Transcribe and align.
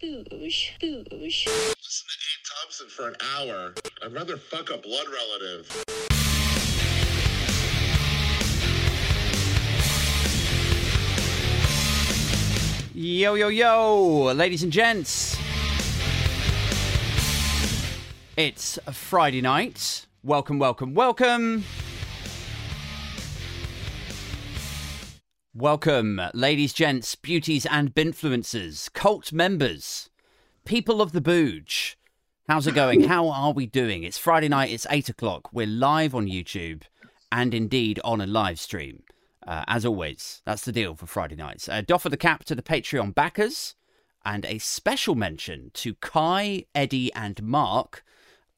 Boosh, 0.00 0.78
boosh. 0.80 1.46
Listen 1.48 2.06
to 2.06 2.18
Aid 2.22 2.42
Thompson 2.62 2.86
for 2.86 3.08
an 3.08 3.16
hour. 3.34 3.74
I'd 4.00 4.12
rather 4.12 4.36
fuck 4.36 4.70
a 4.70 4.78
blood 4.78 5.06
relative. 5.08 5.84
Yo, 12.94 13.34
yo, 13.34 13.48
yo, 13.48 14.32
ladies 14.36 14.62
and 14.62 14.70
gents. 14.70 15.36
It's 18.36 18.78
a 18.86 18.92
Friday 18.92 19.40
night. 19.40 20.06
Welcome, 20.22 20.60
welcome, 20.60 20.94
welcome. 20.94 21.64
Welcome, 25.60 26.20
ladies, 26.34 26.72
gents, 26.72 27.16
beauties, 27.16 27.66
and 27.66 27.92
binfluencers, 27.92 28.92
cult 28.92 29.32
members, 29.32 30.08
people 30.64 31.02
of 31.02 31.10
the 31.10 31.20
booge. 31.20 31.98
How's 32.46 32.68
it 32.68 32.76
going? 32.76 33.02
How 33.08 33.28
are 33.28 33.52
we 33.52 33.66
doing? 33.66 34.04
It's 34.04 34.18
Friday 34.18 34.46
night, 34.46 34.70
it's 34.70 34.86
8 34.88 35.08
o'clock. 35.08 35.52
We're 35.52 35.66
live 35.66 36.14
on 36.14 36.28
YouTube 36.28 36.82
and 37.32 37.52
indeed 37.52 37.98
on 38.04 38.20
a 38.20 38.26
live 38.26 38.60
stream. 38.60 39.02
Uh, 39.44 39.64
as 39.66 39.84
always, 39.84 40.42
that's 40.44 40.64
the 40.64 40.70
deal 40.70 40.94
for 40.94 41.06
Friday 41.06 41.34
nights. 41.34 41.68
Uh, 41.68 41.82
doff 41.84 42.04
of 42.04 42.12
the 42.12 42.16
cap 42.16 42.44
to 42.44 42.54
the 42.54 42.62
Patreon 42.62 43.12
backers, 43.12 43.74
and 44.24 44.44
a 44.44 44.58
special 44.58 45.16
mention 45.16 45.72
to 45.74 45.96
Kai, 45.96 46.66
Eddie, 46.72 47.12
and 47.14 47.42
Mark, 47.42 48.04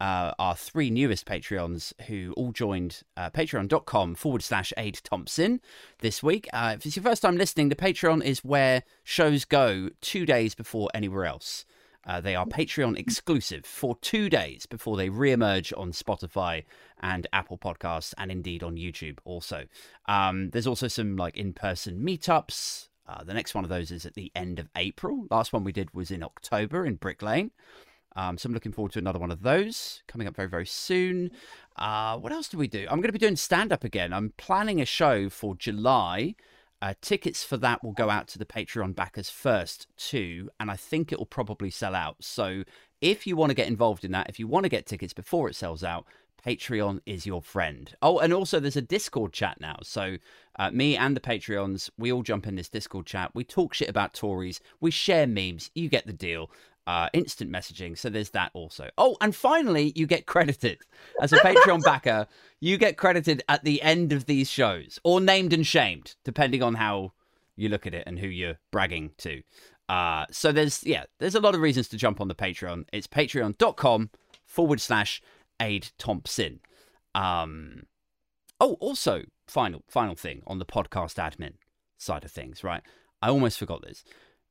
uh, 0.00 0.32
our 0.38 0.56
three 0.56 0.90
newest 0.90 1.26
Patreons 1.26 1.92
who 2.06 2.32
all 2.36 2.52
joined 2.52 3.02
uh, 3.16 3.30
patreon.com 3.30 4.14
forward 4.14 4.42
slash 4.42 4.72
Aid 4.76 5.00
Thompson 5.04 5.60
this 5.98 6.22
week. 6.22 6.48
Uh, 6.52 6.74
if 6.76 6.86
it's 6.86 6.96
your 6.96 7.02
first 7.02 7.22
time 7.22 7.36
listening, 7.36 7.68
the 7.68 7.76
Patreon 7.76 8.24
is 8.24 8.44
where 8.44 8.82
shows 9.04 9.44
go 9.44 9.90
two 10.00 10.24
days 10.24 10.54
before 10.54 10.88
anywhere 10.94 11.26
else. 11.26 11.66
Uh, 12.06 12.20
they 12.20 12.34
are 12.34 12.46
Patreon 12.46 12.98
exclusive 12.98 13.66
for 13.66 13.94
two 14.00 14.30
days 14.30 14.64
before 14.64 14.96
they 14.96 15.10
re-emerge 15.10 15.72
on 15.76 15.92
Spotify 15.92 16.64
and 17.02 17.26
Apple 17.32 17.58
Podcasts, 17.58 18.14
and 18.16 18.30
indeed 18.30 18.62
on 18.62 18.76
YouTube 18.76 19.18
also. 19.24 19.66
Um, 20.06 20.50
there's 20.50 20.66
also 20.66 20.88
some 20.88 21.16
like 21.16 21.36
in-person 21.36 22.00
meetups. 22.00 22.88
Uh, 23.06 23.22
the 23.22 23.34
next 23.34 23.54
one 23.54 23.64
of 23.64 23.70
those 23.70 23.90
is 23.90 24.06
at 24.06 24.14
the 24.14 24.32
end 24.34 24.58
of 24.58 24.70
April. 24.76 25.26
Last 25.30 25.52
one 25.52 25.62
we 25.62 25.72
did 25.72 25.92
was 25.92 26.10
in 26.10 26.22
October 26.22 26.86
in 26.86 26.94
Brick 26.94 27.20
Lane. 27.20 27.50
Um, 28.16 28.38
so 28.38 28.48
I'm 28.48 28.54
looking 28.54 28.72
forward 28.72 28.92
to 28.92 28.98
another 28.98 29.18
one 29.18 29.30
of 29.30 29.42
those 29.42 30.02
coming 30.08 30.26
up 30.26 30.36
very, 30.36 30.48
very 30.48 30.66
soon. 30.66 31.30
Uh, 31.76 32.18
what 32.18 32.32
else 32.32 32.48
do 32.48 32.58
we 32.58 32.68
do? 32.68 32.86
I'm 32.90 32.98
going 32.98 33.08
to 33.08 33.12
be 33.12 33.18
doing 33.18 33.36
stand 33.36 33.72
up 33.72 33.84
again. 33.84 34.12
I'm 34.12 34.32
planning 34.36 34.80
a 34.80 34.84
show 34.84 35.28
for 35.28 35.54
July. 35.54 36.34
Uh, 36.82 36.94
tickets 37.02 37.44
for 37.44 37.58
that 37.58 37.84
will 37.84 37.92
go 37.92 38.08
out 38.08 38.26
to 38.28 38.38
the 38.38 38.46
Patreon 38.46 38.94
backers 38.94 39.28
first, 39.28 39.86
too, 39.98 40.50
and 40.58 40.70
I 40.70 40.76
think 40.76 41.12
it 41.12 41.18
will 41.18 41.26
probably 41.26 41.70
sell 41.70 41.94
out. 41.94 42.16
So 42.20 42.64
if 43.00 43.26
you 43.26 43.36
want 43.36 43.50
to 43.50 43.54
get 43.54 43.68
involved 43.68 44.04
in 44.04 44.12
that, 44.12 44.30
if 44.30 44.38
you 44.38 44.46
want 44.46 44.64
to 44.64 44.70
get 44.70 44.86
tickets 44.86 45.12
before 45.12 45.48
it 45.48 45.56
sells 45.56 45.84
out, 45.84 46.06
Patreon 46.44 47.00
is 47.04 47.26
your 47.26 47.42
friend. 47.42 47.94
Oh, 48.00 48.18
and 48.18 48.32
also 48.32 48.60
there's 48.60 48.76
a 48.76 48.82
Discord 48.82 49.32
chat 49.32 49.60
now. 49.60 49.76
So 49.82 50.16
uh, 50.58 50.70
me 50.70 50.96
and 50.96 51.14
the 51.14 51.20
Patreons, 51.20 51.90
we 51.98 52.10
all 52.10 52.22
jump 52.22 52.46
in 52.46 52.54
this 52.54 52.68
Discord 52.68 53.06
chat. 53.06 53.30
We 53.34 53.44
talk 53.44 53.74
shit 53.74 53.90
about 53.90 54.14
Tories. 54.14 54.60
We 54.80 54.90
share 54.90 55.26
memes. 55.26 55.70
You 55.74 55.88
get 55.88 56.06
the 56.06 56.12
deal. 56.12 56.50
Uh, 56.90 57.08
instant 57.12 57.52
messaging. 57.52 57.96
So 57.96 58.10
there's 58.10 58.30
that 58.30 58.50
also. 58.52 58.90
Oh, 58.98 59.16
and 59.20 59.32
finally, 59.32 59.92
you 59.94 60.08
get 60.08 60.26
credited 60.26 60.78
as 61.22 61.32
a 61.32 61.36
Patreon 61.36 61.84
backer. 61.84 62.26
You 62.58 62.78
get 62.78 62.96
credited 62.96 63.44
at 63.48 63.62
the 63.62 63.80
end 63.80 64.12
of 64.12 64.26
these 64.26 64.50
shows, 64.50 64.98
or 65.04 65.20
named 65.20 65.52
and 65.52 65.64
shamed, 65.64 66.16
depending 66.24 66.64
on 66.64 66.74
how 66.74 67.12
you 67.54 67.68
look 67.68 67.86
at 67.86 67.94
it 67.94 68.02
and 68.08 68.18
who 68.18 68.26
you're 68.26 68.58
bragging 68.72 69.12
to. 69.18 69.40
Uh, 69.88 70.26
so 70.32 70.50
there's 70.50 70.82
yeah, 70.84 71.04
there's 71.20 71.36
a 71.36 71.40
lot 71.40 71.54
of 71.54 71.60
reasons 71.60 71.86
to 71.90 71.96
jump 71.96 72.20
on 72.20 72.26
the 72.26 72.34
Patreon. 72.34 72.86
It's 72.92 73.06
patreon.com 73.06 74.10
forward 74.44 74.80
slash 74.80 75.22
Aid 75.60 75.90
Thompson. 75.96 76.58
Um, 77.14 77.84
oh, 78.58 78.74
also 78.80 79.22
final 79.46 79.84
final 79.86 80.16
thing 80.16 80.42
on 80.44 80.58
the 80.58 80.66
podcast 80.66 81.14
admin 81.14 81.52
side 81.98 82.24
of 82.24 82.32
things, 82.32 82.64
right? 82.64 82.82
I 83.22 83.28
almost 83.28 83.60
forgot 83.60 83.82
this. 83.82 84.02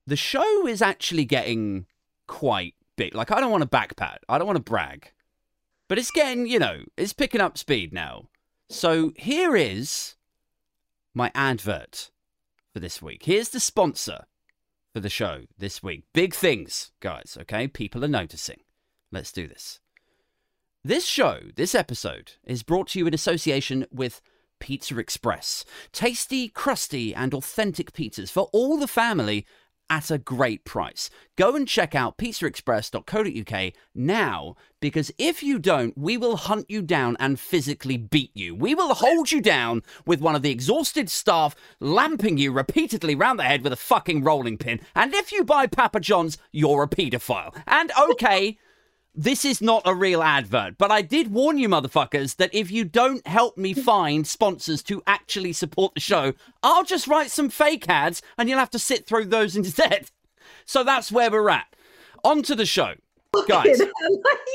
The 0.07 0.15
show 0.15 0.65
is 0.67 0.81
actually 0.81 1.25
getting 1.25 1.85
quite 2.29 2.75
big. 2.95 3.15
Like 3.15 3.31
I 3.31 3.41
don't 3.41 3.51
want 3.51 3.63
to 3.63 3.77
backpat. 3.77 4.19
I 4.29 4.37
don't 4.37 4.47
want 4.47 4.57
to 4.57 4.63
brag. 4.63 5.11
But 5.89 5.97
it's 5.97 6.11
getting, 6.11 6.45
you 6.45 6.59
know, 6.59 6.83
it's 6.95 7.11
picking 7.11 7.41
up 7.41 7.57
speed 7.57 7.91
now. 7.91 8.29
So 8.69 9.11
here 9.17 9.55
is 9.55 10.15
my 11.15 11.31
advert 11.33 12.11
for 12.71 12.79
this 12.79 13.01
week. 13.01 13.23
Here's 13.25 13.49
the 13.49 13.59
sponsor 13.59 14.25
for 14.93 14.99
the 14.99 15.09
show 15.09 15.45
this 15.57 15.81
week. 15.81 16.03
Big 16.13 16.35
things, 16.35 16.91
guys, 16.99 17.35
okay? 17.41 17.67
People 17.67 18.05
are 18.05 18.09
noticing. 18.09 18.59
Let's 19.11 19.31
do 19.31 19.47
this. 19.47 19.79
This 20.83 21.05
show, 21.05 21.39
this 21.55 21.73
episode, 21.73 22.33
is 22.43 22.61
brought 22.61 22.89
to 22.89 22.99
you 22.99 23.07
in 23.07 23.13
association 23.15 23.87
with 23.91 24.21
Pizza 24.59 24.99
Express. 24.99 25.65
Tasty, 25.91 26.47
crusty, 26.47 27.15
and 27.15 27.33
authentic 27.33 27.91
pizzas 27.91 28.29
for 28.29 28.49
all 28.53 28.77
the 28.77 28.87
family 28.87 29.47
at 29.89 30.11
a 30.11 30.17
great 30.17 30.65
price. 30.65 31.09
Go 31.35 31.55
and 31.55 31.67
check 31.67 31.95
out 31.95 32.17
pizzaexpress.co.uk 32.17 33.73
now 33.95 34.55
because 34.79 35.11
if 35.17 35.43
you 35.43 35.59
don't, 35.59 35.97
we 35.97 36.17
will 36.17 36.37
hunt 36.37 36.65
you 36.69 36.81
down 36.81 37.17
and 37.19 37.39
physically 37.39 37.97
beat 37.97 38.31
you. 38.35 38.55
We 38.55 38.75
will 38.75 38.93
hold 38.93 39.31
you 39.31 39.41
down 39.41 39.83
with 40.05 40.21
one 40.21 40.35
of 40.35 40.41
the 40.41 40.51
exhausted 40.51 41.09
staff 41.09 41.55
lamping 41.79 42.37
you 42.37 42.51
repeatedly 42.51 43.15
round 43.15 43.39
the 43.39 43.43
head 43.43 43.63
with 43.63 43.73
a 43.73 43.77
fucking 43.77 44.23
rolling 44.23 44.57
pin. 44.57 44.79
And 44.95 45.13
if 45.13 45.31
you 45.31 45.43
buy 45.43 45.67
Papa 45.67 45.99
John's, 45.99 46.37
you're 46.51 46.83
a 46.83 46.87
paedophile. 46.87 47.55
And 47.67 47.91
okay. 48.11 48.57
This 49.15 49.43
is 49.43 49.61
not 49.61 49.81
a 49.85 49.93
real 49.93 50.21
advert, 50.21 50.77
but 50.77 50.91
I 50.91 51.01
did 51.01 51.31
warn 51.31 51.57
you, 51.57 51.67
motherfuckers, 51.67 52.35
that 52.37 52.53
if 52.53 52.71
you 52.71 52.85
don't 52.85 53.25
help 53.27 53.57
me 53.57 53.73
find 53.73 54.25
sponsors 54.25 54.83
to 54.83 55.01
actually 55.07 55.51
support 55.53 55.93
the 55.95 55.99
show, 55.99 56.33
I'll 56.61 56.83
just 56.83 57.07
write 57.07 57.31
some 57.31 57.49
fake 57.49 57.89
ads 57.89 58.21
and 58.37 58.47
you'll 58.47 58.59
have 58.59 58.69
to 58.71 58.79
sit 58.79 59.07
through 59.07 59.25
those 59.25 59.55
instead. 59.57 60.09
So 60.65 60.83
that's 60.83 61.11
where 61.11 61.31
we're 61.31 61.49
at. 61.49 61.75
On 62.23 62.43
to 62.43 62.55
the 62.55 62.65
show. 62.65 62.93
Guys, 63.47 63.81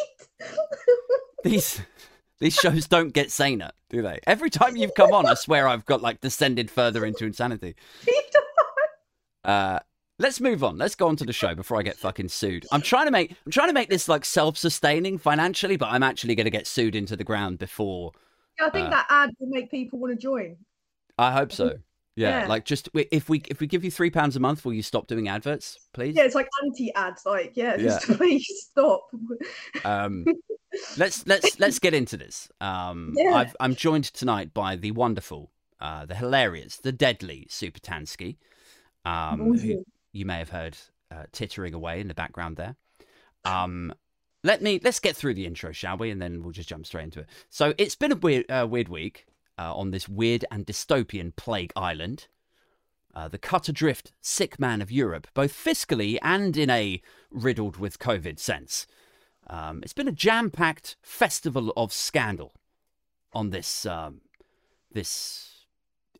these 1.44 1.80
these 2.40 2.54
shows 2.54 2.86
don't 2.88 3.12
get 3.12 3.30
saner, 3.30 3.70
do 3.88 4.02
they? 4.02 4.18
Every 4.26 4.50
time 4.50 4.76
you've 4.76 4.94
come 4.94 5.12
on, 5.12 5.26
I 5.26 5.34
swear 5.34 5.68
I've 5.68 5.86
got 5.86 6.02
like 6.02 6.20
descended 6.20 6.70
further 6.70 7.04
into 7.04 7.24
insanity. 7.24 7.76
Uh, 9.44 9.78
let's 10.18 10.40
move 10.40 10.62
on. 10.64 10.78
Let's 10.78 10.94
go 10.94 11.08
on 11.08 11.16
to 11.16 11.24
the 11.24 11.32
show 11.32 11.54
before 11.54 11.78
I 11.78 11.82
get 11.82 11.96
fucking 11.96 12.28
sued. 12.28 12.66
I'm 12.72 12.82
trying 12.82 13.06
to 13.06 13.10
make 13.10 13.32
I'm 13.44 13.52
trying 13.52 13.68
to 13.68 13.74
make 13.74 13.88
this 13.90 14.08
like 14.08 14.24
self-sustaining 14.24 15.18
financially, 15.18 15.76
but 15.76 15.86
I'm 15.90 16.02
actually 16.02 16.34
going 16.34 16.44
to 16.46 16.50
get 16.50 16.66
sued 16.66 16.94
into 16.94 17.16
the 17.16 17.24
ground 17.24 17.58
before. 17.58 18.12
Yeah, 18.60 18.66
I 18.66 18.70
think 18.70 18.86
Uh, 18.86 18.90
that 18.90 19.06
ad 19.10 19.30
will 19.38 19.48
make 19.48 19.70
people 19.70 19.98
want 19.98 20.12
to 20.12 20.18
join. 20.20 20.56
I 21.18 21.32
hope 21.32 21.52
so. 21.52 21.78
Yeah, 22.16 22.42
Yeah. 22.42 22.46
like 22.46 22.64
just 22.64 22.88
if 22.94 23.28
we 23.28 23.42
if 23.48 23.58
we 23.60 23.66
give 23.66 23.84
you 23.84 23.90
three 23.90 24.10
pounds 24.10 24.36
a 24.36 24.40
month, 24.40 24.64
will 24.64 24.72
you 24.72 24.82
stop 24.82 25.08
doing 25.08 25.28
adverts, 25.28 25.78
please? 25.92 26.14
Yeah, 26.14 26.22
it's 26.22 26.36
like 26.36 26.48
anti-ads. 26.62 27.26
Like, 27.26 27.52
yeah, 27.56 27.74
Yeah. 27.76 27.82
just 27.82 28.06
please 28.18 28.46
stop. 28.70 29.08
Um, 29.84 30.24
let's 30.96 31.26
let's 31.26 31.58
let's 31.58 31.80
get 31.80 31.92
into 31.92 32.16
this. 32.16 32.48
Um, 32.60 33.14
Yeah. 33.16 33.34
I've, 33.34 33.56
I'm 33.58 33.74
joined 33.74 34.04
tonight 34.04 34.54
by 34.54 34.76
the 34.76 34.92
wonderful, 34.92 35.50
uh, 35.80 36.06
the 36.06 36.14
hilarious, 36.14 36.76
the 36.76 36.92
deadly 36.92 37.48
Supertanskiii, 37.50 38.36
um, 39.04 39.56
who. 39.58 39.84
You 40.14 40.24
may 40.24 40.38
have 40.38 40.50
heard 40.50 40.78
uh, 41.10 41.24
tittering 41.32 41.74
away 41.74 42.00
in 42.00 42.08
the 42.08 42.14
background 42.14 42.56
there. 42.56 42.76
Um, 43.44 43.92
let 44.42 44.62
me 44.62 44.80
let's 44.82 45.00
get 45.00 45.16
through 45.16 45.34
the 45.34 45.46
intro, 45.46 45.72
shall 45.72 45.96
we? 45.96 46.10
And 46.10 46.22
then 46.22 46.42
we'll 46.42 46.52
just 46.52 46.68
jump 46.68 46.86
straight 46.86 47.04
into 47.04 47.20
it. 47.20 47.26
So 47.50 47.74
it's 47.76 47.96
been 47.96 48.12
a 48.12 48.16
weird 48.16 48.50
uh, 48.50 48.66
weird 48.70 48.88
week 48.88 49.26
uh, 49.58 49.74
on 49.74 49.90
this 49.90 50.08
weird 50.08 50.44
and 50.50 50.66
dystopian 50.66 51.34
plague 51.36 51.72
island. 51.76 52.28
Uh, 53.14 53.28
the 53.28 53.38
cut 53.38 53.68
adrift 53.68 54.12
sick 54.20 54.58
man 54.58 54.82
of 54.82 54.90
Europe, 54.90 55.28
both 55.34 55.52
fiscally 55.52 56.18
and 56.20 56.56
in 56.56 56.68
a 56.68 57.00
riddled 57.30 57.76
with 57.76 57.98
COVID 57.98 58.38
sense. 58.38 58.86
Um, 59.46 59.80
it's 59.82 59.92
been 59.92 60.08
a 60.08 60.12
jam-packed 60.12 60.96
festival 61.02 61.72
of 61.76 61.92
scandal 61.92 62.54
on 63.32 63.50
this 63.50 63.86
um, 63.86 64.22
this 64.90 65.53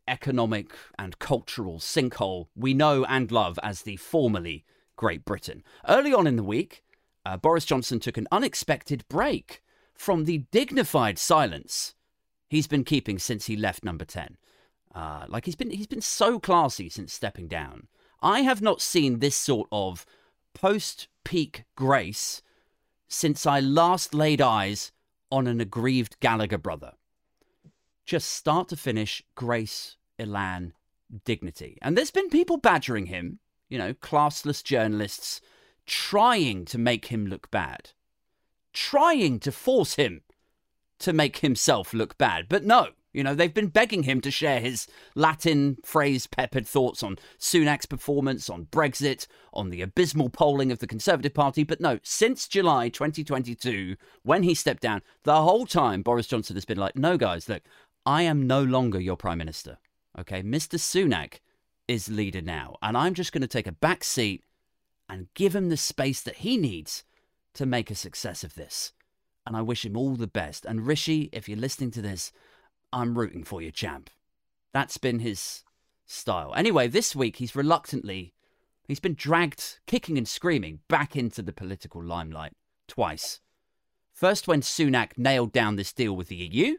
economic 0.07 0.71
and 0.97 1.19
cultural 1.19 1.79
sinkhole 1.79 2.47
we 2.55 2.73
know 2.73 3.05
and 3.05 3.31
love 3.31 3.59
as 3.63 3.81
the 3.81 3.97
formerly 3.97 4.65
Great 4.95 5.25
Britain. 5.25 5.63
Early 5.87 6.13
on 6.13 6.27
in 6.27 6.35
the 6.35 6.43
week, 6.43 6.83
uh, 7.25 7.37
Boris 7.37 7.65
Johnson 7.65 7.99
took 7.99 8.17
an 8.17 8.27
unexpected 8.31 9.03
break 9.09 9.61
from 9.93 10.25
the 10.25 10.39
dignified 10.51 11.17
silence 11.17 11.95
he's 12.47 12.67
been 12.67 12.83
keeping 12.83 13.19
since 13.19 13.47
he 13.47 13.55
left 13.55 13.83
Number 13.83 14.05
Ten. 14.05 14.37
Uh, 14.93 15.25
like 15.27 15.45
he's 15.45 15.55
been 15.55 15.71
he's 15.71 15.87
been 15.87 16.01
so 16.01 16.39
classy 16.39 16.89
since 16.89 17.13
stepping 17.13 17.47
down. 17.47 17.87
I 18.21 18.41
have 18.41 18.61
not 18.61 18.81
seen 18.81 19.19
this 19.19 19.35
sort 19.35 19.67
of 19.71 20.05
post-peak 20.53 21.65
grace 21.75 22.41
since 23.07 23.45
I 23.45 23.59
last 23.59 24.13
laid 24.13 24.41
eyes 24.41 24.91
on 25.29 25.47
an 25.47 25.59
aggrieved 25.59 26.19
Gallagher 26.21 26.57
brother. 26.57 26.93
Just 28.05 28.29
start 28.29 28.67
to 28.69 28.75
finish, 28.75 29.23
grace, 29.35 29.97
elan, 30.19 30.73
dignity. 31.23 31.77
And 31.81 31.97
there's 31.97 32.11
been 32.11 32.29
people 32.29 32.57
badgering 32.57 33.07
him, 33.07 33.39
you 33.69 33.77
know, 33.77 33.93
classless 33.93 34.63
journalists 34.63 35.41
trying 35.85 36.65
to 36.65 36.77
make 36.77 37.07
him 37.07 37.27
look 37.27 37.49
bad, 37.51 37.91
trying 38.73 39.39
to 39.39 39.51
force 39.51 39.95
him 39.95 40.21
to 40.99 41.13
make 41.13 41.37
himself 41.37 41.93
look 41.93 42.17
bad. 42.17 42.47
But 42.49 42.63
no, 42.63 42.89
you 43.15 43.23
know, 43.23 43.33
they've 43.33 43.53
been 43.53 43.67
begging 43.67 44.03
him 44.03 44.19
to 44.21 44.29
share 44.29 44.59
his 44.59 44.87
Latin 45.15 45.77
phrase 45.85 46.27
peppered 46.27 46.67
thoughts 46.67 47.01
on 47.01 47.17
Sunak's 47.39 47.85
performance, 47.85 48.49
on 48.49 48.65
Brexit, 48.65 49.25
on 49.53 49.69
the 49.69 49.81
abysmal 49.81 50.29
polling 50.29 50.69
of 50.69 50.79
the 50.79 50.87
Conservative 50.87 51.33
Party. 51.33 51.63
But 51.63 51.79
no, 51.79 51.99
since 52.03 52.45
July 52.45 52.89
2022, 52.89 53.95
when 54.23 54.43
he 54.43 54.53
stepped 54.53 54.81
down, 54.81 55.01
the 55.23 55.41
whole 55.41 55.65
time 55.65 56.01
Boris 56.01 56.27
Johnson 56.27 56.57
has 56.57 56.65
been 56.65 56.77
like, 56.77 56.97
no, 56.97 57.17
guys, 57.17 57.47
look, 57.47 57.63
I 58.05 58.21
am 58.23 58.45
no 58.45 58.61
longer 58.61 58.99
your 58.99 59.17
Prime 59.17 59.39
Minister. 59.39 59.77
Okay, 60.17 60.43
Mr. 60.43 60.77
Sunak 60.77 61.39
is 61.87 62.09
leader 62.09 62.41
now, 62.41 62.77
and 62.81 62.95
I'm 62.95 63.13
just 63.13 63.31
going 63.31 63.41
to 63.41 63.47
take 63.47 63.67
a 63.67 63.71
back 63.71 64.03
seat 64.03 64.43
and 65.09 65.27
give 65.33 65.55
him 65.55 65.69
the 65.69 65.77
space 65.77 66.21
that 66.21 66.37
he 66.37 66.57
needs 66.57 67.03
to 67.55 67.65
make 67.65 67.89
a 67.89 67.95
success 67.95 68.43
of 68.43 68.55
this. 68.55 68.93
And 69.45 69.55
I 69.55 69.61
wish 69.61 69.85
him 69.85 69.97
all 69.97 70.15
the 70.15 70.27
best. 70.27 70.65
And 70.65 70.85
Rishi, 70.85 71.29
if 71.31 71.47
you're 71.47 71.57
listening 71.57 71.91
to 71.91 72.01
this, 72.01 72.31
I'm 72.91 73.17
rooting 73.17 73.43
for 73.43 73.61
you, 73.61 73.71
champ. 73.71 74.09
That's 74.71 74.97
been 74.97 75.19
his 75.19 75.63
style. 76.05 76.53
Anyway, 76.55 76.87
this 76.87 77.15
week 77.15 77.37
he's 77.37 77.55
reluctantly 77.55 78.33
he's 78.87 78.99
been 78.99 79.15
dragged 79.15 79.79
kicking 79.87 80.17
and 80.17 80.27
screaming 80.27 80.79
back 80.87 81.15
into 81.15 81.41
the 81.41 81.53
political 81.53 82.03
limelight 82.03 82.53
twice. 82.87 83.39
First 84.13 84.47
when 84.47 84.61
Sunak 84.61 85.17
nailed 85.17 85.51
down 85.51 85.75
this 85.75 85.91
deal 85.91 86.15
with 86.15 86.27
the 86.27 86.35
EU, 86.35 86.75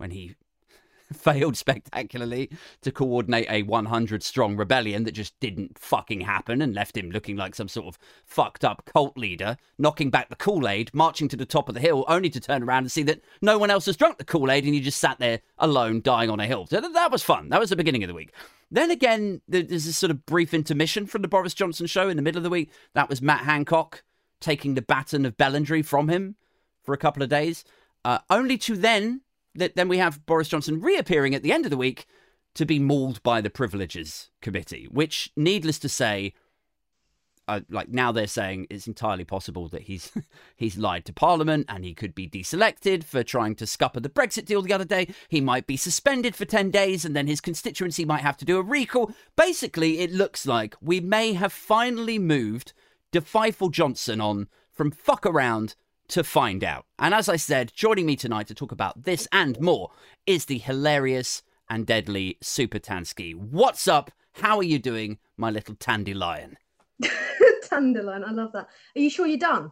when 0.00 0.10
he 0.10 0.34
failed 1.12 1.56
spectacularly 1.56 2.50
to 2.82 2.92
coordinate 2.92 3.46
a 3.50 3.62
100 3.62 4.22
strong 4.22 4.56
rebellion 4.56 5.04
that 5.04 5.12
just 5.12 5.38
didn't 5.40 5.78
fucking 5.78 6.20
happen 6.20 6.62
and 6.62 6.74
left 6.74 6.96
him 6.96 7.10
looking 7.10 7.36
like 7.36 7.54
some 7.54 7.68
sort 7.68 7.86
of 7.86 7.98
fucked 8.24 8.64
up 8.64 8.82
cult 8.86 9.16
leader, 9.16 9.56
knocking 9.78 10.10
back 10.10 10.28
the 10.28 10.36
Kool 10.36 10.68
Aid, 10.68 10.92
marching 10.94 11.28
to 11.28 11.36
the 11.36 11.46
top 11.46 11.68
of 11.68 11.74
the 11.74 11.80
hill, 11.80 12.04
only 12.08 12.30
to 12.30 12.40
turn 12.40 12.62
around 12.62 12.84
and 12.84 12.92
see 12.92 13.02
that 13.02 13.20
no 13.42 13.58
one 13.58 13.70
else 13.70 13.86
has 13.86 13.96
drunk 13.96 14.18
the 14.18 14.24
Kool 14.24 14.50
Aid 14.50 14.64
and 14.64 14.74
he 14.74 14.80
just 14.80 15.00
sat 15.00 15.18
there 15.18 15.40
alone 15.58 16.00
dying 16.00 16.30
on 16.30 16.40
a 16.40 16.46
hill. 16.46 16.66
So 16.66 16.80
that 16.80 17.12
was 17.12 17.22
fun. 17.22 17.48
That 17.48 17.60
was 17.60 17.70
the 17.70 17.76
beginning 17.76 18.04
of 18.04 18.08
the 18.08 18.14
week. 18.14 18.32
Then 18.70 18.90
again, 18.90 19.40
there's 19.48 19.66
this 19.68 19.96
sort 19.96 20.12
of 20.12 20.24
brief 20.26 20.54
intermission 20.54 21.06
from 21.06 21.22
the 21.22 21.28
Boris 21.28 21.54
Johnson 21.54 21.86
show 21.86 22.08
in 22.08 22.16
the 22.16 22.22
middle 22.22 22.38
of 22.38 22.44
the 22.44 22.50
week. 22.50 22.70
That 22.94 23.08
was 23.08 23.20
Matt 23.20 23.40
Hancock 23.40 24.04
taking 24.40 24.74
the 24.74 24.82
baton 24.82 25.26
of 25.26 25.36
Bellendry 25.36 25.84
from 25.84 26.08
him 26.08 26.36
for 26.82 26.94
a 26.94 26.98
couple 26.98 27.22
of 27.22 27.28
days, 27.28 27.64
uh, 28.04 28.18
only 28.30 28.56
to 28.58 28.76
then 28.76 29.22
then 29.54 29.88
we 29.88 29.98
have 29.98 30.24
Boris 30.26 30.48
Johnson 30.48 30.80
reappearing 30.80 31.34
at 31.34 31.42
the 31.42 31.52
end 31.52 31.64
of 31.64 31.70
the 31.70 31.76
week 31.76 32.06
to 32.54 32.66
be 32.66 32.78
mauled 32.78 33.22
by 33.22 33.40
the 33.40 33.50
Privileges 33.50 34.30
Committee, 34.40 34.88
which, 34.90 35.30
needless 35.36 35.78
to 35.80 35.88
say, 35.88 36.34
uh, 37.50 37.60
like 37.68 37.88
now 37.88 38.12
they're 38.12 38.28
saying 38.28 38.64
it's 38.70 38.86
entirely 38.86 39.24
possible 39.24 39.68
that 39.68 39.82
he's 39.82 40.12
he's 40.56 40.78
lied 40.78 41.04
to 41.04 41.12
Parliament 41.12 41.66
and 41.68 41.84
he 41.84 41.94
could 41.94 42.14
be 42.14 42.28
deselected 42.28 43.02
for 43.02 43.24
trying 43.24 43.56
to 43.56 43.66
scupper 43.66 43.98
the 43.98 44.08
Brexit 44.08 44.44
deal 44.44 44.62
the 44.62 44.72
other 44.72 44.84
day. 44.84 45.08
He 45.28 45.40
might 45.40 45.66
be 45.66 45.76
suspended 45.76 46.36
for 46.36 46.44
ten 46.44 46.70
days 46.70 47.04
and 47.04 47.16
then 47.16 47.26
his 47.26 47.40
constituency 47.40 48.04
might 48.04 48.20
have 48.20 48.36
to 48.38 48.44
do 48.44 48.58
a 48.58 48.62
recall. 48.62 49.12
Basically, 49.34 49.98
it 49.98 50.12
looks 50.12 50.46
like 50.46 50.76
we 50.80 51.00
may 51.00 51.32
have 51.32 51.52
finally 51.52 52.20
moved 52.20 52.72
de 53.10 53.20
Pfeffel 53.20 53.72
Johnson 53.72 54.20
on 54.20 54.48
from 54.70 54.92
fuck 54.92 55.26
around 55.26 55.74
to 56.10 56.24
find 56.24 56.62
out. 56.62 56.86
And 56.98 57.14
as 57.14 57.28
I 57.28 57.36
said, 57.36 57.72
joining 57.74 58.06
me 58.06 58.16
tonight 58.16 58.48
to 58.48 58.54
talk 58.54 58.72
about 58.72 59.04
this 59.04 59.26
and 59.32 59.60
more 59.60 59.90
is 60.26 60.44
the 60.44 60.58
hilarious 60.58 61.42
and 61.68 61.86
deadly 61.86 62.36
Supertanskiii. 62.42 63.34
What's 63.34 63.88
up? 63.88 64.10
How 64.34 64.58
are 64.58 64.64
you 64.64 64.78
doing, 64.78 65.18
my 65.36 65.50
little 65.50 65.74
tandy 65.74 66.14
lion? 66.14 66.56
Dandelion, 67.70 68.24
I 68.24 68.32
love 68.32 68.52
that. 68.52 68.68
Are 68.96 69.00
you 69.00 69.10
sure 69.10 69.26
you're 69.26 69.38
done? 69.38 69.70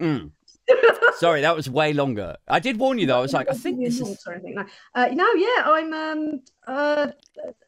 Mm. 0.00 0.30
Sorry, 1.16 1.40
that 1.40 1.54
was 1.54 1.68
way 1.68 1.92
longer. 1.92 2.36
I 2.48 2.60
did 2.60 2.78
warn 2.78 2.98
you 2.98 3.06
though. 3.06 3.18
I 3.18 3.22
was 3.22 3.32
like, 3.32 3.50
I 3.50 3.54
think 3.54 3.80
this 3.80 4.00
is. 4.00 4.22
Or 4.26 4.34
anything. 4.34 4.54
No, 4.54 4.64
uh, 4.94 5.08
no, 5.12 5.32
yeah, 5.34 5.62
I'm 5.66 5.92
um 5.92 6.40
uh 6.66 7.08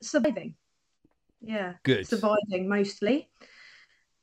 surviving. 0.01 0.55
Yeah, 1.41 1.75
Good. 1.83 2.07
surviving 2.07 2.69
mostly 2.69 3.29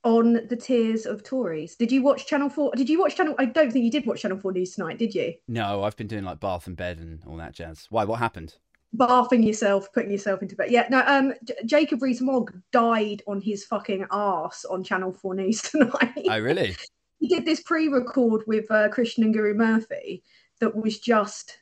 on 0.03 0.47
the 0.47 0.55
tears 0.55 1.05
of 1.05 1.23
Tories. 1.23 1.75
Did 1.75 1.91
you 1.91 2.01
watch 2.01 2.25
Channel 2.25 2.49
Four? 2.49 2.71
Did 2.75 2.89
you 2.89 2.99
watch 2.99 3.15
Channel? 3.15 3.35
I 3.37 3.45
don't 3.45 3.71
think 3.71 3.83
you 3.85 3.91
did 3.91 4.05
watch 4.05 4.21
Channel 4.21 4.37
Four 4.37 4.53
News 4.53 4.75
tonight, 4.75 4.97
did 4.97 5.13
you? 5.13 5.33
No, 5.47 5.83
I've 5.83 5.97
been 5.97 6.07
doing 6.07 6.23
like 6.23 6.39
bath 6.39 6.67
and 6.67 6.77
bed 6.77 6.99
and 6.99 7.21
all 7.27 7.37
that 7.37 7.53
jazz. 7.53 7.85
Why? 7.89 8.05
What 8.05 8.19
happened? 8.19 8.55
Bathing 8.95 9.43
yourself, 9.43 9.91
putting 9.93 10.11
yourself 10.11 10.41
into 10.41 10.55
bed. 10.55 10.71
Yeah, 10.71 10.87
no. 10.89 11.03
Um, 11.05 11.33
J- 11.43 11.55
Jacob 11.65 12.01
Rees-Mogg 12.01 12.59
died 12.71 13.21
on 13.27 13.39
his 13.41 13.65
fucking 13.65 14.07
ass 14.11 14.65
on 14.65 14.83
Channel 14.83 15.11
Four 15.11 15.35
News 15.35 15.61
tonight. 15.63 16.25
Oh, 16.29 16.39
really? 16.39 16.75
he 17.19 17.27
did 17.27 17.45
this 17.45 17.61
pre-record 17.61 18.43
with 18.47 18.65
uh, 18.71 18.89
Krishnan 18.89 19.33
Guru-Murthy 19.33 20.23
that 20.59 20.75
was 20.75 20.99
just 20.99 21.59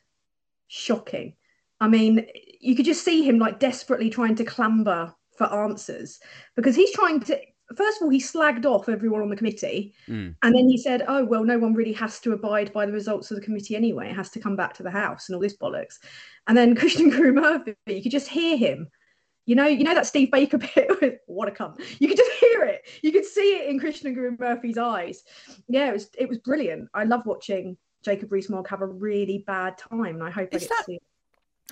shocking. 0.68 1.34
I 1.80 1.88
mean, 1.88 2.26
you 2.60 2.74
could 2.74 2.84
just 2.84 3.04
see 3.04 3.22
him 3.24 3.38
like 3.38 3.58
desperately 3.58 4.10
trying 4.10 4.36
to 4.36 4.44
clamber 4.44 5.14
for 5.36 5.52
answers 5.52 6.20
because 6.56 6.76
he's 6.76 6.92
trying 6.92 7.20
to. 7.20 7.38
First 7.76 7.98
of 8.00 8.04
all, 8.04 8.10
he 8.10 8.20
slagged 8.20 8.64
off 8.64 8.88
everyone 8.88 9.20
on 9.20 9.28
the 9.28 9.36
committee, 9.36 9.92
Mm. 10.08 10.34
and 10.42 10.54
then 10.54 10.68
he 10.68 10.78
said, 10.78 11.04
"Oh 11.06 11.24
well, 11.24 11.44
no 11.44 11.58
one 11.58 11.74
really 11.74 11.92
has 11.92 12.18
to 12.20 12.32
abide 12.32 12.72
by 12.72 12.86
the 12.86 12.92
results 12.92 13.30
of 13.30 13.36
the 13.36 13.42
committee 13.42 13.76
anyway. 13.76 14.08
It 14.10 14.16
has 14.16 14.30
to 14.30 14.40
come 14.40 14.56
back 14.56 14.72
to 14.74 14.82
the 14.82 14.90
house 14.90 15.28
and 15.28 15.34
all 15.36 15.40
this 15.42 15.56
bollocks." 15.56 15.98
And 16.46 16.56
then 16.56 16.74
Krishnan 16.76 17.10
Guru-Murthy, 17.10 17.74
you 17.86 18.02
could 18.02 18.12
just 18.12 18.28
hear 18.28 18.56
him. 18.56 18.88
You 19.46 19.54
know, 19.54 19.66
you 19.66 19.84
know 19.84 19.94
that 19.94 20.06
Steve 20.06 20.30
Baker 20.30 20.58
bit 20.74 21.00
with 21.00 21.14
what 21.26 21.48
a 21.48 21.50
cunt. 21.50 21.78
You 22.00 22.08
could 22.08 22.16
just 22.16 22.30
hear 22.40 22.64
it. 22.64 22.86
You 23.02 23.12
could 23.12 23.24
see 23.24 23.56
it 23.56 23.68
in 23.68 23.80
Krishnan 23.80 24.14
Guru-Murthy's 24.14 24.78
eyes. 24.78 25.22
Yeah, 25.68 25.88
it 25.88 25.92
was 25.92 26.10
it 26.18 26.28
was 26.28 26.38
brilliant. 26.38 26.88
I 26.94 27.04
love 27.04 27.22
watching 27.26 27.76
Jacob 28.02 28.32
Rees-Mogg 28.32 28.68
have 28.68 28.80
a 28.82 28.86
really 28.86 29.44
bad 29.46 29.76
time, 29.76 30.00
and 30.16 30.22
I 30.22 30.30
hope 30.30 30.48
I 30.52 30.58
get 30.58 30.68
that- 30.68 30.78
to 30.78 30.84
see 30.84 30.94
it. 30.94 31.02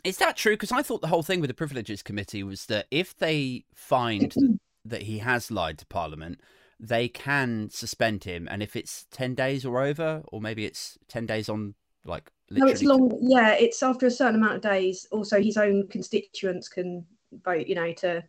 Is 0.04 0.18
that 0.18 0.36
true? 0.36 0.52
Because 0.52 0.72
I 0.72 0.82
thought 0.82 1.00
the 1.00 1.06
whole 1.08 1.22
thing 1.22 1.40
with 1.40 1.48
the 1.48 1.54
Privileges 1.54 2.02
Committee 2.02 2.42
was 2.42 2.66
that 2.66 2.86
if 2.90 3.16
they 3.16 3.64
find 3.74 4.32
that 4.88 5.02
he 5.02 5.18
has 5.18 5.50
lied 5.50 5.78
to 5.78 5.86
Parliament, 5.86 6.40
they 6.78 7.08
can 7.08 7.68
suspend 7.70 8.24
him. 8.24 8.46
And 8.50 8.62
if 8.62 8.76
it's 8.76 9.06
10 9.10 9.34
days 9.34 9.64
or 9.64 9.82
over, 9.82 10.22
or 10.28 10.40
maybe 10.40 10.64
it's 10.64 10.98
10 11.08 11.26
days 11.26 11.48
on, 11.48 11.74
like, 12.04 12.30
No, 12.50 12.66
it's 12.66 12.82
long. 12.82 13.16
Yeah, 13.20 13.54
it's 13.54 13.82
after 13.82 14.06
a 14.06 14.10
certain 14.10 14.36
amount 14.36 14.56
of 14.56 14.60
days. 14.62 15.06
Also, 15.10 15.42
his 15.42 15.56
own 15.56 15.88
constituents 15.88 16.68
can 16.68 17.04
vote. 17.44 17.66
You 17.66 17.74
know, 17.74 17.92
to 17.94 18.22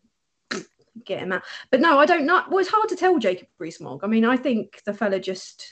get 1.05 1.19
him 1.19 1.33
out. 1.33 1.43
But 1.69 1.81
no, 1.81 1.99
I 1.99 2.05
don't 2.05 2.25
know. 2.25 2.43
Well, 2.49 2.59
it's 2.59 2.69
hard 2.69 2.89
to 2.89 2.95
tell 2.95 3.19
Jacob 3.19 3.47
Rees-Mogg. 3.59 4.03
I 4.03 4.07
mean, 4.07 4.25
I 4.25 4.35
think 4.35 4.81
the 4.85 4.93
fella 4.93 5.19
just 5.19 5.71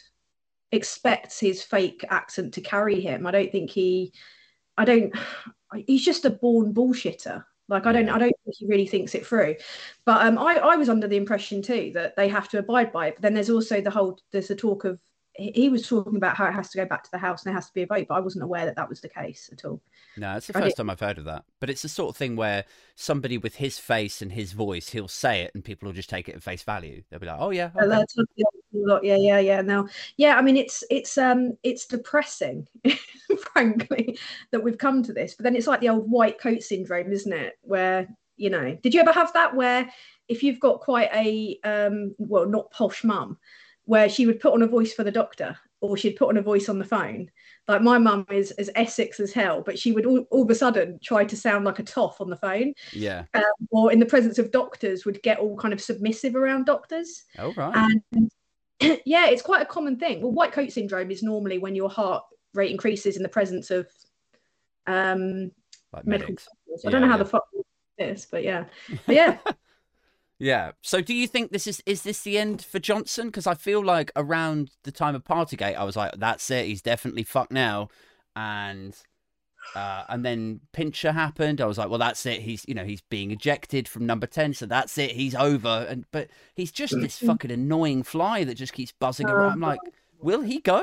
expects 0.72 1.40
his 1.40 1.64
fake 1.64 2.06
accent 2.10 2.54
to 2.54 2.62
carry 2.62 3.02
him. 3.02 3.26
I 3.26 3.32
don't 3.32 3.52
think 3.52 3.72
he. 3.72 4.14
I 4.78 4.86
don't. 4.86 5.16
He's 5.88 6.06
just 6.06 6.26
a 6.26 6.30
born 6.30 6.74
bullshitter. 6.74 7.44
Like 7.68 7.86
I 7.86 7.92
don't. 7.94 8.10
I 8.10 8.20
don't 8.20 8.34
think 8.44 8.56
he 8.58 8.68
really 8.68 8.86
thinks 8.88 9.16
it 9.16 9.26
through. 9.26 9.56
But 10.06 10.26
um, 10.26 10.38
I 10.38 10.56
I 10.58 10.76
was 10.76 10.90
under 10.90 11.08
the 11.08 11.18
impression 11.18 11.62
too 11.62 11.92
that 11.96 12.16
they 12.16 12.28
have 12.28 12.50
to 12.50 12.60
abide 12.60 12.92
by 12.92 13.08
it. 13.08 13.16
But 13.16 13.24
then 13.24 13.34
there's 13.34 13.50
also 13.50 13.82
the 13.82 13.92
whole. 13.92 14.20
There's 14.32 14.52
a 14.52 14.56
talk 14.56 14.86
of. 14.86 15.00
He 15.38 15.70
was 15.70 15.88
talking 15.88 16.16
about 16.16 16.38
how 16.38 16.46
it 16.46 16.54
has 16.54 16.70
to 16.72 16.78
go 16.78 16.86
back 16.86 17.04
to 17.04 17.12
the 17.12 17.18
house 17.18 17.44
and 17.44 17.50
there 17.52 17.56
has 17.56 17.68
to 17.68 17.74
be 17.74 17.82
a 17.82 17.86
vote, 17.88 18.06
but 18.08 18.16
I 18.16 18.20
wasn't 18.20 18.44
aware 18.44 18.66
that 18.66 18.76
that 18.78 18.88
was 18.88 19.02
the 19.02 19.10
case 19.10 19.50
at 19.52 19.66
all. 19.66 19.82
No, 20.18 20.36
it's 20.38 20.48
the 20.48 20.58
I 20.58 20.62
first 20.62 20.76
did- 20.76 20.82
time 20.82 20.90
I've 20.90 21.00
heard 21.00 21.18
of 21.18 21.26
that. 21.26 21.44
But 21.60 21.70
it's 21.70 21.82
the 21.82 21.90
sort 21.90 22.10
of 22.10 22.18
thing 22.18 22.36
where 22.36 22.64
somebody 22.96 23.38
with 23.38 23.56
his 23.56 23.78
face 23.78 24.22
and 24.22 24.32
his 24.32 24.54
voice, 24.54 24.90
he'll 24.90 25.08
say 25.08 25.42
it 25.42 25.52
and 25.54 25.64
people 25.64 25.88
will 25.88 25.94
just 25.94 26.10
take 26.10 26.30
it 26.30 26.36
at 26.36 26.44
face 26.44 26.64
value. 26.64 27.04
They'll 27.10 27.20
be 27.20 27.26
like, 27.28 27.40
oh, 27.40 27.50
yeah. 27.50 27.72
Okay." 27.76 27.88
that's 27.88 28.16
lot- 28.74 29.04
Yeah, 29.04 29.18
yeah, 29.18 29.40
yeah. 29.40 29.62
Now, 29.62 29.88
yeah. 30.18 30.38
I 30.38 30.42
mean, 30.42 30.58
it's 30.58 30.84
it's 30.90 31.18
um 31.18 31.58
it's 31.64 31.86
depressing, 31.86 32.68
frankly, 33.54 34.18
that 34.52 34.64
we've 34.64 34.78
come 34.78 35.04
to 35.04 35.14
this. 35.14 35.34
But 35.36 35.44
then 35.44 35.56
it's 35.56 35.68
like 35.68 35.82
the 35.82 35.90
old 35.90 36.10
white 36.10 36.40
coat 36.40 36.62
syndrome, 36.64 37.12
isn't 37.12 37.34
it? 37.34 37.58
Where 37.62 38.08
you 38.38 38.50
know, 38.50 38.78
did 38.84 38.94
you 38.94 39.00
ever 39.00 39.14
have 39.14 39.32
that 39.34 39.56
where 39.56 39.90
if 40.28 40.44
you've 40.44 40.60
got 40.60 40.82
quite 40.82 41.10
a 41.14 41.60
um 41.64 42.14
well 42.18 42.46
not 42.46 42.70
posh 42.72 43.04
mum, 43.04 43.38
where 43.86 44.10
she 44.10 44.26
would 44.26 44.40
put 44.40 44.54
on 44.54 44.62
a 44.62 44.68
voice 44.68 44.94
for 44.94 45.04
the 45.04 45.12
doctor 45.12 45.58
or 45.82 45.98
she'd 45.98 46.16
put 46.16 46.30
on 46.30 46.38
a 46.38 46.42
voice 46.42 46.70
on 46.70 46.80
the 46.80 46.86
phone. 46.86 47.30
Like 47.68 47.82
my 47.82 47.98
mum 47.98 48.26
is 48.32 48.52
as 48.52 48.70
Essex 48.76 49.20
as 49.20 49.32
hell, 49.32 49.62
but 49.62 49.78
she 49.78 49.92
would 49.92 50.06
all, 50.06 50.20
all 50.32 50.44
of 50.44 50.50
a 50.50 50.56
sudden 50.56 51.00
try 51.04 51.26
to 51.26 51.38
sound 51.38 51.66
like 51.66 51.80
a 51.80 51.84
toff 51.84 52.22
on 52.22 52.30
the 52.30 52.36
phone, 52.36 52.74
Yeah. 52.92 53.26
or 53.72 53.92
in 53.92 54.00
the 54.00 54.06
presence 54.06 54.40
of 54.40 54.52
doctors 54.52 55.06
would 55.06 55.22
get 55.24 55.40
all 55.40 55.58
kind 55.58 55.74
of 55.74 55.82
submissive 55.82 56.36
around 56.36 56.66
doctors. 56.66 57.24
Oh, 57.38 57.54
right. 57.54 57.90
And 58.12 58.32
yeah, 59.06 59.28
it's 59.28 59.42
quite 59.42 59.62
a 59.62 59.66
common 59.66 59.98
thing. 59.98 60.22
Well, 60.22 60.32
white 60.32 60.52
coat 60.52 60.72
syndrome 60.72 61.12
is 61.12 61.24
normally 61.24 61.58
when 61.58 61.76
your 61.76 61.90
heart 61.90 62.24
rate 62.54 62.72
increases 62.72 63.18
in 63.18 63.24
the 63.24 63.30
presence 63.30 63.72
of 63.72 63.88
um, 64.88 65.52
like 65.94 66.06
medical. 66.06 66.36
I 66.86 66.90
don't 66.90 67.02
know 67.02 67.08
how 67.08 67.14
yeah. 67.14 67.24
the 67.24 67.30
fuck 67.30 67.48
this, 67.98 68.28
but 68.30 68.44
yeah, 68.44 68.66
but 69.06 69.16
yeah. 69.16 69.38
Yeah. 70.40 70.72
So 70.82 71.02
do 71.02 71.14
you 71.14 71.28
think 71.28 71.52
this 71.52 71.68
is 71.68 71.82
is 71.86 72.04
this 72.04 72.22
the 72.22 72.38
end 72.38 72.62
for 72.64 72.80
Johnson? 72.80 73.28
Because 73.28 73.48
I 73.48 73.54
feel 73.54 73.84
like 73.84 74.12
around 74.16 74.72
the 74.84 74.92
time 74.92 75.16
of 75.16 75.24
Partygate, 75.24 75.76
I 75.76 75.84
was 75.84 75.96
like, 75.96 76.14
that's 76.18 76.50
it. 76.52 76.66
He's 76.66 76.82
definitely 76.82 77.24
fucked 77.24 77.52
now. 77.52 77.90
And 78.36 78.96
Uh, 79.74 80.04
and 80.10 80.24
then 80.24 80.62
Pincher 80.74 81.12
happened. 81.12 81.60
I 81.60 81.66
was 81.66 81.78
like, 81.78 81.90
well, 81.90 82.00
that's 82.00 82.26
it. 82.26 82.42
He's, 82.42 82.64
you 82.68 82.76
know, 82.76 82.86
he's 82.86 83.02
being 83.02 83.32
ejected 83.32 83.88
from 83.88 84.06
number 84.06 84.28
10. 84.28 84.54
So 84.54 84.66
that's 84.68 84.98
it. 84.98 85.12
He's 85.12 85.34
over. 85.36 85.88
And, 85.90 86.06
but 86.12 86.30
he's 86.56 86.72
just 86.72 87.00
this 87.02 87.18
fucking 87.20 87.52
annoying 87.52 88.04
fly 88.04 88.44
that 88.44 88.56
just 88.56 88.74
keeps 88.74 88.92
buzzing 88.92 89.28
around. 89.28 89.54
I'm 89.54 89.60
like, 89.62 89.80
will 90.22 90.42
he 90.42 90.60
go? 90.60 90.82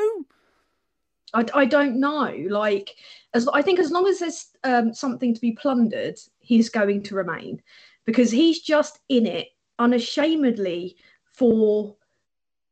I, 1.35 1.47
I 1.55 1.65
don't 1.65 2.01
know. 2.01 2.35
Like, 2.51 2.91
as 3.35 3.49
I 3.49 3.63
think, 3.63 3.79
as 3.79 3.91
long 3.91 4.07
as 4.09 4.19
there's 4.19 4.49
um, 4.65 4.93
something 4.93 5.33
to 5.35 5.41
be 5.41 5.53
plundered, 5.53 6.19
he's 6.41 6.69
going 6.69 7.03
to 7.05 7.15
remain 7.15 7.63
because 8.05 8.31
he's 8.31 8.61
just 8.61 8.99
in 9.09 9.27
it 9.27 9.49
unashamedly 9.79 10.97
for 11.25 11.97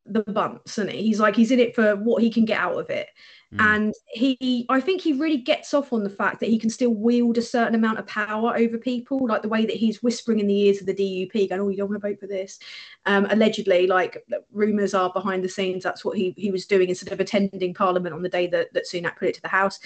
the 0.06 0.22
bumps, 0.24 0.78
and 0.78 0.90
he? 0.90 1.02
he's 1.02 1.20
like 1.20 1.36
he's 1.36 1.50
in 1.50 1.60
it 1.60 1.74
for 1.74 1.96
what 1.96 2.22
he 2.22 2.30
can 2.30 2.44
get 2.44 2.58
out 2.58 2.78
of 2.78 2.90
it. 2.90 3.08
Mm. 3.54 3.74
And 3.74 3.94
he, 4.06 4.64
I 4.68 4.80
think 4.80 5.00
he 5.00 5.12
really 5.12 5.36
gets 5.36 5.74
off 5.74 5.92
on 5.92 6.04
the 6.04 6.10
fact 6.10 6.38
that 6.40 6.48
he 6.48 6.58
can 6.58 6.70
still 6.70 6.94
wield 6.94 7.36
a 7.36 7.42
certain 7.42 7.74
amount 7.74 7.98
of 7.98 8.06
power 8.06 8.56
over 8.56 8.78
people, 8.78 9.26
like 9.26 9.42
the 9.42 9.48
way 9.48 9.66
that 9.66 9.74
he's 9.74 10.02
whispering 10.02 10.38
in 10.38 10.46
the 10.46 10.60
ears 10.66 10.80
of 10.80 10.86
the 10.86 10.94
DUP, 10.94 11.48
going, 11.48 11.60
"Oh, 11.60 11.68
you 11.68 11.76
don't 11.76 11.90
want 11.90 12.00
to 12.00 12.08
vote 12.08 12.20
for 12.20 12.28
this." 12.28 12.58
Um, 13.06 13.26
allegedly, 13.30 13.86
like 13.86 14.24
rumours 14.52 14.94
are 14.94 15.12
behind 15.12 15.42
the 15.42 15.48
scenes, 15.48 15.82
that's 15.82 16.04
what 16.04 16.16
he 16.16 16.34
he 16.36 16.50
was 16.50 16.66
doing 16.66 16.88
instead 16.88 17.12
of 17.12 17.20
attending 17.20 17.74
Parliament 17.74 18.14
on 18.14 18.22
the 18.22 18.28
day 18.28 18.46
that 18.46 18.72
that 18.72 18.86
Sunak 18.86 19.16
put 19.16 19.28
it 19.28 19.34
to 19.34 19.42
the 19.42 19.48
House. 19.48 19.80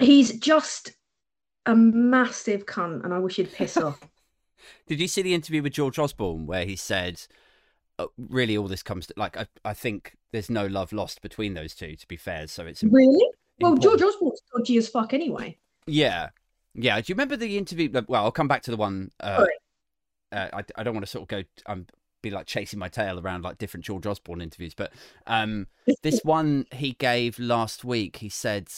He's 0.00 0.38
just 0.38 0.92
a 1.66 1.74
massive 1.74 2.66
cunt, 2.66 3.04
and 3.04 3.12
I 3.12 3.18
wish 3.18 3.36
he'd 3.36 3.52
piss 3.52 3.76
off. 3.76 4.00
Did 4.86 5.00
you 5.00 5.08
see 5.08 5.22
the 5.22 5.34
interview 5.34 5.62
with 5.62 5.72
George 5.72 5.98
Osborne 5.98 6.46
where 6.46 6.64
he 6.64 6.76
said, 6.76 7.22
uh, 7.98 8.06
"Really, 8.16 8.56
all 8.56 8.68
this 8.68 8.82
comes 8.82 9.06
to 9.06 9.14
like 9.16 9.36
I, 9.36 9.46
I 9.64 9.74
think 9.74 10.16
there's 10.32 10.50
no 10.50 10.66
love 10.66 10.92
lost 10.92 11.22
between 11.22 11.54
those 11.54 11.74
two. 11.74 11.96
To 11.96 12.08
be 12.08 12.16
fair, 12.16 12.46
so 12.46 12.66
it's 12.66 12.82
really 12.82 13.26
well. 13.60 13.76
George 13.76 14.02
Osborne's 14.02 14.42
dodgy 14.54 14.76
as 14.76 14.88
fuck 14.88 15.14
anyway. 15.14 15.56
Yeah, 15.86 16.30
yeah. 16.74 17.00
Do 17.00 17.04
you 17.08 17.14
remember 17.14 17.36
the 17.36 17.58
interview? 17.58 17.90
Well, 17.92 18.24
I'll 18.24 18.32
come 18.32 18.48
back 18.48 18.62
to 18.62 18.70
the 18.70 18.76
one. 18.76 19.10
Uh, 19.20 19.46
uh, 20.32 20.48
I, 20.52 20.64
I 20.76 20.82
don't 20.82 20.94
want 20.94 21.06
to 21.06 21.10
sort 21.10 21.22
of 21.22 21.28
go. 21.28 21.42
Um, 21.66 21.86
be 22.22 22.30
like 22.30 22.46
chasing 22.46 22.78
my 22.78 22.88
tail 22.88 23.18
around 23.18 23.42
like 23.42 23.58
different 23.58 23.84
George 23.84 24.06
Osborne 24.06 24.40
interviews, 24.40 24.74
but 24.74 24.92
um, 25.26 25.66
this 26.02 26.20
one 26.24 26.66
he 26.72 26.92
gave 26.92 27.38
last 27.38 27.84
week, 27.84 28.18
he 28.18 28.28
said 28.28 28.68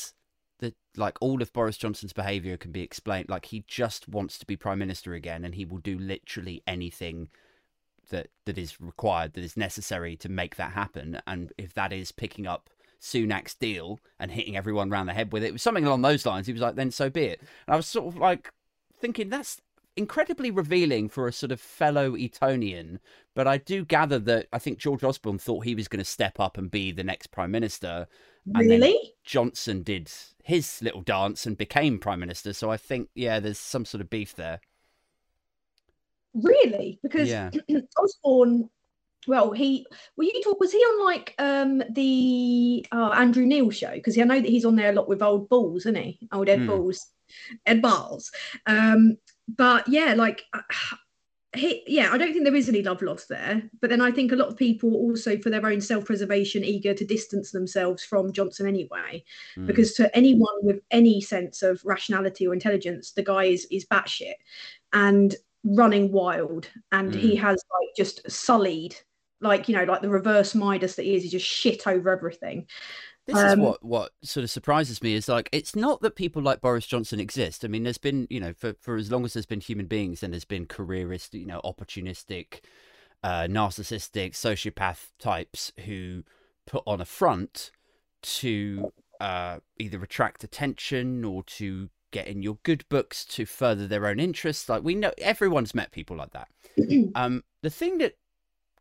that 0.61 0.75
like 0.97 1.17
all 1.21 1.43
of 1.43 1.53
Boris 1.53 1.77
Johnson's 1.77 2.13
behaviour 2.13 2.57
can 2.57 2.73
be 2.73 2.83
explained. 2.83 3.29
Like 3.29 3.47
he 3.47 3.65
just 3.67 4.09
wants 4.09 4.39
to 4.39 4.47
be 4.47 4.57
prime 4.57 4.79
minister 4.79 5.15
again, 5.15 5.45
and 5.45 5.55
he 5.55 5.65
will 5.65 5.79
do 5.79 5.99
literally 5.99 6.63
anything 6.67 7.29
that 8.11 8.29
that 8.47 8.59
is 8.59 8.81
required, 8.81 9.35
that 9.35 9.45
is 9.45 9.57
necessary 9.57 10.17
to 10.17 10.29
make 10.29 10.57
that 10.57 10.73
happen. 10.73 11.21
And 11.27 11.53
if 11.59 11.75
that 11.75 11.93
is 11.93 12.13
picking 12.13 12.47
up 12.47 12.71
Sunak's 13.01 13.55
deal 13.55 13.99
and 14.19 14.31
hitting 14.31 14.57
everyone 14.57 14.93
around 14.93 15.07
the 15.07 15.15
head 15.15 15.33
with 15.33 15.43
it, 15.43 15.49
it 15.49 15.53
was 15.53 15.63
something 15.63 15.87
along 15.87 16.03
those 16.03 16.27
lines. 16.27 16.47
He 16.47 16.53
was 16.53 16.63
like, 16.63 16.77
then 16.77 16.91
so 16.91 17.11
be 17.11 17.25
it. 17.25 17.41
And 17.67 17.75
I 17.75 17.77
was 17.77 17.87
sort 17.87 18.07
of 18.07 18.17
like 18.17 18.51
thinking 19.01 19.29
that's 19.29 19.61
incredibly 19.97 20.51
revealing 20.51 21.09
for 21.09 21.29
a 21.29 21.33
sort 21.33 21.53
of 21.53 21.61
fellow 21.61 22.17
Etonian. 22.17 23.01
But 23.35 23.47
I 23.47 23.59
do 23.59 23.85
gather 23.85 24.19
that 24.21 24.49
I 24.53 24.59
think 24.59 24.79
George 24.79 25.05
Osborne 25.05 25.39
thought 25.39 25.65
he 25.65 25.75
was 25.75 25.89
going 25.89 25.99
to 25.99 26.05
step 26.05 26.41
up 26.41 26.59
and 26.59 26.71
be 26.71 26.93
the 26.93 27.05
next 27.05 27.29
prime 27.29 27.51
minister. 27.51 28.07
And 28.55 28.69
really? 28.69 29.15
Johnson 29.25 29.83
did 29.83 30.11
his 30.43 30.83
little 30.83 31.03
dance 31.03 31.47
and 31.47 31.57
became 31.57 31.99
prime 31.99 32.21
minister. 32.21 32.53
So 32.53 32.71
I 32.71 32.77
think, 32.77 33.09
yeah, 33.15 33.41
there's 33.41 33.59
some 33.59 33.85
sort 33.85 34.01
of 34.01 34.11
beef 34.11 34.35
there. 34.35 34.61
Really? 36.35 36.99
Because 37.03 37.29
yeah. 37.29 37.51
Osborne 37.99 38.69
well, 39.27 39.53
he 39.53 39.87
were 40.17 40.25
you 40.25 40.43
talk 40.43 40.61
was 40.61 40.73
he 40.73 40.79
on 40.79 41.05
like 41.05 41.35
um 41.39 41.83
the 41.91 42.87
uh, 42.93 43.11
Andrew 43.11 43.47
Neil 43.47 43.71
show? 43.71 43.93
Because 43.93 44.19
I 44.19 44.23
know 44.25 44.41
that 44.41 44.49
he's 44.49 44.65
on 44.65 44.77
there 44.77 44.91
a 44.91 44.95
lot 44.95 45.09
with 45.09 45.23
old 45.23 45.49
balls, 45.49 45.83
isn't 45.83 45.97
he? 45.97 46.19
Old 46.33 46.49
Ed 46.49 46.61
mm. 46.61 46.67
Balls, 46.67 47.07
Ed 47.67 47.81
Balls. 47.81 48.31
Um, 48.67 49.17
but 49.49 49.87
yeah, 49.89 50.15
like 50.15 50.43
he, 51.57 51.83
yeah, 51.87 52.11
I 52.13 52.19
don't 52.19 52.33
think 52.33 52.45
there 52.45 52.55
is 52.55 52.69
any 52.69 52.83
love 52.83 53.03
lost 53.03 53.29
there. 53.29 53.63
But 53.81 53.91
then 53.91 54.01
I 54.01 54.11
think 54.11 54.33
a 54.33 54.37
lot 54.37 54.49
of 54.49 54.57
people 54.57 54.95
also, 54.95 55.39
for 55.39 55.51
their 55.51 55.65
own 55.65 55.81
self-preservation, 55.81 56.65
eager 56.65 56.95
to 56.95 57.05
distance 57.05 57.53
themselves 57.53 58.05
from 58.05 58.33
Johnson 58.33 58.67
anyway, 58.67 59.25
mm. 59.57 59.67
because 59.67 59.95
to 59.95 60.15
anyone 60.17 60.55
with 60.63 60.81
any 60.91 61.21
sense 61.21 61.63
of 61.63 61.81
rationality 61.85 62.47
or 62.47 62.53
intelligence, 62.53 63.13
the 63.13 63.23
guy 63.23 63.45
is 63.45 63.67
is 63.71 63.87
batshit 63.87 64.35
and 64.93 65.37
running 65.65 66.13
wild, 66.13 66.69
and 66.93 67.13
mm. 67.13 67.19
he 67.19 67.37
has 67.37 67.63
like 67.81 67.97
just 67.97 68.29
sullied, 68.31 68.97
like 69.41 69.69
you 69.69 69.77
know, 69.77 69.85
like 69.85 70.03
the 70.03 70.09
reverse 70.09 70.55
Midas 70.55 70.97
that 70.97 71.05
he 71.05 71.15
is. 71.15 71.23
He 71.23 71.29
just 71.29 71.47
shit 71.47 71.87
over 71.87 72.11
everything. 72.11 72.67
This 73.26 73.37
um, 73.37 73.47
is 73.47 73.57
what 73.64 73.85
what 73.85 74.12
sort 74.23 74.45
of 74.45 74.50
surprises 74.50 75.02
me 75.02 75.14
is 75.14 75.28
like 75.28 75.49
it's 75.50 75.75
not 75.75 76.02
that 76.02 76.14
people 76.14 76.43
like 76.43 76.61
Boris 76.61 76.87
Johnson 76.87 77.21
exist. 77.21 77.64
I 77.64 77.69
mean, 77.69 77.85
there's 77.85 77.99
been 77.99 78.26
you 78.28 78.40
know 78.40 78.52
for 78.52 78.75
for 78.81 78.97
as 78.97 79.11
long 79.11 79.25
as 79.25 79.33
there's 79.33 79.47
been 79.47 79.61
human 79.61 79.87
beings, 79.87 80.23
and 80.23 80.33
there's 80.33 80.45
been 80.45 80.66
careerist, 80.66 81.35
you 81.35 81.47
know, 81.47 81.61
opportunistic, 81.64 82.61
uh, 83.23 83.45
narcissistic, 83.45 84.33
sociopath 84.33 85.11
types 85.19 85.73
who 85.87 86.23
put 86.66 86.83
on 86.87 87.00
a 87.00 87.07
front 87.07 87.71
to 88.23 88.93
uh, 89.21 89.59
either 89.78 90.02
attract 90.02 90.45
attention 90.45 91.25
or 91.25 91.43
to 91.45 91.88
get 92.11 92.26
in 92.26 92.43
your 92.43 92.59
good 92.62 92.85
books 92.88 93.25
to 93.25 93.47
further 93.47 93.87
their 93.87 94.07
own 94.07 94.21
interests. 94.21 94.69
Like 94.69 94.85
we 94.85 94.95
know 94.95 95.12
everyone's 95.19 95.75
met 95.75 95.93
people 95.93 96.16
like 96.16 96.33
that. 96.33 96.49
um, 97.14 97.43
the 97.62 97.71
thing 97.71 97.99
that 97.99 98.16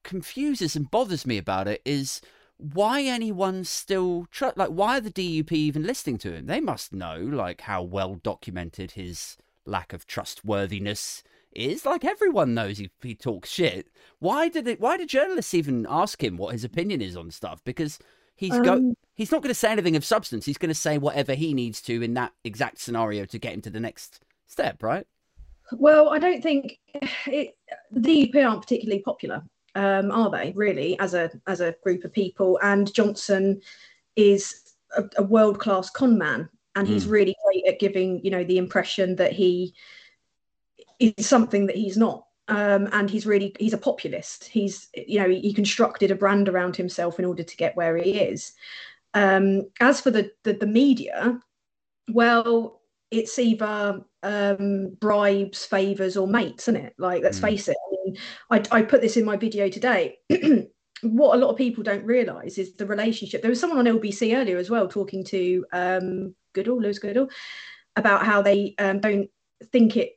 confuses 0.03 0.75
and 0.75 0.91
bothers 0.91 1.25
me 1.25 1.37
about 1.37 1.67
it 1.67 1.81
is 1.85 2.21
why 2.57 3.01
anyone 3.03 3.63
still 3.63 4.27
tr- 4.31 4.47
like 4.55 4.69
why 4.69 4.97
are 4.97 5.01
the 5.01 5.11
DUP 5.11 5.51
even 5.51 5.83
listening 5.83 6.17
to 6.19 6.33
him? 6.33 6.45
They 6.45 6.59
must 6.59 6.93
know 6.93 7.17
like 7.17 7.61
how 7.61 7.83
well 7.83 8.15
documented 8.15 8.91
his 8.91 9.37
lack 9.65 9.93
of 9.93 10.07
trustworthiness 10.07 11.23
is. 11.51 11.85
Like 11.85 12.05
everyone 12.05 12.53
knows 12.53 12.77
he, 12.77 12.89
he 13.01 13.15
talks 13.15 13.49
shit. 13.49 13.87
Why 14.19 14.49
did 14.49 14.67
it? 14.67 14.79
Why 14.79 14.97
do 14.97 15.05
journalists 15.05 15.53
even 15.53 15.85
ask 15.89 16.23
him 16.23 16.37
what 16.37 16.53
his 16.53 16.63
opinion 16.63 17.01
is 17.01 17.17
on 17.17 17.31
stuff? 17.31 17.63
Because 17.63 17.99
he's 18.35 18.53
um, 18.53 18.63
go 18.63 18.93
he's 19.13 19.31
not 19.31 19.41
going 19.41 19.49
to 19.49 19.59
say 19.59 19.71
anything 19.71 19.95
of 19.95 20.05
substance. 20.05 20.45
He's 20.45 20.57
going 20.57 20.69
to 20.69 20.75
say 20.75 20.97
whatever 20.97 21.33
he 21.33 21.53
needs 21.53 21.81
to 21.83 22.01
in 22.01 22.13
that 22.15 22.33
exact 22.43 22.79
scenario 22.79 23.25
to 23.25 23.39
get 23.39 23.53
him 23.53 23.61
to 23.61 23.69
the 23.69 23.79
next 23.79 24.21
step, 24.47 24.81
right? 24.83 25.07
Well, 25.71 26.09
I 26.09 26.19
don't 26.19 26.41
think 26.41 26.79
it, 27.27 27.55
the 27.91 28.31
DUP 28.31 28.47
aren't 28.47 28.61
particularly 28.61 29.01
popular 29.01 29.43
um, 29.75 30.11
are 30.11 30.29
they 30.29 30.53
really 30.55 30.97
as 30.99 31.13
a 31.13 31.31
as 31.47 31.61
a 31.61 31.75
group 31.83 32.03
of 32.03 32.13
people? 32.13 32.59
And 32.61 32.93
Johnson 32.93 33.61
is 34.15 34.75
a, 34.95 35.03
a 35.17 35.23
world 35.23 35.59
class 35.59 35.89
con 35.89 36.17
man, 36.17 36.49
and 36.75 36.87
he's 36.87 37.05
mm. 37.05 37.11
really 37.11 37.35
great 37.45 37.65
at 37.67 37.79
giving 37.79 38.23
you 38.23 38.31
know 38.31 38.43
the 38.43 38.57
impression 38.57 39.15
that 39.15 39.33
he 39.33 39.73
is 40.99 41.27
something 41.27 41.65
that 41.67 41.75
he's 41.75 41.97
not. 41.97 42.25
Um, 42.49 42.89
and 42.91 43.09
he's 43.09 43.25
really 43.25 43.55
he's 43.57 43.73
a 43.73 43.77
populist. 43.77 44.45
He's 44.45 44.89
you 44.93 45.19
know 45.19 45.29
he, 45.29 45.39
he, 45.39 45.53
constructed 45.53 46.11
a 46.11 46.15
brand 46.15 46.49
around 46.49 46.75
himself 46.75 47.17
in 47.17 47.25
order 47.25 47.43
to 47.43 47.57
get 47.57 47.77
where 47.77 47.95
he 47.97 48.19
is. 48.19 48.51
Um, 49.13 49.69
as 49.79 50.01
for 50.01 50.11
the, 50.11 50.31
the 50.43 50.53
the 50.53 50.67
media, 50.67 51.39
well, 52.11 52.81
it's 53.13 53.37
either 53.37 54.01
um, 54.23 54.97
bribes, 54.99 55.65
favors, 55.65 56.17
or 56.17 56.27
mates, 56.27 56.67
isn't 56.67 56.81
it? 56.81 56.93
Like, 56.97 57.23
let's 57.23 57.39
mm. 57.39 57.43
face 57.43 57.67
it. 57.67 57.77
I, 57.79 57.95
mean, 58.05 58.17
I, 58.49 58.63
I 58.71 58.81
put 58.81 59.01
this 59.01 59.17
in 59.17 59.25
my 59.25 59.37
video 59.37 59.69
today. 59.69 60.17
what 61.03 61.35
a 61.35 61.39
lot 61.39 61.49
of 61.49 61.57
people 61.57 61.83
don't 61.83 62.05
realise 62.05 62.57
is 62.57 62.73
the 62.75 62.85
relationship. 62.85 63.41
There 63.41 63.49
was 63.49 63.59
someone 63.59 63.79
on 63.79 63.99
LBC 63.99 64.35
earlier 64.35 64.57
as 64.57 64.69
well 64.69 64.87
talking 64.87 65.23
to 65.25 65.65
um, 65.73 66.35
Goodall, 66.53 66.81
Lewis 66.81 66.99
Goodall, 66.99 67.29
about 67.95 68.25
how 68.25 68.41
they 68.41 68.73
um, 68.79 68.99
don't 68.99 69.29
think 69.71 69.97
it. 69.97 70.13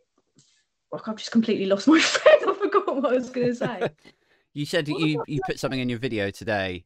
Well, 0.91 1.03
I've 1.07 1.17
just 1.17 1.33
completely 1.33 1.67
lost 1.67 1.89
my 1.89 2.01
thread. 2.03 2.39
I 2.47 2.55
forgot 2.55 2.87
what 2.87 3.13
I 3.13 3.17
was 3.17 3.31
going 3.31 3.49
to 3.49 3.55
say. 3.55 3.89
you 4.55 4.65
said 4.65 4.89
you 4.89 5.23
you 5.27 5.41
put 5.47 5.61
something 5.61 5.81
in 5.81 5.89
your 5.89 5.99
video 5.99 6.31
today. 6.31 6.85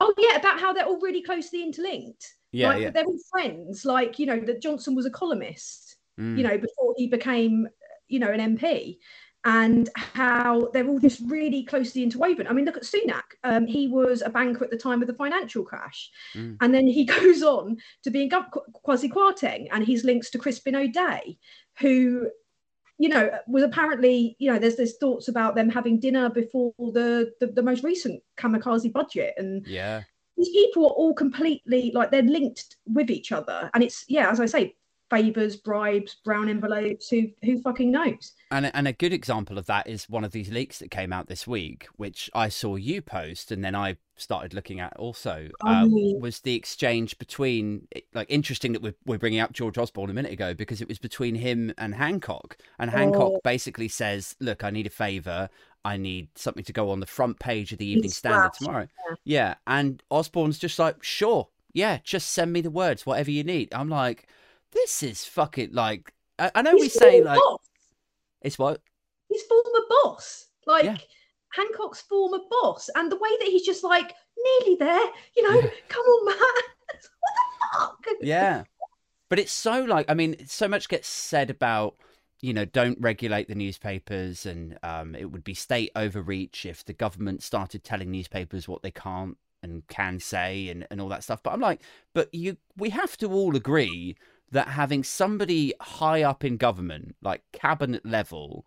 Oh 0.00 0.12
yeah, 0.18 0.36
about 0.36 0.60
how 0.60 0.72
they're 0.72 0.86
all 0.86 1.00
really 1.00 1.22
closely 1.22 1.62
interlinked. 1.62 2.35
Yeah, 2.52 2.68
like, 2.68 2.82
yeah. 2.82 2.90
They're 2.90 3.04
all 3.04 3.18
friends. 3.30 3.84
Like 3.84 4.18
you 4.18 4.26
know 4.26 4.40
that 4.40 4.62
Johnson 4.62 4.94
was 4.94 5.06
a 5.06 5.10
columnist. 5.10 5.96
Mm. 6.18 6.38
You 6.38 6.44
know 6.44 6.58
before 6.58 6.94
he 6.96 7.08
became 7.08 7.68
you 8.08 8.18
know 8.18 8.30
an 8.30 8.56
MP, 8.56 8.98
and 9.44 9.88
how 9.94 10.68
they're 10.72 10.88
all 10.88 10.98
just 10.98 11.20
really 11.26 11.64
closely 11.64 12.02
interwoven. 12.02 12.48
I 12.48 12.52
mean, 12.52 12.64
look 12.64 12.76
at 12.76 12.82
Sunak. 12.82 13.22
Um, 13.44 13.66
he 13.66 13.86
was 13.86 14.22
a 14.22 14.28
banker 14.30 14.64
at 14.64 14.70
the 14.70 14.76
time 14.76 15.02
of 15.02 15.08
the 15.08 15.14
financial 15.14 15.64
crash, 15.64 16.10
mm. 16.34 16.56
and 16.60 16.74
then 16.74 16.86
he 16.86 17.04
goes 17.04 17.42
on 17.42 17.76
to 18.02 18.10
be 18.10 18.26
being 18.26 18.30
Kwasi 18.30 19.10
Kwarteng, 19.10 19.68
and 19.70 19.84
he's 19.84 20.04
links 20.04 20.30
to 20.30 20.38
Crispin 20.38 20.74
Odey, 20.74 21.38
who 21.78 22.28
you 22.98 23.08
know, 23.10 23.30
was 23.46 23.62
apparently, 23.62 24.36
you 24.38 24.50
know, 24.50 24.58
there's 24.58 24.76
there's 24.76 24.96
thoughts 24.96 25.28
about 25.28 25.54
them 25.54 25.68
having 25.68 26.00
dinner 26.00 26.30
before 26.30 26.72
the 26.78 27.32
the, 27.40 27.48
the 27.48 27.62
most 27.62 27.84
recent 27.84 28.22
kamikaze 28.38 28.92
budget, 28.92 29.34
and 29.36 29.66
yeah, 29.66 30.02
these 30.36 30.50
people 30.50 30.84
are 30.86 30.90
all 30.92 31.14
completely 31.14 31.90
like 31.94 32.10
they're 32.10 32.22
linked 32.22 32.76
with 32.86 33.10
each 33.10 33.32
other, 33.32 33.70
and 33.74 33.82
it's 33.82 34.04
yeah, 34.08 34.30
as 34.30 34.40
I 34.40 34.46
say, 34.46 34.74
favors, 35.10 35.56
bribes, 35.56 36.16
brown 36.24 36.48
envelopes. 36.48 37.08
Who 37.08 37.28
who 37.42 37.60
fucking 37.62 37.90
knows? 37.90 38.32
And 38.50 38.70
and 38.74 38.86
a 38.88 38.92
good 38.92 39.12
example 39.12 39.58
of 39.58 39.66
that 39.66 39.86
is 39.88 40.08
one 40.08 40.24
of 40.24 40.32
these 40.32 40.50
leaks 40.50 40.78
that 40.78 40.90
came 40.90 41.12
out 41.12 41.28
this 41.28 41.46
week, 41.46 41.86
which 41.96 42.30
I 42.34 42.48
saw 42.48 42.76
you 42.76 43.02
post, 43.02 43.50
and 43.50 43.64
then 43.64 43.74
I 43.74 43.96
started 44.18 44.54
looking 44.54 44.80
at 44.80 44.96
also. 44.96 45.48
Um, 45.62 45.92
Oh. 45.92 46.18
was 46.18 46.40
the 46.40 46.54
exchange 46.54 47.18
between 47.18 47.86
like 48.14 48.30
interesting 48.30 48.72
that 48.72 48.82
we're 48.82 48.94
we're 49.04 49.18
bringing 49.18 49.40
up 49.40 49.52
George 49.52 49.78
Osborne 49.78 50.10
a 50.10 50.14
minute 50.14 50.32
ago 50.32 50.54
because 50.54 50.80
it 50.80 50.88
was 50.88 50.98
between 50.98 51.34
him 51.34 51.72
and 51.78 51.94
Hancock, 51.94 52.56
and 52.78 52.90
Hancock 52.90 53.32
Oh. 53.36 53.40
basically 53.42 53.88
says, 53.88 54.36
"Look, 54.40 54.64
I 54.64 54.70
need 54.70 54.86
a 54.86 54.90
favor." 54.90 55.48
I 55.86 55.96
need 55.96 56.28
something 56.34 56.64
to 56.64 56.72
go 56.72 56.90
on 56.90 56.98
the 56.98 57.06
front 57.06 57.38
page 57.38 57.70
of 57.70 57.78
the 57.78 57.86
Evening 57.86 58.10
Standard 58.10 58.56
splash, 58.56 58.58
tomorrow. 58.58 58.88
Yeah. 59.24 59.54
And 59.68 60.02
Osborne's 60.10 60.58
just 60.58 60.80
like, 60.80 61.02
sure, 61.04 61.46
yeah, 61.72 61.98
just 62.02 62.30
send 62.30 62.52
me 62.52 62.60
the 62.60 62.70
words, 62.70 63.06
whatever 63.06 63.30
you 63.30 63.44
need. 63.44 63.68
I'm 63.72 63.88
like, 63.88 64.26
this 64.72 65.04
is 65.04 65.24
fucking 65.24 65.70
like, 65.72 66.12
I, 66.40 66.50
I 66.56 66.62
know 66.62 66.74
we 66.74 66.88
say 66.88 67.22
like, 67.22 67.38
boss. 67.38 67.60
it's 68.42 68.58
what? 68.58 68.80
his 69.30 69.42
former 69.44 69.86
boss, 70.02 70.48
like 70.66 70.84
Yeah. 70.84 70.96
Hancock's 71.52 72.00
former 72.02 72.38
boss, 72.50 72.90
and 72.96 73.10
the 73.10 73.16
way 73.16 73.30
that 73.38 73.48
he's 73.48 73.64
just 73.64 73.84
like 73.84 74.12
nearly 74.44 74.76
there, 74.76 75.06
you 75.36 75.48
know, 75.48 75.60
Yeah. 75.60 75.70
come 75.88 76.04
on, 76.04 76.26
man, 76.26 76.36
what 76.38 76.94
the 76.94 77.78
fuck? 77.78 78.04
Yeah. 78.22 78.64
But 79.28 79.38
it's 79.38 79.52
so 79.52 79.84
like, 79.84 80.06
I 80.08 80.14
mean, 80.14 80.46
so 80.48 80.66
much 80.66 80.88
gets 80.88 81.06
said 81.08 81.48
about, 81.50 81.94
you 82.46 82.54
know, 82.54 82.64
don't 82.64 82.96
regulate 83.00 83.48
the 83.48 83.56
newspapers 83.56 84.46
and 84.46 84.78
um, 84.84 85.16
it 85.16 85.32
would 85.32 85.42
be 85.42 85.52
state 85.52 85.90
overreach 85.96 86.64
if 86.64 86.84
the 86.84 86.92
government 86.92 87.42
started 87.42 87.82
telling 87.82 88.08
newspapers 88.08 88.68
what 88.68 88.82
they 88.82 88.90
can't 88.92 89.36
and 89.64 89.84
can 89.88 90.20
say 90.20 90.68
and, 90.68 90.86
and 90.88 91.00
all 91.00 91.08
that 91.08 91.24
stuff. 91.24 91.42
But 91.42 91.54
I'm 91.54 91.60
like, 91.60 91.82
but 92.14 92.32
you, 92.32 92.56
we 92.76 92.90
have 92.90 93.16
to 93.16 93.32
all 93.32 93.56
agree 93.56 94.16
that 94.52 94.68
having 94.68 95.02
somebody 95.02 95.74
high 95.80 96.22
up 96.22 96.44
in 96.44 96.56
government, 96.56 97.16
like 97.20 97.42
cabinet 97.52 98.06
level, 98.06 98.64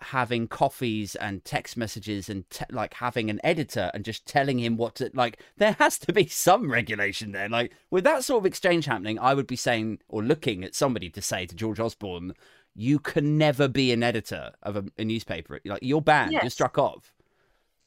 having 0.00 0.48
coffees 0.48 1.14
and 1.14 1.44
text 1.44 1.76
messages 1.76 2.28
and 2.30 2.48
te- 2.48 2.64
like 2.70 2.94
having 2.94 3.28
an 3.28 3.40
editor 3.44 3.90
and 3.92 4.04
just 4.04 4.24
telling 4.24 4.58
him 4.58 4.76
what 4.76 4.94
to 4.94 5.10
like 5.12 5.38
there 5.58 5.72
has 5.72 5.98
to 5.98 6.12
be 6.12 6.26
some 6.26 6.70
regulation 6.70 7.32
there 7.32 7.48
like 7.48 7.72
with 7.90 8.04
that 8.04 8.24
sort 8.24 8.40
of 8.40 8.46
exchange 8.46 8.86
happening 8.86 9.18
i 9.18 9.34
would 9.34 9.46
be 9.46 9.56
saying 9.56 9.98
or 10.08 10.22
looking 10.22 10.64
at 10.64 10.74
somebody 10.74 11.10
to 11.10 11.20
say 11.20 11.44
to 11.44 11.54
george 11.54 11.78
osborne 11.78 12.32
you 12.80 12.98
can 12.98 13.36
never 13.36 13.68
be 13.68 13.92
an 13.92 14.02
editor 14.02 14.50
of 14.62 14.76
a, 14.76 14.84
a 14.96 15.04
newspaper 15.04 15.60
like 15.66 15.82
you're 15.82 16.00
banned 16.00 16.32
you're 16.32 16.48
struck 16.48 16.78
off 16.78 17.12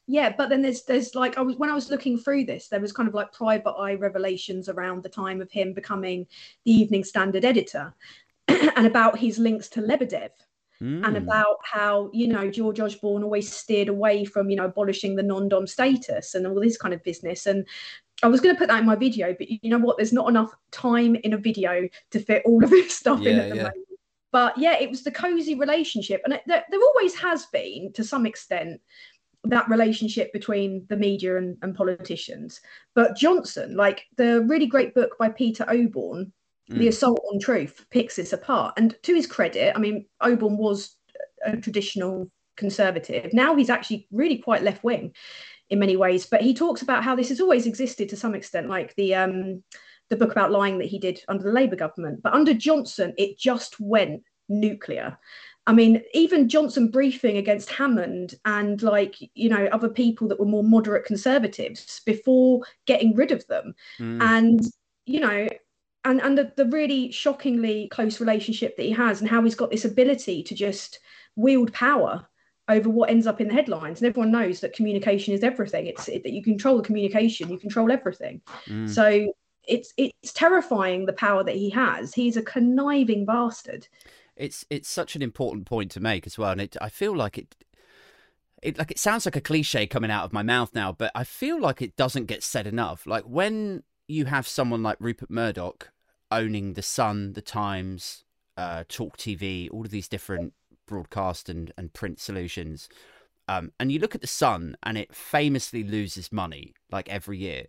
Yeah, 0.06 0.34
but 0.36 0.50
then 0.50 0.60
there's 0.60 0.82
there's 0.82 1.14
like 1.14 1.38
I 1.38 1.40
was 1.40 1.56
when 1.56 1.70
I 1.70 1.74
was 1.74 1.90
looking 1.90 2.18
through 2.18 2.44
this, 2.44 2.68
there 2.68 2.80
was 2.80 2.92
kind 2.92 3.08
of 3.08 3.14
like 3.14 3.32
private 3.32 3.72
eye 3.72 3.94
revelations 3.94 4.68
around 4.68 5.02
the 5.02 5.08
time 5.08 5.40
of 5.40 5.50
him 5.50 5.72
becoming 5.72 6.26
the 6.64 6.72
Evening 6.72 7.04
Standard 7.04 7.44
editor, 7.44 7.94
and 8.48 8.86
about 8.86 9.18
his 9.18 9.38
links 9.38 9.68
to 9.70 9.80
Lebedev. 9.80 10.30
and 10.80 11.04
Mm. 11.04 11.16
about 11.16 11.56
how 11.62 12.10
you 12.12 12.28
know 12.28 12.50
George 12.50 12.80
Osborne 12.80 13.22
always 13.22 13.50
steered 13.50 13.88
away 13.88 14.24
from 14.24 14.50
you 14.50 14.56
know 14.56 14.66
abolishing 14.66 15.16
the 15.16 15.22
non-dom 15.22 15.66
status 15.66 16.34
and 16.34 16.46
all 16.46 16.60
this 16.60 16.76
kind 16.76 16.92
of 16.92 17.02
business. 17.02 17.46
And 17.46 17.66
I 18.22 18.26
was 18.26 18.40
going 18.40 18.54
to 18.54 18.58
put 18.58 18.68
that 18.68 18.80
in 18.80 18.86
my 18.86 18.96
video, 18.96 19.34
but 19.38 19.48
you 19.48 19.70
know 19.70 19.78
what? 19.78 19.96
There's 19.96 20.12
not 20.12 20.28
enough 20.28 20.52
time 20.70 21.16
in 21.16 21.32
a 21.32 21.38
video 21.38 21.88
to 22.10 22.18
fit 22.18 22.42
all 22.44 22.62
of 22.62 22.70
this 22.70 22.96
stuff 23.02 23.24
in 23.24 23.38
at 23.38 23.50
the 23.50 23.56
yeah. 23.56 23.62
moment. 23.62 23.83
But 24.34 24.58
yeah, 24.58 24.74
it 24.80 24.90
was 24.90 25.04
the 25.04 25.12
cozy 25.12 25.54
relationship, 25.54 26.20
and 26.24 26.34
it, 26.34 26.42
there, 26.44 26.64
there 26.68 26.80
always 26.80 27.14
has 27.14 27.46
been 27.46 27.92
to 27.92 28.02
some 28.02 28.26
extent 28.26 28.80
that 29.44 29.68
relationship 29.68 30.32
between 30.32 30.84
the 30.88 30.96
media 30.96 31.36
and, 31.36 31.56
and 31.62 31.72
politicians. 31.72 32.60
But 32.96 33.16
Johnson, 33.16 33.76
like 33.76 34.06
the 34.16 34.42
really 34.42 34.66
great 34.66 34.92
book 34.92 35.16
by 35.20 35.28
Peter 35.28 35.64
Oborne, 35.68 36.32
the 36.68 36.86
Mm. 36.86 36.88
assault 36.88 37.20
on 37.30 37.38
truth 37.38 37.86
picks 37.90 38.16
this 38.16 38.32
apart 38.32 38.74
and 38.78 38.96
to 39.02 39.14
his 39.14 39.26
credit 39.26 39.74
i 39.76 39.78
mean 39.78 40.06
Oborne 40.22 40.56
was 40.56 40.96
a 41.44 41.58
traditional 41.58 42.30
conservative 42.56 43.34
now 43.34 43.54
he's 43.54 43.68
actually 43.68 44.08
really 44.10 44.38
quite 44.38 44.62
left 44.62 44.82
wing 44.82 45.12
in 45.68 45.78
many 45.78 45.96
ways 45.96 46.24
but 46.24 46.40
he 46.40 46.54
talks 46.54 46.80
about 46.80 47.04
how 47.04 47.14
this 47.14 47.28
has 47.28 47.40
always 47.40 47.66
existed 47.66 48.08
to 48.08 48.16
some 48.16 48.34
extent 48.34 48.70
like 48.70 48.94
the 48.96 49.14
um 49.14 49.62
the 50.14 50.24
book 50.24 50.32
about 50.32 50.50
lying 50.50 50.78
that 50.78 50.88
he 50.88 50.98
did 50.98 51.20
under 51.28 51.44
the 51.44 51.52
labour 51.52 51.76
government 51.76 52.22
but 52.22 52.32
under 52.32 52.54
johnson 52.54 53.12
it 53.18 53.38
just 53.38 53.78
went 53.80 54.22
nuclear. 54.48 55.18
I 55.66 55.72
mean, 55.72 56.02
even 56.12 56.48
Johnson 56.48 56.88
briefing 56.88 57.38
against 57.38 57.70
Hammond 57.70 58.34
and 58.44 58.82
like, 58.82 59.16
you 59.34 59.48
know, 59.48 59.66
other 59.72 59.88
people 59.88 60.28
that 60.28 60.38
were 60.38 60.46
more 60.46 60.64
moderate 60.64 61.06
conservatives 61.06 62.02
before 62.04 62.62
getting 62.86 63.14
rid 63.14 63.32
of 63.32 63.46
them. 63.46 63.74
Mm. 63.98 64.22
and 64.22 64.60
you 65.06 65.20
know 65.20 65.46
and 66.06 66.20
and 66.22 66.38
the, 66.38 66.50
the 66.56 66.64
really 66.66 67.12
shockingly 67.12 67.88
close 67.88 68.20
relationship 68.20 68.74
that 68.76 68.84
he 68.84 68.90
has 68.90 69.20
and 69.20 69.28
how 69.28 69.42
he's 69.42 69.54
got 69.54 69.70
this 69.70 69.84
ability 69.84 70.42
to 70.42 70.54
just 70.54 70.98
wield 71.36 71.72
power 71.74 72.26
over 72.68 72.88
what 72.88 73.10
ends 73.10 73.26
up 73.26 73.42
in 73.42 73.48
the 73.48 73.54
headlines. 73.54 74.00
And 74.00 74.08
everyone 74.08 74.32
knows 74.32 74.60
that 74.60 74.74
communication 74.74 75.34
is 75.34 75.42
everything. 75.42 75.86
It's 75.86 76.08
it, 76.08 76.22
that 76.22 76.32
you 76.32 76.42
control 76.42 76.78
the 76.78 76.82
communication 76.82 77.50
you 77.50 77.58
control 77.58 77.90
everything. 77.90 78.42
Mm. 78.66 78.88
so 78.88 79.32
it's 79.68 79.94
it's 79.96 80.32
terrifying 80.32 81.06
the 81.06 81.12
power 81.12 81.42
that 81.44 81.54
he 81.54 81.70
has. 81.70 82.14
He's 82.14 82.36
a 82.36 82.42
conniving 82.42 83.24
bastard. 83.24 83.88
It's 84.36 84.64
it's 84.70 84.88
such 84.88 85.16
an 85.16 85.22
important 85.22 85.66
point 85.66 85.90
to 85.92 86.00
make 86.00 86.26
as 86.26 86.36
well 86.36 86.50
and 86.50 86.60
it 86.60 86.76
i 86.80 86.88
feel 86.88 87.16
like 87.16 87.38
it 87.38 87.54
it 88.62 88.76
like 88.76 88.90
it 88.90 88.98
sounds 88.98 89.24
like 89.26 89.36
a 89.36 89.40
cliche 89.40 89.86
coming 89.86 90.10
out 90.10 90.24
of 90.24 90.32
my 90.32 90.42
mouth 90.42 90.74
now 90.74 90.90
but 90.90 91.12
i 91.14 91.22
feel 91.22 91.60
like 91.60 91.80
it 91.80 91.96
doesn't 91.96 92.26
get 92.26 92.42
said 92.42 92.66
enough. 92.66 93.06
Like 93.06 93.24
when 93.24 93.84
you 94.08 94.24
have 94.24 94.48
someone 94.48 94.82
like 94.82 94.96
rupert 94.98 95.30
murdoch 95.30 95.92
owning 96.32 96.72
the 96.74 96.82
sun 96.82 97.34
the 97.34 97.42
times 97.42 98.24
uh 98.56 98.82
talk 98.88 99.16
tv 99.16 99.68
all 99.72 99.84
of 99.84 99.90
these 99.90 100.08
different 100.08 100.52
broadcast 100.86 101.48
and 101.48 101.72
and 101.78 101.92
print 101.92 102.18
solutions 102.18 102.88
um 103.48 103.70
and 103.78 103.92
you 103.92 104.00
look 104.00 104.14
at 104.16 104.20
the 104.20 104.26
sun 104.26 104.76
and 104.82 104.98
it 104.98 105.14
famously 105.14 105.84
loses 105.84 106.32
money 106.32 106.74
like 106.90 107.08
every 107.08 107.38
year. 107.38 107.66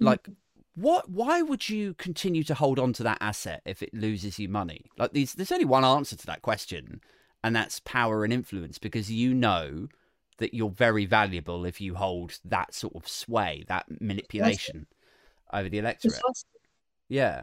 Like 0.00 0.28
what 0.74 1.08
why 1.10 1.42
would 1.42 1.68
you 1.68 1.94
continue 1.94 2.42
to 2.44 2.54
hold 2.54 2.78
on 2.78 2.92
to 2.94 3.02
that 3.04 3.18
asset 3.20 3.62
if 3.64 3.82
it 3.82 3.94
loses 3.94 4.38
you 4.38 4.48
money? 4.48 4.86
Like 4.98 5.12
these 5.12 5.34
there's 5.34 5.52
only 5.52 5.64
one 5.64 5.84
answer 5.84 6.16
to 6.16 6.26
that 6.26 6.42
question 6.42 7.00
and 7.42 7.54
that's 7.54 7.80
power 7.80 8.24
and 8.24 8.32
influence 8.32 8.78
because 8.78 9.10
you 9.10 9.34
know 9.34 9.88
that 10.38 10.54
you're 10.54 10.70
very 10.70 11.06
valuable 11.06 11.64
if 11.64 11.80
you 11.80 11.94
hold 11.94 12.38
that 12.44 12.74
sort 12.74 12.94
of 12.96 13.06
sway 13.06 13.64
that 13.68 13.86
manipulation 14.00 14.86
over 15.52 15.68
the 15.68 15.78
electorate. 15.78 16.14
Precisely. 16.14 16.50
yeah. 17.08 17.42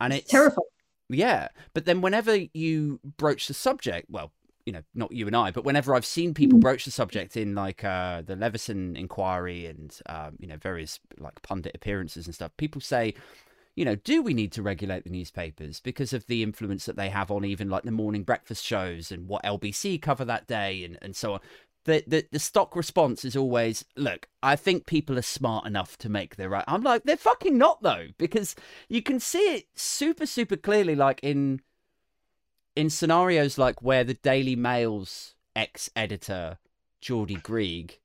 And 0.00 0.12
it's 0.12 0.22
it's 0.22 0.30
terrifying. 0.30 0.68
Yeah, 1.10 1.48
but 1.72 1.86
then 1.86 2.02
whenever 2.02 2.36
you 2.52 3.00
broach 3.16 3.48
the 3.48 3.54
subject, 3.54 4.10
well, 4.10 4.30
you 4.68 4.72
know, 4.72 4.82
not 4.94 5.10
you 5.10 5.26
and 5.26 5.34
I, 5.34 5.50
but 5.50 5.64
whenever 5.64 5.94
I've 5.94 6.04
seen 6.04 6.34
people 6.34 6.58
broach 6.58 6.84
the 6.84 6.90
subject 6.90 7.38
in 7.38 7.54
like 7.54 7.84
uh, 7.84 8.20
the 8.20 8.36
Leveson 8.36 8.96
inquiry 8.98 9.64
and 9.64 9.98
um, 10.04 10.36
you 10.38 10.46
know 10.46 10.58
various 10.58 11.00
like 11.18 11.40
pundit 11.40 11.74
appearances 11.74 12.26
and 12.26 12.34
stuff, 12.34 12.52
people 12.58 12.82
say, 12.82 13.14
you 13.76 13.86
know, 13.86 13.94
do 13.94 14.20
we 14.20 14.34
need 14.34 14.52
to 14.52 14.62
regulate 14.62 15.04
the 15.04 15.10
newspapers 15.10 15.80
because 15.80 16.12
of 16.12 16.26
the 16.26 16.42
influence 16.42 16.84
that 16.84 16.96
they 16.96 17.08
have 17.08 17.30
on 17.30 17.46
even 17.46 17.70
like 17.70 17.84
the 17.84 17.90
morning 17.90 18.24
breakfast 18.24 18.62
shows 18.62 19.10
and 19.10 19.26
what 19.26 19.42
LBC 19.42 20.02
cover 20.02 20.26
that 20.26 20.46
day 20.46 20.84
and 20.84 20.98
and 21.00 21.16
so 21.16 21.32
on. 21.32 21.40
The, 21.86 22.04
the 22.06 22.26
the 22.30 22.38
stock 22.38 22.76
response 22.76 23.24
is 23.24 23.34
always 23.34 23.86
look 23.96 24.28
i 24.42 24.56
think 24.56 24.84
people 24.84 25.16
are 25.18 25.22
smart 25.22 25.64
enough 25.64 25.96
to 25.98 26.10
make 26.10 26.36
their 26.36 26.50
right 26.50 26.64
i'm 26.68 26.82
like 26.82 27.04
they're 27.04 27.16
fucking 27.16 27.56
not 27.56 27.82
though 27.82 28.08
because 28.18 28.54
you 28.90 29.00
can 29.00 29.18
see 29.20 29.54
it 29.54 29.68
super 29.74 30.26
super 30.26 30.56
clearly 30.56 30.94
like 30.94 31.18
in 31.22 31.62
in 32.78 32.88
scenarios 32.90 33.58
like 33.58 33.82
where 33.82 34.04
the 34.04 34.14
Daily 34.14 34.54
Mail's 34.56 35.34
ex-editor 35.56 36.58
Geordie 37.00 37.34
Greig 37.36 37.98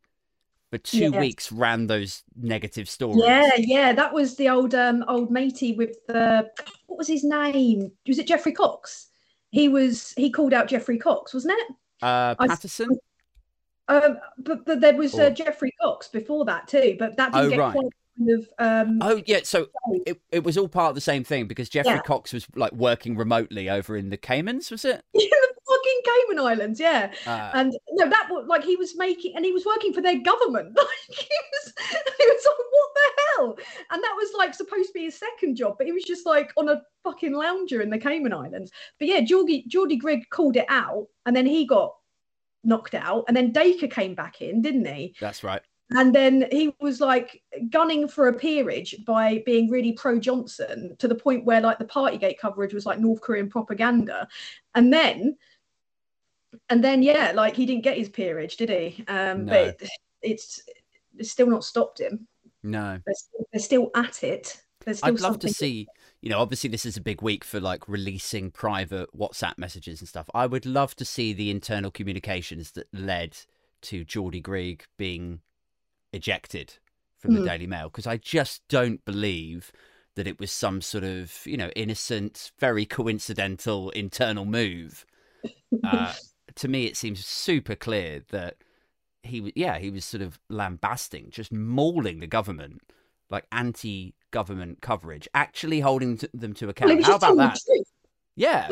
for 0.71 0.79
two 0.79 0.97
Yes. 1.11 1.19
weeks 1.19 1.51
ran 1.51 1.85
those 1.87 2.23
negative 2.35 2.89
stories. 2.89 3.23
Yeah, 3.25 3.51
yeah, 3.57 3.93
that 3.93 4.11
was 4.13 4.35
the 4.35 4.49
old 4.49 4.73
um 4.73 5.05
old 5.07 5.29
matey 5.31 5.73
with 5.73 5.95
the 6.07 6.49
what 6.87 6.97
was 6.97 7.07
his 7.07 7.23
name? 7.23 7.91
Was 8.07 8.17
it 8.19 8.27
Geoffrey 8.27 8.51
Cox? 8.53 9.09
He 9.51 9.69
was 9.69 10.13
he 10.17 10.31
called 10.31 10.53
out 10.53 10.67
Geoffrey 10.67 10.97
Cox, 10.97 11.33
wasn't 11.33 11.53
it? 11.59 11.75
Uh, 12.01 12.35
I- 12.39 12.47
Paterson. 12.47 12.89
Um, 13.89 14.17
but, 14.37 14.65
but 14.65 14.79
there 14.79 14.95
was 14.95 15.13
uh, 15.19 15.29
Geoffrey 15.29 15.73
Cox 15.81 16.07
before 16.07 16.45
that 16.45 16.67
too. 16.69 16.95
But 16.97 17.17
that 17.17 17.33
didn't 17.33 17.45
Oh, 17.47 17.49
get 17.49 17.59
right. 17.59 17.71
quite 17.73 17.91
of 18.29 18.47
um. 18.59 18.99
Oh 19.01 19.21
yeah, 19.25 19.39
so 19.43 19.67
it, 20.05 20.19
it 20.31 20.43
was 20.43 20.57
all 20.57 20.67
part 20.67 20.89
of 20.89 20.95
the 20.95 21.01
same 21.01 21.23
thing 21.23 21.47
because 21.47 21.69
Geoffrey 21.69 21.91
Yeah. 21.93 22.01
Cox 22.01 22.33
was 22.33 22.47
like 22.55 22.71
working 22.73 23.17
remotely 23.17 23.69
over 23.69 23.97
in 23.97 24.09
the 24.09 24.17
Caymans, 24.17 24.69
was 24.71 24.85
it? 24.85 25.03
in 25.13 25.29
the 25.29 25.53
fucking 25.67 26.01
Cayman 26.05 26.45
Islands, 26.45 26.79
yeah. 26.79 27.11
Uh, 27.25 27.51
And 27.53 27.73
no, 27.93 28.09
that 28.09 28.27
was 28.29 28.45
like 28.47 28.63
he 28.63 28.75
was 28.75 28.95
making, 28.95 29.35
and 29.35 29.43
he 29.43 29.51
was 29.51 29.65
working 29.65 29.93
for 29.93 30.01
their 30.01 30.19
government. 30.19 30.77
Like 30.83 31.17
he 31.17 31.25
was, 31.51 31.73
he 32.17 32.25
was 32.25 32.45
like, 32.45 32.57
what 32.71 32.89
the 32.95 33.21
hell? 33.37 33.57
And 33.91 34.03
that 34.03 34.13
was 34.15 34.29
like 34.37 34.53
supposed 34.53 34.87
to 34.87 34.93
be 34.93 35.03
his 35.05 35.17
second 35.17 35.55
job, 35.55 35.75
but 35.77 35.87
he 35.87 35.93
was 35.93 36.03
just 36.03 36.25
like 36.25 36.51
on 36.57 36.69
a 36.69 36.81
fucking 37.03 37.33
lounger 37.33 37.81
in 37.81 37.89
the 37.89 37.97
Cayman 37.97 38.33
Islands. 38.33 38.71
But 38.99 39.07
yeah, 39.07 39.21
Geordie 39.21 39.65
Geordie 39.67 39.97
Greig 39.97 40.29
called 40.29 40.55
it 40.55 40.65
out, 40.69 41.07
and 41.25 41.35
then 41.35 41.45
he 41.45 41.65
got 41.65 41.95
knocked 42.63 42.93
out, 42.95 43.25
and 43.27 43.35
then 43.35 43.51
Dacre 43.51 43.87
came 43.87 44.15
back 44.15 44.41
in, 44.41 44.61
didn't 44.61 44.85
he? 44.85 45.15
that's 45.19 45.43
right. 45.43 45.61
And 45.91 46.15
then 46.15 46.47
he 46.51 46.73
was 46.79 46.99
like 46.99 47.43
gunning 47.69 48.07
for 48.07 48.27
a 48.27 48.33
peerage 48.33 48.95
by 49.05 49.43
being 49.45 49.69
really 49.69 49.93
pro 49.93 50.19
Johnson 50.19 50.95
to 50.97 51.07
the 51.07 51.15
point 51.15 51.45
where 51.45 51.61
like 51.61 51.77
the 51.77 51.85
Partygate 51.85 52.39
coverage 52.39 52.73
was 52.73 52.85
like 52.85 52.99
North 52.99 53.21
Korean 53.21 53.49
propaganda. 53.49 54.27
And 54.73 54.91
then, 54.91 55.37
and 56.69 56.83
then, 56.83 57.03
yeah, 57.03 57.33
like 57.35 57.55
he 57.55 57.65
didn't 57.65 57.83
get 57.83 57.97
his 57.97 58.09
peerage, 58.09 58.57
did 58.57 58.69
he? 58.69 59.03
Um, 59.07 59.45
No. 59.45 59.73
But 59.77 59.89
it's, 60.21 60.63
it's 61.17 61.29
still 61.31 61.47
not 61.47 61.63
stopped 61.63 61.99
him. 61.99 62.27
No. 62.63 62.99
They're 63.05 63.15
still, 63.15 63.45
they're 63.51 63.61
still 63.61 63.91
at 63.95 64.23
it. 64.23 64.61
I'd 65.03 65.19
love 65.19 65.39
to 65.39 65.49
see, 65.49 65.87
you 66.21 66.29
know, 66.29 66.39
obviously 66.39 66.69
this 66.69 66.85
is 66.85 66.97
a 66.97 67.01
big 67.01 67.21
week 67.21 67.43
for 67.43 67.59
like 67.59 67.87
releasing 67.87 68.51
private 68.51 69.09
WhatsApp 69.15 69.57
messages 69.57 70.01
and 70.01 70.09
stuff. 70.09 70.29
I 70.33 70.45
would 70.45 70.65
love 70.65 70.95
to 70.95 71.05
see 71.05 71.33
the 71.33 71.51
internal 71.51 71.91
communications 71.91 72.71
that 72.71 72.87
led 72.93 73.37
to 73.83 74.03
Geordie 74.03 74.41
Greig 74.41 74.85
being 74.97 75.41
ejected 76.13 76.75
from 77.19 77.33
the 77.33 77.41
Mm. 77.41 77.45
Daily 77.45 77.67
Mail 77.67 77.89
because 77.89 78.07
I 78.07 78.17
just 78.17 78.61
don't 78.69 79.03
believe 79.05 79.71
that 80.15 80.27
it 80.27 80.39
was 80.39 80.51
some 80.51 80.81
sort 80.81 81.03
of, 81.03 81.41
you 81.45 81.57
know, 81.57 81.69
innocent, 81.75 82.51
very 82.59 82.85
coincidental 82.85 83.89
internal 83.91 84.45
move. 84.45 85.05
Uh, 85.83 86.13
to 86.55 86.67
me, 86.67 86.85
it 86.85 86.95
seems 86.95 87.25
super 87.25 87.75
clear 87.75 88.23
that 88.29 88.55
he, 89.23 89.51
yeah, 89.55 89.79
he 89.79 89.89
was 89.89 90.05
sort 90.05 90.21
of 90.21 90.39
lambasting, 90.47 91.29
just 91.31 91.51
mauling 91.51 92.19
the 92.19 92.27
government, 92.27 92.81
like 93.29 93.45
anti-government 93.51 94.81
coverage, 94.81 95.27
actually 95.33 95.79
holding 95.79 96.19
them 96.33 96.53
to 96.53 96.69
account. 96.69 97.03
How 97.03 97.15
about 97.15 97.37
that? 97.37 97.59
Yeah? 98.35 98.69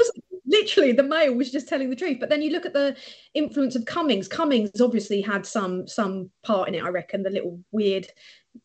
Literally 0.51 0.91
the 0.91 1.03
Mail 1.03 1.33
was 1.33 1.51
just 1.51 1.67
telling 1.67 1.89
the 1.89 1.95
truth. 1.95 2.17
But 2.19 2.29
then 2.29 2.41
you 2.41 2.51
look 2.51 2.65
at 2.65 2.73
the 2.73 2.95
influence 3.33 3.75
of 3.75 3.85
cummings. 3.85 4.27
Cummings 4.27 4.81
obviously 4.81 5.21
had 5.21 5.45
some 5.45 5.87
some 5.87 6.29
part 6.43 6.67
in 6.67 6.75
it 6.75 6.83
i 6.83 6.89
reckon 6.89 7.23
the 7.23 7.29
little 7.29 7.59
weird 7.71 8.07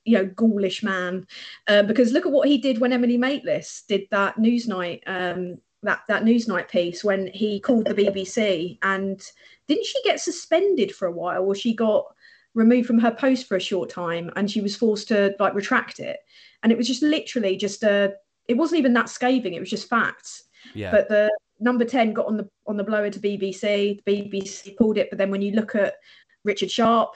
you 0.04 0.18
know 0.18 0.26
ghoulish 0.26 0.82
man. 0.82 1.26
Uh, 1.68 1.82
because 1.82 2.12
look 2.12 2.26
at 2.26 2.32
what 2.32 2.48
he 2.48 2.58
did 2.58 2.80
when 2.80 2.92
emily 2.92 3.16
maitlis 3.16 3.86
did 3.86 4.02
that 4.10 4.36
newsnight 4.36 5.00
um 5.06 5.56
that 5.82 6.00
that 6.08 6.24
newsnight 6.24 6.68
piece 6.68 7.04
when 7.04 7.28
he 7.28 7.60
called 7.60 7.86
the 7.86 7.94
bbc 7.94 8.76
and 8.82 9.22
didn't 9.68 9.86
she 9.86 10.02
get 10.02 10.20
suspended 10.20 10.94
for 10.94 11.06
a 11.06 11.12
while? 11.12 11.44
Or 11.44 11.54
she 11.54 11.74
got 11.74 12.06
removed 12.54 12.86
from 12.86 12.98
her 12.98 13.10
post 13.10 13.46
for 13.46 13.56
a 13.56 13.60
short 13.60 13.90
time 13.90 14.30
and 14.36 14.50
she 14.50 14.60
was 14.60 14.76
forced 14.76 15.08
to 15.08 15.34
like 15.38 15.54
retract 15.54 16.00
it. 16.00 16.18
And 16.62 16.72
it 16.72 16.78
was 16.78 16.86
just 16.86 17.02
literally 17.02 17.56
just 17.56 17.82
a 17.82 18.14
it 18.48 18.56
wasn't 18.56 18.78
even 18.78 18.92
that 18.94 19.08
scathing. 19.08 19.54
It 19.54 19.60
was 19.60 19.70
just 19.70 19.88
facts. 19.88 20.44
Yeah, 20.74 20.90
but 20.90 21.08
the 21.08 21.30
number 21.60 21.84
10 21.84 22.12
got 22.12 22.26
on 22.26 22.36
the 22.36 22.48
on 22.66 22.76
the 22.76 22.84
blower 22.84 23.10
to 23.10 23.18
bbc 23.20 24.00
the 24.04 24.12
bbc 24.12 24.76
pulled 24.76 24.98
it 24.98 25.08
but 25.10 25.18
then 25.18 25.30
when 25.30 25.42
you 25.42 25.52
look 25.52 25.74
at 25.74 25.94
richard 26.44 26.70
sharp 26.70 27.14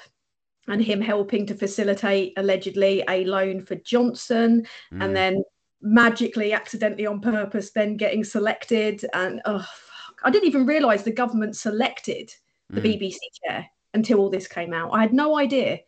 and 0.68 0.82
him 0.82 1.00
helping 1.00 1.46
to 1.46 1.54
facilitate 1.54 2.32
allegedly 2.36 3.04
a 3.08 3.24
loan 3.24 3.60
for 3.64 3.74
johnson 3.76 4.66
Mm. 4.92 5.04
and 5.04 5.16
then 5.16 5.42
magically 5.82 6.52
accidentally 6.52 7.06
on 7.06 7.20
purpose 7.20 7.70
then 7.72 7.96
getting 7.96 8.22
selected 8.24 9.04
and 9.14 9.40
oh 9.46 9.58
fuck. 9.58 10.20
i 10.24 10.30
didn't 10.30 10.48
even 10.48 10.66
realize 10.66 11.02
the 11.02 11.12
government 11.12 11.56
selected 11.56 12.30
the 12.70 12.80
Mm. 12.80 13.00
bbc 13.00 13.18
chair 13.44 13.66
until 13.94 14.18
all 14.20 14.30
this 14.30 14.46
came 14.46 14.72
out 14.72 14.90
i 14.92 15.00
had 15.00 15.12
no 15.12 15.36
idea 15.38 15.78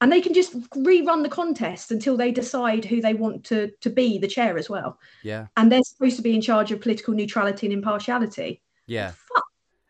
and 0.00 0.12
they 0.12 0.20
can 0.20 0.34
just 0.34 0.58
rerun 0.70 1.22
the 1.22 1.28
contest 1.28 1.90
until 1.90 2.16
they 2.16 2.30
decide 2.30 2.84
who 2.84 3.00
they 3.00 3.14
want 3.14 3.44
to 3.44 3.70
to 3.80 3.90
be 3.90 4.18
the 4.18 4.28
chair 4.28 4.58
as 4.58 4.68
well 4.68 4.98
yeah, 5.22 5.46
and 5.56 5.70
they're 5.70 5.82
supposed 5.82 6.16
to 6.16 6.22
be 6.22 6.34
in 6.34 6.40
charge 6.40 6.72
of 6.72 6.80
political 6.80 7.14
neutrality 7.14 7.66
and 7.66 7.72
impartiality. 7.72 8.62
yeah. 8.86 9.10
Fuck. 9.10 9.44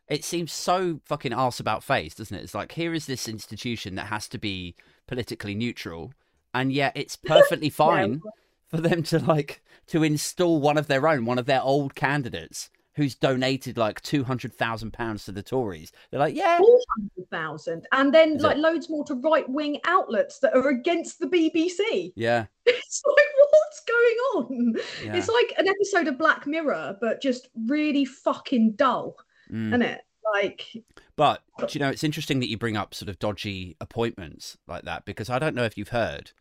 It 0.09 0.25
seems 0.25 0.53
so 0.53 1.01
fucking 1.05 1.33
arse 1.33 1.59
about 1.59 1.83
face, 1.83 2.15
doesn't 2.15 2.37
it? 2.37 2.45
It's 2.45 2.55
like 2.55 2.71
here 2.71 2.95
is 2.95 3.07
this 3.07 3.29
institution 3.29 3.97
that 3.97 4.07
has 4.07 4.29
to 4.29 4.39
be 4.39 4.77
politically 5.09 5.55
neutral, 5.55 6.13
and 6.55 6.73
yet 6.73 6.93
it's 6.95 7.17
perfectly 7.27 7.71
fine 7.71 8.23
for 8.69 8.77
them 8.77 9.03
to 9.05 9.19
like 9.19 9.63
to 9.89 10.05
install 10.05 10.61
one 10.61 10.79
of 10.79 10.87
their 10.87 11.09
own, 11.09 11.25
one 11.25 11.41
of 11.41 11.47
their 11.47 11.61
old 11.61 11.97
candidates 11.97 12.71
who's 12.97 13.15
donated 13.15 13.77
like 13.79 14.01
two 14.01 14.25
hundred 14.25 14.53
thousand 14.55 14.93
pounds 14.93 15.25
to 15.27 15.33
the 15.33 15.43
Tories. 15.43 15.93
They're 16.11 16.19
like, 16.21 16.35
yeah, 16.35 16.59
Four 16.59 16.81
hundred 16.99 17.31
thousand, 17.31 17.87
and 17.93 18.13
then 18.13 18.33
Is 18.37 18.43
like 18.43 18.57
it? 18.57 18.61
loads 18.61 18.91
more 18.91 19.05
to 19.05 19.15
right 19.15 19.49
wing 19.49 19.79
outlets 19.85 20.39
that 20.41 20.55
are 20.57 20.69
against 20.69 21.21
the 21.21 21.27
BBC. 21.27 22.13
yeah, 22.17 22.47
It's 22.67 23.03
like 23.07 23.27
what's 23.51 23.81
going 23.85 24.17
on? 24.35 24.75
yeah. 25.05 25.15
It's 25.17 25.29
like 25.29 25.53
an 25.59 25.69
episode 25.69 26.09
of 26.09 26.19
Black 26.19 26.47
Mirror, 26.47 26.97
but 27.01 27.21
just 27.23 27.49
really 27.67 28.05
fucking 28.05 28.73
dull, 28.73 29.17
Mm. 29.53 29.69
isn't 29.69 29.83
it? 29.83 30.01
Like, 30.35 30.67
But 31.15 31.43
do 31.61 31.67
you 31.71 31.79
know, 31.81 31.89
it's 31.89 32.03
interesting 32.03 32.41
that 32.41 32.49
you 32.49 32.59
bring 32.59 32.77
up 32.77 32.95
sort 32.95 33.09
of 33.09 33.19
dodgy 33.21 33.77
appointments 33.81 34.57
like 34.67 34.83
that 34.83 35.05
because 35.05 35.31
I 35.31 35.39
don't 35.39 35.55
know 35.55 35.63
if 35.63 35.79
you've 35.79 35.91
heard, 35.91 36.33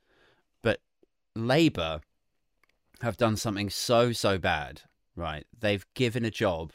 but 0.63 0.81
Labour 1.35 2.01
have 3.01 3.15
done 3.17 3.35
something 3.37 3.69
so 3.69 4.11
so 4.11 4.39
bad. 4.39 4.81
Right, 5.15 5.45
they've 5.59 5.85
given 5.93 6.25
a 6.25 6.31
job 6.31 6.73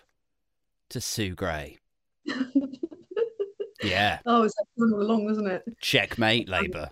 to 0.90 1.00
Sue 1.00 1.34
Gray. 1.34 1.78
Yeah, 3.82 4.18
oh, 4.26 4.42
it's 4.42 4.54
like 4.58 4.66
all 4.92 5.02
along, 5.02 5.24
wasn't 5.24 5.48
it? 5.48 5.62
checkmate, 5.80 6.48
um, 6.48 6.62
Labour. 6.62 6.90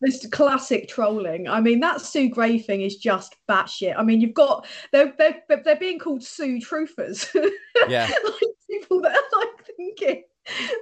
This 0.00 0.24
classic 0.30 0.88
trolling. 0.88 1.48
I 1.48 1.60
mean, 1.60 1.80
that 1.80 2.00
Sue 2.00 2.28
Gray 2.28 2.58
thing 2.58 2.82
is 2.82 2.96
just 2.96 3.34
batshit. 3.48 3.94
I 3.98 4.04
mean, 4.04 4.20
you've 4.20 4.34
got 4.34 4.66
they're 4.92 5.12
they're, 5.18 5.42
they're 5.64 5.76
being 5.76 5.98
called 5.98 6.22
Sue 6.22 6.60
Truthers. 6.60 7.28
Yeah, 7.88 8.10
like 8.24 8.42
people 8.68 9.00
that 9.02 9.12
are 9.12 9.38
like 9.40 9.66
thinking 9.76 10.24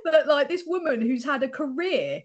that 0.05 0.27
like 0.27 0.49
this 0.49 0.65
woman 0.67 1.01
who's 1.01 1.25
had 1.25 1.43
a 1.43 1.49
career 1.49 2.23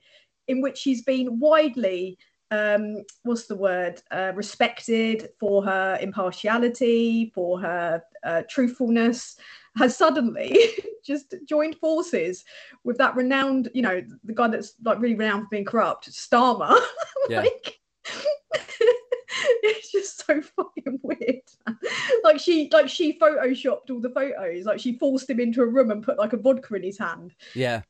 in 0.48 0.62
which 0.62 0.78
she's 0.78 1.04
been 1.04 1.40
widely 1.40 2.18
um 2.52 3.04
what's 3.24 3.48
the 3.48 3.56
word? 3.56 4.02
Uh, 4.12 4.32
respected 4.36 5.30
for 5.40 5.64
her 5.64 5.98
impartiality 6.02 7.32
for 7.34 7.60
her 7.60 8.04
uh, 8.24 8.44
truthfulness 8.50 9.38
has 9.78 9.96
suddenly 9.96 10.58
just 11.06 11.34
joined 11.46 11.78
forces 11.78 12.44
with 12.84 12.98
that 12.98 13.16
renowned 13.16 13.70
you 13.74 13.82
know 13.82 14.02
the 14.24 14.34
guy 14.34 14.48
that's 14.48 14.74
like 14.84 15.00
really 15.00 15.16
renowned 15.16 15.44
for 15.44 15.50
being 15.50 15.66
corrupt 15.66 16.10
starmer. 16.12 16.78
Yeah. 17.30 17.42
like 17.42 17.80
it's 19.64 19.92
just 19.92 20.26
so 20.26 20.42
fucking 20.42 21.00
weird. 21.04 21.42
Like 22.24 22.40
she 22.40 22.70
like 22.72 22.90
she 22.90 23.18
photoshopped 23.20 23.90
all 23.90 24.00
the 24.00 24.10
photos. 24.10 24.66
Like 24.66 24.80
she 24.80 24.98
forced 24.98 25.30
him 25.30 25.40
into 25.40 25.62
a 25.62 25.68
room 25.68 25.92
and 25.92 26.04
put 26.04 26.18
like 26.18 26.34
a 26.34 26.38
vodka 26.38 26.76
in 26.76 26.84
his 26.84 26.98
hand. 26.98 27.34
Yeah. 27.54 27.82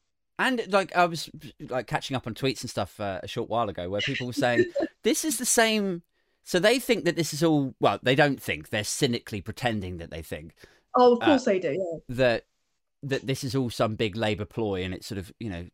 And 0.48 0.66
like 0.72 0.96
I 0.96 1.06
was 1.06 1.30
like 1.70 1.88
catching 1.88 2.16
up 2.18 2.26
on 2.28 2.34
tweets 2.34 2.62
and 2.62 2.70
stuff 2.70 3.00
uh, 3.00 3.20
a 3.24 3.28
short 3.28 3.50
while 3.50 3.70
ago 3.70 3.90
where 3.90 4.02
people 4.02 4.28
were 4.28 4.34
saying 4.34 4.66
this 5.04 5.24
is 5.24 5.38
the 5.38 5.46
same. 5.46 6.02
So 6.44 6.58
they 6.60 6.80
think 6.80 7.06
that 7.06 7.16
this 7.16 7.34
is 7.34 7.44
all. 7.44 7.76
Well, 7.80 8.00
they 8.02 8.16
don't 8.16 8.42
think. 8.42 8.70
They're 8.70 8.84
cynically 8.84 9.42
pretending 9.42 9.98
that 9.98 10.10
they 10.12 10.22
think 10.22 10.54
oh 10.96 11.14
of 11.16 11.22
Uh, 11.22 11.26
course 11.28 11.46
they 11.46 11.60
do 11.60 11.72
yeah 11.72 12.00
that 12.16 12.46
that 13.04 13.26
this 13.26 13.44
is 13.44 13.56
all 13.56 13.70
some 13.70 13.96
big 13.96 14.16
Labour 14.16 14.46
ploy, 14.46 14.84
and 14.84 14.94
it 14.94 15.04
sort 15.04 15.20
of 15.20 15.32
you 15.40 15.50
know 15.50 15.66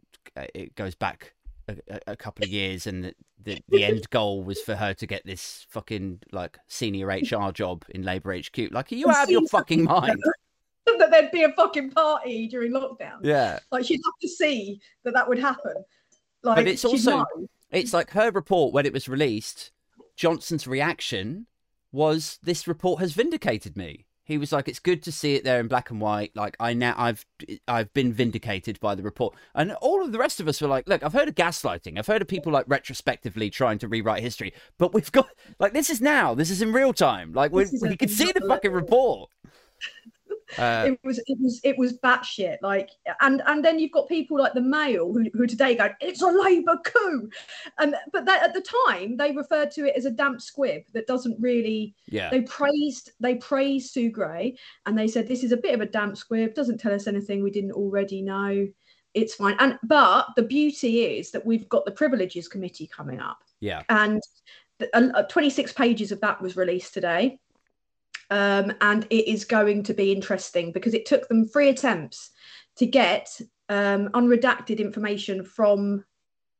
it 0.53 0.75
goes 0.75 0.93
back 0.95 1.33
a, 1.69 1.77
a- 1.89 2.11
a 2.13 2.15
couple 2.17 2.43
of 2.43 2.49
years, 2.49 2.85
and 2.87 3.03
the, 3.05 3.13
the 3.43 3.61
the 3.69 3.83
end 3.85 4.09
goal 4.11 4.43
was 4.43 4.59
for 4.61 4.75
her 4.75 4.93
to 4.95 5.07
get 5.07 5.25
this 5.25 5.65
fucking 5.69 6.19
like 6.31 6.57
senior 6.67 7.07
HR 7.07 7.51
job 7.51 7.85
in 7.89 8.03
Labour 8.03 8.37
HQ. 8.37 8.71
Like, 8.71 8.91
are 8.91 8.95
you 8.95 9.09
out 9.09 9.23
of 9.23 9.29
your 9.29 9.47
fucking 9.47 9.85
mind? 9.85 10.21
that 10.99 11.11
there'd 11.11 11.31
be 11.31 11.43
a 11.43 11.51
fucking 11.53 11.91
party 11.91 12.47
during 12.47 12.71
lockdown 12.71 13.17
Yeah, 13.23 13.59
like 13.71 13.85
she'd 13.85 14.01
have 14.03 14.19
to 14.21 14.27
see 14.27 14.79
that 15.03 15.13
that 15.13 15.27
would 15.27 15.39
happen 15.39 15.73
like 16.43 16.65
it's 16.67 16.85
also- 16.85 17.25
it's 17.71 17.93
like 17.93 18.11
her 18.11 18.31
report 18.31 18.73
when 18.73 18.85
it 18.85 18.93
was 18.93 19.09
released. 19.09 19.71
Johnson's 20.15 20.65
reaction 20.67 21.47
was, 21.91 22.39
"This 22.41 22.67
report 22.67 23.01
has 23.01 23.13
vindicated 23.13 23.75
me." 23.75 24.05
He 24.23 24.37
was 24.37 24.51
like, 24.51 24.67
"It's 24.67 24.79
good 24.79 25.03
to 25.03 25.11
see 25.11 25.35
it 25.35 25.43
there 25.43 25.59
in 25.59 25.67
black 25.67 25.89
and 25.89 26.01
white. 26.01 26.35
Like 26.35 26.55
I 26.59 26.73
now 26.73 26.95
I've 26.97 27.25
I've 27.67 27.93
been 27.93 28.13
vindicated 28.13 28.79
by 28.79 28.95
the 28.95 29.03
report." 29.03 29.35
And 29.53 29.73
all 29.73 30.03
of 30.03 30.11
the 30.11 30.17
rest 30.17 30.39
of 30.39 30.47
us 30.47 30.61
were 30.61 30.67
like, 30.67 30.87
"Look, 30.87 31.03
I've 31.03 31.13
heard 31.13 31.27
of 31.27 31.35
gaslighting. 31.35 31.97
I've 31.97 32.07
heard 32.07 32.21
of 32.21 32.27
people 32.27 32.51
like 32.51 32.65
retrospectively 32.67 33.49
trying 33.49 33.79
to 33.79 33.87
rewrite 33.87 34.23
history, 34.23 34.53
but 34.77 34.93
we've 34.93 35.11
got 35.11 35.29
like 35.59 35.73
this 35.73 35.89
is 35.89 36.01
now. 36.01 36.33
This 36.33 36.49
is 36.49 36.61
in 36.61 36.71
real 36.73 36.93
time. 36.93 37.33
Like 37.33 37.51
we 37.51 37.65
we 37.81 37.97
can 37.97 38.09
see 38.09 38.31
the 38.31 38.41
fucking 38.47 38.71
report." 38.71 39.29
Uh, 40.57 40.85
it 40.87 40.99
was 41.03 41.19
it 41.27 41.37
was 41.41 41.59
it 41.63 41.77
was 41.77 41.97
batshit 41.99 42.57
like 42.61 42.89
and 43.21 43.41
and 43.47 43.63
then 43.63 43.79
you've 43.79 43.91
got 43.91 44.07
people 44.07 44.37
like 44.37 44.53
the 44.53 44.61
Mail 44.61 45.11
who, 45.11 45.25
who 45.33 45.45
today 45.45 45.75
go 45.75 45.89
it's 45.99 46.21
a 46.21 46.27
Labour 46.27 46.77
coup. 46.85 47.29
And 47.79 47.95
but 48.13 48.25
that 48.25 48.43
at 48.43 48.53
the 48.53 48.65
time 48.89 49.17
they 49.17 49.31
referred 49.31 49.71
to 49.71 49.85
it 49.85 49.95
as 49.95 50.05
a 50.05 50.11
damp 50.11 50.41
squib 50.41 50.83
that 50.93 51.07
doesn't 51.07 51.39
really 51.39 51.95
yeah, 52.07 52.29
they 52.29 52.41
praised 52.41 53.11
they 53.19 53.35
praised 53.35 53.91
Sue 53.91 54.09
Gray 54.09 54.57
and 54.85 54.97
they 54.97 55.07
said 55.07 55.27
this 55.27 55.43
is 55.43 55.51
a 55.51 55.57
bit 55.57 55.73
of 55.73 55.81
a 55.81 55.85
damp 55.85 56.17
squib 56.17 56.53
doesn't 56.53 56.79
tell 56.79 56.93
us 56.93 57.07
anything 57.07 57.43
we 57.43 57.51
didn't 57.51 57.73
already 57.73 58.21
know. 58.21 58.67
It's 59.13 59.35
fine. 59.35 59.55
And 59.59 59.77
but 59.83 60.27
the 60.35 60.43
beauty 60.43 61.17
is 61.17 61.31
that 61.31 61.45
we've 61.45 61.67
got 61.69 61.85
the 61.85 61.91
privileges 61.91 62.47
committee 62.47 62.87
coming 62.87 63.19
up. 63.19 63.39
Yeah, 63.59 63.83
and 63.89 64.21
the, 64.79 64.95
uh, 64.95 65.19
uh, 65.19 65.23
26 65.23 65.73
pages 65.73 66.11
of 66.11 66.21
that 66.21 66.41
was 66.41 66.55
released 66.55 66.93
today 66.93 67.39
um, 68.29 68.73
and 68.81 69.05
it 69.09 69.27
is 69.27 69.45
going 69.45 69.83
to 69.83 69.93
be 69.93 70.11
interesting 70.11 70.71
because 70.71 70.93
it 70.93 71.05
took 71.05 71.27
them 71.27 71.47
three 71.47 71.69
attempts 71.69 72.31
to 72.77 72.85
get 72.85 73.29
um, 73.69 74.09
unredacted 74.09 74.79
information 74.79 75.43
from 75.43 76.03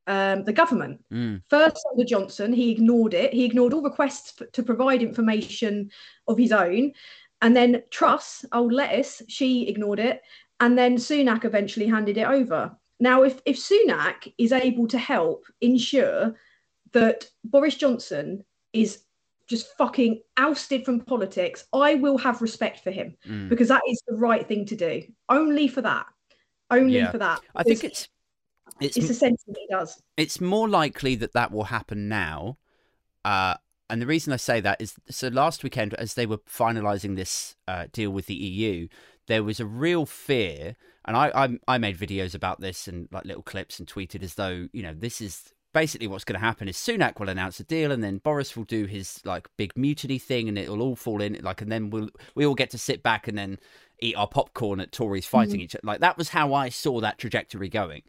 um, 0.06 0.44
the 0.44 0.52
government. 0.52 1.04
Mm. 1.12 1.42
First, 1.50 1.86
under 1.92 2.04
Johnson, 2.04 2.52
he 2.52 2.70
ignored 2.70 3.14
it. 3.14 3.32
He 3.32 3.44
ignored 3.44 3.74
all 3.74 3.82
requests 3.82 4.40
f- 4.40 4.50
to 4.52 4.62
provide 4.62 5.02
information 5.02 5.90
of 6.26 6.38
his 6.38 6.50
own. 6.50 6.92
And 7.42 7.54
then 7.54 7.82
Truss, 7.90 8.44
old 8.52 8.72
lettuce, 8.72 9.22
she 9.28 9.68
ignored 9.68 10.00
it. 10.00 10.22
And 10.60 10.76
then 10.76 10.96
Sunak 10.96 11.44
eventually 11.44 11.86
handed 11.86 12.16
it 12.16 12.26
over. 12.26 12.76
Now, 12.98 13.22
if, 13.22 13.40
if 13.44 13.56
Sunak 13.56 14.32
is 14.38 14.50
able 14.50 14.88
to 14.88 14.98
help 14.98 15.44
ensure 15.60 16.34
that 16.92 17.28
Boris 17.44 17.76
Johnson 17.76 18.44
is 18.72 19.02
just 19.48 19.76
fucking 19.78 20.20
ousted 20.36 20.84
from 20.84 21.00
politics, 21.00 21.66
I 21.72 21.94
will 21.94 22.18
have 22.18 22.42
respect 22.42 22.80
for 22.84 22.90
him 22.90 23.16
Mm. 23.26 23.48
because 23.48 23.68
that 23.68 23.82
is 23.88 24.00
the 24.06 24.16
right 24.16 24.46
thing 24.46 24.66
to 24.66 24.76
do. 24.76 25.02
Only 25.28 25.68
for 25.68 25.80
that. 25.82 26.06
Only 26.70 26.96
Yeah. 26.98 27.10
for 27.10 27.18
that. 27.18 27.40
I 27.56 27.62
think 27.62 27.82
it's 27.84 28.08
it's 28.80 28.96
it's 28.98 29.08
essential 29.10 29.38
that 29.54 29.56
he 29.58 29.66
does. 29.70 30.00
it's 30.16 30.40
more 30.40 30.68
likely 30.68 31.14
that 31.16 31.32
that 31.32 31.50
will 31.50 31.64
happen 31.64 32.08
now. 32.08 32.58
Uh, 33.24 33.54
and 33.90 34.02
the 34.02 34.06
reason 34.06 34.32
I 34.32 34.36
say 34.36 34.60
that 34.60 34.80
is 34.80 34.94
so 35.10 35.28
last 35.28 35.62
weekend, 35.64 35.94
as 35.94 36.12
they 36.14 36.26
were 36.26 36.38
finalising 36.38 37.16
this 37.16 37.56
uh, 37.66 37.86
deal 37.92 38.10
with 38.10 38.26
the 38.26 38.34
EU, 38.34 38.88
there 39.26 39.42
was 39.42 39.60
a 39.60 39.66
real 39.66 40.04
fear, 40.04 40.76
and 41.06 41.16
I, 41.16 41.30
I 41.34 41.58
I 41.66 41.78
made 41.78 41.96
videos 41.98 42.34
about 42.34 42.60
this 42.60 42.86
and 42.86 43.08
like 43.10 43.24
little 43.24 43.42
clips 43.42 43.78
and 43.78 43.88
tweeted 43.88 44.22
as 44.22 44.34
though 44.34 44.68
you 44.72 44.82
know 44.82 44.92
this 44.94 45.20
is 45.22 45.54
basically 45.72 46.06
what's 46.06 46.24
going 46.24 46.38
to 46.38 46.44
happen 46.44 46.68
is 46.68 46.76
Sunak 46.76 47.20
will 47.20 47.28
announce 47.28 47.60
a 47.60 47.64
deal 47.64 47.92
and 47.92 48.02
then 48.02 48.18
Boris 48.18 48.56
will 48.56 48.64
do 48.64 48.86
his 48.86 49.20
like 49.24 49.48
big 49.56 49.76
mutiny 49.76 50.18
thing 50.18 50.48
and 50.48 50.58
it'll 50.58 50.82
all 50.82 50.96
fall 50.96 51.20
in 51.20 51.38
like 51.42 51.60
and 51.60 51.70
then 51.70 51.90
we'll 51.90 52.08
we 52.34 52.46
all 52.46 52.54
get 52.54 52.70
to 52.70 52.78
sit 52.78 53.02
back 53.02 53.28
and 53.28 53.36
then 53.36 53.58
eat 54.00 54.16
our 54.16 54.28
popcorn 54.28 54.80
at 54.80 54.92
Tories 54.92 55.26
fighting 55.26 55.60
each 55.60 55.74
other 55.74 55.86
like 55.86 56.00
that 56.00 56.16
was 56.16 56.30
how 56.30 56.54
I 56.54 56.68
saw 56.68 57.00
that 57.00 57.18
trajectory 57.18 57.68
going. 57.68 58.02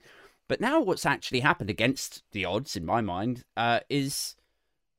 But 0.50 0.60
now 0.60 0.82
what's 0.82 1.06
actually 1.06 1.42
happened 1.42 1.70
against 1.70 2.24
the 2.32 2.44
odds, 2.44 2.76
in 2.76 2.84
my 2.84 3.02
mind, 3.02 3.46
uh, 3.56 3.82
is 3.88 4.36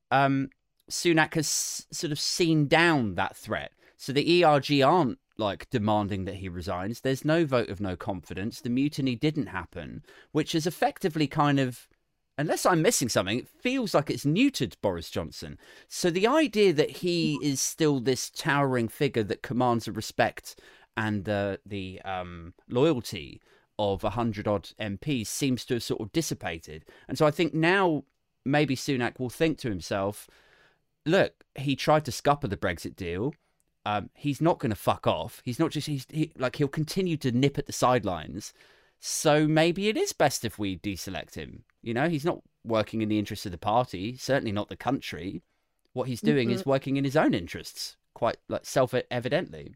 um, 0.09 0.49
Sunak 0.89 1.33
has 1.35 1.45
s- 1.45 1.85
sort 1.91 2.11
of 2.11 2.19
seen 2.19 2.67
down 2.67 3.15
that 3.15 3.35
threat. 3.35 3.73
So 3.97 4.13
the 4.13 4.43
ERG 4.43 4.81
aren't 4.81 5.19
like 5.37 5.69
demanding 5.69 6.23
that 6.25 6.35
he 6.35 6.47
resigns. 6.47 7.01
There's 7.01 7.25
no 7.25 7.45
vote 7.45 7.69
of 7.69 7.81
no 7.81 7.97
confidence. 7.97 8.61
The 8.61 8.69
mutiny 8.69 9.15
didn't 9.15 9.47
happen, 9.47 10.03
which 10.31 10.55
is 10.55 10.65
effectively 10.65 11.27
kind 11.27 11.59
of, 11.59 11.87
unless 12.37 12.65
I'm 12.65 12.81
missing 12.81 13.09
something, 13.09 13.39
it 13.39 13.47
feels 13.47 13.93
like 13.93 14.09
it's 14.09 14.25
neutered 14.25 14.75
Boris 14.81 15.09
Johnson. 15.09 15.57
So 15.87 16.09
the 16.09 16.27
idea 16.27 16.73
that 16.73 16.89
he 16.89 17.37
is 17.41 17.61
still 17.61 17.99
this 17.99 18.29
towering 18.29 18.87
figure 18.87 19.23
that 19.23 19.43
commands 19.43 19.85
the 19.85 19.91
respect 19.91 20.59
and 20.97 21.25
the 21.25 21.59
the 21.65 22.01
um, 22.01 22.53
loyalty 22.69 23.41
of 23.79 24.03
a 24.03 24.11
hundred 24.11 24.47
odd 24.47 24.69
MPs 24.79 25.27
seems 25.27 25.65
to 25.65 25.75
have 25.75 25.83
sort 25.83 26.01
of 26.01 26.11
dissipated. 26.11 26.85
And 27.07 27.17
so 27.17 27.25
I 27.25 27.31
think 27.31 27.53
now 27.53 28.03
maybe 28.45 28.75
Sunak 28.75 29.19
will 29.19 29.29
think 29.29 29.57
to 29.59 29.69
himself, 29.69 30.27
look, 31.05 31.43
he 31.55 31.75
tried 31.75 32.05
to 32.05 32.11
scupper 32.11 32.47
the 32.47 32.57
Brexit 32.57 32.95
deal. 32.95 33.33
Um, 33.85 34.09
he's 34.13 34.41
not 34.41 34.59
going 34.59 34.69
to 34.69 34.75
fuck 34.75 35.07
off. 35.07 35.41
He's 35.43 35.59
not 35.59 35.71
just 35.71 35.87
he's 35.87 36.05
he, 36.09 36.31
like 36.37 36.57
he'll 36.57 36.67
continue 36.67 37.17
to 37.17 37.31
nip 37.31 37.57
at 37.57 37.65
the 37.65 37.73
sidelines. 37.73 38.53
So 38.99 39.47
maybe 39.47 39.87
it 39.87 39.97
is 39.97 40.13
best 40.13 40.45
if 40.45 40.59
we 40.59 40.77
deselect 40.77 41.33
him. 41.33 41.63
You 41.81 41.93
know, 41.93 42.09
he's 42.09 42.25
not 42.25 42.41
working 42.63 43.01
in 43.01 43.09
the 43.09 43.19
interests 43.19 43.45
of 43.45 43.51
the 43.51 43.57
party, 43.57 44.15
certainly 44.17 44.51
not 44.51 44.69
the 44.69 44.75
country. 44.75 45.41
What 45.93 46.07
he's 46.07 46.21
doing 46.21 46.49
mm-hmm. 46.49 46.55
is 46.55 46.65
working 46.65 46.97
in 46.97 47.03
his 47.03 47.17
own 47.17 47.33
interests, 47.33 47.97
quite 48.13 48.37
like 48.47 48.65
self 48.65 48.93
evidently. 49.09 49.75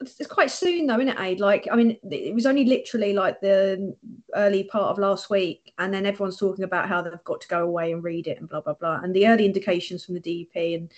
It's 0.00 0.26
quite 0.26 0.50
soon 0.50 0.86
though, 0.86 0.96
isn't 0.96 1.08
it, 1.08 1.20
Aid? 1.20 1.40
Like, 1.40 1.68
I 1.70 1.76
mean, 1.76 1.96
it 2.10 2.34
was 2.34 2.46
only 2.46 2.64
literally 2.64 3.12
like 3.14 3.40
the 3.40 3.94
early 4.34 4.64
part 4.64 4.90
of 4.90 4.98
last 4.98 5.30
week, 5.30 5.72
and 5.78 5.94
then 5.94 6.04
everyone's 6.04 6.36
talking 6.36 6.64
about 6.64 6.88
how 6.88 7.00
they've 7.00 7.24
got 7.24 7.40
to 7.42 7.48
go 7.48 7.62
away 7.62 7.92
and 7.92 8.02
read 8.02 8.26
it 8.26 8.38
and 8.38 8.48
blah 8.48 8.60
blah 8.60 8.74
blah. 8.74 9.00
And 9.02 9.14
the 9.14 9.28
early 9.28 9.46
indications 9.46 10.04
from 10.04 10.14
the 10.14 10.20
DUP 10.20 10.74
and 10.74 10.92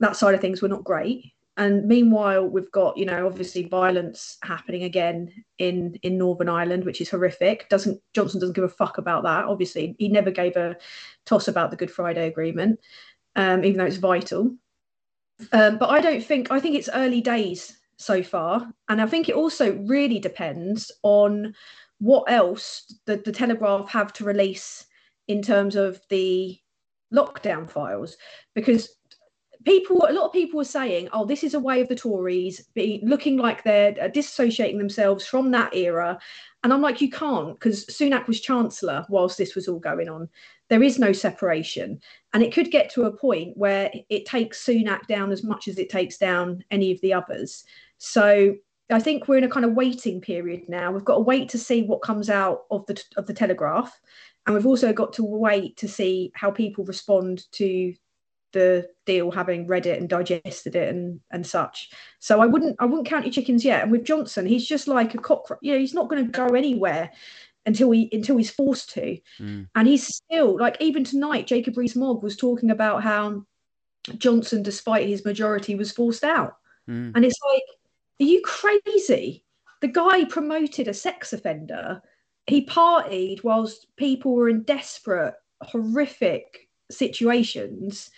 that 0.00 0.16
side 0.16 0.34
of 0.34 0.40
things 0.40 0.60
were 0.60 0.68
not 0.68 0.84
great. 0.84 1.32
And 1.56 1.86
meanwhile, 1.86 2.48
we've 2.48 2.70
got, 2.72 2.96
you 2.96 3.06
know, 3.06 3.26
obviously 3.26 3.64
violence 3.68 4.38
happening 4.42 4.82
again 4.82 5.44
in 5.58 5.96
in 6.02 6.18
Northern 6.18 6.48
Ireland, 6.48 6.84
which 6.84 7.00
is 7.00 7.10
horrific. 7.10 7.68
Doesn't 7.68 8.00
Johnson 8.12 8.40
doesn't 8.40 8.56
give 8.56 8.64
a 8.64 8.68
fuck 8.68 8.98
about 8.98 9.22
that. 9.22 9.44
Obviously, 9.44 9.94
he 9.98 10.08
never 10.08 10.32
gave 10.32 10.56
a 10.56 10.76
toss 11.26 11.46
about 11.46 11.70
the 11.70 11.76
Good 11.76 11.92
Friday 11.92 12.26
Agreement, 12.26 12.80
um, 13.36 13.64
even 13.64 13.78
though 13.78 13.84
it's 13.84 13.96
vital. 13.98 14.56
Um, 15.52 15.78
but 15.78 15.90
I 15.90 16.00
don't 16.00 16.24
think 16.24 16.50
I 16.50 16.58
think 16.58 16.74
it's 16.74 16.90
early 16.92 17.20
days 17.20 17.78
so 17.96 18.22
far, 18.22 18.72
and 18.88 19.00
I 19.00 19.06
think 19.06 19.28
it 19.28 19.36
also 19.36 19.76
really 19.86 20.18
depends 20.18 20.90
on 21.02 21.54
what 22.00 22.24
else 22.26 22.98
the, 23.06 23.16
the 23.16 23.32
Telegraph 23.32 23.88
have 23.90 24.12
to 24.14 24.24
release 24.24 24.86
in 25.28 25.40
terms 25.40 25.76
of 25.76 26.00
the 26.08 26.58
lockdown 27.12 27.70
files, 27.70 28.16
because 28.54 28.96
people 29.64 30.06
a 30.08 30.12
lot 30.12 30.26
of 30.26 30.32
people 30.32 30.58
were 30.58 30.64
saying 30.64 31.08
oh 31.12 31.24
this 31.24 31.42
is 31.42 31.54
a 31.54 31.60
way 31.60 31.80
of 31.80 31.88
the 31.88 31.94
tories 31.94 32.66
be 32.74 33.00
looking 33.02 33.36
like 33.36 33.62
they're 33.62 33.94
uh, 34.00 34.08
disassociating 34.08 34.78
themselves 34.78 35.26
from 35.26 35.50
that 35.50 35.74
era. 35.74 36.18
And 36.62 36.72
i'm 36.72 36.82
like 36.82 37.00
you 37.00 37.10
can't 37.10 37.58
because 37.58 37.86
sunak 37.86 38.26
was 38.26 38.40
chancellor 38.40 39.04
whilst 39.08 39.38
this 39.38 39.54
was 39.54 39.68
all 39.68 39.78
going 39.78 40.08
on. 40.08 40.28
There 40.70 40.82
is 40.82 40.98
no 40.98 41.12
separation. 41.12 42.00
And 42.32 42.42
it 42.42 42.52
could 42.52 42.70
get 42.70 42.90
to 42.92 43.04
a 43.04 43.16
point 43.16 43.56
where 43.56 43.92
it 44.08 44.24
takes 44.24 44.64
sunak 44.64 45.06
down 45.06 45.30
as 45.30 45.44
much 45.44 45.68
as 45.68 45.78
it 45.78 45.90
takes 45.90 46.16
down 46.16 46.64
any 46.70 46.90
of 46.90 47.00
the 47.00 47.12
others. 47.12 47.64
So 47.98 48.54
i 48.90 49.00
think 49.00 49.26
we're 49.26 49.38
in 49.38 49.44
a 49.44 49.48
kind 49.48 49.64
of 49.64 49.72
waiting 49.72 50.20
period 50.20 50.62
now. 50.68 50.92
We've 50.92 51.04
got 51.04 51.14
to 51.14 51.20
wait 51.20 51.48
to 51.50 51.58
see 51.58 51.82
what 51.82 52.02
comes 52.02 52.28
out 52.28 52.64
of 52.70 52.84
the 52.86 53.02
of 53.16 53.26
the 53.26 53.34
telegraph. 53.34 53.98
And 54.46 54.54
we've 54.54 54.66
also 54.66 54.92
got 54.92 55.14
to 55.14 55.24
wait 55.24 55.78
to 55.78 55.88
see 55.88 56.30
how 56.34 56.50
people 56.50 56.84
respond 56.84 57.50
to 57.52 57.94
the 58.54 58.88
deal 59.04 59.30
having 59.30 59.66
read 59.66 59.84
it 59.84 60.00
and 60.00 60.08
digested 60.08 60.74
it 60.74 60.88
and 60.88 61.20
and 61.30 61.46
such. 61.46 61.90
So 62.20 62.40
i 62.40 62.46
wouldn't 62.46 62.76
i 62.78 62.86
wouldn't 62.86 63.06
count 63.06 63.26
your 63.26 63.32
chickens 63.32 63.64
yet. 63.64 63.82
And 63.82 63.92
with 63.92 64.04
johnson 64.04 64.46
he's 64.46 64.66
just 64.66 64.88
like 64.88 65.14
a 65.14 65.18
cockroach 65.18 65.58
you 65.60 65.72
know 65.72 65.78
he's 65.78 65.92
not 65.92 66.08
going 66.08 66.24
to 66.24 66.30
go 66.30 66.46
anywhere 66.54 67.12
until 67.66 67.90
he 67.90 68.08
until 68.12 68.38
he's 68.38 68.50
forced 68.50 68.90
to. 68.94 69.18
Mm. 69.38 69.68
and 69.74 69.88
he's 69.88 70.06
still 70.06 70.58
like 70.58 70.76
even 70.80 71.04
tonight 71.04 71.46
jacob 71.46 71.76
rees-mogg 71.76 72.22
was 72.22 72.36
talking 72.36 72.70
about 72.70 73.02
how 73.02 73.44
johnson 74.18 74.62
despite 74.62 75.08
his 75.08 75.24
majority 75.24 75.74
was 75.74 75.92
forced 75.92 76.24
out. 76.24 76.56
Mm. 76.88 77.12
and 77.14 77.24
it's 77.24 77.40
like 77.52 77.64
are 78.20 78.24
you 78.24 78.42
crazy? 78.42 79.44
The 79.80 79.88
guy 79.88 80.24
promoted 80.24 80.86
a 80.86 80.94
sex 80.94 81.32
offender. 81.32 82.00
He 82.46 82.64
partied 82.64 83.42
whilst 83.42 83.88
people 83.96 84.34
were 84.34 84.48
in 84.48 84.62
desperate 84.62 85.34
horrific 85.60 86.68
situations 86.90 88.10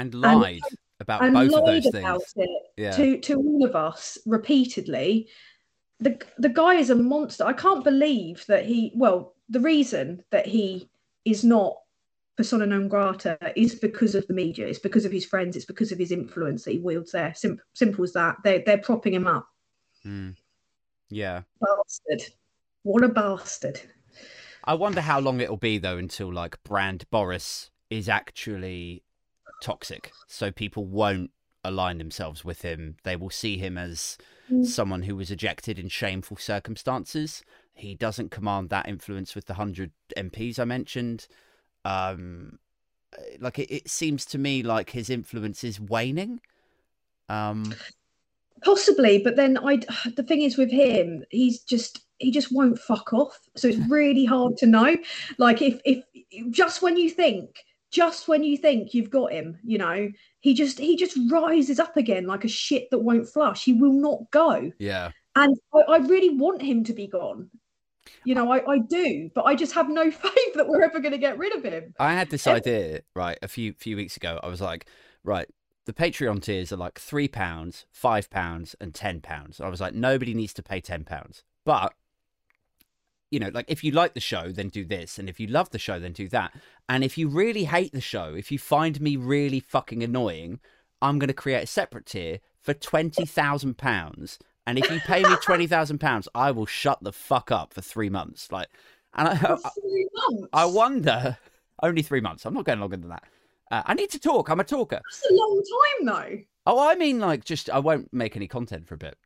And 0.00 0.14
lied 0.14 0.60
about 1.00 1.22
and 1.22 1.34
both 1.34 1.54
of 1.54 1.66
those 1.66 1.86
about 1.86 2.22
things. 2.22 2.32
it 2.36 2.62
Yeah. 2.76 2.90
to 2.92 3.18
to 3.20 3.34
all 3.36 3.64
of 3.64 3.74
us 3.76 4.18
repeatedly. 4.26 5.28
The 6.00 6.20
the 6.38 6.48
guy 6.48 6.74
is 6.74 6.90
a 6.90 6.94
monster. 6.94 7.44
I 7.44 7.52
can't 7.52 7.82
believe 7.84 8.44
that 8.46 8.64
he. 8.64 8.92
Well, 8.94 9.34
the 9.48 9.60
reason 9.60 10.22
that 10.30 10.46
he 10.46 10.88
is 11.24 11.42
not 11.44 11.76
persona 12.36 12.66
non 12.66 12.86
grata 12.88 13.36
is 13.56 13.74
because 13.74 14.14
of 14.14 14.26
the 14.28 14.34
media. 14.34 14.66
It's 14.68 14.78
because 14.78 15.04
of 15.04 15.10
his 15.12 15.24
friends. 15.26 15.56
It's 15.56 15.64
because 15.64 15.90
of 15.90 15.98
his 15.98 16.12
influence 16.12 16.64
that 16.64 16.72
he 16.72 16.78
wields 16.78 17.12
there. 17.12 17.34
Sim- 17.34 17.60
simple 17.72 18.04
as 18.04 18.12
that. 18.12 18.36
They 18.44 18.62
they're 18.64 18.78
propping 18.78 19.14
him 19.14 19.26
up. 19.26 19.48
Mm. 20.06 20.36
Yeah. 21.10 21.42
Bastard. 21.60 22.32
What 22.84 23.02
a 23.02 23.08
bastard. 23.08 23.80
I 24.64 24.74
wonder 24.74 25.00
how 25.00 25.18
long 25.18 25.40
it'll 25.40 25.56
be 25.56 25.78
though 25.78 25.98
until 25.98 26.32
like 26.32 26.62
brand 26.62 27.04
Boris 27.10 27.70
is 27.90 28.08
actually 28.08 29.02
toxic, 29.60 30.12
so 30.26 30.50
people 30.50 30.84
won't 30.84 31.30
align 31.64 31.98
themselves 31.98 32.44
with 32.44 32.62
him. 32.62 32.96
They 33.04 33.16
will 33.16 33.30
see 33.30 33.58
him 33.58 33.76
as 33.76 34.16
Mm. 34.50 34.64
someone 34.64 35.02
who 35.02 35.14
was 35.14 35.30
ejected 35.30 35.78
in 35.78 35.88
shameful 35.88 36.38
circumstances. 36.38 37.42
He 37.74 37.94
doesn't 37.94 38.30
command 38.30 38.70
that 38.70 38.88
influence 38.88 39.34
with 39.34 39.44
the 39.44 39.54
hundred 39.54 39.92
MPs 40.16 40.58
I 40.58 40.64
mentioned. 40.64 41.28
Um, 41.84 42.58
like 43.40 43.58
it, 43.58 43.70
it 43.70 43.90
seems 43.90 44.24
to 44.26 44.38
me 44.38 44.62
like 44.62 44.90
his 44.90 45.10
influence 45.10 45.64
is 45.64 45.80
waning. 45.80 46.40
Um, 47.28 47.74
Possibly, 48.64 49.18
but 49.18 49.36
then 49.36 49.58
I 49.58 49.76
the 50.16 50.22
thing 50.22 50.42
is 50.42 50.56
with 50.56 50.70
him, 50.70 51.24
he's 51.30 51.60
just 51.60 52.00
he 52.18 52.30
just 52.30 52.50
won't 52.50 52.78
fuck 52.78 53.12
off. 53.12 53.38
So 53.54 53.68
it's 53.68 53.78
really 53.90 54.24
hard 54.24 54.56
to 54.58 54.66
know. 54.66 54.96
Like 55.36 55.62
if 55.62 55.80
if 55.84 56.04
just 56.50 56.82
when 56.82 56.96
you 56.96 57.10
think, 57.10 57.64
just 57.90 58.28
when 58.28 58.44
you 58.44 58.56
think 58.56 58.94
you've 58.94 59.10
got 59.10 59.32
him, 59.32 59.58
you 59.64 59.78
know, 59.78 60.08
he 60.40 60.54
just 60.54 60.78
he 60.78 60.96
just 60.96 61.18
rises 61.30 61.80
up 61.80 61.96
again 61.96 62.26
like 62.26 62.44
a 62.44 62.48
shit 62.48 62.90
that 62.90 62.98
won't 62.98 63.28
flush. 63.28 63.64
He 63.64 63.72
will 63.72 63.92
not 63.92 64.30
go. 64.30 64.72
yeah. 64.78 65.10
And 65.36 65.56
I, 65.72 65.92
I 65.92 65.96
really 65.98 66.30
want 66.30 66.62
him 66.62 66.82
to 66.84 66.92
be 66.92 67.06
gone. 67.06 67.50
You 68.24 68.34
know, 68.34 68.50
I, 68.50 68.68
I 68.68 68.78
do, 68.78 69.30
but 69.34 69.44
I 69.44 69.54
just 69.54 69.72
have 69.74 69.88
no 69.88 70.10
faith 70.10 70.54
that 70.54 70.66
we're 70.68 70.82
ever 70.82 70.98
going 71.00 71.12
to 71.12 71.18
get 71.18 71.38
rid 71.38 71.54
of 71.54 71.62
him. 71.62 71.94
I 71.98 72.14
had 72.14 72.30
this 72.30 72.46
idea 72.46 73.02
right 73.14 73.38
a 73.42 73.48
few 73.48 73.72
few 73.74 73.96
weeks 73.96 74.16
ago. 74.16 74.40
I 74.42 74.48
was 74.48 74.60
like, 74.60 74.86
right, 75.24 75.48
the 75.86 75.92
Patreon 75.92 76.42
tiers 76.42 76.72
are 76.72 76.76
like 76.76 76.98
three 76.98 77.28
pounds, 77.28 77.86
five 77.90 78.28
pounds, 78.30 78.74
and 78.80 78.94
ten 78.94 79.20
pounds. 79.20 79.60
I 79.60 79.68
was 79.68 79.80
like, 79.80 79.94
nobody 79.94 80.34
needs 80.34 80.52
to 80.54 80.62
pay 80.62 80.80
ten 80.80 81.04
pounds, 81.04 81.44
but 81.64 81.94
you 83.30 83.38
know, 83.38 83.50
like 83.52 83.66
if 83.68 83.84
you 83.84 83.92
like 83.92 84.14
the 84.14 84.20
show, 84.20 84.50
then 84.52 84.68
do 84.68 84.84
this, 84.84 85.18
and 85.18 85.28
if 85.28 85.38
you 85.38 85.46
love 85.46 85.70
the 85.70 85.78
show, 85.78 85.98
then 85.98 86.12
do 86.12 86.28
that. 86.28 86.52
And 86.88 87.04
if 87.04 87.18
you 87.18 87.28
really 87.28 87.64
hate 87.64 87.92
the 87.92 88.00
show, 88.00 88.34
if 88.34 88.50
you 88.50 88.58
find 88.58 89.00
me 89.00 89.16
really 89.16 89.60
fucking 89.60 90.02
annoying, 90.02 90.60
I'm 91.02 91.18
going 91.18 91.28
to 91.28 91.34
create 91.34 91.62
a 91.62 91.66
separate 91.66 92.06
tier 92.06 92.40
for 92.60 92.74
twenty 92.74 93.26
thousand 93.26 93.78
pounds. 93.78 94.38
And 94.66 94.78
if 94.78 94.90
you 94.90 95.00
pay 95.00 95.22
me 95.22 95.34
twenty 95.42 95.66
thousand 95.66 95.98
pounds, 95.98 96.28
I 96.34 96.50
will 96.50 96.66
shut 96.66 97.02
the 97.02 97.12
fuck 97.12 97.50
up 97.50 97.74
for 97.74 97.82
three 97.82 98.10
months. 98.10 98.50
Like, 98.50 98.68
and 99.14 99.28
I, 99.28 99.32
I, 99.32 99.56
Three 99.80 100.08
months. 100.14 100.48
I 100.52 100.64
wonder. 100.64 101.38
Only 101.82 102.02
three 102.02 102.20
months. 102.20 102.44
I'm 102.44 102.54
not 102.54 102.64
going 102.64 102.80
longer 102.80 102.96
than 102.96 103.10
that. 103.10 103.22
Uh, 103.70 103.82
I 103.86 103.94
need 103.94 104.10
to 104.10 104.18
talk. 104.18 104.48
I'm 104.48 104.60
a 104.60 104.64
talker. 104.64 105.00
That's 105.04 105.30
a 105.30 105.34
long 105.34 105.62
time 105.62 106.06
though. 106.06 106.38
Oh, 106.66 106.88
I 106.88 106.96
mean, 106.96 107.20
like, 107.20 107.44
just 107.44 107.70
I 107.70 107.78
won't 107.78 108.12
make 108.12 108.36
any 108.36 108.48
content 108.48 108.86
for 108.88 108.94
a 108.94 108.98
bit. 108.98 109.16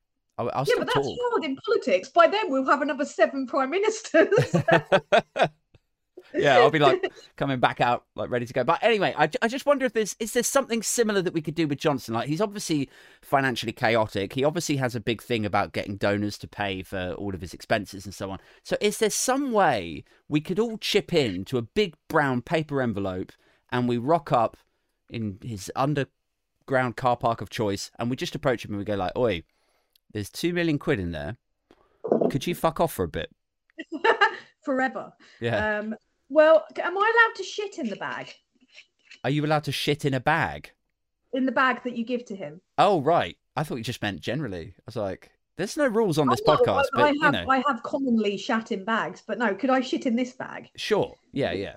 I'll, 0.43 0.51
I'll 0.55 0.65
Yeah, 0.67 0.75
but 0.79 0.87
that's 0.87 1.07
talk. 1.07 1.19
hard 1.31 1.45
in 1.45 1.57
politics. 1.57 2.09
By 2.09 2.27
then 2.27 2.51
we'll 2.51 2.67
have 2.67 2.83
another 2.83 3.05
seven 3.05 3.47
prime 3.47 3.71
ministers. 3.71 4.29
yeah, 6.35 6.59
I'll 6.59 6.71
be 6.71 6.79
like 6.79 7.13
coming 7.37 7.61
back 7.61 7.81
out, 7.81 8.05
like 8.15 8.31
ready 8.31 8.47
to 8.47 8.53
go. 8.53 8.65
But 8.65 8.83
anyway, 8.83 9.15
I, 9.17 9.29
I 9.43 9.49
just 9.49 9.67
wonder 9.67 9.85
if 9.85 9.93
there's 9.93 10.17
is 10.19 10.33
there 10.33 10.43
something 10.43 10.83
similar 10.83 11.23
that 11.23 11.35
we 11.35 11.43
could 11.43 11.55
do 11.55 11.67
with 11.67 11.79
Johnson? 11.79 12.15
Like 12.15 12.29
he's 12.29 12.41
obviously 12.41 12.89
financially 13.21 13.73
chaotic. 13.73 14.33
He 14.33 14.45
obviously 14.45 14.77
has 14.77 14.95
a 14.95 15.01
big 15.01 15.23
thing 15.23 15.45
about 15.45 15.73
getting 15.73 15.97
donors 15.97 16.39
to 16.39 16.49
pay 16.49 16.83
for 16.83 17.13
all 17.13 17.35
of 17.35 17.41
his 17.41 17.55
expenses 17.55 18.05
and 18.05 18.15
so 18.15 18.31
on. 18.31 18.39
So 18.63 18.77
is 18.81 18.99
there 18.99 19.11
some 19.11 19.53
way 19.53 20.05
we 20.29 20.41
could 20.41 20.59
all 20.59 20.79
chip 20.79 21.13
in 21.13 21.45
to 21.47 21.59
a 21.59 21.63
big 21.63 21.95
brown 22.09 22.43
paper 22.43 22.81
envelope 22.81 23.33
and 23.71 23.89
we 23.89 23.99
rock 23.99 24.33
up 24.33 24.57
in 25.11 25.39
his 25.43 25.71
underground 25.77 26.97
car 26.97 27.17
park 27.17 27.41
of 27.41 27.51
choice 27.51 27.91
and 27.99 28.09
we 28.11 28.17
just 28.17 28.35
approach 28.35 28.65
him 28.65 28.73
and 28.73 28.79
we 28.79 28.85
go 28.85 28.95
like, 28.95 29.17
"Oi, 29.17 29.43
there's 30.13 30.31
two 30.31 30.53
million 30.53 30.79
quid 30.79 30.99
in 30.99 31.13
there. 31.13 31.37
Could 32.31 32.47
you 32.47 32.55
fuck 32.55 32.81
off 32.81 32.93
for 32.93 33.05
a 33.05 33.09
bit?" 33.09 33.31
Forever. 34.65 35.13
Yeah. 35.41 35.79
Um, 35.79 35.95
well, 36.29 36.65
am 36.81 36.97
I 36.97 37.01
allowed 37.01 37.37
to 37.37 37.43
shit 37.43 37.79
in 37.79 37.89
the 37.89 37.97
bag? 37.97 38.33
Are 39.25 39.31
you 39.31 39.45
allowed 39.45 39.65
to 39.65 39.73
shit 39.73 40.05
in 40.05 40.15
a 40.15 40.21
bag? 40.21 40.73
In 41.33 41.47
the 41.47 41.53
bag 41.53 41.83
that 41.85 41.97
you 41.97 42.05
give 42.05 42.25
to 42.27 42.37
him? 42.37 42.61
Oh 42.79 43.01
right, 43.01 43.37
I 43.57 43.65
thought 43.65 43.77
you 43.77 43.85
just 43.85 44.03
meant 44.03 44.21
generally. 44.21 44.75
I 44.79 44.83
was 44.87 44.97
like, 44.97 45.31
"There's 45.57 45.77
no 45.77 45.87
rules 45.87 46.19
on 46.19 46.29
this 46.29 46.43
no, 46.47 46.57
podcast," 46.57 46.87
but 46.95 47.05
I 47.05 47.11
you 47.11 47.21
have 47.23 47.33
know, 47.33 47.47
I 47.49 47.63
have 47.67 47.83
commonly 47.83 48.37
shat 48.37 48.73
in 48.73 48.85
bags, 48.85 49.23
but 49.27 49.39
no, 49.39 49.55
could 49.55 49.71
I 49.71 49.81
shit 49.81 50.07
in 50.07 50.17
this 50.17 50.33
bag? 50.33 50.71
sure, 50.77 51.17
yeah, 51.33 51.53
yeah, 51.53 51.77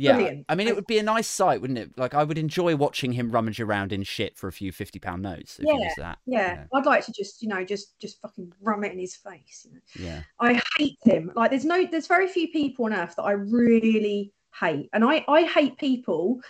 yeah. 0.00 0.14
Brilliant. 0.14 0.46
I 0.48 0.54
mean, 0.54 0.66
it 0.68 0.74
would 0.74 0.86
be 0.86 0.98
a 0.98 1.02
nice 1.02 1.26
sight, 1.28 1.60
wouldn't 1.60 1.78
it? 1.78 1.90
Like, 1.96 2.14
I 2.14 2.24
would 2.24 2.38
enjoy 2.38 2.74
watching 2.76 3.12
him 3.12 3.30
rummage 3.30 3.60
around 3.60 3.92
in 3.92 4.02
shit 4.02 4.36
for 4.36 4.48
a 4.48 4.52
few 4.52 4.72
fifty 4.72 4.98
pound 4.98 5.22
notes. 5.22 5.58
If 5.58 5.66
he 5.66 5.72
was 5.72 5.94
that, 5.98 6.18
Yeah, 6.26 6.64
I'd 6.74 6.86
like 6.86 7.04
to 7.06 7.12
just, 7.12 7.42
you 7.42 7.48
know, 7.48 7.64
just 7.64 7.98
just 8.00 8.20
fucking 8.20 8.52
rum 8.60 8.84
it 8.84 8.92
in 8.92 8.98
his 8.98 9.16
face. 9.16 9.66
You 9.68 9.74
know? 9.74 10.06
yeah, 10.08 10.22
I 10.40 10.60
hate 10.78 10.98
him. 11.04 11.30
Like 11.34 11.50
there's 11.50 11.64
no 11.64 11.86
there's 11.86 12.06
very 12.06 12.28
few 12.28 12.48
people 12.48 12.86
on 12.86 12.94
earth 12.94 13.14
that 13.16 13.22
I 13.24 13.32
really 13.32 14.32
hate. 14.58 14.88
And 14.92 15.04
I 15.04 15.24
I 15.28 15.42
hate 15.42 15.78
people 15.78 16.40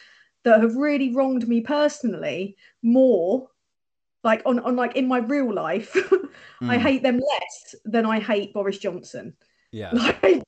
that 0.45 0.61
have 0.63 0.75
really 0.77 1.15
wronged 1.15 1.47
me 1.49 1.61
personally 1.61 2.57
more 2.83 3.49
like 4.23 4.43
on, 4.47 4.59
on 4.61 4.77
like 4.77 4.97
in 4.97 5.09
my 5.09 5.19
real 5.19 5.53
life. 5.53 5.97
I 6.63 6.77
Mm. 6.77 6.81
hate 6.81 7.03
them 7.03 7.17
less 7.19 7.75
than 7.87 8.05
I 8.05 8.21
hate 8.21 8.53
Boris 8.53 8.77
Johnson. 8.79 9.35
yeah, 9.73 9.91
Like 9.95 10.43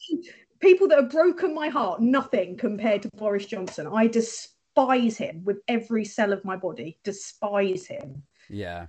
people 0.62 0.88
that 0.88 0.98
have 0.98 1.10
broken 1.10 1.54
my 1.54 1.68
heart, 1.68 2.00
nothing 2.00 2.56
compared 2.56 3.02
to 3.02 3.10
Boris 3.16 3.46
Johnson. 3.46 3.86
I 3.86 4.06
despise 4.06 5.16
him 5.18 5.44
with 5.44 5.58
every 5.68 6.04
cell 6.04 6.32
of 6.32 6.44
my 6.44 6.56
body. 6.56 6.98
Despise 7.04 7.86
him. 7.86 8.22
yeah. 8.48 8.86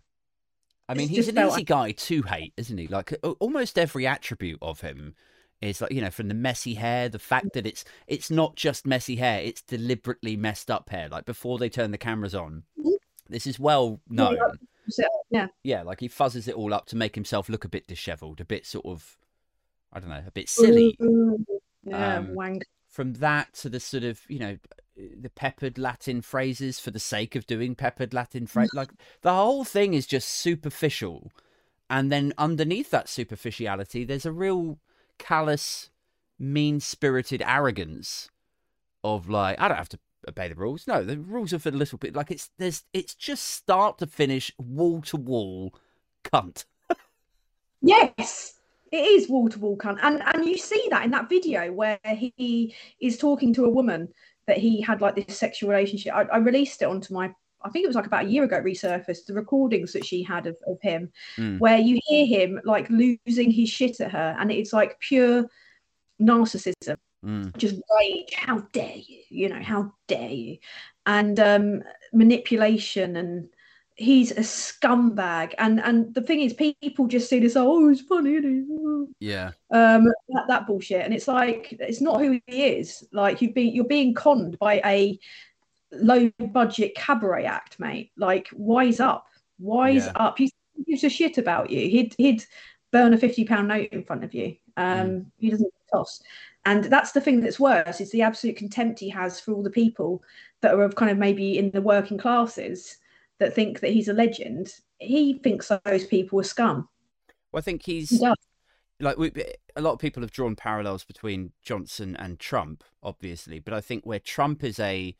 I 0.90 0.96
mean, 0.96 1.08
It's 1.08 1.16
he's 1.16 1.28
an 1.30 1.40
easy 1.40 1.64
guy 1.64 1.92
to 1.94 2.22
hate, 2.24 2.54
isn't 2.58 2.78
he? 2.78 2.88
Like, 2.88 3.14
almost 3.40 3.80
every 3.80 4.06
attribute 4.06 4.60
of 4.62 4.82
him 4.82 5.16
is 5.62 5.80
like, 5.80 5.94
you 5.94 6.02
know, 6.02 6.10
from 6.10 6.28
the 6.28 6.34
messy 6.34 6.74
hair, 6.74 7.08
the 7.08 7.20
fact 7.20 7.54
that 7.54 7.66
it's 7.66 7.86
it's 8.06 8.30
not 8.30 8.58
just 8.58 8.86
messy 8.86 9.16
hair; 9.16 9.40
it's 9.42 9.62
deliberately 9.62 10.36
messed 10.36 10.70
up 10.70 10.90
hair. 10.90 11.08
Like 11.08 11.24
before 11.26 11.58
they 11.58 11.70
turn 11.70 11.92
the 11.92 11.98
cameras 11.98 12.36
on, 12.36 12.64
this 13.30 13.48
is 13.48 13.58
well 13.58 14.02
known. 14.10 14.38
yeah. 15.32 15.48
yeah, 15.64 15.84
like 15.84 16.02
he 16.02 16.10
fuzzes 16.10 16.50
it 16.50 16.56
all 16.56 16.74
up 16.74 16.86
to 16.88 16.98
make 16.98 17.16
himself 17.16 17.48
look 17.48 17.64
a 17.64 17.70
bit 17.70 17.88
dishevelled, 17.88 18.42
a 18.42 18.46
bit 18.46 18.66
sort 18.66 18.86
of, 18.86 19.18
I 19.94 20.00
don't 20.00 20.10
know, 20.10 20.24
a 20.26 20.32
bit 20.32 20.50
silly. 20.50 20.98
Mm, 21.00 21.46
Yeah, 21.86 22.18
Um, 22.20 22.36
wank. 22.36 22.66
From 22.90 23.14
that 23.16 23.54
to 23.56 23.70
the 23.70 23.80
sort 23.80 24.04
of, 24.04 24.22
you 24.28 24.40
know, 24.40 24.58
the 24.96 25.30
peppered 25.30 25.78
Latin 25.78 26.22
phrases 26.22 26.80
for 26.80 26.92
the 26.92 27.00
sake 27.00 27.36
of 27.36 27.48
doing 27.48 27.76
peppered 27.76 28.14
Latin 28.14 28.46
phrase. 28.46 28.70
like 28.74 28.92
the 29.22 29.34
whole 29.34 29.64
thing 29.64 29.94
is 29.94 30.06
just 30.06 30.30
superficial, 30.30 31.32
and 31.90 32.12
then 32.12 32.34
underneath 32.38 32.92
that 32.92 33.10
superficiality, 33.10 34.04
there's 34.04 34.26
a 34.26 34.32
real 34.32 34.78
callous, 35.18 35.90
mean-spirited 36.40 37.42
arrogance 37.46 38.30
of 39.04 39.30
like, 39.30 39.60
I 39.60 39.68
don't 39.68 39.78
have 39.78 39.90
to 39.90 40.00
obey 40.28 40.48
the 40.48 40.56
rules. 40.56 40.88
No, 40.88 41.04
the 41.04 41.18
rules 41.18 41.54
are 41.54 41.60
for 41.60 41.72
the 41.72 41.78
little 41.78 41.98
bit. 41.98 42.16
Like 42.16 42.32
it's 42.32 42.50
there's 42.58 42.84
it's 42.94 43.16
just 43.16 43.46
start 43.46 43.98
to 44.00 44.08
finish, 44.08 44.52
wall 44.58 45.02
to 45.04 45.18
wall, 45.18 45.74
cunt. 46.24 46.66
Yes, 47.82 48.56
it 48.94 49.06
is 49.08 49.28
wall 49.28 49.50
to 49.50 49.60
wall 49.60 49.76
cunt, 49.76 49.98
and 50.04 50.22
and 50.24 50.46
you 50.46 50.58
see 50.58 50.88
that 50.92 51.04
in 51.04 51.12
that 51.12 51.28
video 51.28 51.72
where 51.72 52.00
he 52.06 52.76
is 53.02 53.18
talking 53.18 53.54
to 53.56 53.66
a 53.66 53.70
woman 53.70 54.08
that 54.46 54.58
he 54.58 54.82
had 54.82 55.02
like 55.02 55.16
this 55.16 55.38
sexual 55.38 55.72
relationship. 55.72 56.14
I, 56.14 56.24
I 56.24 56.38
released 56.38 56.82
it 56.82 56.86
onto 56.86 57.14
my. 57.14 57.34
I 57.66 57.70
think 57.70 57.86
it 57.86 57.88
was 57.88 57.96
like 57.96 58.06
about 58.06 58.26
a 58.26 58.30
year 58.30 58.44
ago. 58.44 58.62
Resurfaced 58.62 59.26
the 59.26 59.34
recordings 59.34 59.94
that 59.94 60.06
she 60.06 60.22
had 60.22 60.46
of, 60.46 60.56
of 60.68 60.78
him, 60.82 61.12
Mm. 61.40 61.60
where 61.60 61.80
you 61.80 62.00
hear 62.06 62.26
him 62.26 62.62
like 62.66 62.88
losing 62.90 63.50
his 63.50 63.70
shit 63.70 64.00
at 64.00 64.12
her, 64.12 64.36
and 64.40 64.52
it's 64.52 64.74
like 64.74 65.00
pure 65.00 65.50
narcissism 66.22 66.98
Mm. 67.26 67.56
just 67.58 67.82
rage 68.00 68.34
how 68.36 68.60
dare 68.74 68.98
you 68.98 69.20
you 69.30 69.48
know 69.48 69.62
how 69.62 69.94
dare 70.10 70.30
you 70.30 70.58
and 71.06 71.40
um 71.40 71.82
manipulation 72.12 73.16
and 73.16 73.48
he's 73.96 74.32
a 74.32 74.42
scumbag. 74.42 75.54
And 75.58 75.80
and 75.82 76.14
the 76.14 76.22
thing 76.22 76.42
is 76.42 76.54
people 76.54 77.08
just 77.08 77.30
see 77.30 77.40
this 77.40 77.56
oh 77.56 77.90
it's 77.90 78.02
funny 78.02 78.36
isn't 78.36 78.70
it?" 79.10 79.16
Yeah. 79.20 79.52
um 79.72 80.06
that, 80.30 80.46
that 80.48 80.68
bullshit. 80.68 81.02
And 81.06 81.14
it's 81.14 81.28
like 81.28 81.74
it's 81.80 82.02
not 82.02 82.20
who 82.20 82.40
he 82.48 82.66
is. 82.66 83.08
Like 83.12 83.42
you've 83.42 83.54
been 83.54 83.74
you're 83.74 83.86
being 83.86 84.14
conned 84.14 84.58
by 84.60 84.82
a 84.86 85.20
low 85.92 86.32
budget 86.52 86.96
cabaret 86.96 87.46
act 87.46 87.80
mate. 87.80 88.12
Like 88.18 88.50
wise 88.54 89.00
up. 89.00 89.28
Wise 89.60 90.06
Yeah. 90.08 90.12
up. 90.16 90.38
He 90.38 90.52
gives 90.88 91.04
a 91.04 91.10
shit 91.10 91.38
about 91.38 91.70
you. 91.70 91.88
He'd 91.90 92.16
he'd 92.18 92.44
burn 92.92 93.14
a 93.14 93.18
50 93.18 93.46
pound 93.46 93.68
note 93.68 93.90
in 93.92 94.04
front 94.04 94.24
of 94.24 94.34
you. 94.34 94.56
Um 94.78 95.32
he 95.38 95.50
doesn't 95.52 95.72
toss. 95.92 96.22
And 96.66 96.86
that's 96.86 97.12
the 97.12 97.22
thing 97.22 97.42
that's 97.42 97.60
worse 97.60 98.00
is 98.00 98.10
the 98.12 98.22
absolute 98.22 98.56
contempt 98.56 99.00
he 99.00 99.10
has 99.10 99.40
for 99.40 99.54
all 99.54 99.62
the 99.64 99.70
people 99.70 100.24
that 100.62 100.74
are 100.74 100.84
of 100.84 100.96
kind 100.96 101.12
of 101.12 101.18
maybe 101.18 101.58
in 101.58 101.72
the 101.72 101.82
working 101.82 102.18
classes 102.18 102.98
that 103.44 103.54
think 103.54 103.80
that 103.82 103.92
he's 103.92 104.08
a 104.08 104.14
legend 104.14 104.74
he 105.00 105.40
thinks 105.40 105.72
those 105.86 106.06
people 106.06 106.40
are 106.40 106.44
scum 106.44 106.88
Well, 107.52 107.60
I 107.60 107.62
think 107.62 107.84
he's 107.84 108.10
does 108.10 108.38
like 109.00 109.18
we, 109.18 109.32
a 109.76 109.82
lot 109.82 109.94
of 109.94 110.00
people 110.00 110.22
have 110.22 110.32
drawn 110.32 110.56
parallels 110.56 111.04
between 111.04 111.52
Johnson 111.62 112.16
and 112.16 112.40
Trump, 112.40 112.84
obviously, 113.02 113.60
but 113.60 113.74
I 113.74 113.82
think 113.82 114.06
where 114.06 114.20
Trump 114.20 114.64
is 114.64 114.80
a 114.80 115.16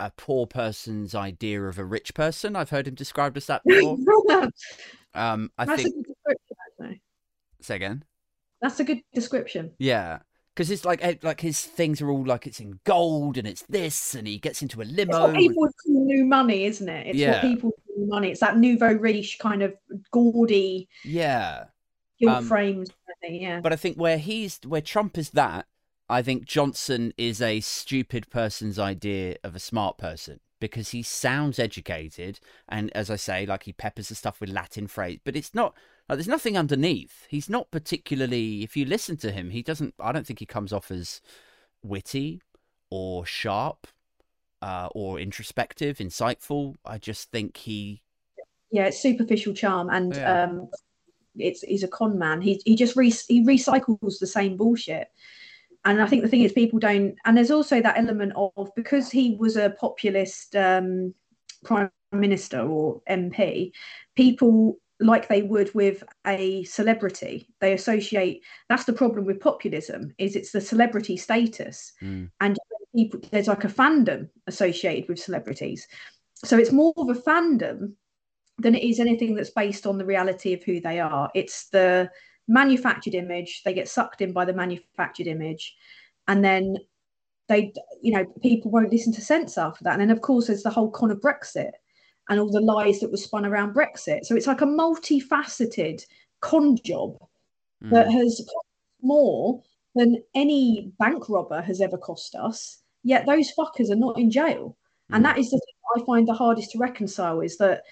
a 0.00 0.12
poor 0.16 0.46
person's 0.46 1.14
idea 1.14 1.62
of 1.62 1.78
a 1.78 1.84
rich 1.84 2.14
person, 2.14 2.54
I've 2.54 2.70
heard 2.70 2.86
him 2.86 2.94
described 2.94 3.36
as 3.36 3.46
that 3.46 3.62
before. 3.64 3.98
Um, 5.14 5.50
I 5.58 5.64
That's 5.64 5.82
think 5.82 5.94
a 5.94 5.96
good 5.96 6.06
description, 6.06 7.00
say 7.60 7.76
again. 7.76 8.04
That's 8.60 8.78
a 8.78 8.84
good 8.84 9.00
description. 9.12 9.72
Yeah, 9.78 10.20
because 10.58 10.72
it's 10.72 10.84
like 10.84 10.98
eh, 11.04 11.14
like 11.22 11.40
his 11.40 11.60
things 11.62 12.02
are 12.02 12.10
all 12.10 12.24
like 12.24 12.44
it's 12.44 12.58
in 12.58 12.80
gold 12.82 13.38
and 13.38 13.46
it's 13.46 13.62
this, 13.68 14.16
and 14.16 14.26
he 14.26 14.38
gets 14.38 14.60
into 14.60 14.80
a 14.80 14.84
It's 14.84 14.92
limo. 14.96 15.32
people 15.32 15.68
call 15.84 16.04
new 16.04 16.24
money, 16.24 16.64
isn't 16.64 16.88
it? 16.88 17.06
It's 17.06 17.18
Yeah. 17.18 17.30
what 17.30 17.42
people 17.42 17.70
call 17.86 18.06
money. 18.08 18.30
It's 18.32 18.40
that 18.40 18.58
nouveau 18.58 18.92
riche 18.92 19.38
kind 19.38 19.62
of 19.62 19.72
gaudy 20.10 20.88
yeah, 21.04 21.66
Um, 22.26 22.44
frames. 22.48 22.88
kind 22.88 22.98
of 23.08 23.20
thing, 23.20 23.42
Yeah. 23.42 23.60
but 23.60 23.72
I 23.72 23.76
think 23.76 23.96
where 23.98 24.18
he's 24.18 24.58
where 24.66 24.80
Trump 24.80 25.16
is 25.16 25.30
that, 25.30 25.66
I 26.08 26.22
think 26.22 26.44
Johnson 26.44 27.12
is 27.16 27.40
a 27.40 27.60
stupid 27.60 28.28
person's 28.28 28.80
idea 28.80 29.36
of 29.44 29.54
a 29.54 29.60
smart 29.60 29.96
person 29.96 30.40
because 30.60 30.88
he 30.88 31.04
sounds 31.04 31.60
educated 31.60 32.40
and 32.68 32.90
as 32.96 33.10
I 33.10 33.16
say, 33.16 33.46
like 33.46 33.62
he 33.62 33.72
peppers 33.72 34.08
the 34.08 34.16
stuff 34.16 34.40
with 34.40 34.50
Latin 34.50 34.88
phrase, 34.88 35.20
but 35.24 35.36
it's 35.36 35.54
not 35.54 35.76
there's 36.14 36.28
nothing 36.28 36.56
underneath. 36.56 37.26
He's 37.28 37.48
not 37.48 37.70
particularly 37.70 38.62
if 38.62 38.76
you 38.76 38.84
listen 38.84 39.16
to 39.18 39.30
him, 39.30 39.50
he 39.50 39.62
doesn't 39.62 39.94
I 40.00 40.12
don't 40.12 40.26
think 40.26 40.38
he 40.38 40.46
comes 40.46 40.72
off 40.72 40.90
as 40.90 41.20
witty 41.82 42.40
or 42.90 43.26
sharp 43.26 43.86
uh, 44.62 44.88
or 44.92 45.20
introspective, 45.20 45.98
insightful. 45.98 46.74
I 46.84 46.98
just 46.98 47.30
think 47.30 47.56
he 47.56 48.02
yeah, 48.70 48.84
it's 48.84 49.00
superficial 49.00 49.54
charm, 49.54 49.88
and 49.90 50.14
Yeah. 50.14 50.42
um, 50.42 50.68
it's 51.36 51.62
he's 51.62 51.84
a 51.84 51.88
con 51.88 52.18
man. 52.18 52.40
He 52.40 52.60
he 52.64 52.76
just 52.76 52.96
re- 52.96 53.12
he 53.28 53.44
recycles 53.44 54.18
the 54.18 54.26
same 54.26 54.56
bullshit. 54.56 55.10
And 55.84 56.02
I 56.02 56.06
think 56.06 56.22
the 56.22 56.28
thing 56.28 56.42
is, 56.42 56.52
people 56.52 56.78
don't. 56.78 57.16
And 57.24 57.36
there's 57.36 57.52
also 57.52 57.80
that 57.80 57.96
element 57.96 58.32
of 58.36 58.68
because 58.74 59.10
he 59.10 59.36
was 59.38 59.56
a 59.56 59.70
populist 59.70 60.56
um, 60.56 61.14
prime 61.64 61.90
minister 62.12 62.60
or 62.60 63.00
MP, 63.08 63.72
people 64.16 64.78
like 65.00 65.28
they 65.28 65.42
would 65.42 65.72
with 65.74 66.02
a 66.26 66.64
celebrity. 66.64 67.48
They 67.60 67.72
associate. 67.72 68.42
That's 68.68 68.84
the 68.84 68.92
problem 68.92 69.24
with 69.24 69.40
populism. 69.40 70.12
Is 70.18 70.36
it's 70.36 70.52
the 70.52 70.60
celebrity 70.60 71.16
status, 71.16 71.92
Mm. 72.02 72.30
and 72.40 72.58
people 72.94 73.20
there's 73.30 73.48
like 73.48 73.64
a 73.64 73.68
fandom 73.68 74.28
associated 74.46 75.08
with 75.08 75.18
celebrities. 75.18 75.86
So 76.44 76.58
it's 76.58 76.72
more 76.72 76.92
of 76.96 77.10
a 77.10 77.20
fandom 77.20 77.92
than 78.58 78.74
it 78.74 78.82
is 78.82 78.98
anything 78.98 79.34
that's 79.34 79.50
based 79.50 79.86
on 79.86 79.98
the 79.98 80.04
reality 80.04 80.52
of 80.52 80.64
who 80.64 80.80
they 80.80 80.98
are. 80.98 81.30
It's 81.34 81.68
the 81.68 82.10
manufactured 82.48 83.14
image. 83.14 83.62
They 83.64 83.74
get 83.74 83.88
sucked 83.88 84.20
in 84.20 84.32
by 84.32 84.44
the 84.44 84.54
manufactured 84.54 85.28
image, 85.28 85.76
and 86.26 86.44
then 86.44 86.76
they, 87.48 87.72
you 88.02 88.12
know, 88.12 88.24
people 88.42 88.70
won't 88.70 88.92
listen 88.92 89.12
to 89.14 89.20
sense 89.20 89.56
after 89.56 89.84
that. 89.84 89.92
And 89.92 90.02
then 90.02 90.10
of 90.10 90.20
course 90.22 90.48
there's 90.48 90.62
the 90.62 90.70
whole 90.70 90.90
con 90.90 91.10
of 91.10 91.20
Brexit 91.20 91.70
and 92.28 92.38
all 92.40 92.50
the 92.50 92.60
lies 92.60 93.00
that 93.00 93.10
were 93.10 93.16
spun 93.16 93.46
around 93.46 93.74
Brexit. 93.74 94.24
So 94.24 94.36
it's 94.36 94.46
like 94.46 94.60
a 94.60 94.66
multifaceted 94.66 96.04
con 96.40 96.76
job 96.84 97.18
Mm. 97.82 97.90
that 97.90 98.10
has 98.10 98.44
cost 98.52 98.66
more 99.02 99.62
than 99.94 100.20
any 100.34 100.92
bank 100.98 101.28
robber 101.28 101.62
has 101.62 101.80
ever 101.80 101.96
cost 101.96 102.34
us. 102.34 102.78
Yet 103.04 103.24
those 103.24 103.52
fuckers 103.56 103.88
are 103.90 103.96
not 103.96 104.18
in 104.18 104.30
jail. 104.32 104.76
And 105.10 105.24
Mm. 105.24 105.28
that 105.28 105.38
is 105.38 105.50
the 105.50 105.58
thing 105.58 106.02
I 106.02 106.04
find 106.04 106.26
the 106.26 106.34
hardest 106.34 106.72
to 106.72 106.78
reconcile 106.78 107.40
is 107.40 107.56
that 107.58 107.84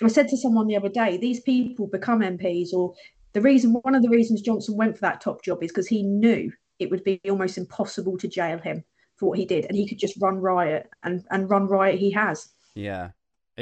I 0.00 0.06
said 0.08 0.28
to 0.28 0.36
someone 0.36 0.68
the 0.68 0.76
other 0.76 0.88
day, 0.88 1.16
these 1.16 1.40
people 1.40 1.86
become 1.88 2.22
MPs, 2.22 2.72
or 2.72 2.94
the 3.32 3.40
reason 3.40 3.72
one 3.82 3.94
of 3.96 4.02
the 4.02 4.08
reasons 4.08 4.42
Johnson 4.42 4.76
went 4.76 4.96
for 4.96 5.02
that 5.02 5.20
top 5.20 5.42
job 5.42 5.62
is 5.62 5.70
because 5.70 5.88
he 5.88 6.02
knew 6.02 6.52
it 6.78 6.90
would 6.90 7.02
be 7.04 7.20
almost 7.28 7.58
impossible 7.58 8.16
to 8.18 8.28
jail 8.28 8.58
him 8.58 8.84
for 9.16 9.28
what 9.28 9.38
he 9.38 9.44
did, 9.44 9.64
and 9.66 9.76
he 9.76 9.86
could 9.86 9.98
just 9.98 10.20
run 10.20 10.38
riot 10.38 10.88
and 11.02 11.24
and 11.30 11.50
run 11.50 11.66
riot 11.66 11.98
he 11.98 12.10
has. 12.12 12.48
Yeah. 12.74 13.10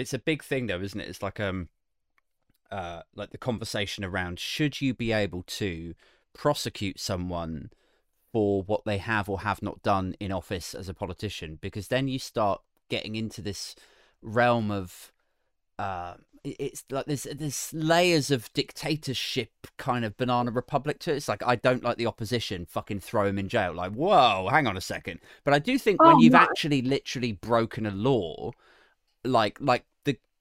It's 0.01 0.15
a 0.15 0.19
big 0.19 0.43
thing 0.43 0.67
though, 0.67 0.81
isn't 0.81 1.01
it? 1.01 1.09
It's 1.09 1.23
like 1.23 1.41
um 1.41 1.69
uh 2.71 3.03
like 3.15 3.31
the 3.31 3.39
conversation 3.39 4.05
around 4.05 4.39
should 4.39 4.81
you 4.81 4.95
be 4.95 5.13
able 5.13 5.43
to 5.43 5.95
prosecute 6.33 7.01
someone 7.01 7.71
for 8.33 8.63
what 8.63 8.85
they 8.85 8.99
have 8.99 9.29
or 9.29 9.41
have 9.41 9.63
not 9.63 9.83
done 9.83 10.15
in 10.21 10.31
office 10.33 10.75
as 10.75 10.89
a 10.89 10.95
politician 10.95 11.59
because 11.61 11.89
then 11.89 12.07
you 12.09 12.19
start 12.19 12.61
getting 12.89 13.17
into 13.17 13.43
this 13.43 13.75
realm 14.23 14.71
of 14.71 15.13
uh 15.79 16.15
it's 16.45 16.85
like 16.91 17.07
there's 17.07 17.25
there's 17.25 17.73
layers 17.75 18.31
of 18.31 18.53
dictatorship 18.55 19.51
kind 19.79 20.05
of 20.05 20.17
banana 20.17 20.51
republic 20.51 20.99
to 21.01 21.13
it. 21.13 21.17
It's 21.17 21.29
like 21.29 21.43
I 21.47 21.57
don't 21.57 21.85
like 21.85 21.99
the 21.99 22.07
opposition, 22.07 22.67
fucking 22.67 23.01
throw 23.01 23.27
him 23.27 23.39
in 23.39 23.49
jail. 23.49 23.75
Like, 23.75 23.93
whoa, 23.93 24.49
hang 24.51 24.67
on 24.67 24.77
a 24.77 24.81
second. 24.81 25.21
But 25.45 25.55
I 25.55 25.59
do 25.59 25.79
think 25.79 26.03
when 26.03 26.19
Oh, 26.19 26.21
you've 26.21 26.35
no. 26.35 26.37
actually 26.37 26.83
literally 26.83 27.33
broken 27.33 27.87
a 27.87 27.91
law, 27.91 28.53
like 29.25 29.59
like 29.61 29.85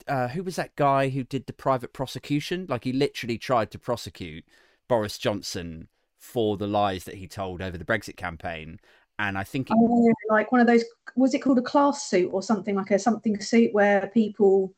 uh, 0.08 0.28
who 0.30 0.44
was 0.44 0.56
that 0.56 0.76
guy 0.76 1.10
who 1.10 1.24
did 1.24 1.48
the 1.48 1.54
private 1.54 1.94
prosecution? 1.94 2.66
Like 2.70 2.84
he 2.84 2.94
literally 2.94 3.38
tried 3.38 3.72
to 3.72 3.80
prosecute 3.80 4.46
Boris 4.88 5.18
Johnson 5.18 5.88
for 6.18 6.58
the 6.58 6.68
lies 6.68 7.06
that 7.06 7.16
he 7.16 7.28
told 7.28 7.62
over 7.62 7.78
the 7.78 7.86
Brexit 7.86 8.18
campaign, 8.18 8.80
and 9.18 9.38
I 9.38 9.44
think 9.44 9.70
he, 9.70 9.74
Oh, 9.78 10.14
like 10.30 10.52
one 10.52 10.62
of 10.62 10.68
those 10.68 10.84
was 11.16 11.34
it 11.34 11.40
called 11.40 11.58
a 11.60 11.62
class 11.62 12.10
suit 12.10 12.30
or 12.32 12.42
something 12.44 12.76
like 12.76 12.92
a 12.92 13.00
something 13.00 13.40
suit 13.40 13.74
where 13.74 14.08
people 14.14 14.74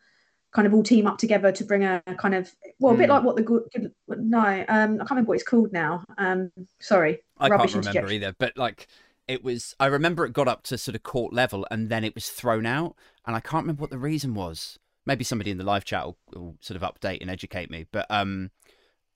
kind 0.54 0.68
of 0.68 0.74
all 0.74 0.84
team 0.84 1.08
up 1.08 1.18
together 1.18 1.52
to 1.52 1.64
bring 1.64 1.84
a, 1.84 2.02
kind 2.18 2.36
of 2.36 2.52
well 2.80 2.94
a 2.94 2.98
bit 2.98 3.06
Hmm. 3.06 3.12
like 3.12 3.24
what 3.24 3.36
the 3.38 3.42
good, 3.42 3.64
good 3.74 3.94
no 4.08 4.40
um 4.68 4.96
I 4.96 4.98
can't 4.98 5.12
remember 5.12 5.30
what 5.30 5.36
it's 5.36 5.44
called 5.44 5.72
now 5.72 6.04
um 6.18 6.52
sorry 6.80 7.20
I 7.40 7.48
rubbish 7.48 7.72
can't 7.74 7.86
remember 7.86 8.12
either, 8.12 8.36
but 8.38 8.58
like 8.58 8.88
it 9.28 9.44
was. 9.44 9.76
I 9.80 9.86
remember 9.86 10.26
it 10.26 10.34
got 10.34 10.48
up 10.48 10.64
to 10.64 10.78
sort 10.78 10.96
of 10.96 11.04
court 11.04 11.32
level, 11.34 11.66
and 11.72 11.90
then 11.90 12.04
it 12.04 12.16
was 12.16 12.30
thrown 12.30 12.66
out, 12.66 12.96
and 13.26 13.36
I 13.36 13.40
can't 13.40 13.64
remember 13.64 13.82
what 13.82 13.90
the 13.92 13.98
reason 13.98 14.34
was. 14.34 14.78
Maybe 15.06 15.24
somebody 15.24 15.52
in 15.52 15.58
the 15.58 15.64
live 15.64 15.86
chat 15.86 16.06
will, 16.06 16.18
will 16.34 16.56
sort 16.62 16.82
of 16.82 16.84
update 16.84 17.22
and 17.22 17.30
educate 17.30 17.70
me, 17.70 17.88
but 17.92 18.06
um. 18.10 18.52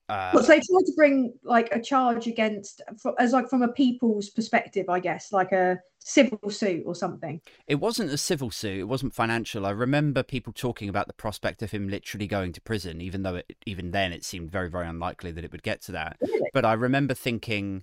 Uh, 0.08 0.34
But 0.34 0.46
so 0.46 0.50
they 0.50 0.58
tried 0.58 0.86
to 0.86 0.94
bring 0.96 1.34
like 1.42 1.70
a 1.72 1.82
charge 1.82 2.28
against 2.28 2.80
as 3.18 3.34
like 3.34 3.50
from 3.50 3.64
a 3.64 3.70
people's 3.70 4.30
perspective 4.30 4.88
I 4.88 5.00
guess 5.00 5.34
like 5.34 5.52
a 5.52 5.80
civil 5.98 6.52
suit 6.52 6.84
or 6.86 6.94
something 6.94 7.42
It 7.66 7.76
wasn't 7.76 8.12
a 8.12 8.18
civil 8.18 8.52
suit. 8.52 8.82
It 8.82 8.84
wasn't 8.84 9.16
financial. 9.16 9.66
I 9.66 9.72
remember 9.72 10.22
people 10.22 10.54
talking 10.54 10.90
about 10.90 11.08
the 11.08 11.14
prospect 11.14 11.64
of 11.64 11.72
him 11.72 11.90
literally 11.90 12.28
going 12.28 12.54
to 12.54 12.62
prison, 12.62 13.02
even 13.02 13.24
though 13.24 13.38
it, 13.38 13.58
even 13.66 13.90
then 13.90 14.14
it 14.14 14.24
seemed 14.24 14.52
very, 14.52 14.70
very 14.70 14.86
unlikely 14.88 15.32
that 15.32 15.44
it 15.44 15.52
would 15.52 15.64
get 15.64 15.82
to 15.84 15.92
that. 15.94 16.18
Really? 16.22 16.52
But 16.54 16.66
I 16.66 16.74
remember 16.74 17.16
thinking, 17.16 17.82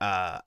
uh, 0.00 0.38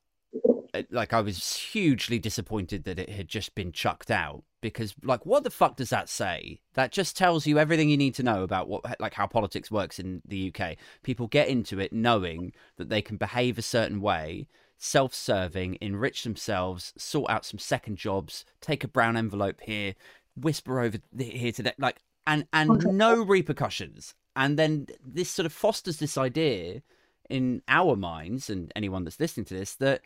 Uh, 0.73 0.83
like 0.91 1.13
I 1.13 1.21
was 1.21 1.57
hugely 1.57 2.19
disappointed 2.19 2.83
that 2.85 2.99
it 2.99 3.09
had 3.09 3.27
just 3.27 3.55
been 3.55 3.71
chucked 3.71 4.09
out 4.09 4.43
because, 4.61 4.93
like, 5.03 5.25
what 5.25 5.43
the 5.43 5.49
fuck 5.49 5.75
does 5.75 5.89
that 5.89 6.07
say? 6.07 6.61
That 6.75 6.91
just 6.91 7.17
tells 7.17 7.47
you 7.47 7.57
everything 7.57 7.89
you 7.89 7.97
need 7.97 8.15
to 8.15 8.23
know 8.23 8.43
about 8.43 8.67
what, 8.67 8.99
like, 8.99 9.15
how 9.15 9.27
politics 9.27 9.71
works 9.71 9.99
in 9.99 10.21
the 10.23 10.53
UK. 10.53 10.77
People 11.03 11.27
get 11.27 11.47
into 11.47 11.79
it 11.79 11.91
knowing 11.91 12.53
that 12.77 12.89
they 12.89 13.01
can 13.01 13.17
behave 13.17 13.57
a 13.57 13.63
certain 13.63 14.01
way 14.01 14.47
self-serving, 14.83 15.77
enrich 15.79 16.23
themselves, 16.23 16.91
sort 16.97 17.29
out 17.29 17.45
some 17.45 17.59
second 17.59 17.97
jobs, 17.97 18.43
take 18.61 18.83
a 18.83 18.87
brown 18.87 19.15
envelope 19.15 19.61
here, 19.61 19.93
whisper 20.35 20.79
over 20.79 20.97
here 21.17 21.51
to 21.51 21.61
that, 21.61 21.79
like, 21.79 22.01
and 22.25 22.47
and 22.51 22.83
no 22.87 23.23
repercussions. 23.23 24.15
And 24.35 24.57
then 24.57 24.87
this 25.05 25.29
sort 25.29 25.45
of 25.45 25.53
fosters 25.53 25.97
this 25.97 26.17
idea 26.17 26.81
in 27.29 27.61
our 27.67 27.95
minds 27.95 28.49
and 28.49 28.71
anyone 28.75 29.03
that's 29.03 29.19
listening 29.19 29.45
to 29.45 29.53
this 29.53 29.75
that 29.75 30.01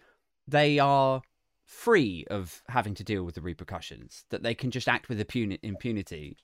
they 0.47 0.79
are 0.79 1.21
free 1.65 2.25
of 2.29 2.61
having 2.69 2.93
to 2.95 3.03
deal 3.03 3.23
with 3.23 3.35
the 3.35 3.41
repercussions, 3.41 4.25
that 4.29 4.43
they 4.43 4.53
can 4.53 4.71
just 4.71 4.87
act 4.87 5.09
with 5.09 5.19
impuni- 5.19 5.59
impunity, 5.63 6.37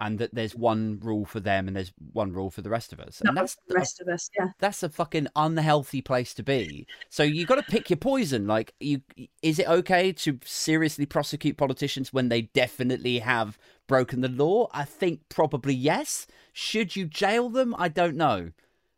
and 0.00 0.18
that 0.18 0.34
there's 0.34 0.54
one 0.54 0.98
rule 1.02 1.24
for 1.24 1.40
them 1.40 1.66
and 1.66 1.76
there's 1.76 1.92
one 2.12 2.32
rule 2.32 2.50
for 2.50 2.62
the 2.62 2.70
rest 2.70 2.92
of 2.92 3.00
us. 3.00 3.20
And 3.20 3.26
Not 3.26 3.34
that's 3.34 3.56
the 3.68 3.74
rest 3.74 4.00
of 4.00 4.08
us 4.08 4.30
yeah 4.38 4.48
that's 4.58 4.82
a 4.82 4.88
fucking 4.88 5.28
unhealthy 5.36 6.00
place 6.00 6.32
to 6.34 6.42
be. 6.42 6.86
So 7.08 7.22
you've 7.22 7.48
got 7.48 7.56
to 7.56 7.62
pick 7.62 7.90
your 7.90 7.96
poison. 7.98 8.46
Like, 8.46 8.72
you 8.80 9.02
is 9.42 9.58
it 9.58 9.68
okay 9.68 10.12
to 10.12 10.38
seriously 10.44 11.06
prosecute 11.06 11.56
politicians 11.56 12.12
when 12.12 12.28
they 12.28 12.42
definitely 12.42 13.18
have 13.18 13.58
broken 13.86 14.20
the 14.20 14.28
law? 14.28 14.68
I 14.72 14.84
think 14.84 15.28
probably 15.28 15.74
yes. 15.74 16.26
Should 16.52 16.96
you 16.96 17.06
jail 17.06 17.48
them? 17.48 17.74
I 17.78 17.88
don't 17.88 18.16
know. 18.16 18.52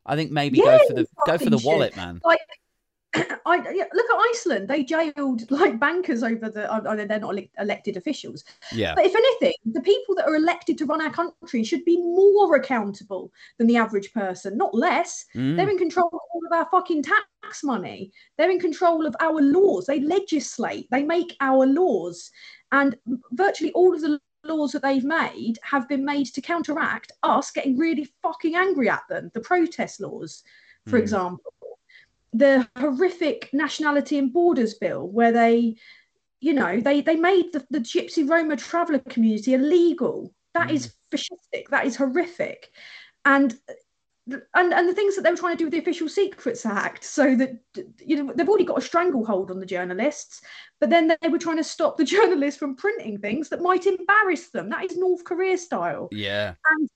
I 0.04 0.16
think 0.16 0.30
maybe 0.30 0.58
Yeah, 0.58 0.78
go 0.78 0.86
for 0.86 0.94
the 0.94 1.06
go 1.26 1.38
for 1.38 1.50
the 1.50 1.58
fucking 1.58 1.66
wallet, 1.66 1.96
man. 1.96 2.20
like 2.24 2.40
I 3.46 3.56
yeah, 3.74 3.84
look 3.92 4.10
at 4.10 4.26
Iceland. 4.30 4.68
They 4.68 4.84
jailed 4.84 5.50
like 5.50 5.78
bankers 5.78 6.22
over 6.22 6.48
the. 6.48 6.70
I 6.72 6.80
know 6.80 7.04
they're 7.06 7.18
not 7.20 7.34
elec- 7.34 7.50
elected 7.58 7.96
officials, 7.96 8.44
Yeah, 8.72 8.94
but 8.94 9.04
if 9.04 9.14
anything, 9.14 9.54
the 9.66 9.82
people 9.82 10.14
that 10.14 10.26
are 10.26 10.36
elected 10.36 10.78
to 10.78 10.86
run 10.86 11.02
our 11.02 11.10
country 11.12 11.62
should 11.64 11.84
be 11.84 11.98
more 11.98 12.56
accountable 12.56 13.30
than 13.58 13.66
the 13.66 13.76
average 13.76 14.12
person, 14.14 14.56
not 14.56 14.74
less. 14.74 15.26
Mm. 15.34 15.56
They're 15.56 15.68
in 15.70 15.78
control 15.78 16.08
of 16.12 16.20
all 16.32 16.40
of 16.50 16.56
our 16.56 16.68
fucking 16.70 17.02
tax 17.02 17.62
money. 17.62 18.12
They're 18.38 18.50
in 18.50 18.58
control 18.60 19.04
of 19.06 19.14
our 19.20 19.40
laws. 19.42 19.86
They 19.86 20.00
legislate. 20.00 20.88
They 20.90 21.02
make 21.02 21.36
our 21.40 21.66
laws, 21.66 22.30
and 22.72 22.96
virtually 23.32 23.72
all 23.72 23.94
of 23.94 24.00
the 24.00 24.18
laws 24.44 24.72
that 24.72 24.82
they've 24.82 25.04
made 25.04 25.54
have 25.62 25.86
been 25.88 26.04
made 26.04 26.26
to 26.26 26.40
counteract 26.40 27.12
us 27.22 27.50
getting 27.50 27.76
really 27.76 28.08
fucking 28.22 28.54
angry 28.56 28.88
at 28.88 29.02
them. 29.08 29.30
The 29.34 29.40
protest 29.40 30.00
laws, 30.00 30.42
for 30.88 30.98
Mm. 30.98 31.02
example, 31.02 31.52
the 32.32 32.68
horrific 32.76 33.50
nationality 33.52 34.18
and 34.18 34.32
borders 34.32 34.74
bill, 34.74 35.08
where 35.08 35.32
they, 35.32 35.76
you 36.40 36.54
know, 36.54 36.80
they 36.80 37.00
they 37.00 37.16
made 37.16 37.52
the, 37.52 37.66
the 37.70 37.80
Gypsy 37.80 38.28
Roma 38.28 38.56
traveller 38.56 38.98
community 38.98 39.54
illegal. 39.54 40.32
That 40.54 40.70
is 40.70 40.88
mm. 40.88 41.18
fascistic. 41.18 41.68
That 41.70 41.86
is 41.86 41.96
horrific, 41.96 42.70
and. 43.24 43.54
And, 44.54 44.72
and 44.72 44.88
the 44.88 44.94
things 44.94 45.16
that 45.16 45.22
they 45.22 45.30
were 45.30 45.36
trying 45.36 45.54
to 45.54 45.58
do 45.58 45.64
with 45.64 45.72
the 45.72 45.80
Official 45.80 46.08
Secrets 46.08 46.64
Act, 46.64 47.02
so 47.02 47.34
that 47.34 47.58
you 47.98 48.22
know 48.22 48.32
they've 48.32 48.48
already 48.48 48.64
got 48.64 48.78
a 48.78 48.80
stranglehold 48.80 49.50
on 49.50 49.58
the 49.58 49.66
journalists, 49.66 50.40
but 50.78 50.90
then 50.90 51.12
they 51.20 51.28
were 51.28 51.40
trying 51.40 51.56
to 51.56 51.64
stop 51.64 51.96
the 51.96 52.04
journalists 52.16 52.56
from 52.56 52.76
printing 52.76 53.18
things 53.18 53.48
that 53.48 53.60
might 53.60 53.84
embarrass 53.84 54.50
them. 54.50 54.68
That 54.68 54.84
is 54.84 54.96
North 54.96 55.24
Korea 55.24 55.58
style 55.58 56.08
yeah, 56.12 56.54
and 56.70 56.88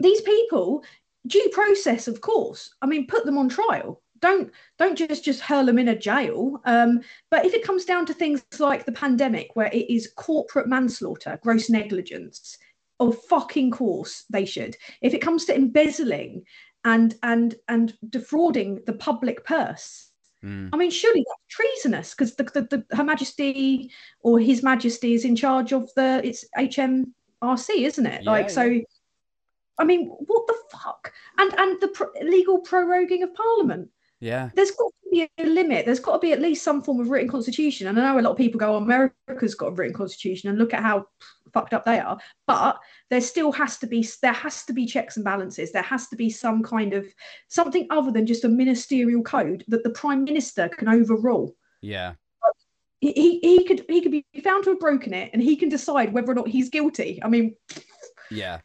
these 0.00 0.20
people 0.22 0.84
due 1.26 1.48
process 1.52 2.06
of 2.08 2.20
course 2.20 2.74
i 2.82 2.86
mean 2.86 3.06
put 3.06 3.24
them 3.24 3.38
on 3.38 3.48
trial 3.48 4.02
don't 4.24 4.50
don't 4.78 4.96
just 4.96 5.22
just 5.22 5.40
hurl 5.40 5.66
them 5.66 5.78
in 5.78 5.88
a 5.88 5.98
jail 5.98 6.60
um, 6.64 7.00
but 7.30 7.44
if 7.44 7.52
it 7.52 7.62
comes 7.62 7.84
down 7.84 8.06
to 8.06 8.14
things 8.14 8.42
like 8.58 8.86
the 8.86 8.92
pandemic 8.92 9.50
where 9.54 9.70
it 9.72 9.90
is 9.90 10.12
corporate 10.16 10.66
manslaughter 10.66 11.38
gross 11.42 11.68
negligence 11.68 12.56
of 13.00 13.22
fucking 13.24 13.70
course 13.70 14.24
they 14.30 14.46
should 14.46 14.76
if 15.02 15.12
it 15.12 15.20
comes 15.20 15.44
to 15.44 15.54
embezzling 15.54 16.42
and 16.84 17.16
and 17.22 17.56
and 17.68 17.98
defrauding 18.08 18.80
the 18.86 18.94
public 18.94 19.44
purse 19.44 20.10
Mm. 20.44 20.68
I 20.74 20.76
mean, 20.76 20.90
surely 20.90 21.24
that's 21.26 21.56
treasonous 21.56 22.14
because 22.14 22.34
the, 22.34 22.44
the, 22.44 22.84
the 22.88 22.96
Her 22.96 23.04
Majesty 23.04 23.90
or 24.20 24.38
His 24.38 24.62
Majesty 24.62 25.14
is 25.14 25.24
in 25.24 25.34
charge 25.34 25.72
of 25.72 25.88
the 25.96 26.20
it's 26.22 26.44
HMRC, 26.54 27.70
isn't 27.70 28.06
it? 28.06 28.24
Yeah, 28.24 28.30
like 28.30 28.50
so. 28.50 28.78
I 29.78 29.84
mean, 29.84 30.08
what 30.08 30.46
the 30.46 30.56
fuck? 30.70 31.12
And 31.38 31.52
and 31.58 31.80
the 31.80 31.88
pro- 31.88 32.12
legal 32.22 32.62
proroguing 32.62 33.22
of 33.22 33.34
Parliament. 33.34 33.88
Yeah. 34.24 34.48
There's 34.54 34.70
got 34.70 34.88
to 34.88 35.10
be 35.10 35.28
a 35.38 35.44
limit. 35.44 35.84
There's 35.84 36.00
got 36.00 36.14
to 36.14 36.18
be 36.18 36.32
at 36.32 36.40
least 36.40 36.64
some 36.64 36.82
form 36.82 36.98
of 36.98 37.10
written 37.10 37.28
constitution. 37.28 37.86
And 37.88 38.00
I 38.00 38.02
know 38.02 38.18
a 38.18 38.22
lot 38.22 38.30
of 38.30 38.38
people 38.38 38.58
go, 38.58 38.72
oh, 38.72 38.76
America's 38.78 39.54
got 39.54 39.66
a 39.66 39.72
written 39.72 39.94
constitution, 39.94 40.48
and 40.48 40.58
look 40.58 40.72
at 40.72 40.82
how 40.82 41.06
fucked 41.52 41.74
up 41.74 41.84
they 41.84 42.00
are. 42.00 42.18
But 42.46 42.78
there 43.10 43.20
still 43.20 43.52
has 43.52 43.76
to 43.78 43.86
be 43.86 44.08
there 44.22 44.32
has 44.32 44.64
to 44.64 44.72
be 44.72 44.86
checks 44.86 45.16
and 45.16 45.24
balances. 45.26 45.72
There 45.72 45.82
has 45.82 46.08
to 46.08 46.16
be 46.16 46.30
some 46.30 46.62
kind 46.62 46.94
of 46.94 47.06
something 47.48 47.86
other 47.90 48.10
than 48.10 48.26
just 48.26 48.44
a 48.44 48.48
ministerial 48.48 49.22
code 49.22 49.62
that 49.68 49.84
the 49.84 49.90
prime 49.90 50.24
minister 50.24 50.70
can 50.70 50.88
overrule. 50.88 51.54
Yeah. 51.82 52.14
He, 53.00 53.38
he, 53.40 53.64
could 53.64 53.84
he 53.86 54.00
could 54.00 54.12
be 54.12 54.24
found 54.42 54.64
to 54.64 54.70
have 54.70 54.80
broken 54.80 55.12
it, 55.12 55.28
and 55.34 55.42
he 55.42 55.56
can 55.56 55.68
decide 55.68 56.14
whether 56.14 56.32
or 56.32 56.34
not 56.34 56.48
he's 56.48 56.70
guilty. 56.70 57.20
I 57.22 57.28
mean, 57.28 57.54
Yeah. 58.30 58.60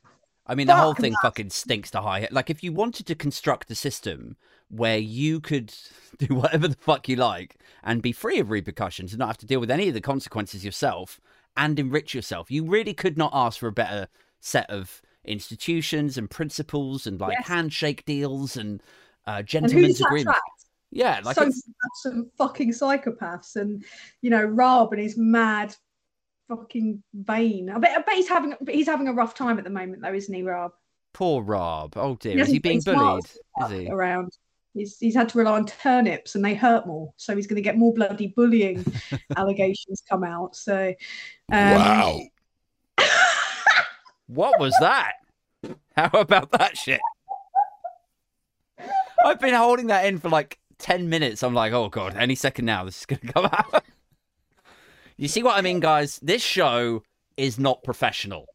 I 0.47 0.55
mean, 0.55 0.67
the 0.67 0.75
whole 0.75 0.95
thing 0.95 1.13
fucking 1.21 1.51
stinks 1.51 1.91
to 1.91 2.01
high. 2.01 2.27
Like, 2.31 2.49
if 2.49 2.63
you 2.63 2.73
wanted 2.73 3.05
to 3.07 3.13
construct 3.13 3.69
a 3.69 3.75
system 3.75 4.35
where 4.69 4.97
you 4.97 5.39
could 5.39 5.73
do 6.17 6.33
whatever 6.35 6.67
the 6.67 6.77
fuck 6.79 7.07
you 7.09 7.15
like 7.15 7.55
and 7.83 8.01
be 8.01 8.11
free 8.11 8.39
of 8.39 8.49
repercussions 8.49 9.11
and 9.11 9.19
not 9.19 9.27
have 9.27 9.37
to 9.37 9.45
deal 9.45 9.59
with 9.59 9.71
any 9.71 9.87
of 9.87 9.93
the 9.93 10.01
consequences 10.01 10.63
yourself 10.65 11.19
and 11.57 11.79
enrich 11.79 12.13
yourself, 12.13 12.51
you 12.51 12.63
really 12.65 12.93
could 12.93 13.17
not 13.17 13.31
ask 13.33 13.59
for 13.59 13.67
a 13.67 13.71
better 13.71 14.07
set 14.39 14.69
of 14.69 15.01
institutions 15.25 16.17
and 16.17 16.29
principles 16.29 17.05
and 17.05 17.19
like 17.19 17.33
Yes. 17.39 17.47
handshake 17.47 18.05
deals 18.05 18.55
and 18.57 18.81
uh, 19.27 19.41
gentlemen's 19.41 20.01
agreements. 20.01 20.39
Yeah, 20.91 21.19
like 21.23 21.35
so 21.35 21.51
some 22.01 22.31
fucking 22.37 22.71
psychopaths, 22.71 23.55
and 23.55 23.83
you 24.21 24.31
know, 24.31 24.43
Raab 24.43 24.91
and 24.91 25.01
his 25.01 25.17
mad 25.17 25.75
fucking 26.47 27.03
vein. 27.13 27.69
I 27.69 27.77
bet, 27.77 27.95
I 27.95 28.01
bet 28.01 28.15
he's 28.15 28.27
having 28.27 28.55
he's 28.67 28.87
having 28.87 29.07
a 29.07 29.13
rough 29.13 29.35
time 29.35 29.59
at 29.59 29.63
the 29.63 29.69
moment, 29.69 30.01
though, 30.01 30.13
isn't 30.13 30.33
he, 30.33 30.41
Raab? 30.41 30.71
poor 31.13 31.43
Raab. 31.43 31.93
Oh 31.95 32.15
dear, 32.15 32.33
He 32.33 32.39
is 32.41 32.47
he 32.47 32.59
being 32.59 32.81
bullied? 32.81 33.25
Is 33.63 33.69
he? 33.69 33.87
Around. 33.87 34.31
He's, 34.73 34.97
he's 34.99 35.15
had 35.15 35.29
to 35.29 35.37
rely 35.37 35.53
on 35.53 35.65
turnips 35.65 36.35
and 36.35 36.45
they 36.45 36.53
hurt 36.53 36.85
more. 36.85 37.11
So 37.17 37.35
he's 37.35 37.47
going 37.47 37.55
to 37.55 37.61
get 37.61 37.77
more 37.77 37.93
bloody 37.93 38.27
bullying 38.27 38.85
allegations 39.37 40.03
come 40.07 40.23
out. 40.23 40.55
So, 40.55 40.93
um, 41.51 42.29
What 44.29 44.59
was 44.59 44.75
that? 44.79 45.13
How 45.97 46.09
about 46.13 46.51
that 46.51 46.77
shit? 46.77 47.01
I've 49.25 49.39
been 49.39 49.55
holding 49.55 49.87
that 49.87 50.05
in 50.05 50.19
for 50.19 50.29
like 50.29 50.59
10 50.77 51.09
minutes. 51.09 51.41
I'm 51.41 51.55
like, 51.55 51.73
oh 51.73 51.89
God, 51.89 52.15
any 52.15 52.35
second 52.35 52.65
now, 52.65 52.85
this 52.85 52.99
is 52.99 53.05
going 53.07 53.19
to 53.21 53.33
come 53.33 53.45
out. 53.45 53.83
you 55.17 55.27
see 55.27 55.41
what 55.41 55.57
I 55.57 55.61
mean, 55.61 55.79
guys? 55.79 56.19
This 56.21 56.43
show 56.43 57.03
is 57.37 57.57
not 57.57 57.83
professional. 57.83 58.45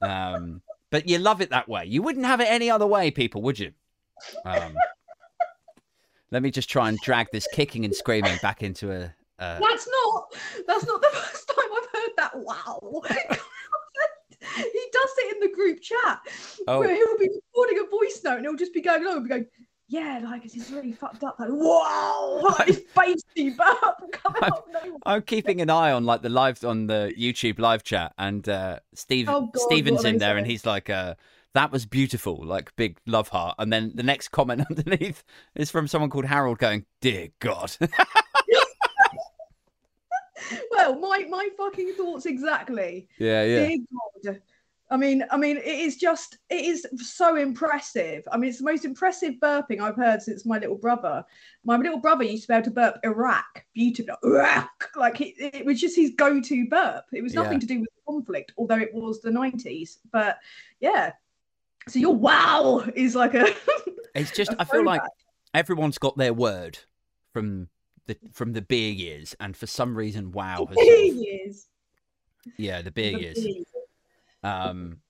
Um, 0.00 0.62
but 0.90 1.08
you 1.08 1.18
love 1.18 1.40
it 1.40 1.50
that 1.50 1.68
way. 1.68 1.84
You 1.86 2.02
wouldn't 2.02 2.24
have 2.24 2.40
it 2.40 2.48
any 2.48 2.70
other 2.70 2.86
way, 2.86 3.10
people, 3.10 3.42
would 3.42 3.58
you? 3.58 3.72
Um, 4.44 4.72
let 6.30 6.42
me 6.42 6.50
just 6.50 6.68
try 6.68 6.88
and 6.88 6.98
drag 6.98 7.28
this 7.32 7.46
kicking 7.52 7.84
and 7.84 7.94
screaming 7.94 8.36
back 8.42 8.62
into 8.62 8.90
a. 8.90 9.04
a 9.38 9.58
That's 9.60 9.88
not 9.88 10.32
that's 10.66 10.86
not 10.86 11.00
the 11.00 11.08
first 11.12 11.48
time 11.48 11.70
I've 11.76 12.00
heard 12.00 12.10
that. 12.18 12.32
Wow. 12.34 13.02
he 14.56 14.88
does 14.92 15.10
it 15.18 15.34
in 15.36 15.40
the 15.48 15.54
group 15.54 15.80
chat 15.80 16.20
Oh. 16.68 16.80
where 16.80 16.94
he'll 16.94 17.18
be 17.18 17.28
recording 17.34 17.84
a 17.84 17.90
voice 17.90 18.20
note 18.24 18.36
and 18.36 18.46
he'll 18.46 18.56
just 18.56 18.74
be 18.74 18.80
going 18.80 19.02
along 19.04 19.16
and 19.18 19.24
be 19.24 19.30
going, 19.30 19.46
Yeah, 19.88 20.20
like 20.24 20.44
it's 20.44 20.70
really 20.70 20.92
fucked 20.92 21.24
up. 21.24 21.38
Like, 21.38 21.48
wow, 21.52 22.40
like 22.58 22.86
bassy 22.94 23.50
burp 23.50 24.16
I'm- 24.42 24.52
I'm 25.04 25.22
keeping 25.22 25.60
an 25.60 25.70
eye 25.70 25.92
on 25.92 26.04
like 26.04 26.22
the 26.22 26.28
live 26.28 26.64
on 26.64 26.86
the 26.86 27.12
YouTube 27.18 27.58
live 27.58 27.82
chat, 27.84 28.12
and 28.18 28.48
uh, 28.48 28.80
Steve 28.94 29.28
Oh, 29.28 29.42
God, 29.52 29.60
Steven's 29.62 30.04
in 30.04 30.18
there, 30.18 30.36
and 30.36 30.46
he's 30.46 30.66
like, 30.66 30.90
uh, 30.90 31.14
"That 31.56 31.72
was 31.72 31.86
beautiful," 31.86 32.36
like 32.44 32.74
big 32.76 32.98
love 33.06 33.28
heart. 33.28 33.56
And 33.58 33.72
then 33.72 33.92
the 33.94 34.02
next 34.02 34.28
comment 34.28 34.64
underneath 34.70 35.24
is 35.54 35.70
from 35.70 35.88
someone 35.88 36.10
called 36.10 36.26
Harold 36.26 36.58
going, 36.58 36.84
"Dear 37.00 37.28
God." 37.40 37.76
well, 40.70 40.98
my 40.98 41.24
my 41.28 41.48
fucking 41.56 41.94
thoughts 41.94 42.26
exactly. 42.26 43.08
yeah, 43.18 43.42
yeah, 43.44 43.66
Dear 43.68 43.78
God. 44.24 44.40
I 44.88 44.96
mean, 44.96 45.24
I 45.32 45.36
mean, 45.36 45.56
it 45.56 45.66
is 45.66 45.96
just, 45.96 46.38
it 46.48 46.64
is 46.64 46.86
so 46.98 47.34
impressive. 47.34 48.22
I 48.30 48.36
mean, 48.36 48.50
it's 48.50 48.58
the 48.58 48.64
most 48.64 48.84
impressive 48.84 49.34
burping 49.42 49.80
I've 49.80 49.96
heard 49.96 50.22
since 50.22 50.46
my 50.46 50.58
little 50.58 50.76
brother. 50.76 51.24
My 51.64 51.76
little 51.76 51.98
brother 51.98 52.22
used 52.22 52.44
to 52.44 52.48
be 52.48 52.54
able 52.54 52.64
to 52.66 52.70
burp 52.70 53.00
Iraq 53.02 53.64
beautifully, 53.74 54.14
Iraq, 54.22 54.90
like 54.94 55.20
it, 55.20 55.34
it 55.38 55.66
was 55.66 55.80
just 55.80 55.96
his 55.96 56.12
go-to 56.16 56.68
burp. 56.68 57.04
It 57.12 57.22
was 57.22 57.34
nothing 57.34 57.54
Yeah. 57.54 57.58
to 57.58 57.66
do 57.66 57.80
with 57.80 57.88
conflict, 58.06 58.52
although 58.56 58.78
it 58.78 58.94
was 58.94 59.20
the 59.20 59.30
nineties. 59.32 59.98
But 60.12 60.38
yeah, 60.78 61.14
so 61.88 61.98
your 61.98 62.14
wow 62.14 62.84
is 62.94 63.14
like 63.14 63.34
a. 63.34 63.54
It's 64.14 64.30
just 64.30 64.54
I 64.58 64.64
feel 64.64 64.82
like 64.82 65.02
everyone's 65.52 65.98
got 65.98 66.16
their 66.16 66.32
word 66.32 66.78
from 67.34 67.68
the 68.06 68.16
from 68.32 68.54
the 68.54 68.62
beer 68.62 68.90
years, 68.90 69.36
and 69.40 69.54
for 69.54 69.66
some 69.66 69.94
reason, 69.94 70.32
wow, 70.32 70.64
has 70.66 70.74
Beer 70.74 71.04
years. 71.12 71.66
yeah, 72.56 72.80
the 72.80 72.90
beer 72.90 73.12
The 73.12 73.20
years. 73.20 73.34
beer. 73.44 73.64
Um, 74.42 75.00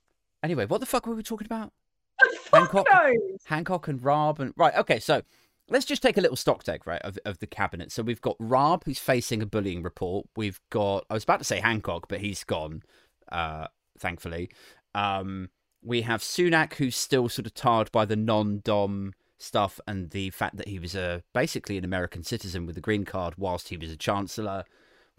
anyway, 0.43 0.66
what 0.66 0.81
the 0.81 0.87
fuck 0.87 1.07
were 1.07 1.14
we 1.14 1.22
talking 1.22 1.47
about? 1.47 1.72
Hancock. 2.53 2.87
knows? 2.93 3.39
Hancock 3.45 3.87
and 3.87 4.03
Raab 4.03 4.41
and 4.41 4.53
right. 4.57 4.74
Okay, 4.74 4.99
so 4.99 5.22
let's 5.68 5.85
just 5.85 6.03
take 6.03 6.16
a 6.16 6.20
little 6.20 6.37
stock 6.37 6.64
take 6.64 6.85
right 6.85 7.03
of 7.03 7.16
of 7.24 7.39
the 7.39 7.47
cabinet. 7.47 7.93
So 7.93 8.03
we've 8.03 8.20
got 8.20 8.35
Raab, 8.41 8.83
who's 8.87 8.99
facing 8.99 9.41
a 9.41 9.47
bullying 9.47 9.85
report. 9.85 10.27
We've 10.37 10.59
got 10.70 11.05
I 11.11 11.14
was 11.14 11.22
about 11.22 11.39
to 11.39 11.45
say 11.45 11.61
Hancock, 11.61 12.09
but 12.09 12.20
he's 12.20 12.43
gone, 12.43 12.83
uh, 13.31 13.68
thankfully. 14.01 14.51
Um, 14.97 15.51
we 15.83 16.03
have 16.03 16.20
Sunak 16.20 16.74
who's 16.74 16.97
still 16.97 17.29
sort 17.29 17.47
of 17.47 17.55
tarred 17.55 17.91
by 17.93 18.05
the 18.05 18.16
non-dom 18.16 19.12
stuff 19.39 19.79
and 19.87 20.11
the 20.11 20.31
fact 20.31 20.57
that 20.57 20.68
he 20.68 20.79
was 20.79 20.95
a 20.95 21.22
basically 21.35 21.77
an 21.77 21.85
American 21.85 22.22
citizen 22.22 22.66
with 22.66 22.77
a 22.77 22.81
green 22.81 23.05
card 23.05 23.35
whilst 23.37 23.68
he 23.68 23.77
was 23.77 23.91
a 23.91 23.97
chancellor. 23.97 24.64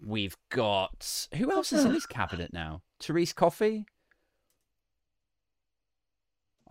We've 0.04 0.36
got 0.50 1.26
who 1.36 1.50
else 1.50 1.72
is 1.72 1.84
in 1.84 1.92
his 1.92 2.06
cabinet 2.06 2.52
now? 2.52 2.82
Therese 3.00 3.32
Coffey, 3.32 3.86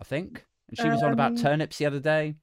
I 0.00 0.04
think, 0.04 0.46
and 0.68 0.78
she 0.78 0.88
was 0.88 1.02
on 1.02 1.12
about 1.12 1.32
Um, 1.32 1.36
turnips 1.38 1.78
the 1.78 1.86
other 1.86 2.00
day. 2.00 2.36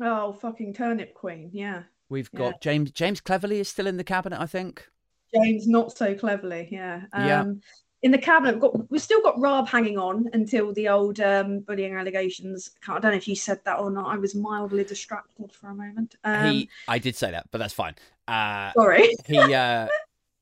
Oh, 0.00 0.32
fucking 0.34 0.74
turnip 0.74 1.14
queen. 1.14 1.50
Yeah. 1.52 1.84
We've 2.08 2.28
Yeah. 2.32 2.38
got 2.38 2.60
James 2.60 2.90
James 2.90 3.20
Cleverly 3.20 3.58
is 3.60 3.68
still 3.68 3.86
in 3.86 3.96
the 3.96 4.04
cabinet, 4.04 4.40
I 4.40 4.46
think. 4.46 4.88
James 5.34 5.66
not 5.66 5.96
so 5.96 6.14
cleverly, 6.14 6.68
yeah. 6.70 7.06
Um, 7.12 7.26
Yeah. 7.26 7.44
In 8.06 8.12
the 8.12 8.18
cabinet, 8.18 8.52
we've 8.52 8.60
got 8.60 8.88
we've 8.92 9.02
still 9.02 9.20
got 9.20 9.36
Raab 9.40 9.66
hanging 9.66 9.98
on 9.98 10.30
until 10.32 10.72
the 10.72 10.88
old 10.88 11.18
um, 11.18 11.58
bullying 11.58 11.96
allegations. 11.96 12.70
I 12.86 13.00
don't 13.00 13.10
know 13.10 13.16
if 13.16 13.26
you 13.26 13.34
said 13.34 13.58
that 13.64 13.80
or 13.80 13.90
not. 13.90 14.06
I 14.06 14.16
was 14.16 14.32
mildly 14.32 14.84
distracted 14.84 15.50
for 15.52 15.70
a 15.70 15.74
moment. 15.74 16.14
Um, 16.22 16.52
he 16.52 16.70
I 16.86 17.00
did 17.00 17.16
say 17.16 17.32
that, 17.32 17.48
but 17.50 17.58
that's 17.58 17.74
fine. 17.74 17.96
Uh 18.28 18.70
sorry. 18.74 19.08
he 19.26 19.36
uh 19.52 19.88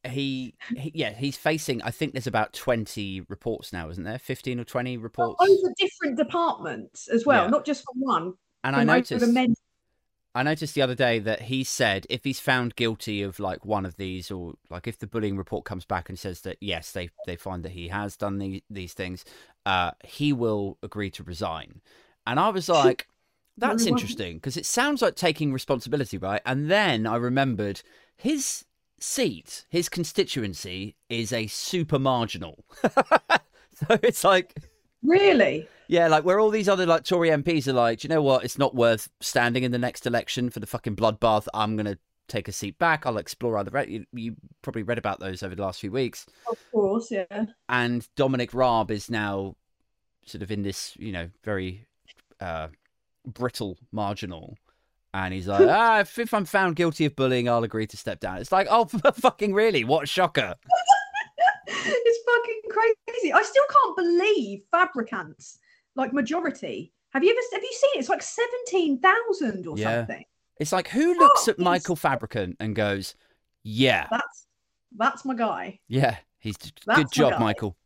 he, 0.07 0.55
he 0.77 0.93
yeah, 0.95 1.15
he's 1.15 1.39
facing 1.39 1.81
I 1.81 1.91
think 1.91 2.13
there's 2.13 2.27
about 2.27 2.53
20 2.53 3.23
reports 3.31 3.73
now, 3.73 3.89
isn't 3.89 4.05
there? 4.05 4.19
15 4.19 4.61
or 4.61 4.65
20 4.65 4.99
reports. 4.99 5.41
Over 5.41 5.73
different 5.79 6.19
departments 6.19 7.09
as 7.09 7.25
well, 7.25 7.45
Yeah. 7.45 7.51
not 7.51 7.65
just 7.65 7.83
from 7.87 7.99
one. 8.03 8.35
and 8.65 8.77
I 8.77 8.85
noticed 8.85 9.25
the 9.25 9.49
I 10.35 10.43
noticed 10.43 10.75
the 10.75 10.83
other 10.83 10.97
day 10.97 11.21
that 11.21 11.43
he 11.43 11.63
said 11.63 12.07
if 12.11 12.25
he's 12.25 12.41
found 12.41 12.75
guilty 12.75 13.23
of 13.23 13.39
like 13.39 13.65
one 13.65 13.87
of 13.87 13.97
these, 13.97 14.31
or 14.31 14.55
like 14.69 14.89
if 14.89 14.99
the 14.99 15.07
bullying 15.07 15.37
report 15.37 15.65
comes 15.65 15.85
back 15.85 16.09
and 16.09 16.19
says 16.19 16.41
that 16.41 16.57
yes, 16.61 16.91
they 16.91 17.11
they 17.25 17.37
find 17.37 17.63
that 17.63 17.73
he 17.73 17.89
has 17.89 18.17
done 18.17 18.39
the, 18.39 18.63
these 18.69 18.95
things, 18.95 19.25
uh, 19.65 19.93
he 20.03 20.33
will 20.33 20.79
agree 20.83 21.11
to 21.11 21.23
resign. 21.23 21.81
And 22.27 22.41
I 22.41 22.49
was 22.49 22.69
like, 22.69 23.07
that's 23.57 23.87
interesting 23.87 24.37
because 24.37 24.57
it 24.57 24.67
sounds 24.67 25.03
like 25.03 25.15
taking 25.15 25.53
responsibility, 25.53 26.19
right? 26.19 26.43
And 26.45 26.69
then 26.71 27.07
I 27.07 27.17
remembered 27.17 27.83
his 28.17 28.65
seat, 28.99 29.67
his 29.69 29.89
constituency 29.89 30.97
is 31.09 31.33
a 31.33 31.47
super 31.47 31.99
marginal. 31.99 32.65
so 32.83 33.99
it's 34.03 34.25
like 34.25 34.55
Really? 35.05 35.69
Yeah, 35.89 36.09
like 36.09 36.25
where 36.25 36.41
all 36.41 36.51
these 36.51 36.69
other 36.69 36.87
like 36.87 37.05
Tory 37.05 37.29
MPs 37.29 37.69
are 37.69 37.73
like, 37.73 38.01
"Do 38.01 38.09
you 38.09 38.15
know 38.15 38.23
what? 38.23 38.45
It's 38.45 38.59
not 38.59 38.75
worth 38.75 39.09
standing 39.21 39.65
in 39.65 39.73
the 39.73 39.79
next 39.79 40.07
election 40.07 40.51
for 40.51 40.61
the 40.61 40.67
fucking 40.67 40.97
bloodbath. 40.97 41.47
I'm 41.53 41.77
gonna 41.77 41.99
take 42.29 42.49
a 42.49 42.53
seat 42.53 42.79
back. 42.79 43.07
I'll 43.07 43.19
explore 43.19 43.59
other. 43.59 43.71
Re- 43.71 43.89
you, 43.89 44.07
you 44.13 44.37
probably 44.63 44.83
read 44.83 44.99
about 44.99 45.21
those 45.21 45.43
over 45.43 45.55
the 45.55 45.63
last 45.63 45.81
few 45.81 45.91
weeks. 45.91 46.27
Of 46.49 46.59
course, 46.73 47.11
yeah. 47.11 47.47
And 47.69 48.07
Dominic 48.17 48.55
Raab 48.55 48.91
is 48.91 49.11
now 49.11 49.57
sort 50.27 50.43
of 50.43 50.51
in 50.51 50.63
this, 50.63 50.95
you 50.99 51.13
know, 51.13 51.31
very 51.43 51.87
uh, 52.41 52.69
brittle 53.27 53.79
marginal. 53.93 54.57
And 55.13 55.33
he's 55.35 55.47
like, 55.47 55.67
ah, 55.69 56.01
if, 56.01 56.19
if 56.19 56.35
I'm 56.35 56.45
found 56.45 56.77
guilty 56.77 57.05
of 57.05 57.17
bullying, 57.17 57.49
I'll 57.49 57.65
agree 57.65 57.87
to 57.87 57.97
step 57.97 58.21
down. 58.21 58.39
It's 58.39 58.53
like, 58.53 58.67
oh, 58.71 58.85
fucking 59.15 59.55
really? 59.55 59.85
What 59.85 60.05
a 60.05 60.07
shocker. 60.07 60.55
it's 61.67 62.19
fucking 62.27 62.61
crazy. 62.71 63.33
I 63.33 63.43
still 63.43 63.65
can't 63.69 63.97
believe 63.97 64.63
Fabricant's 64.71 65.59
like 65.97 66.13
majority. 66.13 66.93
Have 67.13 67.23
you 67.25 67.31
ever 67.31 67.41
have 67.53 67.63
you 67.63 67.73
seen 67.73 67.91
it? 67.95 67.99
It's 68.01 68.09
like 68.09 68.23
seventeen 68.23 69.01
thousand 69.01 69.67
or 69.67 69.79
Yeah. 69.79 70.01
something. 70.01 70.25
It's 70.59 70.73
like, 70.73 70.89
who 70.89 71.11
oh, 71.17 71.19
looks 71.19 71.49
Oh, 71.49 71.51
at 71.53 71.59
Michael 71.59 71.97
Fabricant 71.97 72.57
and 72.61 72.77
goes, 72.77 73.17
yeah, 73.65 74.07
That's 74.11 74.47
that's 74.97 75.25
my 75.25 75.35
guy. 75.35 75.81
yeah, 75.89 76.17
he's 76.39 76.57
good 76.57 76.73
That's 76.87 76.99
my 76.99 77.05
job, 77.11 77.33
guy. 77.33 77.39
Michael. 77.41 77.77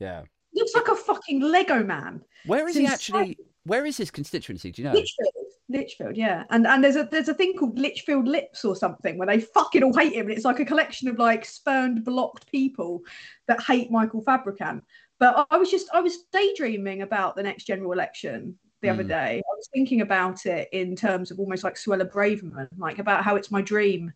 Yeah. 0.00 0.22
Looks 0.54 0.74
like 0.74 0.88
a 0.88 0.96
fucking 0.96 1.40
Lego 1.40 1.84
man. 1.84 2.22
Where 2.46 2.66
is 2.68 2.76
It's 2.76 2.78
he 2.78 2.84
insane. 2.84 2.94
actually? 2.94 3.38
Where 3.64 3.84
is 3.86 3.96
his 3.96 4.10
constituency? 4.10 4.72
Do 4.72 4.82
you 4.82 4.88
know? 4.88 4.94
Litchfield. 4.94 5.28
Lichfield, 5.70 6.16
yeah, 6.16 6.44
and 6.48 6.66
and 6.66 6.82
there's 6.82 6.96
a 6.96 7.06
there's 7.10 7.28
a 7.28 7.34
thing 7.34 7.52
called 7.54 7.78
Lichfield 7.78 8.26
Lips 8.26 8.64
or 8.64 8.74
something 8.74 9.18
where 9.18 9.26
they 9.26 9.38
fucking 9.40 9.82
all 9.84 9.92
hate 9.94 10.14
him, 10.14 10.26
and 10.26 10.30
it's 10.34 10.46
like 10.46 10.60
a 10.60 10.64
collection 10.64 11.08
of 11.08 11.18
like 11.18 11.44
spurned, 11.44 12.04
blocked 12.06 12.50
people 12.50 13.02
that 13.48 13.60
hate 13.62 13.90
Michael 13.90 14.22
Fabricant. 14.22 14.82
But 15.18 15.46
I 15.50 15.56
was 15.56 15.70
just 15.70 15.88
I 15.92 16.00
was 16.00 16.24
daydreaming 16.32 17.02
about 17.02 17.36
the 17.36 17.42
next 17.42 17.64
general 17.64 17.92
election 17.92 18.58
the 18.82 18.88
other 18.90 19.02
Mm. 19.04 19.08
day. 19.08 19.36
I 19.38 19.54
was 19.56 19.68
thinking 19.74 20.02
about 20.02 20.46
it 20.46 20.68
in 20.72 20.94
terms 20.94 21.30
of 21.30 21.40
almost 21.40 21.64
like 21.64 21.74
Suella 21.74 22.08
Braverman, 22.08 22.68
like 22.76 22.98
about 23.00 23.24
how 23.24 23.34
it's 23.36 23.50
my 23.50 23.60
dream 23.60 24.12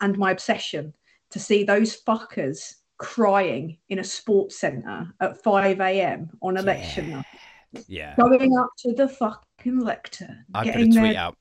and 0.00 0.18
my 0.18 0.30
obsession 0.32 0.92
to 1.30 1.38
see 1.40 1.64
those 1.64 2.02
fuckers 2.02 2.74
crying 2.98 3.78
in 3.88 3.98
a 4.00 4.04
sports 4.04 4.58
centre 4.58 5.12
at 5.20 5.42
5 5.42 5.80
a.m. 5.80 6.30
on 6.42 6.56
election 6.58 7.08
Yeah. 7.08 7.16
night, 7.16 7.86
Yeah. 7.88 8.14
going 8.16 8.56
up 8.58 8.68
to 8.80 8.92
the 8.92 9.08
fucking 9.08 9.80
lectern, 9.80 10.44
I 10.54 10.64
put 10.64 10.76
a 10.76 10.84
tweet 10.84 10.94
their 10.94 11.16
out 11.16 11.38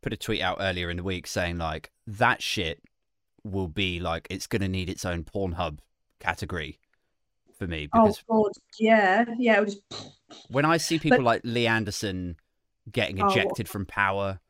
put 0.00 0.12
a 0.12 0.16
tweet 0.16 0.40
out 0.40 0.58
earlier 0.60 0.90
in 0.90 0.96
the 0.96 1.02
week 1.04 1.26
saying 1.26 1.56
like 1.56 1.90
that 2.06 2.42
shit 2.42 2.82
will 3.44 3.68
be 3.68 4.00
like 4.00 4.26
it's 4.30 4.46
gonna 4.46 4.68
need 4.68 4.88
its 4.90 5.04
own 5.04 5.22
Pornhub 5.24 5.78
category 6.20 6.78
for 7.58 7.66
me 7.66 7.88
Oh 7.94 8.12
god, 8.28 8.52
yeah, 8.78 9.24
yeah. 9.38 9.64
When 10.48 10.64
I 10.64 10.76
see 10.76 10.98
people 10.98 11.18
But- 11.18 11.24
like 11.24 11.40
Lee 11.44 11.66
Anderson 11.66 12.36
getting 12.90 13.22
Oh. 13.22 13.28
ejected 13.28 13.68
from 13.68 13.86
power 13.86 14.40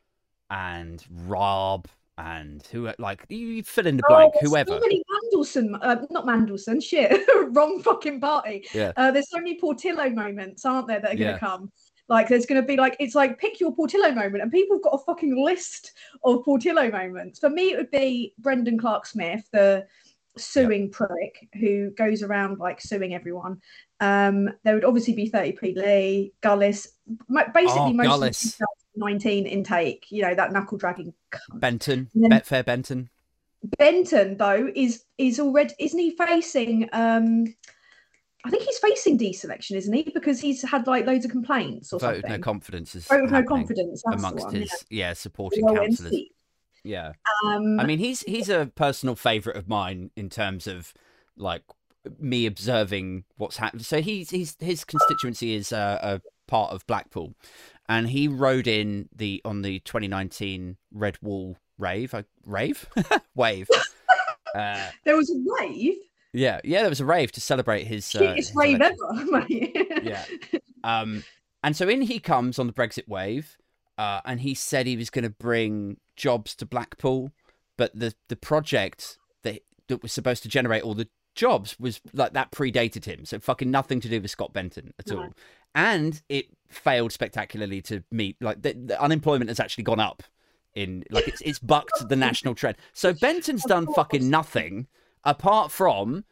and 0.49 1.03
Raab 1.27 1.87
and 2.17 2.65
who 2.71 2.89
like 2.97 3.25
you 3.29 3.61
fill 3.63 3.87
in 3.87 3.97
the 3.97 4.03
oh, 4.09 4.15
blank, 4.15 4.33
there's 4.33 4.49
whoever. 4.49 4.71
So 4.71 4.79
many 4.79 5.03
Mandelson, 5.11 5.77
uh, 5.81 6.05
not 6.11 6.25
Mandelson. 6.25 6.81
Shit, 6.81 7.27
wrong 7.49 7.81
fucking 7.81 8.21
party. 8.21 8.65
Yeah. 8.73 8.93
Uh, 8.95 9.11
there's 9.11 9.29
so 9.29 9.37
many 9.37 9.59
Portillo 9.59 10.09
moments, 10.09 10.65
aren't 10.65 10.87
there, 10.87 10.99
that 11.01 11.13
are 11.13 11.17
going 11.17 11.17
to 11.17 11.33
Yeah. 11.33 11.37
come. 11.39 11.71
Like 12.07 12.27
there's 12.29 12.45
going 12.45 12.61
to 12.61 12.65
be 12.67 12.77
like 12.77 12.95
it's 12.99 13.15
like 13.15 13.39
pick 13.39 13.59
your 13.59 13.75
Portillo 13.75 14.11
moment, 14.11 14.43
and 14.43 14.51
people 14.51 14.77
have 14.77 14.83
got 14.83 14.93
a 14.93 15.03
fucking 15.05 15.43
list 15.43 15.91
of 16.23 16.43
Portillo 16.45 16.89
moments. 16.89 17.39
For 17.39 17.49
me, 17.49 17.71
it 17.71 17.77
would 17.77 17.91
be 17.91 18.33
Brendan 18.37 18.77
Clarke-Smith, 18.79 19.49
the 19.51 19.85
suing 20.37 20.89
prick 20.91 21.47
who 21.59 21.91
goes 21.91 22.23
around 22.23 22.59
like 22.59 22.81
suing 22.81 23.13
everyone. 23.13 23.61
Um, 23.99 24.49
there 24.63 24.73
would 24.75 24.83
obviously 24.85 25.13
be 25.13 25.29
30p 25.29 25.75
Lee, 25.75 26.33
Gullis, 26.41 26.87
basically 27.53 27.79
Oh, 27.81 27.93
most 27.93 28.07
Gullis. 28.07 28.45
of 28.45 28.59
the 28.59 28.65
2019 28.99 29.45
intake. 29.45 30.05
You 30.09 30.23
know 30.23 30.35
that 30.35 30.51
knuckle 30.51 30.77
dragging. 30.77 31.13
Benton, 31.53 32.09
then- 32.13 32.31
Betfair 32.31 32.65
Benton. 32.65 33.09
Benton 33.79 34.37
though 34.37 34.69
is 34.75 35.05
is 35.17 35.39
already 35.39 35.73
isn't 35.79 35.97
he 35.97 36.11
facing 36.15 36.87
um 36.93 37.45
I 38.45 38.51
think 38.51 38.61
he's 38.61 38.77
facing 38.77 39.17
deselection, 39.17 39.71
isn't 39.75 39.91
he? 39.91 40.03
Because 40.13 40.39
he's 40.39 40.61
had 40.61 40.85
like 40.85 41.07
loads 41.07 41.25
of 41.25 41.31
complaints 41.31 41.91
or 41.91 41.99
Vote 41.99 42.13
something. 42.17 42.29
no 42.31 42.37
confidence 42.37 42.93
is 42.93 43.07
Vote 43.07 43.31
no 43.31 43.41
confidence. 43.41 44.03
Amongst 44.05 44.51
his 44.51 44.69
yeah, 44.91 45.07
yeah. 45.07 45.13
supporting 45.13 45.65
councillors. 45.67 46.13
Yeah. 46.85 47.13
Um, 47.45 47.79
I 47.79 47.85
mean, 47.85 47.99
he's 47.99 48.21
he's 48.21 48.49
a 48.49 48.71
personal 48.75 49.15
favourite 49.15 49.57
of 49.57 49.67
mine 49.67 50.11
in 50.15 50.29
terms 50.29 50.67
of 50.67 50.93
like 51.35 51.63
me 52.19 52.45
observing 52.45 53.25
what's 53.37 53.57
happened. 53.57 53.85
So 53.85 54.01
he's 54.01 54.29
he's 54.29 54.55
his 54.59 54.83
constituency 54.83 55.55
is 55.55 55.71
uh, 55.71 55.99
a 56.01 56.21
part 56.47 56.71
of 56.71 56.85
Blackpool, 56.87 57.33
and 57.89 58.09
he 58.09 58.27
rode 58.27 58.67
in 58.67 59.09
the 59.15 59.41
on 59.43 59.61
the 59.61 59.79
2019 59.79 60.77
Red 60.93 61.17
Wall 61.21 61.57
rave. 61.77 62.13
I, 62.13 62.23
rave, 62.45 62.87
wave. 63.35 63.67
Uh, 64.53 64.89
there 65.03 65.17
was 65.17 65.29
a 65.29 65.35
wave, 65.35 65.95
yeah, 66.35 66.59
yeah, 66.65 66.81
there 66.81 66.89
was 66.89 66.99
a 66.99 67.05
rave 67.05 67.31
to 67.33 67.41
celebrate 67.41 67.85
his. 67.85 68.13
Uh, 68.13 68.33
his 68.33 68.53
wave 68.53 68.81
ever. 68.81 69.45
Yeah. 70.03 70.23
Um, 70.83 71.23
and 71.63 71.75
so 71.75 71.87
in 71.87 72.01
he 72.01 72.19
comes 72.19 72.59
on 72.59 72.67
the 72.67 72.73
Brexit 72.73 73.07
wave, 73.07 73.57
uh, 73.97 74.21
and 74.25 74.41
he 74.41 74.53
said 74.53 74.85
he 74.87 74.97
was 74.97 75.09
going 75.09 75.23
to 75.23 75.29
bring 75.29 75.97
jobs 76.15 76.55
to 76.55 76.65
Blackpool, 76.65 77.31
but 77.77 77.91
the 77.97 78.13
the 78.29 78.35
project 78.35 79.17
that 79.43 79.61
that 79.87 80.01
was 80.01 80.11
supposed 80.11 80.43
to 80.43 80.49
generate 80.49 80.83
all 80.83 80.93
the 80.93 81.07
jobs 81.35 81.77
was 81.79 82.01
like 82.13 82.33
that 82.33 82.51
predated 82.51 83.05
him, 83.05 83.25
so 83.25 83.39
fucking 83.39 83.71
nothing 83.71 83.99
to 84.01 84.09
do 84.09 84.21
with 84.21 84.31
Scott 84.31 84.53
Benton 84.53 84.93
at 84.99 85.07
No. 85.07 85.17
all, 85.19 85.33
and 85.73 86.21
it 86.29 86.47
failed 86.69 87.11
spectacularly 87.11 87.81
to 87.83 88.03
meet 88.11 88.37
like 88.41 88.61
the, 88.61 88.73
the 88.73 89.01
unemployment 89.01 89.49
has 89.49 89.59
actually 89.59 89.83
gone 89.83 89.99
up 89.99 90.23
in 90.73 91.03
like 91.09 91.27
it's 91.27 91.41
it's 91.41 91.59
bucked 91.59 92.07
the 92.09 92.15
national 92.15 92.55
trend. 92.55 92.77
So 92.93 93.13
Benton's 93.13 93.63
done 93.65 93.87
fucking 93.93 94.29
nothing 94.29 94.87
apart 95.23 95.71
from 95.71 96.25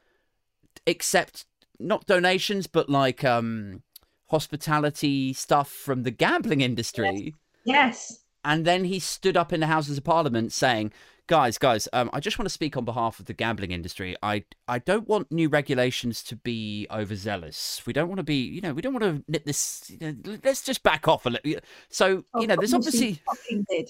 except 0.85 1.45
not 1.79 2.05
donations 2.05 2.67
but 2.67 2.89
like 2.89 3.23
um 3.23 3.81
hospitality 4.27 5.33
stuff 5.33 5.69
from 5.69 6.03
the 6.03 6.11
gambling 6.11 6.61
industry 6.61 7.33
yes. 7.65 8.23
and 8.43 8.65
then 8.65 8.85
he 8.85 8.99
stood 8.99 9.37
up 9.37 9.53
in 9.53 9.59
the 9.59 9.67
houses 9.67 9.97
of 9.97 10.03
parliament 10.03 10.51
saying 10.51 10.91
guys 11.27 11.57
guys 11.57 11.87
um, 11.93 12.09
i 12.11 12.19
just 12.19 12.37
want 12.37 12.45
to 12.45 12.53
speak 12.53 12.75
on 12.75 12.83
behalf 12.83 13.19
of 13.19 13.25
the 13.25 13.33
gambling 13.33 13.71
industry. 13.71 14.15
I 14.21 14.43
i 14.67 14.79
don't 14.79 15.07
want 15.07 15.31
new 15.31 15.49
regulations 15.49 16.21
to 16.23 16.35
be 16.35 16.87
overzealous. 16.91 17.81
We 17.85 17.93
don't 17.93 18.09
want 18.09 18.19
to 18.19 18.23
be 18.23 18.43
you 18.43 18.61
know 18.61 18.73
we 18.73 18.81
don't 18.81 18.93
want 18.93 19.03
to 19.03 19.23
nip 19.31 19.45
this 19.45 19.89
you 19.89 19.97
know, 19.99 20.37
let's 20.43 20.63
just 20.63 20.83
back 20.83 21.07
off 21.07 21.25
a 21.25 21.29
little 21.29 21.61
so 21.89 22.23
you 22.39 22.47
know 22.47 22.55
there's 22.55 22.73
Of 22.73 22.83
course 22.83 22.93
he 22.93 23.21
obviously 23.27 23.87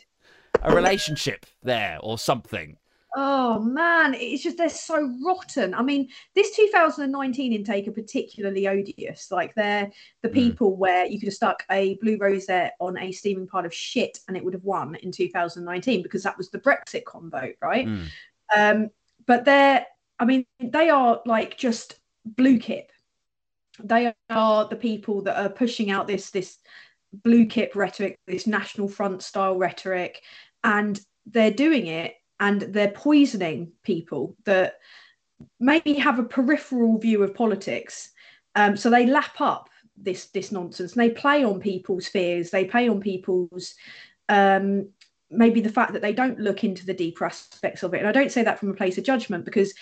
a 0.62 0.74
relationship 0.74 1.46
there 1.64 1.98
or 2.02 2.18
something 2.18 2.78
Oh 3.16 3.60
man, 3.60 4.16
it's 4.16 4.42
just 4.42 4.58
they're 4.58 4.70
so 4.70 5.16
rotten. 5.24 5.76
I 5.76 5.84
mean, 5.84 6.10
this 6.34 6.56
2019 6.56 7.54
intake 7.54 7.88
are 7.88 7.92
particularly 7.92 8.68
odious. 8.68 9.32
Like 9.32 9.54
they're 9.54 9.92
the 10.24 10.30
Mm. 10.30 10.34
people 10.34 10.76
where 10.76 11.06
you 11.06 11.20
could 11.20 11.28
have 11.28 11.36
stuck 11.36 11.64
a 11.70 11.96
blue 12.02 12.18
rosette 12.18 12.74
on 12.80 12.98
a 12.98 13.12
steaming 13.12 13.46
pile 13.46 13.66
of 13.66 13.74
shit 13.74 14.18
and 14.28 14.36
it 14.36 14.44
would 14.44 14.56
have 14.56 14.64
won 14.64 14.96
in 14.96 15.12
2019 15.12 16.02
because 16.02 16.24
that 16.24 16.38
was 16.38 16.50
the 16.50 16.60
Brexit 16.60 17.04
convo, 17.04 17.54
right? 17.62 17.88
Mm. 17.88 18.08
Um, 18.56 18.90
but 19.28 19.46
they're, 19.46 19.86
I 20.20 20.26
mean, 20.26 20.46
they 20.60 20.90
are 20.90 21.22
like 21.26 21.56
just 21.58 22.00
blue 22.26 22.58
kip. 22.58 22.92
They 23.84 24.14
are 24.30 24.68
the 24.68 24.76
people 24.76 25.22
that 25.24 25.38
are 25.40 25.50
pushing 25.50 25.92
out 25.92 26.08
this 26.08 26.32
this 26.32 26.58
blue 27.12 27.46
kip 27.46 27.76
rhetoric, 27.76 28.18
this 28.26 28.48
National 28.48 28.88
Front 28.88 29.22
style 29.22 29.56
rhetoric, 29.58 30.22
and 30.64 31.00
they're 31.28 31.52
doing 31.52 31.86
it 31.86 32.16
and 32.44 32.62
they're 32.62 32.92
poisoning 32.92 33.72
people 33.84 34.36
that 34.44 34.80
maybe 35.62 35.94
have 35.94 36.20
a 36.20 36.24
peripheral 36.24 36.98
view 36.98 37.24
of 37.24 37.34
politics. 37.34 38.12
Um, 38.56 38.76
so 38.76 38.90
they 38.90 39.06
lap 39.06 39.40
up 39.40 39.70
this 39.96 40.26
this 40.28 40.52
nonsense. 40.52 40.94
And 40.94 41.02
they 41.02 41.10
play 41.10 41.46
on 41.46 41.62
people's 41.62 42.08
fears. 42.08 42.50
They 42.50 42.66
play 42.66 42.90
on 42.90 43.00
people's 43.00 43.76
um, 44.28 44.90
maybe 45.32 45.62
the 45.62 45.70
fact 45.70 45.94
that 45.94 46.02
they 46.02 46.12
don't 46.12 46.38
look 46.38 46.66
into 46.66 46.86
the 46.86 46.94
deeper 46.94 47.26
aspects 47.26 47.82
of 47.82 47.94
it. 47.94 48.00
And 48.00 48.08
I 48.08 48.12
don't 48.12 48.32
say 48.32 48.44
that 48.44 48.60
from 48.60 48.70
a 48.70 48.76
place 48.76 48.98
of 48.98 49.06
judgment 49.06 49.46
because 49.46 49.74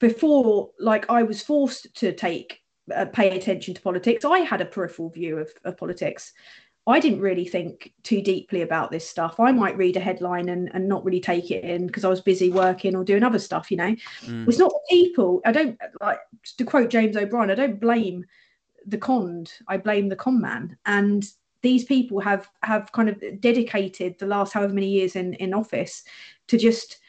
before, 0.00 0.70
like 0.78 1.08
I 1.08 1.22
was 1.22 1.42
forced 1.42 1.94
to 1.96 2.12
take 2.12 2.60
uh, 2.94 3.06
pay 3.06 3.34
attention 3.34 3.72
to 3.72 3.80
politics, 3.80 4.24
I 4.26 4.40
had 4.40 4.60
a 4.60 4.66
peripheral 4.66 5.08
view 5.08 5.38
of, 5.38 5.50
of 5.64 5.78
politics. 5.78 6.34
I 6.88 7.00
didn't 7.00 7.20
really 7.20 7.44
think 7.44 7.92
too 8.02 8.22
deeply 8.22 8.62
about 8.62 8.90
this 8.90 9.08
stuff. 9.08 9.38
I 9.38 9.52
might 9.52 9.76
read 9.76 9.96
a 9.96 10.00
headline 10.00 10.48
and, 10.48 10.70
and 10.72 10.88
not 10.88 11.04
really 11.04 11.20
take 11.20 11.50
it 11.50 11.62
in 11.62 11.86
because 11.86 12.04
I 12.04 12.08
was 12.08 12.22
busy 12.22 12.50
working 12.50 12.96
or 12.96 13.04
doing 13.04 13.22
other 13.22 13.38
stuff, 13.38 13.70
you 13.70 13.76
know. 13.76 13.94
Mm. 14.22 14.48
It's 14.48 14.58
not 14.58 14.72
the 14.72 14.80
people. 14.88 15.42
I 15.44 15.52
don't 15.52 15.78
like 16.00 16.18
to 16.56 16.64
quote 16.64 16.88
James 16.88 17.16
O'Brien, 17.16 17.50
I 17.50 17.54
don't 17.54 17.78
blame 17.78 18.24
the 18.86 18.96
conned, 18.96 19.52
I 19.68 19.76
blame 19.76 20.08
the 20.08 20.16
con 20.16 20.40
man. 20.40 20.78
And 20.86 21.26
these 21.60 21.84
people 21.84 22.20
have 22.20 22.48
have 22.62 22.90
kind 22.92 23.10
of 23.10 23.22
dedicated 23.40 24.18
the 24.18 24.26
last 24.26 24.54
however 24.54 24.72
many 24.72 24.88
years 24.88 25.14
in, 25.14 25.34
in 25.34 25.52
office 25.52 26.04
to 26.46 26.56
just 26.56 27.00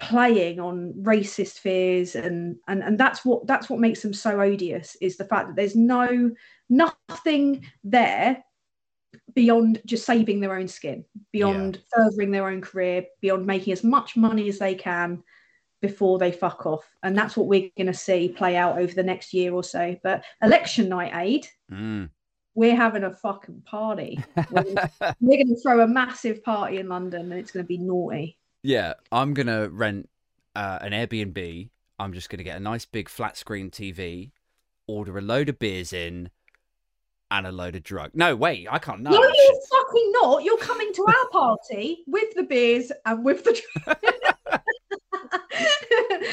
playing 0.00 0.58
on 0.58 0.92
racist 0.94 1.60
fears 1.60 2.16
and, 2.16 2.56
and 2.66 2.82
and 2.82 2.98
that's 2.98 3.24
what 3.24 3.46
that's 3.46 3.70
what 3.70 3.78
makes 3.78 4.02
them 4.02 4.12
so 4.12 4.40
odious 4.40 4.96
is 5.00 5.16
the 5.16 5.24
fact 5.24 5.46
that 5.46 5.56
there's 5.56 5.76
no 5.76 6.30
nothing 6.68 7.64
there 7.84 8.42
beyond 9.34 9.80
just 9.86 10.04
saving 10.06 10.40
their 10.40 10.54
own 10.56 10.68
skin 10.68 11.04
beyond 11.32 11.80
furthering 11.94 12.30
their 12.30 12.48
own 12.48 12.60
career 12.60 13.04
beyond 13.20 13.46
making 13.46 13.72
as 13.72 13.82
much 13.84 14.16
money 14.16 14.48
as 14.48 14.58
they 14.58 14.74
can 14.74 15.22
before 15.80 16.18
they 16.18 16.32
fuck 16.32 16.64
off. 16.66 16.84
And 17.02 17.16
that's 17.16 17.36
what 17.36 17.46
we're 17.46 17.70
going 17.76 17.88
to 17.88 17.94
see 17.94 18.28
play 18.28 18.56
out 18.56 18.78
over 18.78 18.94
the 18.94 19.02
next 19.02 19.34
year 19.34 19.52
or 19.52 19.62
so. 19.64 19.96
But 20.02 20.24
election 20.42 20.88
night 20.88 21.12
aid 21.14 21.46
Mm. 21.70 22.08
we're 22.54 22.76
having 22.76 23.04
a 23.04 23.12
fucking 23.14 23.62
party. 23.66 24.18
We're 24.50 24.62
going 24.64 24.76
to 25.48 25.60
throw 25.62 25.80
a 25.80 25.88
massive 25.88 26.42
party 26.44 26.78
in 26.78 26.88
london 26.88 27.30
and 27.32 27.40
it's 27.40 27.50
going 27.50 27.64
to 27.64 27.68
be 27.68 27.78
naughty. 27.78 28.38
Yeah, 28.62 28.94
I'm 29.12 29.34
gonna 29.34 29.68
rent 29.68 30.08
uh, 30.54 30.78
an 30.80 30.92
Airbnb. 30.92 31.68
I'm 31.98 32.12
just 32.14 32.30
gonna 32.30 32.44
get 32.44 32.56
a 32.56 32.60
nice 32.60 32.86
big 32.86 33.10
flat 33.10 33.36
screen 33.36 33.70
TV, 33.70 34.30
order 34.86 35.18
a 35.18 35.20
load 35.20 35.50
of 35.50 35.58
beers 35.58 35.92
in, 35.92 36.30
and 37.30 37.46
a 37.46 37.52
load 37.52 37.74
of 37.76 37.82
drug. 37.82 38.10
No, 38.14 38.36
wait, 38.36 38.66
I 38.70 38.78
can't. 38.78 39.00
No, 39.00 39.10
no, 39.10 39.18
you're 39.20 39.60
fucking 39.70 40.12
not. 40.22 40.44
You're 40.44 40.58
coming 40.58 40.92
to 40.94 41.06
our 41.06 41.28
party 41.30 42.04
with 42.06 42.34
the 42.34 42.42
beers 42.44 42.92
and 43.06 43.24
with 43.24 43.44
the. 43.44 43.60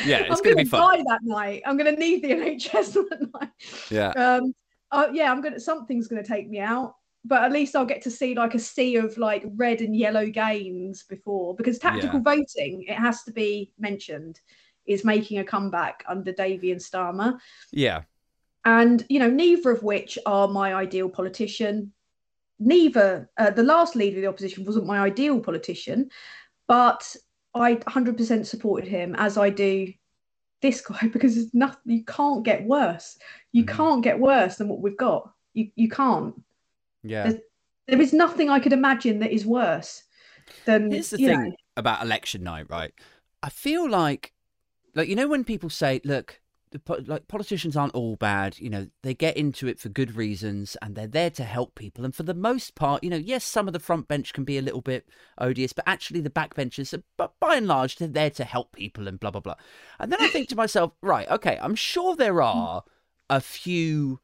Yeah, 0.05 0.19
it's 0.21 0.37
I'm 0.37 0.43
gonna 0.43 0.55
be 0.55 0.63
fun. 0.65 0.97
Die 0.97 1.03
that 1.07 1.19
night. 1.23 1.61
I'm 1.65 1.77
gonna 1.77 1.91
need 1.91 2.23
the 2.23 2.29
NHS 2.31 2.93
that 2.93 3.27
night. 3.39 3.49
yeah, 3.89 4.09
Um, 4.11 4.53
uh, 4.91 5.07
yeah, 5.13 5.31
I'm 5.31 5.41
gonna. 5.41 5.59
Something's 5.59 6.07
gonna 6.07 6.23
take 6.23 6.49
me 6.49 6.59
out. 6.59 6.95
but 7.23 7.43
at 7.43 7.51
least 7.51 7.75
I'll 7.75 7.85
get 7.85 8.01
to 8.03 8.11
see 8.11 8.33
like 8.33 8.55
a 8.55 8.59
sea 8.59 8.95
of 8.95 9.15
like 9.17 9.43
red 9.55 9.81
and 9.81 9.95
yellow 9.95 10.25
gains 10.27 11.03
before 11.03 11.55
because 11.55 11.77
tactical 11.77 12.19
voting, 12.19 12.83
it 12.87 12.95
has 12.97 13.21
to 13.23 13.31
be 13.31 13.71
mentioned, 13.79 14.39
is 14.87 15.05
making 15.05 15.37
a 15.37 15.43
comeback 15.43 16.03
under 16.07 16.31
Davey 16.31 16.71
and 16.71 16.81
Starmer. 16.81 17.37
Yeah. 17.71 18.01
And, 18.66 19.05
you 19.09 19.20
know, 19.20 19.30
neither 19.30 19.72
of 19.72 19.84
which 19.84 20.18
are 20.26 20.47
my 20.47 20.74
ideal 20.74 21.09
politician. 21.09 21.91
Neither, 22.59 23.30
uh, 23.38 23.49
the 23.49 23.64
last 23.64 23.95
leader 23.95 24.18
of 24.18 24.22
the 24.22 24.28
opposition 24.30 24.66
wasn't 24.66 24.86
my 24.86 24.99
ideal 24.99 25.39
politician, 25.39 26.09
but 26.68 27.16
I 27.55 27.76
100% 27.76 28.45
supported 28.45 28.88
him 28.88 29.16
as 29.18 29.38
I 29.38 29.49
do 29.49 29.91
this 30.62 30.82
guy 30.88 31.07
because 31.07 31.38
it's 31.38 31.53
nothing, 31.55 31.82
you 31.86 32.05
can't 32.05 32.45
get 32.45 32.64
worse. 32.66 33.18
You 33.51 33.64
Mhm. 33.64 33.76
can't 33.76 34.03
get 34.03 34.20
worse 34.20 34.57
than 34.57 34.68
what 34.70 34.80
we've 34.82 34.97
got. 34.97 35.34
You, 35.53 35.72
you 35.76 35.89
can't. 35.89 36.36
Yeah. 37.03 37.24
There's- 37.24 37.41
There 37.88 37.99
is 37.99 38.14
nothing 38.14 38.49
I 38.49 38.59
could 38.59 38.74
imagine 38.74 39.20
that 39.20 39.32
is 39.34 39.45
worse 39.45 40.03
than 40.66 40.91
Here's 40.91 41.09
the 41.09 41.18
thing 41.18 41.49
know, 41.49 41.51
about 41.76 42.03
election 42.03 42.43
night, 42.43 42.70
right? 42.70 42.93
I 43.41 43.49
feel 43.49 43.89
like, 43.89 44.34
like 44.93 45.09
you 45.09 45.16
know, 45.16 45.28
when 45.28 45.43
people 45.43 45.70
say, 45.70 45.99
"Look, 46.05 46.39
the 46.72 47.03
like 47.05 47.28
politicians 47.28 47.76
aren't 47.76 47.95
all 47.95 48.15
bad," 48.15 48.59
you 48.59 48.69
know, 48.69 48.88
they 49.03 49.13
get 49.13 49.38
into 49.38 49.67
it 49.67 49.80
for 49.80 49.89
good 49.89 50.15
reasons 50.15 50.78
and 50.82 50.95
they're 50.95 51.07
there 51.07 51.30
to 51.32 51.43
help 51.43 51.76
people. 51.76 52.03
And 52.05 52.15
for 52.15 52.24
the 52.24 52.34
most 52.34 52.76
part, 52.76 53.03
you 53.03 53.09
know, 53.09 53.17
yes, 53.17 53.43
some 53.43 53.67
of 53.67 53.74
the 53.74 53.80
front 53.80 54.07
bench 54.07 54.34
can 54.34 54.43
be 54.43 54.57
a 54.57 54.61
little 54.61 54.82
bit 54.82 55.07
odious, 55.38 55.74
but 55.74 55.88
actually 55.88 56.22
the 56.22 56.30
backbenchers, 56.30 56.93
are, 56.93 57.03
but 57.17 57.39
by 57.39 57.55
and 57.55 57.67
large, 57.67 57.97
they're 57.97 58.07
there 58.07 58.30
to 58.32 58.43
help 58.43 58.74
people 58.74 59.07
and 59.07 59.19
blah 59.19 59.32
blah 59.32 59.41
blah. 59.41 59.55
And 59.99 60.11
then 60.11 60.22
I 60.22 60.28
think 60.28 60.49
to 60.49 60.55
myself, 60.55 60.93
right, 61.01 61.30
okay, 61.30 61.57
I'm 61.61 61.76
sure 61.76 62.15
there 62.15 62.41
are 62.41 62.84
a 63.30 63.41
few 63.41 64.19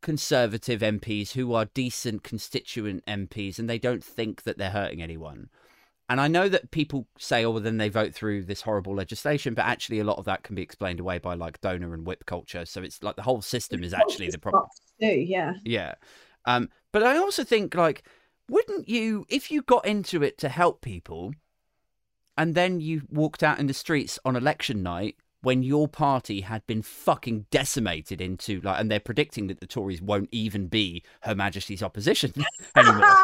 conservative 0.00 0.80
MPs 0.80 1.32
who 1.32 1.52
are 1.54 1.64
decent 1.66 2.22
constituent 2.22 3.04
MPs 3.06 3.58
and 3.58 3.68
they 3.68 3.78
don't 3.78 4.04
think 4.04 4.44
that 4.44 4.58
they're 4.58 4.70
hurting 4.70 5.02
anyone. 5.02 5.50
And 6.10 6.20
I 6.20 6.28
know 6.28 6.48
that 6.48 6.70
people 6.70 7.06
say, 7.18 7.44
oh, 7.44 7.50
well, 7.50 7.62
then 7.62 7.76
they 7.76 7.90
vote 7.90 8.14
through 8.14 8.44
this 8.44 8.62
horrible 8.62 8.94
legislation, 8.94 9.52
but 9.52 9.66
actually, 9.66 9.98
a 9.98 10.04
lot 10.04 10.18
of 10.18 10.24
that 10.24 10.42
can 10.42 10.54
be 10.54 10.62
explained 10.62 11.00
away 11.00 11.18
by 11.18 11.34
like 11.34 11.60
donor 11.60 11.92
and 11.92 12.06
whip 12.06 12.24
culture. 12.24 12.64
So 12.64 12.82
it's 12.82 13.02
like 13.02 13.16
the 13.16 13.22
whole 13.22 13.42
system 13.42 13.84
is 13.84 13.92
actually 13.92 14.30
the 14.30 14.38
problem. 14.38 14.64
do, 15.00 15.06
yeah. 15.06 15.54
Yeah. 15.64 15.94
Um, 16.46 16.70
but 16.92 17.02
I 17.02 17.18
also 17.18 17.44
think, 17.44 17.74
like, 17.74 18.04
wouldn't 18.48 18.88
you, 18.88 19.26
if 19.28 19.50
you 19.50 19.60
got 19.60 19.84
into 19.86 20.22
it 20.22 20.38
to 20.38 20.48
help 20.48 20.80
people 20.80 21.32
and 22.38 22.54
then 22.54 22.80
you 22.80 23.02
walked 23.10 23.42
out 23.42 23.58
in 23.58 23.66
the 23.66 23.74
streets 23.74 24.18
on 24.24 24.36
election 24.36 24.82
night 24.82 25.16
when 25.42 25.62
your 25.62 25.88
party 25.88 26.40
had 26.40 26.66
been 26.66 26.82
fucking 26.82 27.46
decimated 27.50 28.20
into, 28.20 28.60
like, 28.62 28.80
and 28.80 28.90
they're 28.90 29.00
predicting 29.00 29.48
that 29.48 29.60
the 29.60 29.66
Tories 29.66 30.00
won't 30.00 30.28
even 30.32 30.66
be 30.66 31.02
Her 31.22 31.34
Majesty's 31.34 31.82
opposition 31.82 32.32
anymore, 32.76 33.16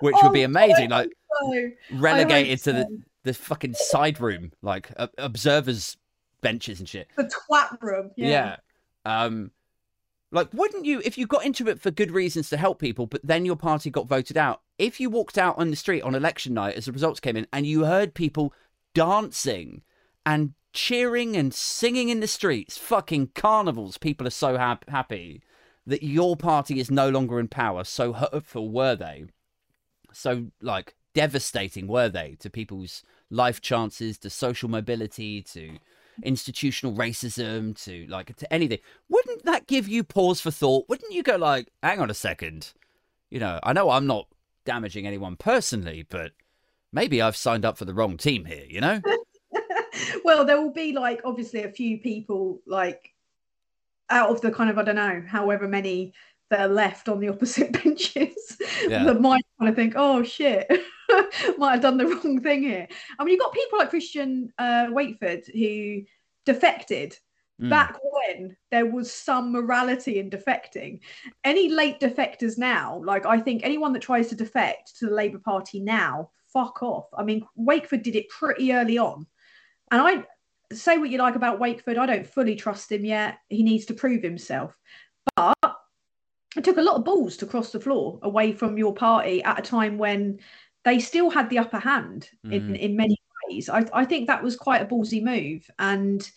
which 0.00 0.16
would 0.22 0.32
be 0.32 0.42
Oh, 0.42 0.46
amazing. 0.46 0.90
Like, 0.90 1.10
So, 1.42 1.70
relegated 1.92 2.62
to 2.64 2.72
the, 2.72 3.02
the 3.24 3.34
fucking 3.34 3.74
side 3.74 4.20
room, 4.20 4.52
like 4.62 4.90
uh, 4.96 5.08
observers' 5.18 5.96
benches 6.40 6.78
and 6.80 6.88
shit. 6.88 7.08
the 7.16 7.24
twat 7.50 7.80
room. 7.82 8.10
Yeah. 8.16 8.56
Um, 9.04 9.50
like, 10.32 10.48
wouldn't 10.52 10.84
you, 10.84 11.02
if 11.04 11.18
you 11.18 11.26
got 11.26 11.44
into 11.44 11.68
it 11.68 11.80
for 11.80 11.90
good 11.90 12.10
reasons 12.12 12.50
to 12.50 12.56
help 12.56 12.78
people, 12.78 13.06
but 13.06 13.20
then 13.24 13.44
your 13.44 13.56
party 13.56 13.90
got 13.90 14.08
voted 14.08 14.36
out, 14.36 14.62
if 14.78 15.00
you 15.00 15.10
walked 15.10 15.36
out 15.38 15.58
on 15.58 15.70
the 15.70 15.76
street 15.76 16.02
on 16.02 16.14
election 16.14 16.54
night 16.54 16.76
as 16.76 16.84
the 16.84 16.92
results 16.92 17.20
came 17.20 17.36
in 17.36 17.46
and 17.52 17.66
you 17.66 17.84
heard 17.84 18.14
people 18.14 18.54
dancing 18.94 19.82
and 20.24 20.54
cheering 20.72 21.36
and 21.36 21.52
singing 21.52 22.10
in 22.10 22.20
the 22.20 22.26
streets, 22.28 22.78
fucking 22.78 23.30
carnivals, 23.34 23.98
people 23.98 24.26
are 24.26 24.30
so 24.30 24.56
hap- 24.56 24.88
happy 24.88 25.42
that 25.86 26.02
your 26.04 26.36
party 26.36 26.78
is 26.78 26.90
no 26.90 27.08
longer 27.08 27.40
in 27.40 27.48
power. 27.48 27.82
So 27.82 28.12
hurtful 28.12 28.70
were 28.70 28.94
they? 28.94 29.24
So, 30.12 30.46
like, 30.60 30.94
devastating 31.14 31.86
were 31.86 32.08
they 32.08 32.36
to 32.40 32.50
people's 32.50 33.02
life 33.30 33.60
chances, 33.60 34.18
to 34.18 34.30
social 34.30 34.68
mobility, 34.68 35.42
to 35.42 35.78
institutional 36.22 36.94
racism 36.94 37.80
to 37.84 38.06
like 38.08 38.34
to 38.36 38.52
anything? 38.52 38.78
Wouldn't 39.08 39.44
that 39.44 39.66
give 39.66 39.88
you 39.88 40.04
pause 40.04 40.40
for 40.40 40.50
thought? 40.50 40.88
Wouldn't 40.88 41.12
you 41.12 41.22
go 41.22 41.36
like 41.36 41.68
hang 41.82 42.00
on 42.00 42.10
a 42.10 42.14
second. 42.14 42.72
You 43.30 43.38
know 43.38 43.60
i 43.62 43.72
know 43.72 43.90
i'm 43.90 44.08
not 44.08 44.26
damaging 44.64 45.06
anyone 45.06 45.36
personally 45.36 46.04
but 46.10 46.32
maybe 46.92 47.22
i've 47.22 47.36
signed 47.36 47.64
up 47.64 47.78
for 47.78 47.84
the 47.84 47.94
wrong 47.94 48.16
team 48.16 48.44
here 48.44 48.64
you 48.68 48.80
know? 48.80 49.00
Well, 50.24 50.44
there 50.44 50.60
will 50.60 50.72
be 50.72 50.92
like 50.92 51.20
obviously 51.24 51.62
a 51.62 51.70
few 51.70 51.98
people 51.98 52.60
like 52.66 53.12
out 54.08 54.30
of 54.30 54.40
the 54.40 54.50
kind 54.50 54.70
of 54.70 54.78
I 54.78 54.84
don't 54.84 54.96
know, 54.96 55.22
however 55.26 55.68
many 55.68 56.12
that 56.50 56.60
are 56.60 56.68
left 56.68 57.08
on 57.08 57.20
the 57.20 57.28
opposite 57.28 57.72
benches 57.84 58.58
Yeah. 58.86 59.04
that 59.04 59.20
might 59.20 59.44
kind 59.58 59.68
of 59.68 59.76
think, 59.76 59.94
oh 59.96 60.22
shit, 60.22 60.66
might 61.58 61.72
have 61.72 61.82
done 61.82 61.96
the 61.96 62.06
wrong 62.06 62.40
thing 62.42 62.62
here. 62.62 62.88
I 63.18 63.24
mean, 63.24 63.32
you've 63.32 63.40
got 63.40 63.54
people 63.54 63.78
like 63.78 63.90
Christian 63.90 64.52
uh, 64.58 64.86
Wakeford 64.90 65.44
who 65.52 66.02
defected 66.44 67.16
Mm. 67.60 67.68
back 67.68 67.98
when 68.02 68.56
there 68.70 68.86
was 68.86 69.12
some 69.12 69.52
morality 69.52 70.18
in 70.18 70.30
defecting. 70.30 71.00
Any 71.44 71.68
late 71.68 72.00
defectors 72.00 72.56
now, 72.56 73.02
like 73.04 73.26
I 73.26 73.38
think 73.38 73.60
anyone 73.62 73.92
that 73.92 74.00
tries 74.00 74.28
to 74.28 74.34
defect 74.34 74.96
to 74.98 75.04
the 75.04 75.14
Labour 75.14 75.40
Party 75.40 75.78
now, 75.78 76.30
fuck 76.54 76.82
off. 76.82 77.08
I 77.12 77.22
mean, 77.22 77.46
Wakeford 77.58 78.02
did 78.02 78.16
it 78.16 78.30
pretty 78.30 78.72
early 78.72 78.96
on. 78.96 79.26
And 79.90 80.00
I 80.00 80.24
say 80.74 80.96
what 80.96 81.10
you 81.10 81.18
like 81.18 81.34
about 81.34 81.60
Wakeford, 81.60 81.98
I 81.98 82.06
don't 82.06 82.26
fully 82.26 82.56
trust 82.56 82.90
him 82.90 83.04
yet. 83.04 83.40
He 83.50 83.62
needs 83.62 83.84
to 83.86 83.92
prove 83.94 84.22
himself. 84.22 84.74
But 85.36 85.76
it 86.56 86.64
took 86.64 86.78
a 86.78 86.82
lot 86.82 86.96
of 86.96 87.04
balls 87.04 87.36
to 87.38 87.46
cross 87.46 87.70
the 87.72 87.80
floor 87.80 88.18
away 88.22 88.52
from 88.52 88.76
your 88.78 88.92
party 88.94 89.42
at 89.44 89.58
a 89.58 89.62
time 89.62 89.98
when 89.98 90.40
they 90.84 90.98
still 90.98 91.30
had 91.30 91.48
the 91.50 91.58
upper 91.58 91.78
hand 91.78 92.28
in, 92.44 92.50
Mhm. 92.72 92.78
in 92.78 92.96
many 92.96 93.16
ways. 93.48 93.68
I, 93.68 93.84
I 93.92 94.04
think 94.04 94.26
that 94.26 94.42
was 94.42 94.56
quite 94.56 94.82
a 94.82 94.86
ballsy 94.86 95.22
move. 95.22 95.70
And 95.78 96.28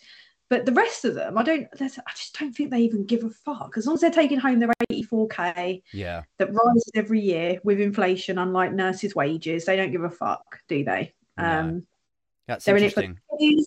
but 0.50 0.66
the 0.66 0.72
rest 0.72 1.04
of 1.06 1.14
them, 1.14 1.38
I 1.38 1.42
don't. 1.42 1.66
I 1.80 1.88
just 2.14 2.38
don't 2.38 2.52
think 2.52 2.70
they 2.70 2.80
even 2.80 3.06
give 3.06 3.24
a 3.24 3.30
fuck. 3.30 3.74
As 3.76 3.86
long 3.86 3.94
as 3.94 4.02
they're 4.02 4.10
taking 4.10 4.38
home 4.38 4.58
their 4.60 4.70
84k 4.92 5.82
yeah 5.92 6.22
that 6.38 6.52
rises 6.52 6.90
every 6.94 7.20
year 7.20 7.58
with 7.64 7.80
inflation, 7.80 8.38
unlike 8.38 8.72
nurses' 8.72 9.14
wages, 9.14 9.64
they 9.64 9.74
don't 9.74 9.90
give 9.90 10.04
a 10.04 10.10
fuck, 10.10 10.60
do 10.68 10.84
they? 10.84 11.12
Um, 11.38 11.86
that's 12.46 12.66
they're 12.66 12.76
in 12.76 12.84
it 12.84 12.92
for 12.92 13.00
interesting 13.00 13.18
the 13.40 13.66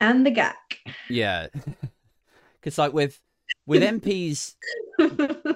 and 0.00 0.24
the 0.26 0.30
gack. 0.30 0.78
yeah 1.10 1.48
because 2.60 2.78
like 2.78 2.94
with 2.94 3.20
with 3.66 3.82
mps 3.82 4.54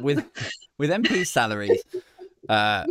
with 0.00 0.24
with 0.78 0.90
MP 0.90 1.26
salaries, 1.26 1.82
uh, 2.48 2.84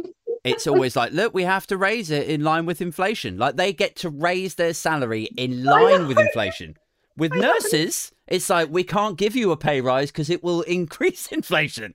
it's 0.44 0.68
always 0.68 0.96
like, 0.96 1.12
look, 1.14 1.34
we 1.34 1.44
have 1.44 1.68
to 1.68 1.78
raise 1.78 2.10
it 2.12 2.28
in 2.28 2.44
line 2.44 2.66
with 2.66 2.82
inflation. 2.82 3.38
Like 3.38 3.56
they 3.56 3.72
get 3.74 3.96
to 3.98 4.10
raise 4.10 4.56
their 4.56 4.74
salary 4.74 5.30
in 5.38 5.64
line 5.64 6.08
with 6.08 6.18
inflation. 6.20 6.76
With 7.16 7.34
nurses, 7.34 8.12
it's 8.28 8.50
like 8.50 8.70
we 8.70 8.84
can't 8.84 9.18
give 9.18 9.36
you 9.36 9.52
a 9.52 9.58
pay 9.58 9.82
rise 9.82 10.12
because 10.12 10.30
it 10.30 10.44
will 10.44 10.62
increase 10.64 11.28
inflation. 11.32 11.94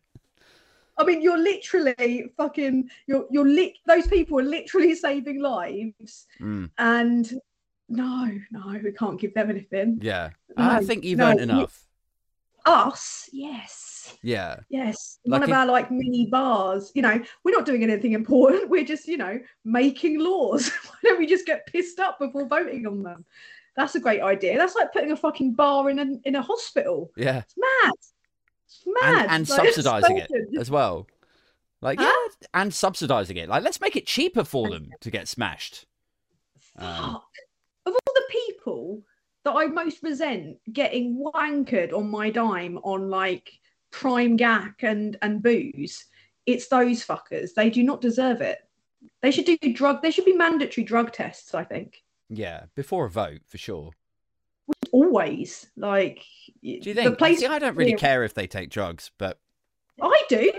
I 0.96 1.04
mean, 1.04 1.22
you're 1.22 1.38
literally 1.38 2.32
fucking. 2.36 2.88
You're 3.06 3.26
you're 3.30 3.48
lit. 3.48 3.74
Those 3.86 4.06
people 4.06 4.38
are 4.40 4.44
literally 4.44 4.94
saving 4.94 5.40
lives, 5.40 6.26
Mm, 6.40 6.70
and 6.78 7.32
no, 7.88 8.30
no, 8.50 8.80
we 8.82 8.92
can't 8.92 9.20
give 9.20 9.32
them 9.34 9.48
anything. 9.50 9.98
yeah, 10.02 10.30
I 10.56 10.84
think 10.84 11.04
you've 11.04 11.18
no, 11.18 11.30
earned 11.30 11.40
enough. 11.40 11.84
Us, 12.68 13.28
yes. 13.32 14.16
Yeah, 14.22 14.60
Yes, 14.70 15.18
Like 15.26 15.40
one 15.40 15.42
of 15.42 15.48
it- 15.50 15.52
our 15.54 15.66
like 15.66 15.90
mini 15.90 16.26
bars. 16.30 16.90
You 16.94 17.02
know, 17.02 17.20
we're 17.44 17.52
not 17.56 17.66
doing 17.66 17.82
anything 17.82 18.12
important. 18.12 18.68
We're 18.70 18.84
just, 18.84 19.06
you 19.06 19.16
know, 19.16 19.38
making 19.64 20.18
laws. 20.18 20.70
Why 20.84 20.96
don't 21.02 21.18
we 21.18 21.26
just 21.26 21.46
get 21.46 21.66
pissed 21.66 21.98
up 22.00 22.18
before 22.18 22.46
voting 22.46 22.86
on 22.86 23.02
them? 23.02 23.24
That's 23.76 23.94
a 23.94 24.00
great 24.00 24.22
idea. 24.22 24.56
That's 24.58 24.74
like 24.74 24.92
putting 24.92 25.12
a 25.12 25.16
fucking 25.16 25.54
bar 25.54 25.88
in 25.90 25.98
a 25.98 26.06
in 26.24 26.34
a 26.36 26.42
hospital. 26.42 27.10
yeah, 27.16 27.38
It's 27.40 27.54
mad. 27.56 27.92
It's 28.66 28.82
mad. 28.86 29.26
and 29.30 29.48
Like, 29.48 29.60
subsidising 29.74 30.26
it 30.30 30.58
as 30.58 30.70
well. 30.70 31.06
Like 31.80 32.00
yeah, 32.00 32.12
and 32.54 32.72
subsidising 32.72 33.36
it. 33.36 33.48
Like 33.48 33.62
let's 33.62 33.80
make 33.80 33.94
it 33.94 34.06
cheaper 34.06 34.42
for 34.44 34.68
them 34.70 34.90
to 35.00 35.10
get 35.10 35.28
smashed. 35.28 35.86
Um, 36.76 36.86
Fuck. 37.12 37.24
Of 37.86 37.92
all 37.94 38.14
the 38.14 38.22
people 38.30 39.02
that 39.48 39.56
I 39.56 39.66
most 39.66 40.02
resent 40.02 40.58
getting 40.72 41.16
wankered 41.16 41.92
on 41.94 42.10
my 42.10 42.28
dime 42.28 42.78
on 42.78 43.08
like 43.08 43.50
prime 43.90 44.36
gack 44.36 44.82
and 44.82 45.16
and 45.22 45.42
booze, 45.42 46.04
it's 46.44 46.68
those 46.68 47.04
fuckers. 47.04 47.54
They 47.54 47.70
do 47.70 47.82
not 47.82 48.02
deserve 48.02 48.42
it. 48.42 48.58
They 49.22 49.30
should 49.30 49.46
do 49.46 49.56
drug. 49.72 50.02
They 50.02 50.10
should 50.10 50.26
be 50.26 50.34
mandatory 50.34 50.84
drug 50.84 51.12
tests. 51.12 51.54
I 51.54 51.64
think 51.64 52.02
yeah, 52.28 52.64
before 52.74 53.06
a 53.06 53.10
vote 53.10 53.40
for 53.46 53.56
sure. 53.56 53.92
always 54.92 55.66
like. 55.76 56.24
Do 56.62 56.68
you 56.68 56.94
think? 56.94 57.10
the 57.10 57.16
place 57.16 57.38
See, 57.38 57.46
I 57.46 57.58
don't 57.58 57.76
really 57.76 57.94
care 57.94 58.24
if 58.24 58.34
they 58.34 58.46
take 58.46 58.68
drugs, 58.68 59.10
but 59.16 59.40
I 60.02 60.22
do. 60.28 60.52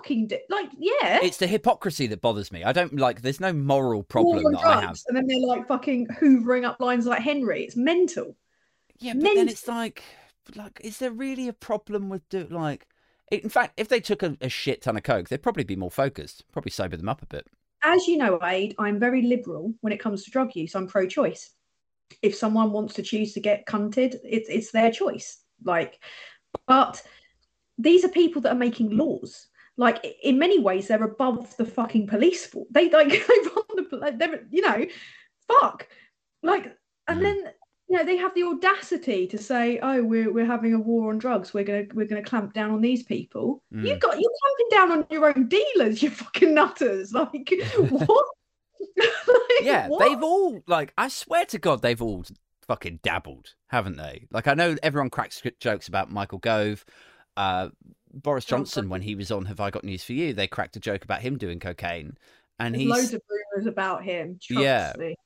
Fucking 0.00 0.28
do. 0.28 0.38
Like 0.48 0.70
yeah. 0.78 1.20
it's 1.22 1.36
the 1.36 1.46
hypocrisy 1.46 2.06
that 2.06 2.20
bothers 2.20 2.50
me. 2.50 2.64
I 2.64 2.72
don't 2.72 2.96
like. 2.96 3.20
There's 3.20 3.40
no 3.40 3.52
moral 3.52 4.02
problem 4.02 4.42
that 4.52 4.64
I 4.64 4.80
have. 4.80 4.98
and 5.08 5.16
then 5.16 5.26
they're 5.26 5.46
like 5.46 5.68
fucking 5.68 6.06
hoovering 6.20 6.64
up 6.64 6.80
lines 6.80 7.06
like 7.06 7.20
Henry. 7.20 7.64
It's 7.64 7.76
mental. 7.76 8.36
Yeah, 8.98 9.14
but 9.14 9.22
then 9.22 9.48
it's 9.48 9.66
like, 9.68 10.02
like, 10.54 10.80
is 10.82 10.98
there 10.98 11.10
really 11.10 11.48
a 11.48 11.52
problem 11.52 12.08
with 12.08 12.26
do 12.28 12.46
like? 12.50 12.86
In 13.30 13.48
fact, 13.48 13.74
if 13.78 13.88
they 13.88 14.00
took 14.00 14.22
a, 14.22 14.36
a 14.40 14.48
shit 14.48 14.82
ton 14.82 14.96
of 14.96 15.02
coke, 15.02 15.28
they'd 15.28 15.42
probably 15.42 15.64
be 15.64 15.76
more 15.76 15.90
focused. 15.90 16.44
Probably 16.50 16.70
sober 16.70 16.96
them 16.96 17.08
up 17.08 17.22
a 17.22 17.26
bit. 17.26 17.46
As 17.82 18.06
you 18.06 18.16
know, 18.16 18.38
Aid, 18.42 18.74
I'm 18.78 18.98
very 18.98 19.22
liberal 19.22 19.72
when 19.82 19.92
it 19.92 20.00
comes 20.00 20.24
to 20.24 20.30
drug 20.30 20.54
use. 20.54 20.74
I'm 20.74 20.86
pro-choice. 20.86 21.50
If 22.22 22.34
someone 22.34 22.72
wants 22.72 22.94
to 22.94 23.02
choose 23.02 23.32
to 23.34 23.40
get 23.40 23.66
cunted, 23.66 24.16
it's 24.24 24.48
it's 24.48 24.72
their 24.72 24.90
choice. 24.90 25.42
Like, 25.62 26.00
but 26.66 27.02
these 27.80 28.04
are 28.04 28.08
people 28.08 28.42
that 28.42 28.52
are 28.52 28.58
making 28.58 28.96
laws. 28.96 29.46
Like 29.80 30.04
in 30.22 30.38
many 30.38 30.58
ways, 30.58 30.88
they're 30.88 31.02
above 31.02 31.56
the 31.56 31.64
fucking 31.64 32.06
police 32.06 32.44
force. 32.46 32.68
They 32.70 32.90
like 32.90 33.08
they 33.28 33.38
run 33.54 33.64
the 33.90 33.96
like, 33.96 34.18
they're, 34.18 34.46
you 34.50 34.62
know, 34.62 34.84
fuck. 35.48 35.88
Like, 36.42 36.64
and 37.08 37.18
Mhm. 37.18 37.22
then 37.22 37.36
you 37.88 37.96
know 37.96 38.04
they 38.04 38.16
have 38.18 38.34
the 38.34 38.44
audacity 38.44 39.26
to 39.26 39.38
say, 39.38 39.78
"Oh, 39.82 40.02
we're 40.04 40.32
we're 40.32 40.46
having 40.56 40.74
a 40.74 40.78
war 40.78 41.10
on 41.10 41.18
drugs. 41.18 41.52
We're 41.54 41.64
gonna 41.64 41.86
we're 41.94 42.06
gonna 42.06 42.22
clamp 42.22 42.52
down 42.52 42.70
on 42.70 42.80
these 42.82 43.02
people." 43.02 43.62
Mm. 43.74 43.86
You 43.86 43.98
got 43.98 44.20
you're 44.20 44.36
clamping 44.40 44.68
down 44.70 44.92
on 44.92 45.06
your 45.10 45.26
own 45.26 45.48
dealers. 45.48 46.02
You 46.02 46.10
fucking 46.10 46.54
nutters. 46.54 47.12
Like 47.20 47.50
what? 47.88 48.26
Like, 48.96 49.62
Yeah, 49.62 49.88
what? 49.88 50.00
they've 50.00 50.22
all 50.22 50.62
like. 50.66 50.92
I 50.98 51.08
swear 51.08 51.44
to 51.46 51.58
God, 51.58 51.82
they've 51.82 52.00
all 52.02 52.24
fucking 52.68 53.00
dabbled, 53.02 53.54
haven't 53.68 53.96
they? 53.96 54.26
Like, 54.30 54.46
I 54.46 54.54
know 54.54 54.76
everyone 54.82 55.10
cracks 55.10 55.42
jokes 55.58 55.88
about 55.88 56.10
Michael 56.10 56.38
Gove. 56.38 56.84
Uh, 57.36 57.68
Boris 58.12 58.44
Oh, 58.48 58.50
Johnson, 58.56 58.88
when 58.88 59.02
he 59.02 59.14
was 59.14 59.30
on 59.30 59.44
Have 59.46 59.60
I 59.60 59.70
Got 59.70 59.84
News 59.84 60.02
for 60.04 60.12
You, 60.12 60.32
they 60.32 60.46
cracked 60.46 60.76
a 60.76 60.80
joke 60.80 61.04
about 61.04 61.20
him 61.22 61.36
doing 61.38 61.60
cocaine, 61.60 62.16
and 62.58 62.74
There's 62.74 62.82
he's 62.82 62.90
loads 62.90 63.14
of 63.14 63.22
rumors 63.28 63.66
about 63.66 64.02
him. 64.04 64.38
Trust 64.42 64.60
Yeah. 64.62 64.92
me. 64.98 65.16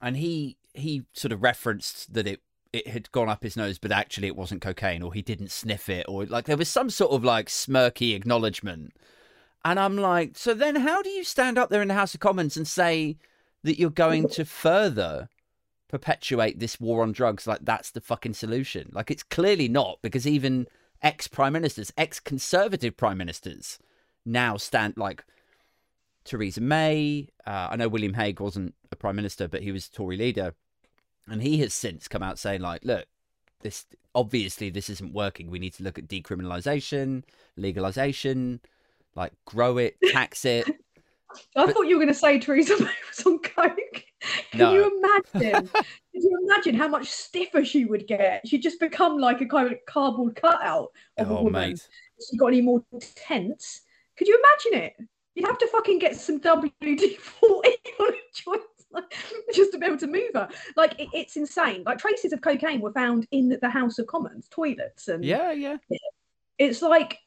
and 0.00 0.16
he 0.16 0.56
he 0.74 1.02
sort 1.12 1.30
of 1.32 1.42
referenced 1.42 2.12
that 2.14 2.26
it 2.26 2.40
it 2.72 2.88
had 2.88 3.10
gone 3.12 3.28
up 3.28 3.42
his 3.44 3.56
nose, 3.56 3.78
but 3.78 3.92
actually 3.92 4.26
it 4.26 4.34
wasn't 4.36 4.60
cocaine, 4.60 5.02
or 5.02 5.14
he 5.14 5.22
didn't 5.22 5.50
sniff 5.52 5.88
it, 5.88 6.04
or 6.08 6.24
like 6.26 6.46
there 6.46 6.56
was 6.56 6.68
some 6.68 6.90
sort 6.90 7.12
of 7.12 7.22
like 7.24 7.46
smirky 7.48 8.14
acknowledgement. 8.16 8.92
And 9.64 9.78
I'm 9.80 9.96
like, 9.96 10.36
so 10.36 10.52
then 10.54 10.76
how 10.76 11.00
do 11.00 11.08
you 11.08 11.22
stand 11.24 11.56
up 11.56 11.70
there 11.70 11.80
in 11.82 11.88
the 11.88 11.94
House 11.94 12.12
of 12.14 12.20
Commons 12.20 12.56
and 12.56 12.66
say 12.68 13.16
that 13.62 13.78
you're 13.78 13.90
going 13.90 14.28
to 14.30 14.44
further 14.44 15.28
perpetuate 15.88 16.58
this 16.58 16.80
war 16.80 17.02
on 17.02 17.12
drugs? 17.12 17.46
Like 17.46 17.60
that's 17.64 17.90
the 17.90 18.00
fucking 18.00 18.34
solution. 18.34 18.90
Like 18.92 19.10
it's 19.10 19.22
clearly 19.22 19.68
not, 19.68 20.00
because 20.02 20.26
even 20.26 20.66
ex 21.04 21.28
prime 21.28 21.52
ministers, 21.52 21.92
ex 21.96 22.18
conservative 22.18 22.96
prime 22.96 23.18
ministers, 23.18 23.78
now 24.24 24.56
stand 24.56 24.94
like 24.96 25.24
Theresa 26.24 26.60
May. 26.60 27.28
Uh, 27.46 27.68
I 27.70 27.76
know 27.76 27.88
William 27.88 28.14
Hague 28.14 28.40
wasn't 28.40 28.74
a 28.90 28.96
prime 28.96 29.14
minister, 29.14 29.46
but 29.46 29.62
he 29.62 29.70
was 29.70 29.88
Tory 29.88 30.16
leader, 30.16 30.54
and 31.28 31.42
he 31.42 31.58
has 31.58 31.74
since 31.74 32.08
come 32.08 32.22
out 32.22 32.38
saying 32.38 32.62
like, 32.62 32.84
look, 32.84 33.06
this 33.60 33.86
obviously 34.14 34.70
this 34.70 34.88
isn't 34.88 35.12
working. 35.12 35.50
We 35.50 35.58
need 35.58 35.74
to 35.74 35.82
look 35.82 35.98
at 35.98 36.08
decriminalisation, 36.08 37.22
legalisation, 37.58 38.60
like 39.14 39.32
grow 39.44 39.78
it, 39.78 39.96
tax 40.12 40.44
it. 40.44 40.66
I 41.56 41.66
But- 41.66 41.74
thought 41.74 41.82
you 41.86 41.96
were 41.96 42.04
going 42.04 42.12
to 42.14 42.18
say 42.18 42.38
Theresa 42.38 42.78
May 42.82 42.90
was 43.08 43.26
on 43.26 43.38
coke. 43.40 44.04
Can 44.50 44.60
No. 44.60 44.72
you 44.72 44.98
imagine? 44.98 45.68
Can 45.68 45.82
you 46.12 46.38
imagine 46.48 46.74
how 46.74 46.88
much 46.88 47.08
stiffer 47.08 47.64
she 47.64 47.84
would 47.84 48.06
get? 48.06 48.46
She'd 48.46 48.62
just 48.62 48.80
become 48.80 49.18
like 49.18 49.40
a 49.40 49.46
kind 49.46 49.70
of 49.72 49.78
cardboard 49.86 50.36
cutout 50.36 50.88
of 51.18 51.30
a 51.30 51.34
oh, 51.38 51.42
woman. 51.44 51.70
mate. 51.70 51.88
If 52.18 52.26
she 52.30 52.36
got 52.36 52.46
any 52.48 52.60
more 52.62 52.82
tense. 53.16 53.82
Could 54.16 54.28
you 54.28 54.38
imagine 54.42 54.84
it? 54.84 55.08
You'd 55.34 55.46
have 55.48 55.58
to 55.58 55.66
fucking 55.66 55.98
get 55.98 56.14
some 56.16 56.40
WD 56.40 57.16
forty 57.18 57.70
on 58.00 58.12
a 58.14 58.16
joint 58.32 58.62
just 59.52 59.72
to 59.72 59.78
be 59.78 59.86
able 59.86 59.98
to 59.98 60.06
move 60.06 60.30
her. 60.34 60.48
Like 60.76 60.98
it, 61.00 61.08
it's 61.12 61.36
insane. 61.36 61.82
Like 61.84 61.98
traces 61.98 62.32
of 62.32 62.40
cocaine 62.40 62.80
were 62.80 62.92
found 62.92 63.26
in 63.32 63.58
the 63.60 63.68
House 63.68 63.98
of 63.98 64.06
Commons 64.06 64.46
toilets, 64.48 65.08
and 65.08 65.24
Yeah, 65.24 65.50
yeah. 65.50 65.78
it's 66.58 66.80
like 66.80 67.18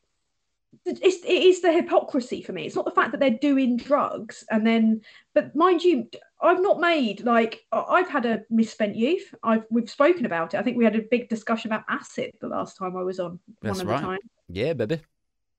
it's 0.86 1.24
it 1.24 1.44
is 1.44 1.62
the 1.62 1.72
hypocrisy 1.72 2.42
for 2.42 2.54
me. 2.54 2.66
It's 2.66 2.76
not 2.76 2.86
the 2.86 2.92
fact 2.92 3.12
that 3.12 3.20
they're 3.20 3.32
doing 3.32 3.78
drugs 3.78 4.44
and 4.50 4.66
then, 4.66 5.02
but 5.34 5.56
mind 5.56 5.84
you, 5.84 6.10
I've 6.42 6.62
not 6.62 6.80
made 6.80 7.22
like 7.22 7.66
I've 7.72 8.10
had 8.10 8.26
a 8.26 8.42
misspent 8.50 8.96
youth. 8.96 9.34
I've 9.44 9.64
we've 9.70 9.90
spoken 9.90 10.26
about 10.26 10.54
it. 10.54 10.58
I 10.58 10.64
think 10.64 10.78
we 10.78 10.84
had 10.84 10.96
a 10.96 11.02
big 11.10 11.30
discussion 11.30 11.72
about 11.72 11.86
acid 11.90 12.32
the 12.40 12.48
last 12.48 12.78
time 12.78 12.96
I 12.96 13.04
was 13.04 13.20
on 13.20 13.40
That's 13.62 13.80
one 13.80 13.88
of 13.88 13.92
right. 13.92 14.02
the 14.02 14.08
time. 14.08 14.20
Yeah, 14.50 14.74
baby. 14.74 15.02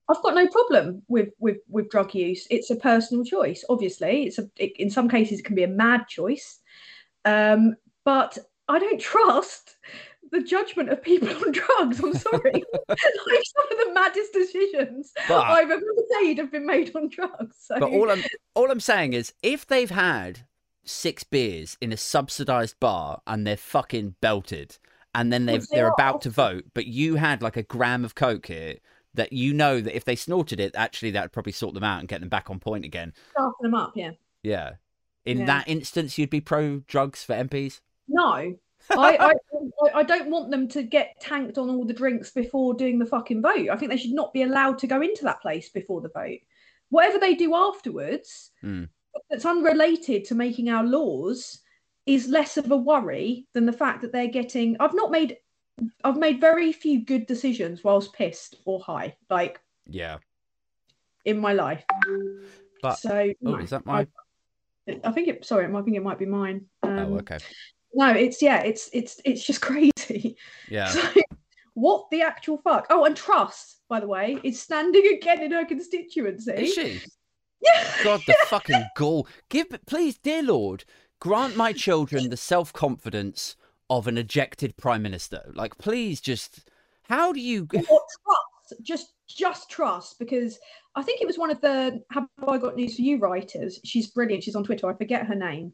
I've 0.09 0.23
got 0.23 0.33
no 0.33 0.47
problem 0.47 1.03
with 1.07 1.29
with 1.39 1.57
with 1.67 1.89
drug 1.89 2.15
use. 2.15 2.47
It's 2.49 2.71
a 2.71 2.75
personal 2.75 3.23
choice. 3.23 3.63
Obviously, 3.69 4.23
it's 4.23 4.39
a 4.39 4.49
it, 4.57 4.75
in 4.77 4.89
some 4.89 5.09
cases 5.09 5.39
it 5.39 5.45
can 5.45 5.55
be 5.55 5.63
a 5.63 5.67
mad 5.67 6.07
choice, 6.07 6.59
um, 7.25 7.75
but 8.05 8.37
I 8.67 8.79
don't 8.79 9.01
trust 9.01 9.75
the 10.31 10.41
judgment 10.41 10.89
of 10.89 11.01
people 11.01 11.29
on 11.29 11.51
drugs. 11.51 11.99
I'm 12.03 12.13
sorry. 12.29 12.63
like 12.87 12.99
some 12.99 13.71
of 13.71 13.77
the 13.85 13.91
maddest 13.93 14.33
decisions 14.33 15.11
But- 15.27 15.41
I've 15.43 15.69
ever 15.71 15.81
made 16.21 16.37
have 16.37 16.51
been 16.51 16.65
made 16.65 16.95
on 16.95 17.09
drugs. 17.09 17.55
So 17.59 17.79
But 17.79 17.91
all 17.91 18.09
I'm 18.11 18.23
all 18.55 18.71
I'm 18.71 18.79
saying 18.79 19.13
is, 19.13 19.33
if 19.43 19.65
they've 19.67 19.89
had 19.89 20.41
six 20.83 21.23
beers 21.23 21.77
in 21.81 21.91
a 21.91 21.97
subsidised 21.97 22.79
bar 22.79 23.21
and 23.27 23.45
they're 23.45 23.57
fucking 23.57 24.15
belted, 24.21 24.77
and 25.15 25.31
then 25.33 25.45
they've, 25.45 25.67
they 25.67 25.77
they're 25.77 25.87
about 25.89 26.21
to 26.21 26.29
vote, 26.29 26.65
but 26.73 26.85
you 26.87 27.15
had 27.15 27.41
like 27.41 27.57
a 27.57 27.63
gram 27.63 28.05
of 28.05 28.15
coke 28.15 28.47
here, 28.47 28.75
that 29.15 29.33
you 29.33 29.53
know 29.53 29.81
that 29.81 29.95
if 29.95 30.05
they 30.05 30.15
snorted 30.15 30.59
it, 30.59 30.73
actually 30.75 31.11
that 31.11 31.23
would 31.23 31.31
probably 31.31 31.51
sort 31.51 31.73
them 31.73 31.83
out 31.83 31.99
and 31.99 32.07
get 32.07 32.19
them 32.21 32.29
back 32.29 32.49
on 32.49 32.59
point 32.59 32.85
again. 32.85 33.13
sharpen 33.35 33.63
them 33.71 33.73
up, 33.75 33.93
yeah. 33.95 34.11
Yeah. 34.43 34.73
In 35.25 35.39
Yeah. 35.39 35.45
that 35.47 35.67
instance, 35.67 36.17
you'd 36.17 36.29
be 36.29 36.41
pro 36.41 36.79
drugs 36.87 37.23
for 37.23 37.33
MPs. 37.35 37.81
No. 38.07 38.55
I, 38.91 39.17
I 39.17 39.33
I- 39.99 40.03
don't 40.03 40.29
want 40.29 40.51
them 40.51 40.67
to 40.69 40.83
get 40.83 41.19
tanked 41.21 41.57
on 41.57 41.69
all 41.69 41.85
the 41.85 41.93
drinks 41.93 42.31
before 42.31 42.73
doing 42.73 42.99
the 42.99 43.05
fucking 43.05 43.41
vote. 43.41 43.69
I 43.69 43.75
think 43.75 43.91
they 43.91 43.97
should 43.97 44.11
not 44.13 44.33
be 44.33 44.43
allowed 44.43 44.79
to 44.79 44.87
go 44.87 45.01
into 45.01 45.23
that 45.25 45.41
place 45.41 45.69
before 45.69 46.01
the 46.01 46.09
vote. 46.09 46.39
Whatever 46.89 47.19
they 47.19 47.35
do 47.35 47.55
afterwards, 47.55 48.51
Hmm. 48.61 48.85
that's 49.29 49.45
unrelated 49.45 50.25
to 50.25 50.35
making 50.35 50.69
our 50.69 50.83
laws, 50.83 51.61
is 52.05 52.27
less 52.27 52.57
of 52.57 52.71
a 52.71 52.77
worry 52.77 53.45
than 53.53 53.65
the 53.67 53.73
fact 53.73 54.01
that 54.01 54.11
they're 54.11 54.27
getting. 54.27 54.75
I've 54.79 54.95
not 54.95 55.11
made. 55.11 55.37
I've 56.03 56.17
made 56.17 56.41
very 56.41 56.71
few 56.73 57.05
good 57.05 57.27
decisions 57.27 57.83
whilst 57.83 58.13
pissed 58.13 58.55
or 58.65 58.79
high, 58.81 59.15
like 59.29 59.61
Yeah. 59.85 60.17
in 61.25 61.37
my 61.37 61.53
life. 61.53 61.85
But- 62.81 62.95
so 62.95 63.31
Oh, 63.45 63.55
is 63.57 63.69
that 63.69 63.85
my? 63.85 64.07
I, 64.87 64.99
I 65.03 65.11
think 65.11 65.27
it. 65.27 65.45
Sorry, 65.45 65.65
I 65.71 65.81
think 65.83 65.95
it 65.95 66.03
might 66.03 66.17
be 66.19 66.25
mine. 66.25 66.65
Um, 66.81 66.97
Oh, 66.97 67.17
okay. 67.19 67.37
No, 67.93 68.11
it's 68.11 68.41
yeah, 68.41 68.61
it's 68.61 68.89
it's 68.93 69.19
it's 69.25 69.45
just 69.45 69.61
crazy. 69.69 70.37
Yeah. 70.69 70.89
So, 70.89 71.01
what 71.73 72.05
the 72.11 72.21
actual 72.21 72.57
fuck? 72.57 72.87
Oh, 72.89 73.05
and 73.05 73.15
Truss 73.15 73.79
by 73.89 73.99
the 73.99 74.07
way, 74.07 74.39
is 74.43 74.61
standing 74.61 75.05
again 75.17 75.41
in 75.41 75.51
her 75.51 75.65
constituency. 75.65 76.51
Is 76.51 76.73
she? 76.73 77.01
Yeah. 77.61 77.93
God, 78.05 78.21
the 78.25 78.37
fucking 78.45 78.85
gall. 78.95 79.27
Give, 79.49 79.67
please, 79.85 80.17
dear 80.17 80.41
Lord, 80.41 80.85
grant 81.19 81.57
my 81.57 81.73
children 81.73 82.29
the 82.29 82.37
self 82.37 82.71
confidence 82.71 83.57
of 83.89 84.07
an 84.07 84.17
ejected 84.17 84.77
prime 84.77 85.01
minister. 85.01 85.51
Like, 85.53 85.77
please, 85.77 86.21
just 86.21 86.69
how 87.09 87.33
do 87.33 87.41
you? 87.41 87.67
What 87.69 87.83
Truss? 87.83 88.79
Just 88.81 89.07
just 89.27 89.69
Truss 89.69 90.15
because 90.17 90.57
I 90.95 91.03
think 91.03 91.19
it 91.19 91.27
was 91.27 91.37
one 91.37 91.51
of 91.51 91.59
the 91.59 92.01
Have 92.11 92.29
I 92.47 92.57
Got 92.57 92.77
News 92.77 92.95
for 92.95 93.01
You 93.01 93.17
writers. 93.17 93.81
She's 93.83 94.07
brilliant. 94.07 94.45
She's 94.45 94.55
on 94.55 94.63
Twitter. 94.63 94.89
I 94.89 94.93
forget 94.93 95.27
her 95.27 95.35
name. 95.35 95.73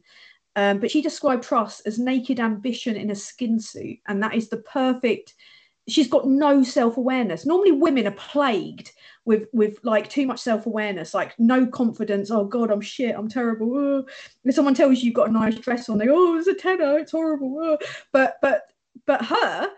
Um, 0.56 0.78
but 0.78 0.90
she 0.90 1.02
described 1.02 1.44
Truss 1.44 1.80
as 1.80 1.98
naked 1.98 2.40
ambition 2.40 2.96
in 2.96 3.10
a 3.10 3.14
skin 3.14 3.60
suit, 3.60 3.98
and 4.08 4.22
that 4.22 4.34
is 4.34 4.48
the 4.48 4.56
perfect. 4.56 5.34
She's 5.86 6.08
got 6.08 6.26
no 6.26 6.64
self 6.64 6.96
awareness. 6.96 7.44
Normally, 7.44 7.72
women 7.72 8.06
are 8.06 8.12
plagued 8.12 8.90
with 9.26 9.48
with 9.52 9.78
like 9.82 10.08
too 10.08 10.26
much 10.26 10.40
self 10.40 10.64
awareness, 10.64 11.12
like 11.12 11.38
no 11.38 11.66
confidence. 11.66 12.30
Oh 12.30 12.44
God, 12.44 12.70
I'm 12.70 12.80
shit. 12.80 13.14
I'm 13.14 13.28
terrible. 13.28 13.76
Oh. 13.76 14.06
If 14.44 14.54
someone 14.54 14.74
tells 14.74 14.98
you 14.98 15.06
you've 15.06 15.14
got 15.14 15.28
a 15.28 15.32
nice 15.32 15.56
dress 15.56 15.90
on, 15.90 15.98
they 15.98 16.06
go, 16.06 16.14
oh, 16.16 16.38
it's 16.38 16.48
a 16.48 16.54
tenner. 16.54 16.98
It's 16.98 17.12
horrible. 17.12 17.58
Oh. 17.60 17.78
But 18.12 18.38
but 18.40 18.62
but 19.06 19.22
her, 19.26 19.70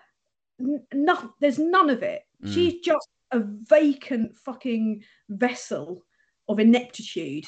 no, 0.60 1.34
there's 1.40 1.58
none 1.58 1.90
of 1.90 2.04
it. 2.04 2.22
Mm. 2.44 2.54
She's 2.54 2.80
just 2.80 3.08
a 3.32 3.40
vacant 3.40 4.36
fucking 4.38 5.02
vessel 5.28 6.04
of 6.48 6.60
ineptitude 6.60 7.46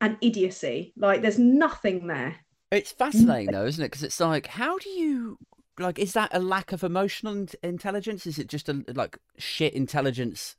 and 0.00 0.16
idiocy. 0.20 0.92
Like 0.96 1.22
there's 1.22 1.38
nothing 1.38 2.06
there. 2.06 2.36
It's 2.70 2.92
fascinating 2.92 3.52
though, 3.52 3.66
isn't 3.66 3.82
it? 3.82 3.88
Because 3.88 4.02
it's 4.02 4.20
like, 4.20 4.46
how 4.48 4.78
do 4.78 4.88
you 4.90 5.38
like? 5.78 5.98
Is 5.98 6.14
that 6.14 6.30
a 6.32 6.40
lack 6.40 6.72
of 6.72 6.82
emotional 6.82 7.46
intelligence? 7.62 8.26
Is 8.26 8.38
it 8.38 8.48
just 8.48 8.68
a 8.68 8.84
like 8.94 9.18
shit 9.38 9.74
intelligence, 9.74 10.56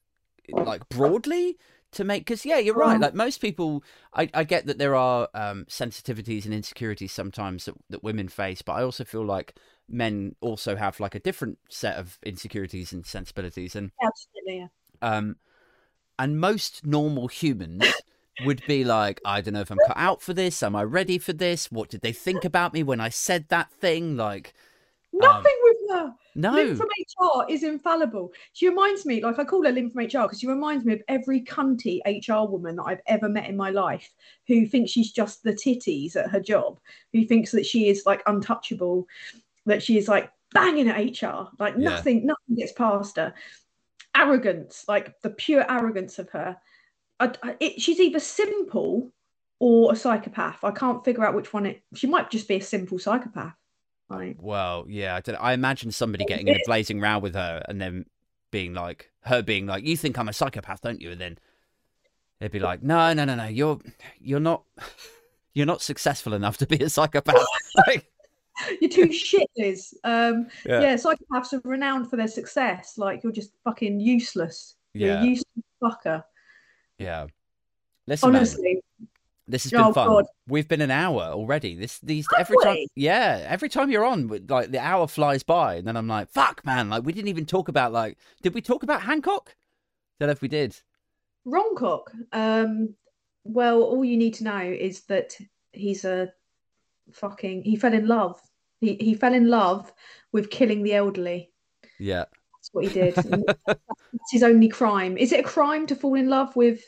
like 0.49 0.87
broadly? 0.89 1.57
To 1.93 2.03
make 2.03 2.25
because 2.25 2.45
yeah, 2.45 2.57
you're 2.57 2.75
right. 2.75 2.95
Um, 2.95 3.01
Like 3.01 3.13
most 3.13 3.39
people, 3.39 3.81
I, 4.13 4.29
I 4.33 4.43
get 4.43 4.65
that 4.65 4.77
there 4.77 4.93
are 4.93 5.29
um, 5.33 5.65
sensitivities 5.69 6.43
and 6.43 6.53
insecurities 6.53 7.13
sometimes 7.13 7.63
that, 7.63 7.75
that 7.89 8.03
women 8.03 8.27
face, 8.27 8.61
but 8.61 8.73
I 8.73 8.83
also 8.83 9.05
feel 9.05 9.25
like 9.25 9.55
men 9.87 10.35
also 10.41 10.75
have 10.75 10.99
like 10.99 11.15
a 11.15 11.19
different 11.19 11.59
set 11.69 11.95
of 11.95 12.19
insecurities 12.23 12.91
and 12.91 13.05
sensibilities, 13.05 13.73
and 13.73 13.91
Absolutely. 14.03 14.57
Yeah. 14.59 14.67
um, 15.01 15.37
and 16.19 16.41
most 16.41 16.85
normal 16.85 17.29
humans 17.29 17.85
would 18.43 18.65
be 18.67 18.83
like, 18.83 19.19
I 19.25 19.41
don't 19.41 19.53
know 19.53 19.61
if 19.61 19.71
I'm 19.71 19.77
cut 19.87 19.97
out 19.97 20.21
for 20.21 20.33
this. 20.33 20.61
Am 20.61 20.75
I 20.75 20.83
ready 20.83 21.17
for 21.17 21.33
this? 21.33 21.71
What 21.71 21.89
did 21.89 22.01
they 22.01 22.11
think 22.11 22.45
about 22.45 22.73
me 22.73 22.83
when 22.83 22.99
I 22.99 23.09
said 23.09 23.49
that 23.49 23.71
thing? 23.71 24.15
Like, 24.17 24.53
um, 25.13 25.19
Nothing 25.19 25.55
with 25.63 25.77
her. 25.91 26.13
No. 26.35 26.51
Lynn 26.51 26.75
from 26.75 26.87
HR 26.87 27.45
is 27.49 27.63
infallible. 27.63 28.31
She 28.53 28.69
reminds 28.69 29.05
me, 29.05 29.23
like 29.23 29.39
I 29.39 29.43
call 29.43 29.63
her 29.65 29.71
Lynn 29.71 29.89
from 29.89 30.03
HR 30.05 30.23
because 30.25 30.39
she 30.39 30.47
reminds 30.47 30.85
me 30.85 30.93
of 30.93 31.01
every 31.07 31.41
cunty 31.41 31.99
HR 32.05 32.47
woman 32.49 32.75
that 32.75 32.83
I've 32.83 33.01
ever 33.07 33.27
met 33.27 33.49
in 33.49 33.57
my 33.57 33.71
life 33.71 34.13
who 34.47 34.67
thinks 34.67 34.91
she's 34.91 35.11
just 35.11 35.41
the 35.41 35.53
titties 35.53 36.15
at 36.15 36.29
her 36.29 36.39
job, 36.39 36.79
who 37.13 37.25
thinks 37.25 37.51
that 37.51 37.65
she 37.65 37.87
is 37.89 38.05
like 38.05 38.21
untouchable, 38.27 39.07
that 39.65 39.81
she 39.81 39.97
is 39.97 40.07
like 40.07 40.31
banging 40.53 40.89
at 40.89 41.21
HR, 41.23 41.49
like 41.57 41.73
Yeah. 41.75 41.89
nothing, 41.89 42.27
nothing 42.27 42.55
gets 42.55 42.73
past 42.73 43.15
her. 43.15 43.33
Arrogance, 44.15 44.85
like 44.87 45.19
the 45.21 45.31
pure 45.31 45.65
arrogance 45.69 46.19
of 46.19 46.29
her. 46.29 46.57
I, 47.19 47.31
I- 47.43 47.57
it, 47.59 47.81
she's 47.81 47.99
either 47.99 48.19
simple 48.19 49.11
or 49.59 49.91
a 49.91 49.95
psychopath. 49.95 50.63
I 50.63 50.71
can't 50.71 51.03
figure 51.03 51.25
out 51.25 51.33
which 51.35 51.51
one 51.53 51.65
it. 51.65 51.81
She 51.95 52.07
might 52.07 52.29
just 52.29 52.47
be 52.47 52.55
a 52.55 52.61
simple 52.61 52.99
psychopath. 52.99 53.53
Like, 54.09 54.37
Well, 54.39 54.85
yeah, 54.87 55.15
I 55.15 55.19
don't. 55.21 55.35
I 55.35 55.53
imagine 55.53 55.91
somebody 55.91 56.23
getting 56.25 56.47
in 56.47 56.55
a 56.55 56.61
blazing 56.65 57.01
row 57.01 57.19
with 57.19 57.33
her 57.35 57.63
and 57.67 57.81
then 57.81 58.05
being 58.51 58.73
like, 58.73 59.11
her 59.25 59.41
being 59.41 59.65
like, 59.65 59.83
"You 59.83 59.97
think 59.97 60.17
I'm 60.17 60.29
a 60.29 60.33
psychopath, 60.33 60.79
don't 60.81 61.01
you?" 61.01 61.11
And 61.11 61.19
then 61.19 61.37
they'd 62.39 62.51
be 62.51 62.59
like, 62.59 62.81
"No, 62.83 63.11
no, 63.13 63.25
no, 63.25 63.35
no. 63.35 63.45
You're, 63.45 63.79
you're 64.21 64.39
not, 64.39 64.63
you're 65.53 65.65
not 65.65 65.81
successful 65.81 66.33
enough 66.33 66.57
to 66.59 66.67
be 66.67 66.77
a 66.77 66.89
psychopath." 66.89 67.35
like, 67.87 68.09
you're 68.79 68.89
too 68.89 69.11
shit, 69.11 69.49
Liz. 69.57 69.93
Um, 70.05 70.47
Yeah. 70.65 70.81
yeah. 70.81 70.93
psychopaths 70.95 71.51
are 71.53 71.61
renowned 71.65 72.09
for 72.09 72.15
their 72.15 72.27
success. 72.29 72.97
Like 72.97 73.23
you're 73.23 73.33
just 73.33 73.51
fucking 73.65 73.99
useless. 73.99 74.75
You're 74.93 75.09
Yeah. 75.15 75.21
a 75.23 75.25
useless 75.25 75.65
fucker. 75.83 76.23
Yeah. 76.97 77.27
Listen, 78.07 78.31
man, 78.31 78.45
this 79.47 79.63
has 79.63 79.71
been 79.71 79.81
Oh, 79.81 79.93
fun. 79.93 80.07
God. 80.07 80.25
We've 80.47 80.67
been 80.67 80.81
an 80.81 80.91
hour 80.91 81.21
already. 81.21 81.75
This, 81.75 81.99
these, 81.99 82.27
Have 82.31 82.41
every 82.41 82.57
time, 82.63 82.77
yeah, 82.95 83.45
every 83.47 83.69
time 83.69 83.89
you're 83.89 84.05
on, 84.05 84.27
like 84.47 84.71
the 84.71 84.79
hour 84.79 85.07
flies 85.07 85.43
by, 85.43 85.75
and 85.75 85.87
then 85.87 85.95
I'm 85.95 86.07
like, 86.07 86.29
"Fuck, 86.29 86.65
man!" 86.65 86.89
Like 86.89 87.03
we 87.03 87.13
didn't 87.13 87.29
even 87.29 87.45
talk 87.45 87.69
about 87.69 87.91
like, 87.93 88.17
did 88.41 88.53
we 88.53 88.61
talk 88.61 88.83
about 88.83 89.01
Hancock? 89.01 89.55
Don't 90.19 90.27
know 90.27 90.31
if 90.31 90.41
we 90.41 90.47
did. 90.47 90.75
Roncock. 91.45 92.07
Um, 92.33 92.95
well, 93.43 93.81
all 93.81 94.03
you 94.03 94.17
need 94.17 94.33
to 94.35 94.43
know 94.43 94.59
is 94.59 95.01
that 95.01 95.37
he's 95.71 96.03
a 96.03 96.33
fucking. 97.13 97.63
He 97.63 97.77
fell 97.77 97.93
in 97.93 98.07
love. 98.07 98.41
He 98.81 98.95
he 98.95 99.13
fell 99.13 99.33
in 99.33 99.47
love 99.47 99.93
with 100.33 100.49
killing 100.49 100.83
the 100.83 100.93
elderly. 100.93 101.51
Yeah. 101.99 102.25
That's 102.67 102.73
what 102.73 102.85
he 102.85 102.93
did. 102.93 103.15
That's 103.65 104.31
his 104.31 104.43
only 104.43 104.67
crime. 104.67 105.17
Is 105.17 105.31
it 105.31 105.39
a 105.39 105.43
crime 105.43 105.87
to 105.87 105.95
fall 105.95 106.15
in 106.15 106.29
love 106.29 106.55
with 106.55 106.81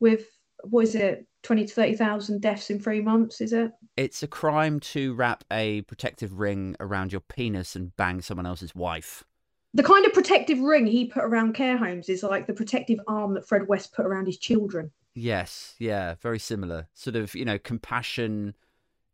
with 0.00 0.26
what 0.62 0.84
is 0.84 0.94
it? 0.94 1.26
Twenty 1.42 1.66
to 1.66 1.72
thirty 1.72 1.94
thousand 1.94 2.40
deaths 2.40 2.70
in 2.70 2.80
three 2.80 3.00
months? 3.00 3.40
Is 3.40 3.52
it? 3.52 3.72
It's 3.96 4.22
a 4.22 4.26
crime 4.26 4.80
to 4.80 5.14
wrap 5.14 5.44
a 5.50 5.82
protective 5.82 6.38
ring 6.38 6.76
around 6.80 7.12
your 7.12 7.20
penis 7.20 7.76
and 7.76 7.96
bang 7.96 8.22
someone 8.22 8.46
else's 8.46 8.74
wife. 8.74 9.24
The 9.72 9.82
kind 9.82 10.06
of 10.06 10.12
protective 10.12 10.60
ring 10.60 10.86
he 10.86 11.06
put 11.06 11.24
around 11.24 11.54
care 11.54 11.76
homes 11.76 12.08
is 12.08 12.22
like 12.22 12.46
the 12.46 12.54
protective 12.54 12.98
arm 13.08 13.34
that 13.34 13.46
Fred 13.46 13.66
West 13.68 13.92
put 13.92 14.06
around 14.06 14.26
his 14.26 14.38
children. 14.38 14.90
Yes, 15.14 15.74
yeah, 15.78 16.14
very 16.20 16.38
similar. 16.38 16.88
Sort 16.94 17.16
of, 17.16 17.34
you 17.34 17.44
know, 17.44 17.58
compassion, 17.58 18.54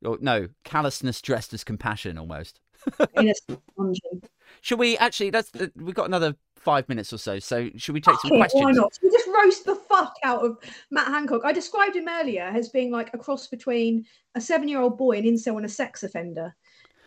or 0.04 0.18
no, 0.20 0.48
callousness 0.64 1.20
dressed 1.22 1.54
as 1.54 1.64
compassion 1.64 2.18
almost. 2.18 2.60
in 3.14 3.28
a 3.28 3.34
dungeon. 3.76 4.22
Should 4.60 4.78
we 4.78 4.96
actually? 4.98 5.30
That's 5.30 5.54
uh, 5.54 5.68
we've 5.76 5.94
got 5.94 6.06
another 6.06 6.34
five 6.60 6.88
minutes 6.88 7.12
or 7.12 7.18
so. 7.18 7.38
So 7.38 7.70
should 7.76 7.94
we 7.94 8.00
take 8.00 8.18
some 8.20 8.30
questions? 8.30 8.64
Why 8.64 8.72
not? 8.72 8.92
We 9.02 9.10
just 9.10 9.28
roast 9.28 9.64
the 9.64 9.74
fuck 9.74 10.14
out 10.22 10.44
of 10.44 10.58
Matt 10.90 11.08
Hancock. 11.08 11.42
I 11.44 11.52
described 11.52 11.96
him 11.96 12.08
earlier 12.08 12.42
as 12.42 12.68
being 12.68 12.90
like 12.90 13.12
a 13.14 13.18
cross 13.18 13.46
between 13.46 14.04
a 14.34 14.40
seven-year-old 14.40 14.98
boy, 14.98 15.18
an 15.18 15.24
incel, 15.24 15.56
and 15.56 15.64
a 15.64 15.68
sex 15.68 16.02
offender. 16.02 16.54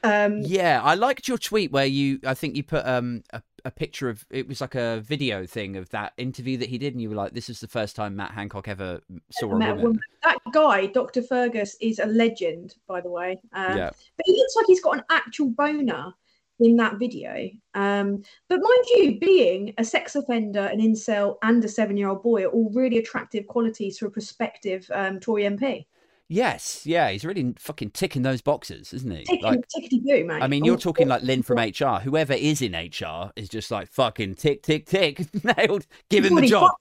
Um, 0.03 0.41
Yeah, 0.41 0.81
I 0.83 0.95
liked 0.95 1.27
your 1.27 1.37
tweet 1.37 1.71
where 1.71 1.85
you, 1.85 2.19
I 2.25 2.33
think 2.33 2.57
you 2.57 2.63
put 2.63 2.85
um 2.85 3.23
a, 3.31 3.41
a 3.63 3.71
picture 3.71 4.09
of 4.09 4.25
it 4.29 4.47
was 4.47 4.59
like 4.59 4.75
a 4.75 5.01
video 5.01 5.45
thing 5.45 5.77
of 5.77 5.89
that 5.89 6.13
interview 6.17 6.57
that 6.57 6.69
he 6.69 6.77
did, 6.77 6.93
and 6.93 7.01
you 7.01 7.09
were 7.09 7.15
like, 7.15 7.33
"This 7.33 7.49
is 7.49 7.59
the 7.59 7.67
first 7.67 7.95
time 7.95 8.15
Matt 8.15 8.31
Hancock 8.31 8.67
ever 8.67 8.99
saw 9.31 9.45
a 9.45 9.49
woman." 9.49 9.81
woman. 9.81 9.99
That 10.23 10.39
guy, 10.51 10.87
Dr. 10.87 11.21
Fergus, 11.21 11.77
is 11.79 11.99
a 11.99 12.05
legend, 12.05 12.75
by 12.87 13.01
the 13.01 13.09
way. 13.09 13.39
Um, 13.53 13.77
Yeah, 13.77 13.91
But 14.17 14.25
he 14.25 14.33
looks 14.33 14.55
like 14.55 14.65
he's 14.65 14.81
got 14.81 14.97
an 14.97 15.03
actual 15.09 15.49
boner 15.49 16.13
in 16.59 16.75
that 16.77 16.97
video. 16.99 17.49
Um, 17.73 18.23
but 18.47 18.59
mind 18.61 18.85
you, 18.95 19.19
being 19.19 19.73
a 19.77 19.83
sex 19.83 20.15
offender, 20.15 20.61
an 20.67 20.79
incel, 20.79 21.37
and 21.41 21.63
a 21.63 21.67
seven-year-old 21.67 22.23
boy 22.23 22.43
are 22.43 22.49
all 22.49 22.69
really 22.73 22.97
attractive 22.97 23.47
qualities 23.47 23.97
for 23.97 24.05
a 24.07 24.11
prospective 24.11 24.89
um, 24.93 25.19
Tory 25.19 25.43
MP. 25.43 25.85
yes, 26.29 26.85
yeah, 26.85 27.09
he's 27.09 27.25
really 27.25 27.53
fucking 27.59 27.91
ticking 27.91 28.21
those 28.21 28.41
boxes, 28.41 28.93
isn't 28.93 29.11
he? 29.11 29.23
Tickety, 29.23 29.41
Like, 29.41 29.59
tickety 29.75 30.03
boo, 30.03 30.23
mate. 30.25 30.41
I 30.41 30.47
mean, 30.47 30.63
you're 30.63 30.75
Oh, 30.75 30.77
talking 30.77 31.07
like 31.07 31.23
Lynn 31.23 31.43
from 31.43 31.57
HR. 31.59 31.99
Whoever 32.01 32.33
is 32.33 32.61
in 32.61 32.73
HR 32.73 33.31
is 33.35 33.49
just 33.49 33.69
like 33.71 33.89
fucking 33.91 34.35
tick, 34.35 34.63
tick, 34.63 34.85
tick, 34.85 35.21
nailed. 35.57 35.85
Give 36.09 36.25
him 36.25 36.35
the 36.35 36.47
job. 36.47 36.71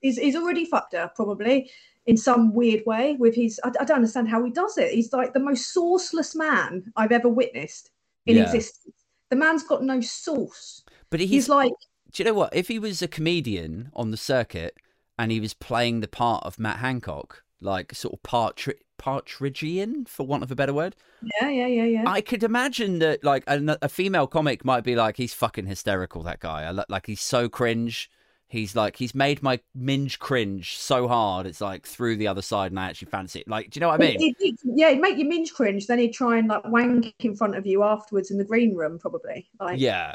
He's, 0.00 0.18
he's 0.18 0.36
already 0.36 0.64
fucked 0.64 0.94
her, 0.94 1.10
probably 1.14 1.70
in 2.06 2.16
some 2.16 2.54
weird 2.54 2.82
way. 2.86 3.16
With 3.18 3.34
his, 3.34 3.60
I, 3.64 3.68
I 3.80 3.84
don't 3.84 3.96
understand 3.96 4.28
how 4.28 4.42
he 4.44 4.50
does 4.50 4.78
it. 4.78 4.92
He's 4.92 5.12
like 5.12 5.32
the 5.34 5.40
most 5.40 5.74
sourceless 5.74 6.34
man 6.36 6.84
I've 6.96 7.12
ever 7.12 7.28
witnessed 7.28 7.90
in 8.26 8.36
Yeah. 8.36 8.44
existence. 8.44 8.94
The 9.30 9.36
man's 9.36 9.64
got 9.64 9.82
no 9.82 10.00
source. 10.00 10.82
But 11.10 11.20
he's, 11.20 11.30
He's, 11.30 11.48
like, 11.48 11.72
do 12.12 12.22
you 12.22 12.28
know 12.28 12.34
what? 12.34 12.54
If 12.54 12.68
he 12.68 12.78
was 12.78 13.02
a 13.02 13.08
comedian 13.08 13.90
on 13.94 14.10
the 14.10 14.16
circuit 14.16 14.76
and 15.18 15.32
he 15.32 15.40
was 15.40 15.54
playing 15.54 16.00
the 16.00 16.08
part 16.08 16.44
of 16.44 16.58
Matt 16.58 16.78
Hancock, 16.78 17.42
like 17.60 17.94
sort 17.94 18.14
of 18.14 18.22
partri- 18.22 18.80
partridgian, 18.98 20.06
for 20.08 20.26
want 20.26 20.42
of 20.42 20.50
a 20.50 20.56
better 20.56 20.74
word, 20.74 20.94
yeah, 21.40 21.48
yeah, 21.48 21.66
yeah, 21.66 21.84
yeah. 21.84 22.04
I 22.06 22.20
could 22.20 22.42
imagine 22.42 22.98
that 23.00 23.24
like 23.24 23.44
a, 23.46 23.78
a 23.82 23.88
female 23.88 24.26
comic 24.26 24.64
might 24.64 24.84
be 24.84 24.94
like, 24.94 25.16
he's 25.16 25.34
fucking 25.34 25.66
hysterical. 25.66 26.22
That 26.22 26.40
guy, 26.40 26.64
I, 26.64 26.84
like 26.88 27.06
he's 27.06 27.20
so 27.20 27.48
cringe. 27.48 28.10
He's 28.48 28.76
like 28.76 28.96
he's 28.96 29.14
made 29.14 29.42
my 29.42 29.58
minge 29.74 30.18
cringe 30.20 30.78
so 30.78 31.08
hard. 31.08 31.46
It's 31.46 31.60
like 31.60 31.84
through 31.86 32.16
the 32.16 32.28
other 32.28 32.42
side, 32.42 32.70
and 32.70 32.78
I 32.78 32.88
actually 32.88 33.10
fancy 33.10 33.40
it. 33.40 33.48
Like, 33.48 33.70
do 33.70 33.78
you 33.78 33.80
know 33.80 33.88
what 33.88 34.00
I 34.00 34.06
mean? 34.06 34.16
It- 34.22 34.36
it- 34.38 34.60
yeah, 34.64 34.88
it'd 34.90 35.00
make 35.00 35.18
you 35.18 35.24
minge 35.24 35.52
cringe. 35.52 35.86
Then 35.88 35.98
he'd 35.98 36.12
try 36.12 36.38
and 36.38 36.46
like 36.46 36.64
wank 36.68 37.12
in 37.18 37.34
front 37.34 37.56
of 37.56 37.66
you 37.66 37.82
afterwards 37.82 38.30
in 38.30 38.38
the 38.38 38.44
green 38.44 38.74
room, 38.76 38.98
probably. 39.00 39.48
Like, 39.58 39.80
yeah, 39.80 40.14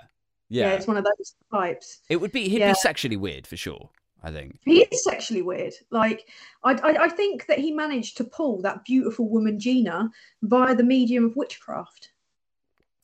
yeah, 0.50 0.70
yeah. 0.70 0.74
it's 0.76 0.88
one 0.88 0.96
of 0.98 1.04
those 1.04 1.36
types. 1.52 2.00
It 2.08 2.18
would 2.18 2.32
be 2.32 2.48
he'd 2.48 2.60
Yeah. 2.60 2.72
be 2.72 2.76
sexually 2.76 3.18
weird 3.18 3.46
for 3.48 3.58
sure. 3.58 3.90
I 4.24 4.32
think. 4.32 4.60
He 4.66 4.84
is 4.84 5.04
sexually 5.04 5.42
weird. 5.42 5.74
Like, 5.90 6.28
I, 6.64 6.74
I, 6.74 7.04
I 7.06 7.10
think 7.10 7.48
that 7.48 7.58
he 7.58 7.72
managed 7.72 8.18
to 8.18 8.24
pull 8.24 8.62
that 8.62 8.86
beautiful 8.86 9.28
woman 9.28 9.60
Gina 9.60 10.10
via 10.44 10.76
the 10.76 10.84
medium 10.84 11.26
of 11.26 11.36
witchcraft. 11.36 12.12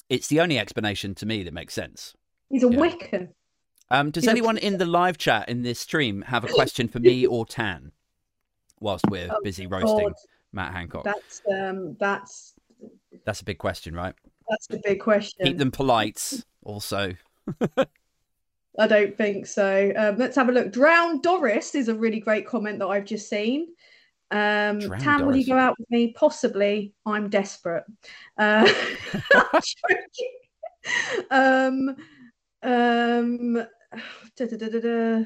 It's 0.09 0.27
the 0.27 0.39
only 0.39 0.59
explanation 0.59 1.15
to 1.15 1.25
me 1.25 1.41
that 1.41 1.53
makes 1.55 1.73
sense. 1.73 2.13
He's 2.49 2.63
a 2.63 2.69
Yeah. 2.71 2.77
Wiccan. 2.77 3.29
Um, 3.89 4.11
does 4.11 4.27
anyone 4.27 4.57
in 4.57 4.77
the 4.77 4.85
live 4.85 5.17
chat 5.17 5.47
in 5.47 5.63
this 5.63 5.79
stream 5.79 6.21
have 6.23 6.43
a 6.43 6.47
question 6.47 6.87
for 6.87 6.99
me 6.99 7.25
or 7.25 7.45
Tan? 7.45 7.91
Whilst 8.79 9.05
we're 9.09 9.29
Oh, 9.31 9.39
busy 9.43 9.65
roasting 9.65 10.07
God, 10.07 10.13
Matt 10.51 10.73
Hancock, 10.73 11.03
that's 11.03 11.41
um, 11.51 11.95
that's 11.99 12.53
that's 13.25 13.41
a 13.41 13.45
big 13.45 13.57
question, 13.57 13.95
right? 13.95 14.13
that's 14.49 14.67
the 14.67 14.81
big 14.83 14.99
question. 14.99 15.45
Keep 15.45 15.57
them 15.57 15.71
polite. 15.71 16.43
Also, 16.63 17.13
I 18.79 18.87
don't 18.87 19.17
think 19.17 19.47
so. 19.47 19.91
Um, 19.95 20.17
let's 20.17 20.35
have 20.35 20.49
a 20.49 20.51
look. 20.51 20.71
Drown 20.71 21.21
Doris 21.21 21.73
is 21.73 21.87
a 21.87 21.95
really 21.95 22.19
great 22.19 22.45
comment 22.45 22.79
that 22.79 22.87
I've 22.87 23.05
just 23.05 23.29
seen. 23.29 23.67
Um, 24.29 24.79
Drown 24.79 24.99
Tam, 24.99 25.25
will 25.25 25.35
you 25.35 25.45
go 25.45 25.57
out 25.57 25.75
with 25.79 25.89
me? 25.89 26.13
Possibly. 26.13 26.93
I'm 27.05 27.29
desperate. 27.29 27.85
Uh, 28.37 28.71
um, 31.31 31.95
um, 32.61 33.65
da, 34.35 34.45
da, 34.45 34.79
da. 34.79 35.23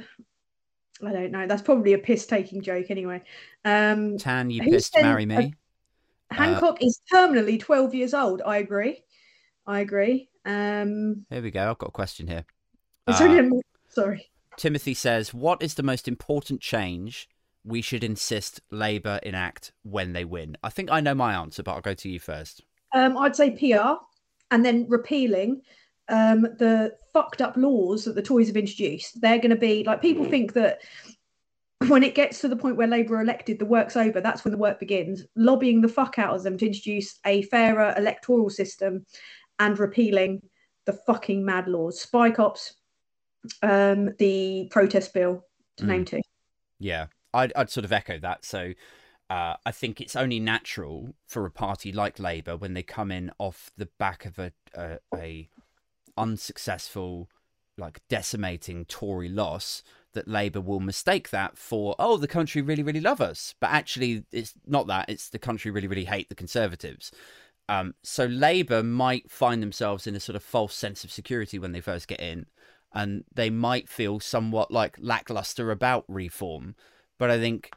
I 1.03 1.11
don't 1.11 1.31
know. 1.31 1.47
That's 1.47 1.61
probably 1.61 1.93
a 1.93 1.97
piss 1.97 2.25
taking 2.25 2.61
joke 2.61 2.91
anyway. 2.91 3.23
Um, 3.65 4.17
Tan, 4.17 4.49
you 4.49 4.61
pissed, 4.61 4.93
sent 4.93 5.05
marry 5.05 5.25
me. 5.25 5.55
Hancock 6.29 6.81
is 6.81 7.01
terminally 7.11 7.59
12 7.59 7.93
years 7.95 8.13
old. 8.13 8.41
I 8.45 8.57
agree. 8.57 9.03
I 9.67 9.79
agree. 9.79 10.29
Um, 10.45 11.25
Here 11.29 11.41
we 11.41 11.51
go. 11.51 11.71
I've 11.71 11.77
got 11.77 11.89
a 11.89 11.91
question 11.91 12.27
here. 12.27 12.45
Uh, 13.07 13.49
sorry. 13.89 14.29
Timothy 14.57 14.93
says, 14.93 15.33
"What 15.33 15.61
is 15.61 15.75
the 15.75 15.83
most 15.83 16.07
important 16.07 16.61
change 16.61 17.29
we 17.63 17.81
should 17.81 18.03
insist 18.03 18.61
Labour 18.71 19.19
enact 19.23 19.71
when 19.83 20.13
they 20.13 20.25
win?" 20.25 20.57
I 20.63 20.69
think 20.69 20.89
I 20.91 20.99
know 20.99 21.15
my 21.15 21.33
answer, 21.33 21.63
but 21.63 21.73
I'll 21.73 21.81
go 21.81 21.93
to 21.93 22.09
you 22.09 22.19
first. 22.19 22.63
Um, 22.93 23.17
I'd 23.17 23.35
say 23.35 23.51
PR 23.51 23.95
and 24.51 24.65
then 24.65 24.87
repealing 24.89 25.61
um, 26.11 26.41
the 26.41 26.95
fucked 27.13 27.41
up 27.41 27.57
laws 27.57 28.05
that 28.05 28.15
the 28.15 28.21
Tories 28.21 28.47
have 28.47 28.57
introduced. 28.57 29.19
They're 29.21 29.37
going 29.37 29.49
to 29.49 29.55
be 29.55 29.83
like 29.83 30.01
people 30.01 30.25
think 30.25 30.53
that 30.53 30.81
when 31.87 32.03
it 32.03 32.13
gets 32.13 32.41
to 32.41 32.47
the 32.47 32.55
point 32.55 32.75
where 32.75 32.87
Labour 32.87 33.15
are 33.15 33.21
elected, 33.21 33.57
the 33.57 33.65
work's 33.65 33.97
over. 33.97 34.21
That's 34.21 34.45
when 34.45 34.51
the 34.51 34.57
work 34.57 34.79
begins. 34.79 35.23
Lobbying 35.35 35.81
the 35.81 35.87
fuck 35.87 36.19
out 36.19 36.35
of 36.35 36.43
them 36.43 36.57
to 36.59 36.67
introduce 36.67 37.19
a 37.25 37.41
fairer 37.43 37.95
electoral 37.97 38.49
system 38.51 39.05
and 39.57 39.79
repealing 39.79 40.41
the 40.85 40.93
fucking 40.93 41.43
mad 41.43 41.67
laws, 41.67 41.99
spy 41.99 42.29
cops, 42.29 42.75
um, 43.63 44.13
the 44.19 44.67
protest 44.69 45.13
bill, 45.13 45.45
to 45.77 45.85
Mm. 45.85 45.87
name 45.87 46.05
two. 46.05 46.21
Yeah, 46.79 47.07
I'd, 47.33 47.53
I'd 47.55 47.69
sort 47.69 47.85
of 47.85 47.91
echo 47.91 48.19
that. 48.19 48.45
So 48.45 48.73
uh, 49.29 49.55
I 49.65 49.71
think 49.71 50.01
it's 50.01 50.15
only 50.15 50.39
natural 50.39 51.15
for 51.25 51.45
a 51.45 51.51
party 51.51 51.91
like 51.91 52.19
Labour 52.19 52.57
when 52.57 52.73
they 52.73 52.83
come 52.83 53.11
in 53.11 53.31
off 53.39 53.71
the 53.77 53.87
back 53.97 54.25
of 54.25 54.37
a 54.37 54.51
a, 54.75 54.99
a 55.15 55.49
unsuccessful, 56.17 57.29
like 57.77 58.01
decimating 58.09 58.85
Tory 58.85 59.29
loss, 59.29 59.83
that 60.13 60.27
Labour 60.27 60.61
will 60.61 60.79
mistake 60.79 61.29
that 61.29 61.57
for 61.57 61.95
oh 61.97 62.17
the 62.17 62.27
country 62.27 62.61
really 62.61 62.83
really 62.83 62.99
love 62.99 63.21
us, 63.21 63.55
but 63.59 63.69
actually 63.69 64.23
it's 64.31 64.53
not 64.65 64.87
that. 64.87 65.09
It's 65.09 65.29
the 65.29 65.39
country 65.39 65.71
really 65.71 65.87
really 65.87 66.05
hate 66.05 66.29
the 66.29 66.35
Conservatives. 66.35 67.11
Um, 67.69 67.93
so 68.03 68.25
Labour 68.25 68.83
might 68.83 69.31
find 69.31 69.63
themselves 69.63 70.05
in 70.05 70.15
a 70.15 70.19
sort 70.19 70.35
of 70.35 70.43
false 70.43 70.75
sense 70.75 71.03
of 71.03 71.11
security 71.11 71.57
when 71.57 71.71
they 71.71 71.81
first 71.81 72.07
get 72.07 72.19
in, 72.19 72.47
and 72.93 73.23
they 73.33 73.49
might 73.49 73.87
feel 73.87 74.19
somewhat 74.19 74.71
like 74.71 74.97
lackluster 74.99 75.71
about 75.71 76.03
reform. 76.07 76.75
But 77.17 77.31
I 77.31 77.39
think 77.39 77.69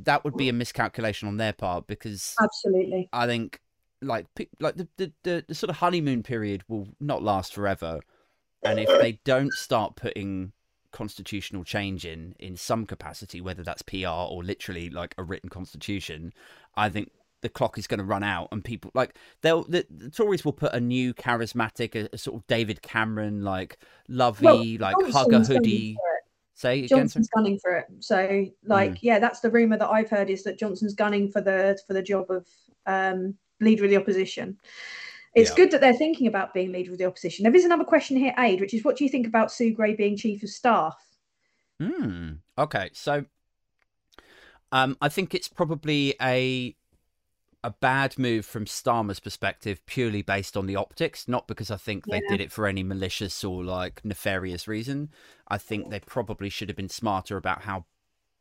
that 0.00 0.24
would 0.24 0.36
be 0.36 0.48
a 0.48 0.52
miscalculation 0.52 1.28
on 1.28 1.36
their 1.36 1.52
part 1.52 1.86
because 1.86 2.34
Absolutely. 2.40 3.08
I 3.12 3.26
think 3.26 3.60
like 4.02 4.26
like 4.60 4.76
the, 4.76 4.88
the, 4.96 5.12
the, 5.22 5.44
the 5.48 5.54
sort 5.54 5.70
of 5.70 5.76
honeymoon 5.76 6.22
period 6.22 6.62
will 6.68 6.88
not 7.00 7.22
last 7.22 7.54
forever, 7.54 8.00
and 8.64 8.78
if 8.78 8.88
they 9.00 9.20
don't 9.24 9.52
start 9.52 9.96
putting 9.96 10.52
constitutional 10.92 11.64
change 11.64 12.04
in 12.04 12.34
in 12.38 12.56
some 12.56 12.86
capacity, 12.86 13.40
whether 13.40 13.62
that's 13.62 13.82
PR 13.82 14.08
or 14.08 14.42
literally 14.42 14.90
like 14.90 15.14
a 15.18 15.22
written 15.22 15.48
constitution, 15.48 16.32
I 16.76 16.88
think 16.88 17.10
the 17.42 17.48
clock 17.48 17.78
is 17.78 17.86
going 17.86 17.98
to 17.98 18.04
run 18.04 18.22
out, 18.22 18.48
and 18.52 18.64
people 18.64 18.90
like 18.94 19.16
they'll 19.42 19.64
the, 19.64 19.86
the 19.90 20.10
Tories 20.10 20.44
will 20.44 20.52
put 20.52 20.72
a 20.72 20.80
new 20.80 21.14
charismatic, 21.14 21.94
a, 21.94 22.08
a 22.12 22.18
sort 22.18 22.36
of 22.36 22.46
David 22.46 22.82
Cameron 22.82 23.42
like 23.42 23.78
lovey, 24.08 24.78
like 24.78 24.96
hug 24.96 25.28
a 25.28 25.30
Johnson's 25.32 25.48
gunning 25.48 25.62
hoodie. 25.62 25.96
Say 26.54 26.78
again. 26.80 26.88
Johnson's 26.88 27.28
gunning 27.34 27.58
for 27.58 27.74
it. 27.74 27.86
So, 28.00 28.46
like, 28.66 28.98
yeah, 29.02 29.18
that's 29.18 29.40
the 29.40 29.50
rumor 29.50 29.78
that 29.78 29.88
I've 29.88 30.10
heard 30.10 30.28
is 30.28 30.42
that 30.42 30.58
Johnson's 30.58 30.92
gunning 30.92 31.30
for 31.30 31.40
the 31.40 31.80
for 31.86 31.94
the 31.94 32.02
job 32.02 32.30
of 32.30 32.46
um, 32.84 33.34
leader 33.60 33.84
of 33.84 33.90
the 33.90 33.96
opposition. 33.96 34.58
It's 35.34 35.50
Yeah. 35.50 35.56
good 35.56 35.70
that 35.70 35.80
they're 35.80 35.94
thinking 35.94 36.26
about 36.26 36.52
being 36.52 36.72
leader 36.72 36.92
of 36.92 36.98
the 36.98 37.04
opposition. 37.04 37.44
There 37.44 37.54
is 37.54 37.64
another 37.64 37.84
question 37.84 38.16
here, 38.16 38.34
Aid, 38.38 38.60
which 38.60 38.74
is 38.74 38.84
what 38.84 38.96
do 38.96 39.04
you 39.04 39.10
think 39.10 39.26
about 39.26 39.52
Sue 39.52 39.72
Gray 39.72 39.94
being 39.94 40.16
chief 40.16 40.42
of 40.42 40.48
staff? 40.50 40.96
Hmm. 41.80 42.32
Okay. 42.58 42.90
So, 42.92 43.24
um, 44.72 44.96
I 45.00 45.08
think 45.08 45.34
it's 45.34 45.48
probably 45.48 46.14
a 46.20 46.76
a 47.62 47.70
bad 47.70 48.18
move 48.18 48.46
from 48.46 48.64
Starmer's 48.64 49.20
perspective, 49.20 49.84
purely 49.84 50.22
based 50.22 50.56
on 50.56 50.66
the 50.66 50.76
optics, 50.76 51.28
not 51.28 51.46
because 51.46 51.70
I 51.70 51.76
think 51.76 52.06
they 52.06 52.22
Yeah. 52.22 52.28
did 52.30 52.40
it 52.40 52.50
for 52.50 52.66
any 52.66 52.82
malicious 52.82 53.44
or 53.44 53.62
like 53.62 54.02
nefarious 54.02 54.66
reason. 54.66 55.10
I 55.46 55.58
think 55.58 55.90
they 55.90 56.00
probably 56.00 56.48
should 56.48 56.70
have 56.70 56.76
been 56.76 56.88
smarter 56.88 57.36
about 57.36 57.62
how 57.64 57.84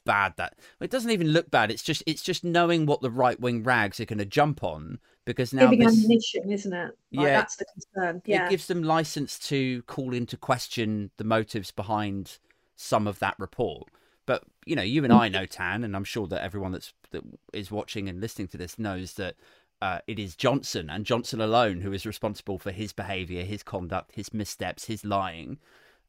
bad 0.10 0.34
that. 0.38 0.58
It 0.82 0.90
doesn't 0.90 1.12
even 1.12 1.28
look 1.28 1.52
bad. 1.52 1.70
It's 1.70 1.84
just 1.84 2.02
it's 2.08 2.24
just 2.24 2.44
knowing 2.44 2.88
what 2.88 3.02
the 3.02 3.12
right 3.12 3.40
wing 3.40 3.62
rags 3.62 4.00
are 4.00 4.06
going 4.06 4.18
to 4.18 4.26
jump 4.26 4.64
on 4.64 4.98
because 5.24 5.54
now 5.54 5.70
Giving 5.70 5.86
this, 5.86 5.96
ammunition, 5.96 6.52
isn't 6.52 6.74
it? 6.74 6.98
Like, 7.12 7.28
Yeah. 7.28 7.38
that's 7.38 7.58
the 7.58 7.66
concern. 7.66 8.24
Yeah, 8.26 8.48
it 8.48 8.50
gives 8.50 8.66
them 8.66 8.82
license 8.82 9.38
to 9.50 9.84
call 9.84 10.16
into 10.16 10.36
question 10.36 11.12
the 11.18 11.24
motives 11.24 11.70
behind 11.70 12.40
some 12.76 13.06
of 13.06 13.20
that 13.20 13.36
report. 13.38 13.88
But 14.26 14.46
you 14.66 14.76
know, 14.76 14.82
you 14.82 15.04
and 15.04 15.14
I 15.14 15.30
know 15.30 15.46
Tan, 15.46 15.84
and 15.84 15.96
I'm 15.96 16.04
sure 16.04 16.26
that 16.26 16.44
everyone 16.44 16.72
that's 16.72 16.92
that 17.12 17.22
is 17.54 17.70
watching 17.70 18.10
and 18.10 18.20
listening 18.20 18.48
to 18.48 18.58
this 18.58 18.80
knows 18.80 19.14
that 19.14 19.36
uh, 19.80 20.00
it 20.08 20.18
is 20.18 20.36
Johnson 20.36 20.90
and 20.90 21.06
Johnson 21.06 21.40
alone 21.40 21.82
who 21.82 21.94
is 21.94 22.08
responsible 22.08 22.58
for 22.58 22.72
his 22.72 22.94
behaviour, 22.94 23.44
his 23.44 23.62
conduct, 23.62 24.14
his 24.16 24.34
missteps, 24.34 24.86
his 24.86 25.06
lying. 25.06 25.60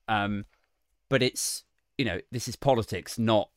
Um, 0.08 0.46
but 1.10 1.22
it's 1.22 1.64
you 1.98 2.06
know, 2.06 2.20
this 2.30 2.48
is 2.48 2.56
politics, 2.56 3.18
not 3.18 3.50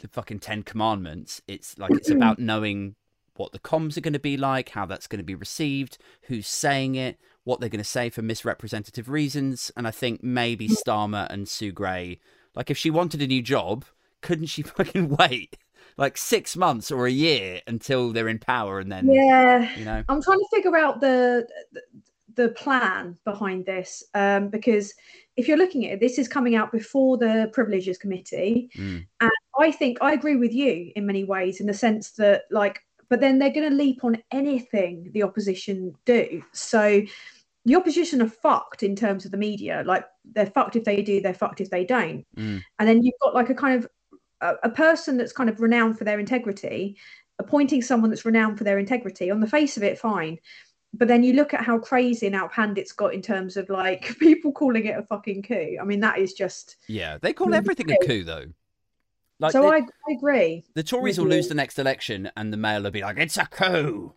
the 0.00 0.08
fucking 0.08 0.40
Ten 0.40 0.62
Commandments. 0.62 1.42
It's 1.46 1.78
like 1.78 1.92
it's 1.92 2.10
about 2.10 2.38
knowing 2.38 2.96
what 3.36 3.52
the 3.52 3.58
comms 3.58 3.96
are 3.96 4.02
going 4.02 4.12
to 4.12 4.18
be 4.18 4.36
like, 4.36 4.70
how 4.70 4.86
that's 4.86 5.06
going 5.06 5.18
to 5.18 5.24
be 5.24 5.34
received, 5.34 5.98
who's 6.22 6.46
saying 6.46 6.94
it, 6.94 7.18
what 7.44 7.60
they're 7.60 7.68
going 7.68 7.78
to 7.78 7.84
say 7.84 8.10
for 8.10 8.22
misrepresentative 8.22 9.08
reasons. 9.08 9.70
And 9.76 9.86
I 9.86 9.90
think 9.90 10.22
maybe 10.22 10.68
Starmer 10.68 11.26
and 11.30 11.48
Sue 11.48 11.72
Gray, 11.72 12.20
like 12.54 12.70
if 12.70 12.76
she 12.76 12.90
wanted 12.90 13.22
a 13.22 13.26
new 13.26 13.42
job, 13.42 13.84
couldn't 14.20 14.46
she 14.46 14.62
fucking 14.62 15.16
wait 15.16 15.56
like 15.96 16.16
six 16.16 16.56
months 16.56 16.90
or 16.90 17.06
a 17.06 17.10
year 17.10 17.60
until 17.66 18.12
they're 18.12 18.28
in 18.28 18.38
power 18.38 18.80
and 18.80 18.90
then, 18.90 19.10
yeah. 19.10 19.76
you 19.76 19.84
know? 19.84 20.02
I'm 20.08 20.22
trying 20.22 20.38
to 20.38 20.48
figure 20.50 20.76
out 20.76 21.00
the 21.00 21.46
the 22.34 22.48
plan 22.48 23.18
behind 23.24 23.66
this 23.66 24.02
um, 24.14 24.48
because 24.48 24.94
if 25.36 25.48
you're 25.48 25.56
looking 25.56 25.86
at 25.86 25.94
it, 25.94 26.00
this 26.00 26.18
is 26.18 26.28
coming 26.28 26.54
out 26.54 26.72
before 26.72 27.16
the 27.16 27.50
privileges 27.52 27.98
committee, 27.98 28.70
Mm. 28.76 29.06
and 29.20 29.30
I 29.58 29.70
think 29.70 29.98
I 30.00 30.12
agree 30.12 30.36
with 30.36 30.52
you 30.52 30.92
in 30.96 31.06
many 31.06 31.24
ways 31.24 31.60
in 31.60 31.66
the 31.66 31.74
sense 31.74 32.12
that 32.12 32.42
like, 32.50 32.80
but 33.08 33.20
then 33.20 33.38
they're 33.38 33.50
going 33.50 33.68
to 33.68 33.76
leap 33.76 34.04
on 34.04 34.22
anything 34.30 35.10
the 35.12 35.22
opposition 35.22 35.94
do. 36.06 36.42
So 36.52 37.02
the 37.64 37.76
opposition 37.76 38.20
are 38.22 38.28
fucked 38.28 38.82
in 38.82 38.96
terms 38.96 39.24
of 39.24 39.30
the 39.30 39.36
media. 39.36 39.82
Like 39.86 40.04
they're 40.24 40.46
fucked 40.46 40.76
if 40.76 40.84
they 40.84 41.02
do, 41.02 41.20
they're 41.20 41.34
fucked 41.34 41.60
if 41.60 41.70
they 41.70 41.84
don't. 41.84 42.26
Mm. 42.36 42.62
And 42.78 42.88
then 42.88 43.02
you've 43.02 43.20
got 43.22 43.34
like 43.34 43.50
a 43.50 43.54
kind 43.54 43.78
of 43.78 43.88
a, 44.40 44.54
a 44.64 44.70
person 44.70 45.16
that's 45.16 45.32
kind 45.32 45.48
of 45.48 45.60
renowned 45.60 45.98
for 45.98 46.04
their 46.04 46.18
integrity, 46.18 46.96
appointing 47.38 47.82
someone 47.82 48.10
that's 48.10 48.24
renowned 48.24 48.58
for 48.58 48.64
their 48.64 48.78
integrity. 48.78 49.30
On 49.30 49.40
the 49.40 49.46
face 49.46 49.76
of 49.76 49.82
it, 49.82 49.98
fine. 49.98 50.38
But 50.94 51.08
then 51.08 51.22
you 51.22 51.32
look 51.32 51.54
at 51.54 51.62
how 51.62 51.78
crazy 51.78 52.26
and 52.26 52.36
outpanned 52.36 52.76
it's 52.76 52.92
got 52.92 53.14
in 53.14 53.22
terms 53.22 53.56
of 53.56 53.68
like 53.70 54.16
people 54.20 54.52
calling 54.52 54.84
it 54.86 54.98
a 54.98 55.02
fucking 55.02 55.42
coup. 55.42 55.76
I 55.80 55.84
mean, 55.84 56.00
that 56.00 56.18
is 56.18 56.34
just 56.34 56.76
Yeah. 56.86 57.18
They 57.20 57.32
call 57.32 57.54
everything 57.54 57.90
a 57.90 57.96
coup 58.06 58.24
though. 58.24 58.46
Like 59.38 59.52
so. 59.52 59.62
the, 59.62 59.68
I, 59.68 59.76
I 59.78 60.12
agree. 60.16 60.64
the 60.74 60.82
Tories 60.82 61.18
will 61.18 61.26
lose 61.26 61.48
the 61.48 61.54
next 61.54 61.78
election 61.78 62.30
and 62.36 62.52
the 62.52 62.56
Mail 62.56 62.82
will 62.82 62.90
be 62.90 63.00
like, 63.02 63.18
it's 63.18 63.36
a 63.38 63.46
coup, 63.46 64.14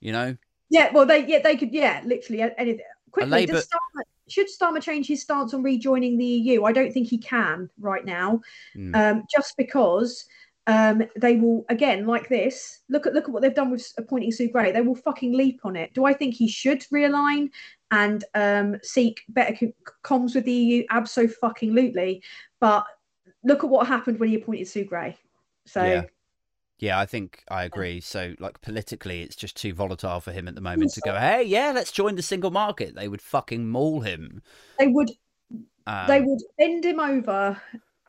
you 0.00 0.12
know? 0.12 0.36
Yeah, 0.70 0.90
well, 0.94 1.04
they 1.04 1.26
yeah 1.26 1.40
they 1.40 1.56
could 1.56 1.72
yeah 1.74 2.00
literally 2.06 2.40
anything. 2.56 2.80
Quickly, 3.10 3.30
Labour- 3.30 3.52
does 3.52 3.66
Starmer, 3.68 4.02
should 4.28 4.46
Starmer 4.48 4.80
change 4.80 5.06
his 5.06 5.20
stance 5.20 5.52
on 5.52 5.62
rejoining 5.62 6.16
the 6.16 6.24
EU? 6.24 6.64
I 6.64 6.72
don't 6.72 6.90
think 6.92 7.08
he 7.08 7.18
can 7.18 7.68
right 7.78 8.06
now, 8.06 8.40
Mm. 8.74 8.96
um, 8.96 9.24
just 9.30 9.54
because 9.58 10.24
um, 10.66 11.02
they 11.16 11.36
will 11.36 11.64
again 11.68 12.06
like 12.06 12.28
this. 12.28 12.80
Look 12.88 13.06
at 13.06 13.14
look 13.14 13.24
at 13.24 13.30
what 13.30 13.42
they've 13.42 13.54
done 13.54 13.70
with 13.70 13.92
appointing 13.98 14.32
Sue 14.32 14.48
Gray. 14.48 14.72
They 14.72 14.80
will 14.80 14.94
fucking 14.94 15.32
leap 15.32 15.60
on 15.64 15.76
it. 15.76 15.92
Do 15.94 16.04
I 16.04 16.12
think 16.12 16.34
he 16.34 16.48
should 16.48 16.80
realign 16.92 17.50
and 17.90 18.24
um, 18.34 18.76
seek 18.82 19.22
better 19.28 19.54
co- 19.54 19.72
comms 20.04 20.34
with 20.34 20.44
the 20.44 20.52
EU? 20.52 20.84
Absolutely. 20.90 22.22
But 22.60 22.84
look 23.44 23.64
at 23.64 23.70
what 23.70 23.86
happened 23.86 24.20
when 24.20 24.28
he 24.28 24.36
appointed 24.36 24.68
Sue 24.68 24.84
Gray. 24.84 25.16
So 25.66 25.84
Yeah. 25.84 26.02
Yeah, 26.78 26.98
I 26.98 27.06
think 27.06 27.44
I 27.48 27.62
agree. 27.62 28.00
So, 28.00 28.34
like 28.40 28.60
politically, 28.60 29.22
it's 29.22 29.36
just 29.36 29.56
too 29.56 29.72
volatile 29.72 30.18
for 30.18 30.32
him 30.32 30.48
at 30.48 30.56
the 30.56 30.60
moment 30.60 30.92
to 30.94 31.00
go, 31.02 31.16
"Hey, 31.16 31.44
yeah, 31.44 31.70
let's 31.72 31.92
join 31.92 32.16
the 32.16 32.22
single 32.22 32.50
market." 32.50 32.96
They 32.96 33.06
would 33.06 33.22
fucking 33.22 33.68
maul 33.68 34.00
him. 34.00 34.42
they 34.80 34.88
would 34.88 35.12
Um, 35.86 36.08
they 36.08 36.20
would 36.20 36.40
bend 36.58 36.84
him 36.84 36.98
over 36.98 37.62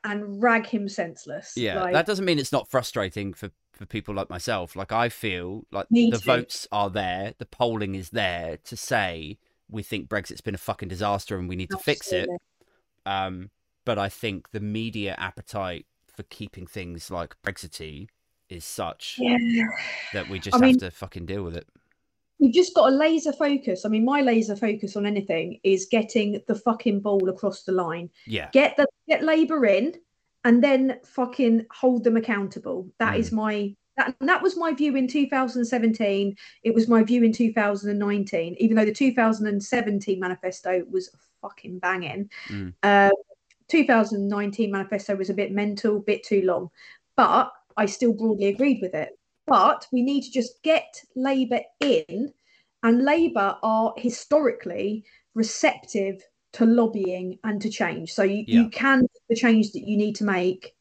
and 0.03 0.41
rag 0.41 0.65
him 0.65 0.87
senseless. 0.89 1.53
yeah, 1.55 1.81
Like, 1.81 1.93
that 1.93 2.05
doesn't 2.05 2.25
mean 2.25 2.39
it's 2.39 2.51
not 2.51 2.69
frustrating 2.69 3.33
for 3.33 3.51
for 3.73 3.85
people 3.87 4.13
like 4.13 4.29
myself. 4.29 4.75
Like 4.75 4.91
I 4.91 5.09
feel 5.09 5.65
like 5.71 5.87
the 5.89 6.11
too. 6.11 6.17
votes 6.19 6.67
are 6.71 6.89
there, 6.91 7.33
the 7.39 7.45
polling 7.45 7.95
is 7.95 8.11
there 8.11 8.57
to 8.65 8.77
say 8.77 9.37
we 9.69 9.81
think 9.81 10.07
Brexit's 10.07 10.41
been 10.41 10.53
a 10.53 10.59
fucking 10.59 10.89
disaster 10.89 11.37
and 11.39 11.49
we 11.49 11.55
need 11.55 11.71
to 11.71 11.77
fix 11.79 12.11
it. 12.13 12.29
Um, 13.05 13.49
but 13.85 13.97
I 13.97 14.09
think 14.09 14.51
the 14.51 14.59
media 14.59 15.15
appetite 15.17 15.87
for 16.15 16.21
keeping 16.23 16.67
things 16.67 17.09
like 17.09 17.35
Brexity 17.41 18.09
is 18.47 18.63
such 18.63 19.15
Yeah. 19.19 19.65
that 20.13 20.29
we 20.29 20.37
just 20.37 20.53
I 20.53 20.57
have 20.57 20.61
mean- 20.67 20.79
to 20.79 20.91
fucking 20.91 21.25
deal 21.25 21.43
with 21.43 21.57
it. 21.57 21.67
You've 22.39 22.53
just 22.53 22.73
got 22.73 22.91
a 22.91 22.95
laser 22.95 23.31
focus. 23.33 23.85
I 23.85 23.89
mean, 23.89 24.03
my 24.05 24.21
laser 24.21 24.55
focus 24.55 24.95
on 24.95 25.05
anything 25.05 25.59
is 25.63 25.87
getting 25.89 26.41
the 26.47 26.55
fucking 26.55 26.99
ball 26.99 27.29
across 27.29 27.63
the 27.63 27.71
line. 27.71 28.09
Yeah. 28.25 28.49
Get 28.51 28.75
the 28.75 28.87
get 29.07 29.23
Labour 29.23 29.65
in, 29.65 29.93
and 30.43 30.63
then 30.63 30.99
fucking 31.05 31.65
hold 31.71 32.03
them 32.03 32.17
accountable. 32.17 32.89
That 32.99 33.17
is 33.17 33.31
my 33.31 33.75
that 33.97 34.15
that 34.21 34.41
was 34.41 34.57
my 34.57 34.73
view 34.73 34.95
in 34.95 35.07
2017. 35.07 36.35
It 36.63 36.73
was 36.73 36.87
my 36.87 37.03
view 37.03 37.23
in 37.23 37.31
2019. 37.31 38.55
Even 38.59 38.75
though 38.75 38.85
the 38.85 38.93
2017 38.93 40.19
manifesto 40.19 40.83
was 40.89 41.09
fucking 41.41 41.79
banging, 41.79 42.29
Mm. 42.49 42.73
uh, 42.83 43.11
2019 43.69 44.71
manifesto 44.71 45.15
was 45.15 45.29
a 45.29 45.33
bit 45.33 45.51
mental, 45.51 45.99
bit 45.99 46.23
too 46.23 46.41
long, 46.41 46.69
but 47.15 47.51
I 47.77 47.85
still 47.85 48.13
broadly 48.13 48.47
agreed 48.47 48.81
with 48.81 48.93
it. 48.93 49.17
But 49.45 49.87
we 49.91 50.03
need 50.03 50.21
to 50.23 50.31
just 50.31 50.61
get 50.63 51.01
Labour 51.15 51.61
in, 51.79 52.33
and 52.81 53.03
Labour 53.03 53.57
are 53.61 53.93
historically 53.97 55.03
receptive 55.35 56.21
to 56.53 56.65
lobbying 56.65 57.39
and 57.43 57.61
to 57.61 57.69
change. 57.69 58.13
So 58.13 58.23
you, 58.23 58.45
Yeah. 58.47 58.61
you 58.61 58.69
can 58.69 59.01
make 59.01 59.21
the 59.29 59.35
change 59.35 59.71
that 59.71 59.87
you 59.87 59.97
need 59.97 60.15
to 60.17 60.23
make 60.23 60.75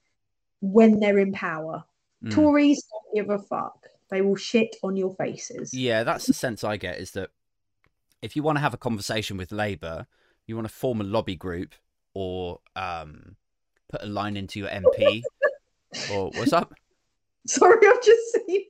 when 0.61 1.01
they're 1.01 1.19
in 1.19 1.33
power. 1.33 1.85
Mm. 2.23 2.33
Tories 2.33 2.85
don't 2.85 3.15
give 3.27 3.31
a 3.35 3.43
fuck. 3.43 3.87
They 4.11 4.21
will 4.21 4.37
shit 4.37 4.77
on 4.83 4.97
your 4.97 5.15
faces. 5.15 5.73
Yeah, 5.73 6.05
that's 6.05 6.27
the 6.27 6.35
sense 6.35 6.63
I 6.63 6.77
get 6.77 6.99
is 6.99 7.13
that 7.13 7.31
if 8.21 8.37
you 8.37 8.43
want 8.43 8.57
to 8.57 8.61
have 8.61 8.75
a 8.75 8.79
conversation 8.79 9.37
with 9.37 9.51
Labour, 9.51 10.07
you 10.47 10.55
want 10.55 10.69
to 10.69 10.75
form 10.75 11.01
a 11.01 11.05
lobby 11.05 11.35
group 11.35 11.75
or 12.15 12.61
um, 12.77 13.37
put 13.89 14.03
a 14.03 14.07
line 14.07 14.37
into 14.37 14.61
your 14.61 14.69
MP 14.69 15.23
or 16.13 16.31
what's 16.31 16.53
up? 16.53 16.75
Sorry, 17.47 17.87
I've 17.87 18.03
just 18.03 18.39
seen 18.47 18.63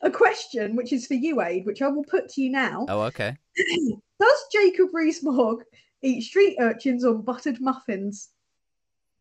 a 0.00 0.10
question 0.10 0.74
which 0.74 0.92
is 0.92 1.06
for 1.06 1.14
you, 1.14 1.42
Aid, 1.42 1.66
which 1.66 1.82
I 1.82 1.88
will 1.88 2.04
put 2.04 2.30
to 2.30 2.40
you 2.40 2.50
now. 2.50 2.86
Oh, 2.88 3.02
okay. 3.02 3.36
Does 4.20 4.44
Jacob 4.52 4.88
Rees-Mogg 4.92 5.64
eat 6.02 6.22
street 6.22 6.56
urchins 6.60 7.04
on 7.04 7.20
buttered 7.22 7.60
muffins? 7.60 8.30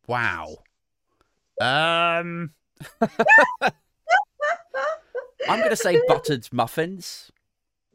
Wow. 0.08 0.56
Um, 1.60 2.52
I'm 3.62 3.72
going 5.60 5.70
to 5.70 5.76
say 5.76 6.02
buttered 6.08 6.48
muffins. 6.54 7.32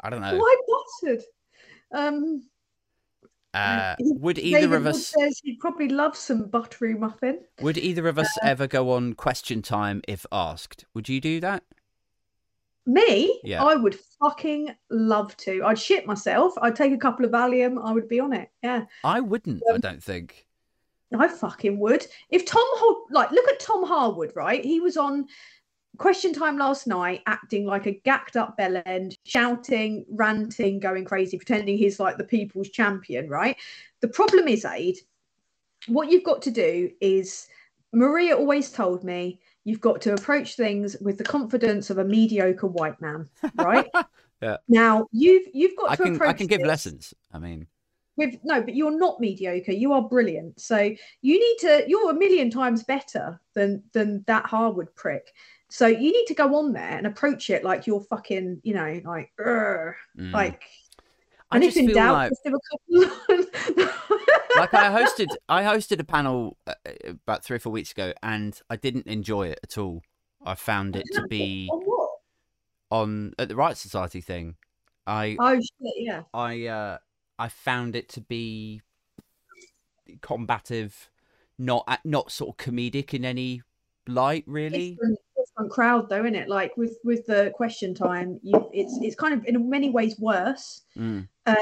I 0.01 0.11
don't 0.11 0.21
know. 0.21 0.37
Why 0.37 0.57
buttered? 1.03 1.23
Um, 1.93 2.43
Uh, 3.59 3.97
would 4.01 4.39
either 4.39 4.61
David 4.61 4.77
of 4.77 4.87
us 4.87 5.07
says 5.09 5.41
he'd 5.43 5.59
probably 5.59 5.89
love 5.89 6.17
some 6.17 6.45
buttery 6.49 6.95
muffin. 6.95 7.41
would 7.61 7.77
either 7.79 8.07
of 8.09 8.19
us 8.19 8.29
ever 8.43 8.67
go 8.67 8.91
on 8.93 9.15
question 9.15 9.63
time 9.63 10.03
if 10.07 10.25
asked? 10.33 10.85
Would 10.95 11.09
you 11.09 11.21
do 11.21 11.41
that? 11.41 11.63
Me, 12.87 13.39
Yeah. 13.45 13.63
I 13.63 13.75
would 13.75 13.97
fucking 14.19 14.75
love 14.91 15.37
to. 15.39 15.63
I'd 15.65 15.79
shit 15.79 16.07
myself. 16.07 16.55
I'd 16.63 16.75
take 16.77 16.93
a 16.93 16.97
couple 16.97 17.25
of 17.27 17.31
Valium. 17.31 17.77
I 17.85 17.93
would 17.93 18.09
be 18.09 18.19
on 18.19 18.33
it. 18.33 18.49
Yeah, 18.63 18.87
I 19.05 19.21
wouldn't. 19.21 19.63
I 19.71 19.75
Um, 19.75 19.81
don't 19.81 20.03
think. 20.03 20.47
I 21.19 21.29
fucking 21.29 21.79
would. 21.79 22.07
If 22.31 22.47
Tom, 22.47 22.63
Har- 22.65 23.05
like, 23.11 23.31
look 23.31 23.47
at 23.49 23.61
Tom 23.61 23.85
Harwood, 23.87 24.33
right? 24.35 24.65
He 24.65 24.81
was 24.81 24.97
on 24.97 25.27
Question 25.99 26.33
Time 26.33 26.57
last 26.57 26.87
night, 26.87 27.23
acting 27.27 27.67
like 27.67 27.87
a 27.87 27.93
gacked 27.93 28.37
up 28.37 28.57
bell 28.57 28.81
end, 28.87 29.17
shouting, 29.25 30.07
ranting, 30.09 30.79
going 30.79 31.05
crazy, 31.05 31.37
pretending 31.37 31.77
he's 31.77 32.01
like 32.01 32.17
the 32.17 32.25
people's 32.25 32.71
champion, 32.71 33.29
right? 33.29 33.57
The 34.01 34.09
problem 34.09 34.49
is, 34.49 34.65
Aid, 34.65 34.99
what 35.89 36.11
you've 36.11 36.25
got 36.25 36.41
to 36.43 36.51
do 36.51 36.91
is 37.01 37.49
Maria 37.93 38.37
always 38.37 38.71
told 38.71 39.03
me 39.03 39.41
you've 39.65 39.81
got 39.81 40.01
to 40.03 40.15
approach 40.15 40.55
things 40.55 40.97
with 41.01 41.19
the 41.19 41.25
confidence 41.25 41.91
of 41.91 41.99
a 41.99 42.05
mediocre 42.05 42.67
white 42.67 43.01
man, 43.01 43.29
right? 43.55 43.89
Yeah. 44.41 44.59
Now 44.69 45.09
you've 45.11 45.49
you've 45.53 45.77
got 45.77 45.91
I 45.91 45.97
to 45.97 46.03
can 46.05 46.15
approach 46.15 46.29
I 46.29 46.33
can 46.33 46.47
give 46.47 46.61
lessons. 46.61 47.13
I 47.33 47.41
mean, 47.41 47.67
with 48.17 48.39
no, 48.45 48.63
but 48.63 48.77
you're 48.77 48.97
not 48.97 49.21
mediocre. 49.21 49.73
You 49.73 49.93
are 49.95 50.03
brilliant. 50.03 50.61
So 50.61 50.77
you 50.77 51.41
need 51.41 51.57
to. 51.61 51.85
You're 51.89 52.11
a 52.11 52.15
million 52.15 52.49
times 52.49 52.85
better 52.85 53.41
than 53.55 53.83
than 53.95 54.23
that 54.27 54.47
Harwood 54.47 54.95
prick. 54.95 55.33
So 55.71 55.87
you 55.87 56.13
need 56.13 56.27
to 56.27 56.35
go 56.35 56.57
on 56.57 56.73
there 56.73 56.83
and 56.83 57.07
approach 57.07 57.51
it 57.51 57.63
like 57.63 57.87
you're 57.87 58.01
fucking, 58.01 58.61
you 58.63 58.75
know, 58.75 59.01
like, 59.05 59.31
mm. 59.39 60.33
like. 60.33 60.65
I 61.51 61.57
And 61.57 61.65
if 61.65 61.71
just 61.71 61.79
in 61.79 61.87
feel 61.87 61.95
doubt, 61.95 62.15
like 62.15 62.31
just 62.31 62.47
a 62.47 62.51
couple. 62.51 63.87
like 64.57 64.75
I 64.75 64.91
hosted 65.03 65.29
I 65.49 65.63
hosted 65.63 65.99
a 65.99 66.05
panel 66.05 66.59
uh, 66.67 66.75
uh, 66.87 66.93
about 67.09 67.43
three 67.43 67.57
or 67.57 67.59
four 67.59 67.73
weeks 67.73 67.91
ago, 67.91 68.13
and 68.23 68.61
I 68.69 68.77
didn't 68.77 69.07
enjoy 69.07 69.49
it 69.49 69.61
at 69.63 69.79
all. 69.79 70.03
I 70.45 70.57
found 70.57 70.95
it 70.95 71.07
to 71.13 71.27
be 71.27 71.71
On 71.73 71.83
on 72.91 73.33
at 73.39 73.49
the 73.49 73.57
Right 73.57 73.79
Society 73.79 74.21
thing. 74.21 74.57
I 75.07 75.37
Oh 75.41 75.55
shit! 75.55 75.95
Yeah. 75.97 76.23
I 76.35 76.67
uh 76.67 76.99
I 77.39 77.49
found 77.49 77.97
it 77.97 78.09
to 78.11 78.21
be 78.21 78.83
combative, 80.21 81.11
not 81.59 81.85
uh, 81.87 81.97
not 82.05 82.31
sort 82.31 82.51
of 82.51 82.57
comedic 82.67 83.15
in 83.15 83.25
any 83.25 83.63
light, 84.07 84.45
really. 84.47 84.93
Different, 84.93 85.19
different 85.59 85.73
crowd 85.73 86.09
though, 86.09 86.25
isn't 86.25 86.35
it? 86.35 86.49
Like 86.49 86.77
with 86.77 86.99
with 87.05 87.27
the 87.27 87.53
question 87.55 87.95
time, 87.95 88.39
you 88.43 88.69
it's 88.73 88.99
it's 89.03 89.17
kind 89.17 89.35
of 89.35 89.45
in 89.47 89.69
many 89.69 89.91
ways 89.91 90.19
worse. 90.19 90.83
Mm, 90.97 91.29
um, 91.47 91.57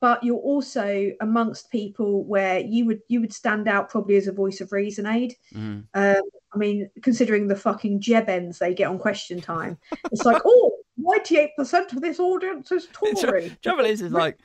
but 0.00 0.22
you're 0.22 0.36
also 0.36 1.10
amongst 1.20 1.70
people 1.70 2.24
where 2.24 2.60
you 2.60 2.84
would 2.86 3.00
you 3.08 3.20
would 3.20 3.32
stand 3.32 3.68
out 3.68 3.88
probably 3.88 4.16
as 4.16 4.26
a 4.26 4.32
voice 4.32 4.60
of 4.60 4.72
reason 4.72 5.06
aid. 5.06 5.34
mm. 5.54 5.84
Um, 5.94 6.22
I 6.54 6.56
mean, 6.56 6.88
considering 7.02 7.46
the 7.46 7.56
fucking 7.56 8.00
jebens 8.00 8.58
they 8.58 8.72
get 8.72 8.88
on 8.88 8.98
question 8.98 9.40
time, 9.40 9.76
it's 10.10 10.24
like, 10.24 10.40
oh, 10.46 10.78
98% 10.98 11.92
of 11.92 12.00
this 12.00 12.18
audience 12.18 12.72
is 12.72 12.88
Tory. 12.90 13.54
Trouble 13.62 13.84
is, 13.84 14.00
is 14.00 14.12
like, 14.12 14.38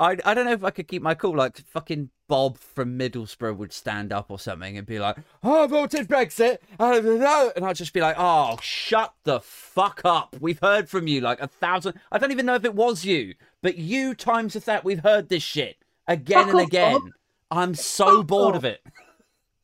I 0.00 0.16
I 0.24 0.34
don't 0.34 0.44
know 0.46 0.52
if 0.52 0.64
I 0.64 0.70
could 0.70 0.88
keep 0.88 1.02
my 1.02 1.14
cool. 1.14 1.36
Like 1.36 1.58
fucking 1.66 2.10
Bob 2.28 2.58
from 2.58 2.98
Middlesbrough 2.98 3.56
would 3.56 3.72
stand 3.72 4.12
up 4.12 4.26
or 4.30 4.38
something 4.38 4.76
and 4.78 4.86
be 4.86 4.98
like, 4.98 5.16
"Oh, 5.42 5.64
I 5.64 5.66
voted 5.66 6.08
Brexit," 6.08 6.58
uh, 6.78 7.00
no," 7.02 7.52
and 7.56 7.64
I'd 7.64 7.76
just 7.76 7.92
be 7.92 8.00
like, 8.00 8.16
"Oh, 8.18 8.56
shut 8.62 9.14
the 9.24 9.40
fuck 9.40 10.00
up. 10.04 10.36
We've 10.40 10.60
heard 10.60 10.88
from 10.88 11.06
you 11.08 11.20
like 11.20 11.40
a 11.40 11.48
thousand. 11.48 11.98
I 12.12 12.18
don't 12.18 12.32
even 12.32 12.46
know 12.46 12.54
if 12.54 12.64
it 12.64 12.74
was 12.74 13.04
you, 13.04 13.34
but 13.62 13.76
you 13.76 14.14
times 14.14 14.54
a 14.56 14.60
that 14.60 14.84
we've 14.84 15.00
heard 15.00 15.28
this 15.28 15.42
shit 15.42 15.76
again 16.06 16.44
Fuck 16.44 16.48
and 16.48 16.60
off, 16.60 16.66
again. 16.66 16.92
Bob. 16.92 17.10
I'm 17.50 17.74
so 17.74 18.18
Fuck 18.18 18.26
bored 18.26 18.54
off. 18.54 18.58
of 18.60 18.64
it." 18.66 18.82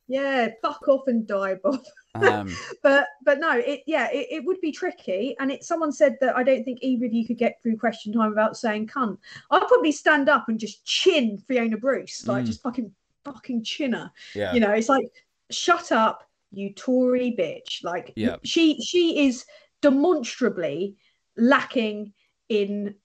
Yeah, 0.07 0.49
fuck 0.61 0.87
off 0.87 1.07
and 1.07 1.25
die, 1.25 1.55
Bob. 1.55 1.79
Um, 2.23 2.55
But 2.83 3.07
but 3.23 3.39
no, 3.39 3.51
it 3.57 3.81
yeah, 3.87 4.09
it, 4.11 4.27
it 4.31 4.45
would 4.45 4.61
be 4.61 4.71
tricky. 4.71 5.35
And 5.39 5.51
it 5.51 5.63
someone 5.63 5.91
said 5.91 6.17
that 6.21 6.35
I 6.35 6.43
don't 6.43 6.63
think 6.63 6.79
either 6.81 7.05
of 7.05 7.13
you 7.13 7.25
could 7.25 7.37
get 7.37 7.61
through 7.61 7.77
question 7.77 8.13
time 8.13 8.29
without 8.29 8.57
saying 8.57 8.87
cunt. 8.87 9.17
I'd 9.51 9.67
probably 9.67 9.91
stand 9.91 10.29
up 10.29 10.47
and 10.49 10.59
just 10.59 10.85
chin 10.85 11.37
Fiona 11.47 11.77
Bruce, 11.77 12.27
like 12.27 12.43
Mm. 12.43 12.47
just 12.47 12.61
fucking 12.61 12.91
fucking 13.23 13.63
chinner. 13.63 14.11
yeah, 14.35 14.53
you 14.53 14.59
know 14.59 14.71
it's 14.71 14.87
like 14.89 15.05
shut 15.49 15.91
up 15.91 16.29
you 16.51 16.71
tory 16.73 17.35
bitch 17.37 17.83
like 17.83 18.13
Yeah. 18.15 18.35
she 18.43 18.79
she 18.81 19.27
is 19.27 19.45
demonstrably 19.81 20.95
lacking 21.37 22.13
in 22.49 22.95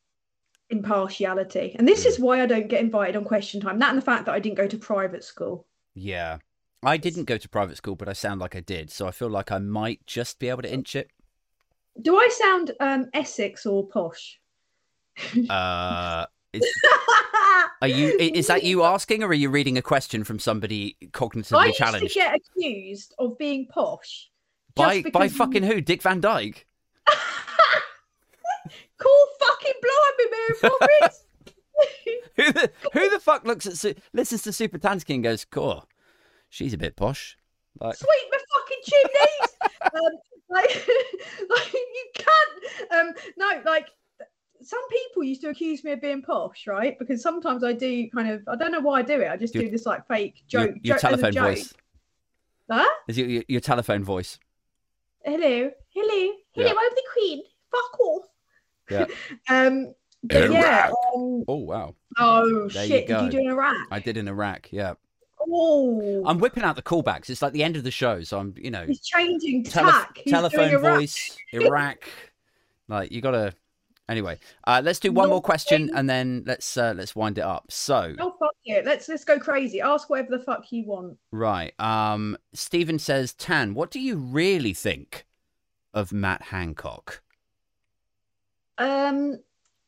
impartiality 0.68 1.74
and 1.78 1.88
this 1.88 2.06
is 2.06 2.18
why 2.20 2.42
i 2.42 2.46
don't 2.46 2.68
get 2.68 2.80
invited 2.80 3.16
on 3.16 3.24
question 3.24 3.60
time 3.60 3.78
that 3.78 3.88
and 3.88 3.98
the 3.98 4.02
fact 4.04 4.26
that 4.26 4.32
i 4.34 4.38
didn't 4.38 4.56
go 4.56 4.68
to 4.68 4.78
private 4.78 5.24
school 5.24 5.66
yeah. 5.94 6.38
I 6.82 6.96
didn't 6.96 7.24
go 7.24 7.36
to 7.36 7.48
private 7.48 7.76
school, 7.76 7.94
but 7.96 8.08
I 8.08 8.14
sound 8.14 8.40
like 8.40 8.56
I 8.56 8.60
did, 8.60 8.90
so 8.90 9.06
I 9.06 9.10
feel 9.10 9.28
like 9.28 9.52
I 9.52 9.58
might 9.58 10.06
just 10.06 10.38
be 10.38 10.48
able 10.48 10.62
to 10.62 10.72
inch 10.72 10.96
it. 10.96 11.10
do 12.02 12.16
i 12.16 12.28
sound 12.32 12.70
um 12.80 13.10
essex 13.12 13.66
or 13.66 13.86
posh 13.86 14.38
Uh, 15.50 16.24
is, 16.54 16.62
Are 17.82 17.88
you? 17.88 18.16
Is 18.18 18.46
that 18.46 18.62
you 18.62 18.82
asking, 18.84 19.22
or 19.22 19.28
are 19.28 19.34
you 19.34 19.50
reading 19.50 19.76
a 19.76 19.82
question 19.82 20.24
from 20.24 20.38
somebody 20.38 20.96
cognitively 21.12 21.56
i 21.58 21.66
cognitively 21.66 21.66
used 21.68 21.78
challenged? 21.78 22.14
to 22.14 22.18
get 22.20 22.34
accused 22.36 23.14
of 23.18 23.36
being 23.36 23.66
posh 23.66 24.30
by 24.74 25.02
by 25.12 25.28
fucking 25.28 25.62
who? 25.64 25.80
Dick 25.82 26.00
Van 26.02 26.20
Dyke. 26.20 26.66
call 28.98 29.26
fucking 29.40 29.72
blimey 29.82 30.30
mary 30.30 30.54
Poppins. 30.62 31.24
Who 32.36 32.52
the 32.52 32.70
who 32.92 33.10
the 33.10 33.18
fuck 33.20 33.44
looks 33.44 33.66
at 33.84 33.96
listens 34.12 34.42
to 34.42 34.50
Supertanskiii 34.50 35.14
and 35.16 35.24
goes, 35.24 35.44
"Cool, 35.44 35.86
she's 36.50 36.74
a 36.74 36.78
bit 36.78 36.94
posh." 36.96 37.36
Like, 37.80 37.96
sweep 37.96 38.10
my 38.30 38.38
fucking 38.52 38.78
chimneys. 38.84 39.56
um, 39.94 40.12
like, 40.50 40.68
like 41.50 41.72
you 41.72 42.06
can't. 42.14 42.92
Um, 42.92 43.14
no, 43.38 43.62
like 43.64 43.88
some 44.62 44.86
people 44.88 45.24
used 45.24 45.40
to 45.42 45.48
accuse 45.48 45.82
me 45.84 45.92
of 45.92 46.00
being 46.02 46.20
posh, 46.22 46.66
right? 46.66 46.98
Because 46.98 47.22
sometimes 47.22 47.64
I 47.64 47.72
do 47.72 48.08
kind 48.10 48.28
of. 48.30 48.42
I 48.46 48.56
don't 48.56 48.72
know 48.72 48.80
why 48.80 48.98
I 48.98 49.02
do 49.02 49.20
it. 49.20 49.28
I 49.30 49.36
just 49.36 49.54
Your- 49.54 49.64
do 49.64 49.70
this 49.70 49.86
like 49.86 50.06
fake 50.06 50.42
joke. 50.46 50.74
your 50.82 50.96
joke 50.96 50.96
as 50.96 51.00
telephone 51.00 51.32
joke. 51.32 51.44
voice 51.56 51.74
Huh? 52.70 52.88
is 53.08 53.18
your, 53.18 53.28
your 53.28 53.42
your 53.48 53.60
telephone 53.60 54.04
voice. 54.04 54.38
Hello, 55.24 55.38
hello, 55.40 55.72
hello. 55.90 56.34
Yeah. 56.54 56.68
I'm 56.68 56.74
the 56.74 57.02
queen. 57.12 57.42
Fuck 57.70 58.00
off. 58.00 58.26
Yeah. 58.90 59.06
um. 59.48 59.92
Yeah. 60.30 60.90
Um, 61.14 61.44
Oh 61.48 61.56
wow, 61.56 61.94
oh 62.18 62.68
There 62.68 62.84
you 62.84 62.88
shit! 62.90 63.06
Did 63.08 63.22
you 63.22 63.30
do 63.30 63.38
an 63.38 63.46
Iraq? 63.46 63.74
I 63.90 64.00
did 64.00 64.16
in 64.18 64.28
Iraq. 64.28 64.68
Yeah, 64.70 64.94
I'm 66.26 66.38
whipping 66.38 66.62
out 66.62 66.76
the 66.76 66.82
callbacks. 66.82 67.30
It's 67.30 67.42
like 67.42 67.52
the 67.52 67.62
end 67.62 67.76
of 67.76 67.84
the 67.84 67.90
show, 67.90 68.22
so 68.22 68.38
I'm 68.38 68.54
you 68.56 68.70
know 68.70 68.84
He's 68.86 69.00
changing 69.00 69.64
tele- 69.64 69.90
tack. 69.90 70.20
He's 70.24 70.32
telephone 70.32 70.80
voice 70.80 71.36
Iraq. 71.52 72.04
like 72.88 73.12
you 73.12 73.20
gotta. 73.20 73.54
Anyway, 74.08 74.40
uh, 74.66 74.82
let's 74.84 74.98
do 74.98 75.12
one 75.12 75.28
more 75.28 75.40
question 75.40 75.88
and 75.94 76.10
then 76.10 76.42
let's 76.44 76.76
uh, 76.76 76.92
let's 76.96 77.14
wind 77.14 77.38
it 77.38 77.44
up. 77.44 77.66
So 77.70 78.14
Oh 78.18 78.34
fuck 78.40 78.56
it! 78.64 78.84
Let's 78.84 79.08
let's 79.08 79.24
go 79.24 79.38
crazy. 79.38 79.80
Ask 79.80 80.10
whatever 80.10 80.36
the 80.36 80.42
fuck 80.42 80.72
you 80.72 80.84
want. 80.84 81.16
right, 81.30 81.72
um, 81.78 82.36
Stephen 82.52 82.98
says, 82.98 83.32
Tan, 83.34 83.72
what 83.74 83.92
do 83.92 84.00
you 84.00 84.16
really 84.16 84.74
think 84.74 85.26
of 85.94 86.12
Matt 86.12 86.42
Hancock? 86.42 87.22
Um, 88.78 89.38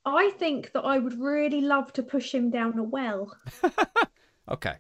I 0.05 0.31
think 0.39 0.71
that 0.73 0.83
I 0.83 0.99
would 0.99 1.19
really 1.19 1.61
love 1.61 1.93
to 1.95 2.03
push 2.05 2.33
him 2.33 2.51
down 2.51 2.79
a 2.79 2.83
well. 2.85 3.37
Okay. 4.49 4.75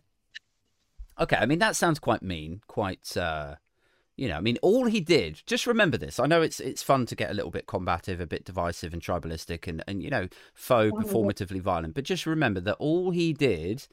Okay, 1.20 1.36
I 1.36 1.47
mean 1.47 1.59
that 1.59 1.76
sounds 1.76 1.98
quite 1.98 2.22
mean, 2.22 2.62
quite 2.66 3.16
uh 3.16 3.56
you 4.16 4.28
know, 4.28 4.36
I 4.36 4.40
mean 4.40 4.59
all 4.62 4.86
he 4.86 5.01
did, 5.01 5.43
just 5.47 5.66
remember 5.66 5.97
this. 5.97 6.18
I 6.20 6.26
know 6.26 6.43
it's 6.43 6.60
it's 6.60 6.82
fun 6.82 7.06
to 7.06 7.16
get 7.16 7.30
a 7.30 7.34
little 7.34 7.51
bit 7.51 7.66
combative, 7.66 8.20
a 8.20 8.26
bit 8.26 8.44
divisive 8.44 8.93
and 8.93 9.02
tribalistic 9.02 9.66
and 9.66 9.82
and 9.86 10.02
you 10.02 10.10
know, 10.10 10.28
faux 10.55 10.93
performatively 10.93 11.60
violent, 11.60 11.94
but 11.94 12.05
just 12.05 12.26
remember 12.26 12.60
that 12.60 12.76
all 12.76 13.10
he 13.10 13.32
did 13.32 13.86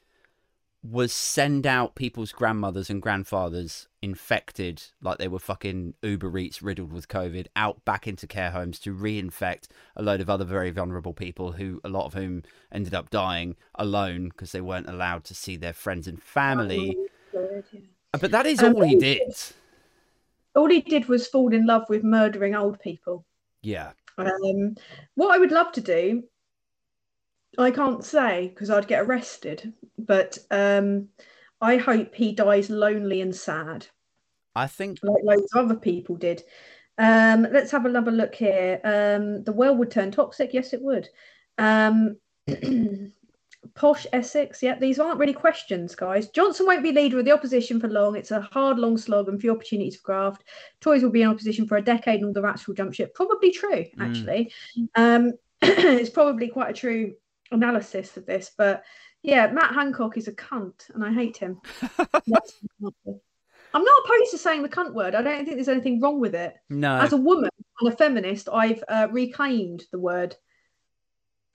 was 0.82 1.12
send 1.12 1.66
out 1.66 1.94
people's 1.94 2.32
grandmothers 2.32 2.88
and 2.88 3.02
grandfathers 3.02 3.86
infected 4.00 4.82
like 5.02 5.18
they 5.18 5.28
were 5.28 5.38
fucking 5.38 5.92
Uber 6.02 6.38
Eats 6.38 6.62
riddled 6.62 6.90
with 6.90 7.06
COVID 7.06 7.48
out 7.54 7.84
back 7.84 8.08
into 8.08 8.26
care 8.26 8.50
homes 8.50 8.78
to 8.78 8.94
reinfect 8.94 9.68
a 9.94 10.02
load 10.02 10.22
of 10.22 10.30
other 10.30 10.44
very 10.44 10.70
vulnerable 10.70 11.12
people 11.12 11.52
who 11.52 11.80
a 11.84 11.88
lot 11.90 12.06
of 12.06 12.14
whom 12.14 12.42
ended 12.72 12.94
up 12.94 13.10
dying 13.10 13.56
alone 13.74 14.30
because 14.30 14.52
they 14.52 14.62
weren't 14.62 14.88
allowed 14.88 15.24
to 15.24 15.34
see 15.34 15.56
their 15.56 15.74
friends 15.74 16.08
and 16.08 16.22
family. 16.22 16.96
Oh. 17.34 17.62
But 18.12 18.30
that 18.30 18.46
is 18.46 18.62
Um, 18.62 18.74
all 18.74 18.82
he 18.82 18.96
did. 18.96 19.34
All 20.54 20.68
he 20.68 20.80
did 20.80 21.08
was 21.08 21.28
fall 21.28 21.52
in 21.52 21.66
love 21.66 21.84
with 21.90 22.02
murdering 22.02 22.54
old 22.54 22.80
people. 22.80 23.26
Yeah. 23.62 23.92
Um, 24.16 24.76
what 25.14 25.34
I 25.34 25.38
would 25.38 25.52
love 25.52 25.72
to 25.72 25.80
do, 25.80 26.24
I 27.60 27.70
can't 27.70 28.04
say 28.04 28.48
because 28.48 28.70
I'd 28.70 28.88
get 28.88 29.02
arrested, 29.02 29.72
but 29.98 30.38
um, 30.50 31.08
I 31.60 31.76
hope 31.76 32.14
he 32.14 32.32
dies 32.32 32.70
lonely 32.70 33.20
and 33.20 33.34
sad, 33.34 33.86
I 34.54 34.66
think 34.66 34.98
like 35.02 35.22
loads 35.22 35.52
of 35.54 35.64
other 35.64 35.78
people 35.78 36.16
did. 36.16 36.42
Um, 36.98 37.46
let's 37.50 37.70
have 37.70 37.86
another 37.86 38.10
look 38.10 38.34
here. 38.34 38.80
Um, 38.84 39.44
the 39.44 39.52
world 39.52 39.78
would 39.78 39.90
turn 39.90 40.10
toxic. 40.10 40.52
Yes, 40.52 40.72
it 40.72 40.82
would. 40.82 41.08
Um, 41.56 42.16
Posh 43.74 44.06
Essex. 44.12 44.62
Yeah, 44.62 44.78
these 44.78 44.98
aren't 44.98 45.18
really 45.18 45.32
questions, 45.32 45.94
guys. 45.94 46.28
Johnson 46.28 46.66
won't 46.66 46.82
be 46.82 46.92
leader 46.92 47.18
of 47.18 47.24
the 47.24 47.32
opposition 47.32 47.80
for 47.80 47.88
long. 47.88 48.16
It's 48.16 48.30
a 48.30 48.40
hard, 48.40 48.78
long 48.78 48.98
slog 48.98 49.28
and 49.28 49.40
few 49.40 49.52
opportunities 49.52 49.96
for 49.96 50.02
graft. 50.02 50.44
Tories 50.80 51.02
will 51.02 51.10
be 51.10 51.22
in 51.22 51.28
opposition 51.28 51.66
for 51.66 51.76
a 51.76 51.82
decade 51.82 52.16
and 52.16 52.26
all 52.26 52.32
the 52.32 52.42
rats 52.42 52.66
will 52.66 52.74
jump 52.74 52.94
ship. 52.94 53.14
Probably 53.14 53.50
true, 53.50 53.84
Mm. 53.96 54.08
actually. 54.08 54.52
Um, 54.94 55.32
it's 55.62 56.10
probably 56.10 56.48
quite 56.48 56.70
a 56.70 56.74
true 56.74 57.14
analysis 57.50 58.16
of 58.16 58.26
this, 58.26 58.50
but 58.56 58.84
yeah, 59.22 59.46
Matt 59.48 59.74
Hancock 59.74 60.16
is 60.16 60.28
a 60.28 60.32
cunt 60.32 60.88
and 60.94 61.04
I 61.04 61.12
hate 61.12 61.36
him. 61.36 61.60
I'm 63.72 63.84
not 63.84 64.04
opposed 64.04 64.30
to 64.32 64.38
saying 64.38 64.62
the 64.62 64.68
cunt 64.68 64.94
word. 64.94 65.14
I 65.14 65.22
don't 65.22 65.44
think 65.44 65.56
there's 65.56 65.68
anything 65.68 66.00
wrong 66.00 66.20
with 66.20 66.34
it. 66.34 66.54
no. 66.68 66.96
As 66.96 67.12
a 67.12 67.16
woman 67.16 67.50
and 67.80 67.92
a 67.92 67.96
feminist, 67.96 68.48
I've 68.52 68.82
uh, 68.88 69.08
reclaimed 69.10 69.84
the 69.92 69.98
word 69.98 70.36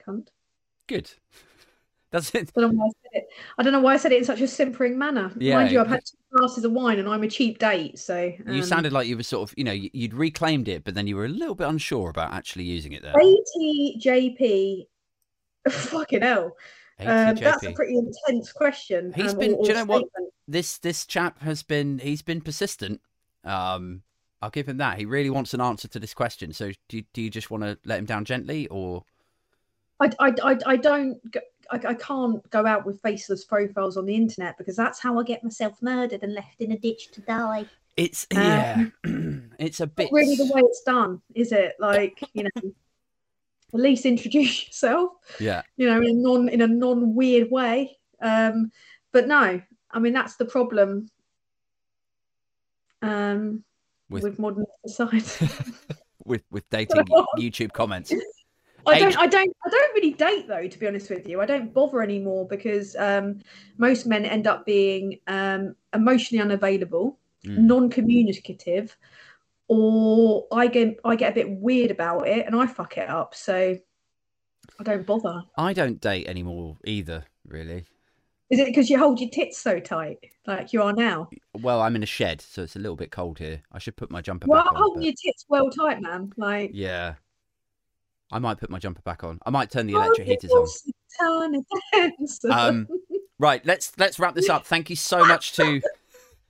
cunt. 0.06 0.28
Good. 0.88 1.12
That's 2.12 2.34
it. 2.34 2.50
I 2.56 2.62
don't 2.62 2.72
know 2.72 2.78
why 2.78 2.86
I 2.86 2.92
said 3.04 3.12
it. 3.12 3.28
I 3.58 3.64
don't 3.64 3.74
know 3.74 3.80
why 3.82 3.94
I 3.94 3.98
said 3.98 4.12
it 4.14 4.20
in 4.20 4.24
such 4.24 4.40
a 4.40 4.48
simpering 4.48 4.98
manner. 4.98 5.34
Yeah, 5.38 5.56
Mind 5.58 5.72
you, 5.72 5.82
I've 5.82 5.88
had 5.88 6.00
two 6.06 6.18
glasses 6.38 6.64
of 6.64 6.72
wine 6.72 6.98
and 7.00 7.10
I'm 7.10 7.24
a 7.24 7.28
cheap 7.28 7.60
date, 7.60 8.00
so 8.00 8.32
You 8.48 8.54
um, 8.54 8.64
sounded 8.64 8.94
like 8.94 9.08
you 9.08 9.18
were 9.18 9.24
sort 9.24 9.50
of, 9.50 9.58
you 9.58 9.66
know, 9.66 9.74
you'd 9.74 10.14
reclaimed 10.14 10.70
it, 10.70 10.86
but 10.86 10.94
then 10.94 11.08
you 11.08 11.18
were 11.18 11.26
a 11.26 11.30
little 11.30 11.56
bit 11.56 11.68
unsure 11.68 12.10
about 12.10 12.32
actually 12.32 12.64
using 12.64 12.94
it 12.94 13.02
there. 13.02 13.14
ATJP. 13.14 14.86
Fucking 15.70 16.22
hell. 16.22 16.56
Um, 17.00 17.36
that's 17.36 17.64
a 17.64 17.72
pretty 17.74 17.98
intense 17.98 18.52
question. 18.52 19.12
He's 19.16 19.34
um, 19.34 19.40
been- 19.40 19.54
or- 19.56 19.66
do 19.66 19.72
you 19.72 19.76
or 19.76 19.80
know 19.80 19.86
what? 19.86 20.06
This 20.48 20.78
this 20.78 21.06
chap 21.06 21.42
has 21.42 21.64
been 21.64 21.98
he's 22.00 22.22
been 22.22 22.40
persistent. 22.40 23.02
Um, 23.44 24.04
I'll 24.42 24.52
give 24.52 24.68
him 24.68 24.78
that. 24.78 25.00
He 25.00 25.06
really 25.06 25.32
wants 25.32 25.54
an 25.56 25.62
answer 25.62 25.88
to 25.88 26.00
this 26.00 26.14
question. 26.14 26.54
So 26.54 26.72
do 26.88 26.98
you, 26.98 27.04
do 27.14 27.22
you 27.22 27.30
just 27.32 27.50
want 27.50 27.64
to 27.64 27.80
let 27.84 27.98
him 27.98 28.06
down 28.06 28.26
gently, 28.26 28.68
or 28.68 29.04
I, 30.00 30.12
I, 30.20 30.34
I, 30.44 30.58
I 30.66 30.76
don't. 30.76 31.32
Go, 31.32 31.40
I, 31.72 31.78
I 31.78 31.94
can't 31.96 32.48
go 32.52 32.66
out 32.66 32.86
with 32.86 33.02
faceless 33.02 33.44
profiles 33.44 33.98
on 33.98 34.06
the 34.06 34.16
internet 34.16 34.58
because 34.58 34.76
that's 34.76 35.00
how 35.00 35.20
I 35.20 35.24
get 35.24 35.44
myself 35.44 35.82
murdered 35.82 36.22
and 36.22 36.34
left 36.36 36.62
in 36.62 36.74
a 36.74 36.78
ditch 36.78 37.12
to 37.14 37.22
die. 37.22 37.66
it's 37.98 38.28
Um, 38.36 38.38
yeah, 38.38 38.86
it's 39.60 39.80
a 39.80 39.88
bit 39.88 40.10
really 40.12 40.36
the 40.36 40.52
way 40.54 40.62
it's 40.62 40.84
done, 40.84 41.22
is 41.34 41.52
it? 41.52 41.74
Like 41.80 42.22
you 42.34 42.44
know, 42.44 42.72
at 43.76 43.82
least 43.82 44.06
introduce 44.06 44.68
yourself. 44.68 45.12
yeah. 45.40 45.62
You 45.78 45.88
know, 45.88 46.02
in 46.02 46.08
a 46.10 46.14
non 46.14 46.50
in 46.50 46.62
a 46.62 46.68
non 46.68 47.14
weird 47.16 47.52
way. 47.52 47.98
Um, 48.22 48.72
but 49.12 49.28
no, 49.28 49.62
I 49.92 50.00
mean 50.00 50.14
that's 50.14 50.36
the 50.38 50.46
problem. 50.46 51.10
Um, 53.02 53.64
With- 54.10 54.24
with, 54.24 54.40
modern 54.40 54.66
society. 54.88 55.50
With 56.26 56.42
with 56.50 56.68
dating 56.72 57.04
YouTube 57.38 57.72
comments. 57.72 58.12
I 58.88 59.00
don't, 59.00 59.18
I 59.18 59.26
don't, 59.28 59.56
I 59.66 59.70
don't 59.70 59.94
really 59.96 60.14
date 60.14 60.48
though. 60.48 60.68
To 60.68 60.80
be 60.80 60.88
honest 60.88 61.10
with 61.10 61.28
you, 61.28 61.40
I 61.42 61.46
don't 61.46 61.72
bother 61.74 62.02
anymore 62.04 62.48
because 62.48 62.96
um, 62.96 63.42
most 63.78 64.06
men 64.08 64.26
end 64.26 64.46
up 64.48 64.66
being 64.66 65.20
um, 65.28 65.76
emotionally 65.94 66.42
unavailable, 66.42 67.18
Mm. 67.46 67.58
non-communicative, 67.60 68.98
or 69.68 70.48
I 70.52 70.68
get, 70.68 70.98
I 71.04 71.16
get 71.16 71.32
a 71.32 71.36
bit 71.36 71.50
weird 71.50 71.92
about 71.92 72.28
it 72.28 72.46
and 72.46 72.56
I 72.56 72.68
fuck 72.68 72.98
it 72.98 73.10
up. 73.10 73.36
So 73.36 73.78
I 74.80 74.84
don't 74.84 75.06
bother. 75.06 75.44
I 75.58 75.74
don't 75.74 76.00
date 76.00 76.28
anymore 76.28 76.78
either, 76.86 77.26
really. 77.48 77.86
Is 78.52 78.60
it 78.60 78.68
because 78.68 78.90
you 78.92 79.00
hold 79.00 79.20
your 79.20 79.30
tits 79.32 79.58
so 79.58 79.80
tight, 79.80 80.20
like 80.46 80.72
you 80.72 80.84
are 80.84 80.94
now? 80.94 81.30
Well, 81.60 81.82
I'm 81.82 81.96
in 81.96 82.04
a 82.04 82.06
shed, 82.06 82.42
so 82.42 82.62
it's 82.62 82.76
a 82.76 82.80
little 82.80 82.96
bit 82.96 83.12
cold 83.12 83.40
here. 83.40 83.64
I 83.72 83.80
should 83.80 83.96
put 83.96 84.12
my 84.12 84.22
jumper 84.22 84.46
Well, 84.48 84.64
back 84.64 84.74
on. 84.74 84.78
holding 84.78 85.00
but- 85.00 85.06
your 85.06 85.14
tits 85.14 85.46
well 85.50 85.70
tight, 85.72 86.02
man. 86.02 86.32
Like 86.38 86.72
Yeah. 86.74 87.16
I 88.32 88.40
might 88.40 88.58
put 88.60 88.70
my 88.70 88.80
jumper 88.80 89.02
back 89.02 89.24
on. 89.24 89.40
I 89.46 89.50
might 89.50 89.72
turn 89.72 89.88
the 89.88 89.96
oh, 89.96 90.02
electric 90.02 90.28
it 90.28 90.42
heaters 90.42 90.82
on. 91.22 91.66
Um, 92.52 92.88
Right, 93.38 93.66
let's 93.66 93.92
let's 93.98 94.18
wrap 94.18 94.34
this 94.34 94.50
up. 94.50 94.66
Thank 94.66 94.90
you 94.90 94.96
so 94.96 95.26
much 95.26 95.54
to 95.54 95.82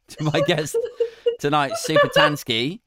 to 0.09 0.23
my 0.23 0.41
guest 0.41 0.75
tonight, 1.39 1.71
Supertanskiii, 1.87 2.79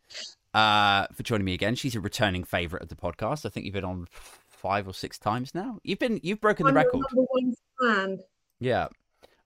uh, 0.58 1.06
for 1.14 1.22
joining 1.22 1.44
me 1.44 1.54
again. 1.54 1.74
She's 1.74 1.94
a 1.94 2.00
returning 2.00 2.44
favourite 2.44 2.82
of 2.82 2.88
the 2.88 2.96
podcast. 2.96 3.46
I 3.46 3.48
think 3.48 3.64
you've 3.64 3.74
been 3.74 3.84
on 3.84 4.06
five 4.48 4.88
or 4.88 4.94
six 4.94 5.18
times 5.18 5.54
now. 5.54 5.78
You've 5.84 5.98
been 5.98 6.18
you've 6.22 6.40
broken 6.40 6.64
the 6.64 6.70
I'm 6.70 6.76
your 6.76 6.84
record. 6.84 7.04
number 7.12 7.28
one 7.30 7.54
fan. 7.80 8.18
Yeah. 8.58 8.88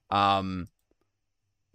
Um. 0.09 0.69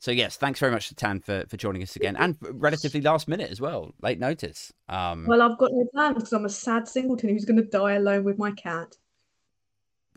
So 0.01 0.11
yes, 0.13 0.37
thanks 0.37 0.61
very 0.61 0.73
much 0.73 0.89
to 0.89 0.95
Tan 0.95 1.21
for 1.21 1.45
for 1.49 1.57
joining 1.57 1.83
us 1.83 1.97
again, 1.97 2.17
and 2.17 2.37
relatively 2.41 3.01
last 3.01 3.29
minute 3.29 3.51
as 3.51 3.61
well, 3.61 3.93
late 4.03 4.19
notice. 4.19 4.73
Um. 4.89 5.27
Well, 5.27 5.43
I've 5.43 5.59
got 5.59 5.71
no 5.73 5.87
plans 5.95 6.17
because 6.17 6.33
I'm 6.33 6.45
a 6.45 6.51
sad 6.51 6.89
singleton 6.89 7.29
who's 7.29 7.45
going 7.45 7.59
to 7.59 7.65
die 7.65 7.95
alone 7.95 8.25
with 8.25 8.39
my 8.39 8.51
cat. 8.51 8.97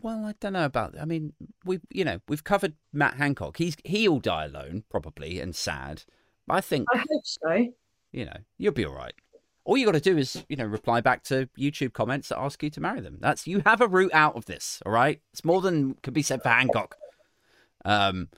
Well, 0.02 0.24
I 0.24 0.34
don't 0.40 0.52
know 0.52 0.64
about. 0.64 0.98
I 1.00 1.04
mean, 1.04 1.32
we 1.64 1.80
you 1.90 2.04
know 2.04 2.20
we've 2.28 2.44
covered 2.44 2.74
Matt 2.92 3.14
Hancock. 3.14 3.58
He's 3.58 3.76
he'll 3.84 4.18
die 4.18 4.46
alone 4.46 4.82
probably 4.90 5.38
and 5.40 5.54
sad. 5.54 6.02
I 6.48 6.60
think 6.60 6.86
I 6.92 6.98
hope 6.98 7.24
so. 7.24 7.72
You 8.12 8.24
know 8.24 8.36
you'll 8.58 8.72
be 8.72 8.86
all 8.86 8.94
right. 8.94 9.14
All 9.64 9.76
you 9.76 9.86
got 9.86 9.92
to 9.92 10.00
do 10.00 10.18
is 10.18 10.44
you 10.48 10.56
know 10.56 10.64
reply 10.64 11.00
back 11.00 11.22
to 11.24 11.48
YouTube 11.58 11.92
comments 11.92 12.28
that 12.28 12.38
ask 12.38 12.62
you 12.62 12.70
to 12.70 12.80
marry 12.80 13.00
them. 13.00 13.18
That's 13.20 13.46
you 13.46 13.62
have 13.64 13.80
a 13.80 13.88
route 13.88 14.14
out 14.14 14.36
of 14.36 14.46
this. 14.46 14.82
All 14.86 14.92
right, 14.92 15.20
it's 15.32 15.44
more 15.44 15.60
than 15.60 15.94
can 16.02 16.12
be 16.12 16.22
said 16.22 16.42
for 16.42 16.50
Hancock. 16.50 16.96
Um, 17.84 18.28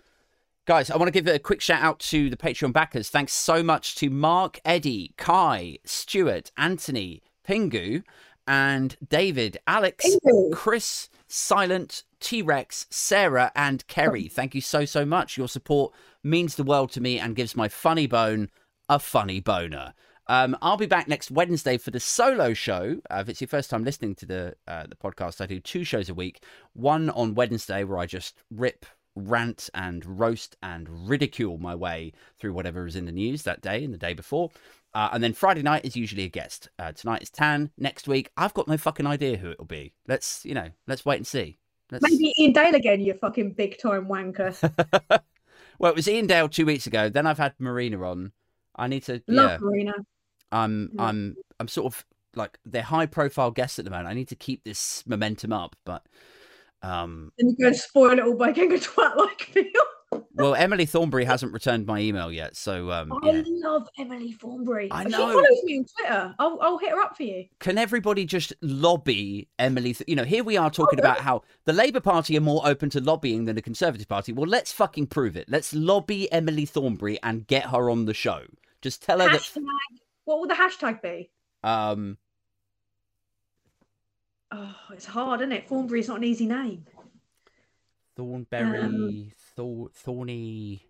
guys, 0.66 0.90
I 0.90 0.96
want 0.96 1.08
to 1.08 1.22
give 1.22 1.32
a 1.32 1.38
quick 1.38 1.60
shout 1.60 1.82
out 1.82 1.98
to 2.00 2.30
the 2.30 2.36
Patreon 2.36 2.72
backers. 2.72 3.10
Thanks 3.10 3.32
so 3.32 3.62
much 3.62 3.94
to 3.96 4.10
Mark, 4.10 4.60
Eddie, 4.64 5.14
Kai, 5.16 5.78
Stuart, 5.84 6.50
Anthony, 6.56 7.22
Pingu, 7.46 8.02
and 8.46 8.96
David, 9.06 9.58
Alex, 9.66 10.04
Pingu. 10.04 10.52
Chris, 10.52 11.08
Silent, 11.28 12.04
T 12.20 12.42
Rex, 12.42 12.86
Sarah, 12.90 13.52
and 13.54 13.86
Kerry. 13.86 14.28
Thank 14.28 14.54
you 14.54 14.60
so, 14.60 14.84
so 14.84 15.04
much. 15.04 15.36
Your 15.36 15.48
support 15.48 15.92
means 16.22 16.56
the 16.56 16.64
world 16.64 16.90
to 16.92 17.00
me 17.00 17.18
and 17.18 17.36
gives 17.36 17.56
my 17.56 17.68
funny 17.68 18.06
bone 18.06 18.50
a 18.88 18.98
funny 18.98 19.40
boner. 19.40 19.94
Um, 20.26 20.56
I'll 20.62 20.76
be 20.76 20.86
back 20.86 21.06
next 21.06 21.30
Wednesday 21.30 21.76
for 21.76 21.90
the 21.90 22.00
solo 22.00 22.54
show. 22.54 23.00
Uh, 23.10 23.18
if 23.20 23.28
it's 23.28 23.40
your 23.40 23.48
first 23.48 23.68
time 23.68 23.84
listening 23.84 24.14
to 24.16 24.26
the 24.26 24.54
uh, 24.66 24.86
the 24.86 24.96
podcast, 24.96 25.40
I 25.40 25.46
do 25.46 25.60
two 25.60 25.84
shows 25.84 26.08
a 26.08 26.14
week. 26.14 26.42
One 26.72 27.10
on 27.10 27.34
Wednesday 27.34 27.84
where 27.84 27.98
I 27.98 28.06
just 28.06 28.36
rip, 28.50 28.86
rant, 29.14 29.68
and 29.74 30.04
roast 30.18 30.56
and 30.62 31.08
ridicule 31.08 31.58
my 31.58 31.74
way 31.74 32.12
through 32.38 32.54
whatever 32.54 32.86
is 32.86 32.96
in 32.96 33.04
the 33.04 33.12
news 33.12 33.42
that 33.42 33.60
day 33.60 33.84
and 33.84 33.92
the 33.92 33.98
day 33.98 34.14
before. 34.14 34.50
Uh, 34.94 35.10
and 35.12 35.22
then 35.22 35.34
Friday 35.34 35.62
night 35.62 35.84
is 35.84 35.96
usually 35.96 36.24
a 36.24 36.28
guest. 36.28 36.70
Uh, 36.78 36.92
tonight 36.92 37.22
is 37.22 37.30
Tan. 37.30 37.70
Next 37.76 38.08
week, 38.08 38.30
I've 38.36 38.54
got 38.54 38.68
no 38.68 38.78
fucking 38.78 39.06
idea 39.06 39.36
who 39.36 39.50
it'll 39.50 39.64
be. 39.64 39.92
Let's 40.08 40.44
you 40.44 40.54
know, 40.54 40.70
let's 40.86 41.04
wait 41.04 41.16
and 41.16 41.26
see. 41.26 41.58
Let's... 41.90 42.02
Maybe 42.02 42.32
Iain 42.40 42.52
Dale 42.54 42.74
again, 42.74 43.00
you 43.02 43.12
fucking 43.12 43.52
big 43.52 43.78
time 43.78 44.06
wanker. 44.06 44.56
well, 45.78 45.92
it 45.92 45.96
was 45.96 46.08
Iain 46.08 46.26
Dale 46.26 46.48
two 46.48 46.64
weeks 46.64 46.86
ago. 46.86 47.10
Then 47.10 47.26
I've 47.26 47.38
had 47.38 47.52
Marina 47.58 48.02
on. 48.02 48.32
I 48.76 48.88
need 48.88 49.02
to. 49.04 49.22
Love 49.28 49.50
yeah, 49.52 49.58
Marina. 49.58 49.92
I'm. 50.52 50.90
Yeah. 50.94 51.02
I'm. 51.04 51.36
I'm 51.60 51.68
sort 51.68 51.86
of 51.92 52.04
like 52.34 52.58
they're 52.64 52.82
high 52.82 53.06
profile 53.06 53.50
guests 53.50 53.78
at 53.78 53.84
the 53.84 53.90
moment. 53.90 54.08
I 54.08 54.14
need 54.14 54.28
to 54.28 54.36
keep 54.36 54.64
this 54.64 55.02
momentum 55.06 55.52
up, 55.52 55.76
but. 55.84 56.04
Um, 56.82 57.32
And 57.38 57.50
you 57.50 57.56
go 57.56 57.68
and 57.68 57.76
spoil 57.76 58.12
it 58.12 58.20
all 58.20 58.36
by 58.36 58.52
getting 58.52 58.74
a 58.74 58.78
twat 58.78 59.16
like 59.16 59.50
me. 59.54 59.72
well, 60.34 60.54
Emily 60.54 60.84
Thornberry 60.84 61.24
hasn't 61.24 61.54
returned 61.54 61.86
my 61.86 61.98
email 61.98 62.30
yet, 62.30 62.56
so 62.56 62.90
um, 62.90 63.10
I 63.22 63.30
yeah. 63.30 63.42
love 63.46 63.88
Emily 63.98 64.32
Thornberry. 64.32 64.92
I 64.92 65.04
She 65.04 65.08
know. 65.08 65.18
follows 65.32 65.62
me 65.64 65.78
on 65.78 65.84
Twitter. 65.86 66.34
I'll, 66.38 66.58
I'll 66.60 66.76
hit 66.76 66.90
her 66.90 67.00
up 67.00 67.16
for 67.16 67.22
you. 67.22 67.46
can 67.58 67.78
everybody 67.78 68.26
just 68.26 68.52
lobby 68.60 69.48
Emily? 69.58 69.94
Th- 69.94 70.06
you 70.06 70.14
know, 70.14 70.24
here 70.24 70.44
we 70.44 70.58
are 70.58 70.70
talking 70.70 70.98
about 70.98 71.20
how 71.20 71.40
the 71.64 71.72
Labour 71.72 72.00
Party 72.00 72.36
are 72.36 72.42
more 72.42 72.60
open 72.66 72.90
to 72.90 73.00
lobbying 73.00 73.46
than 73.46 73.56
the 73.56 73.62
Conservative 73.62 74.06
Party. 74.06 74.32
Well, 74.34 74.46
let's 74.46 74.70
fucking 74.70 75.06
prove 75.06 75.38
it. 75.38 75.48
Let's 75.48 75.72
lobby 75.72 76.30
Emily 76.30 76.66
Thornberry 76.66 77.18
and 77.22 77.46
get 77.46 77.68
her 77.70 77.88
on 77.88 78.04
the 78.04 78.12
show. 78.14 78.42
Just 78.84 79.02
tell 79.02 79.18
her 79.18 79.30
that. 79.30 79.48
What 80.26 80.40
will 80.40 80.46
the 80.46 80.52
hashtag 80.54 81.00
be? 81.00 81.30
Um, 81.62 82.18
Oh, 84.52 84.76
it's 84.92 85.06
hard, 85.06 85.40
isn't 85.40 85.52
it? 85.52 85.66
Thornberry's 85.66 86.06
not 86.06 86.18
an 86.18 86.24
easy 86.24 86.44
name. 86.44 86.84
Thornberry, 88.14 88.80
Um, 88.80 89.32
Thor- 89.56 89.88
Thorny. 89.94 90.86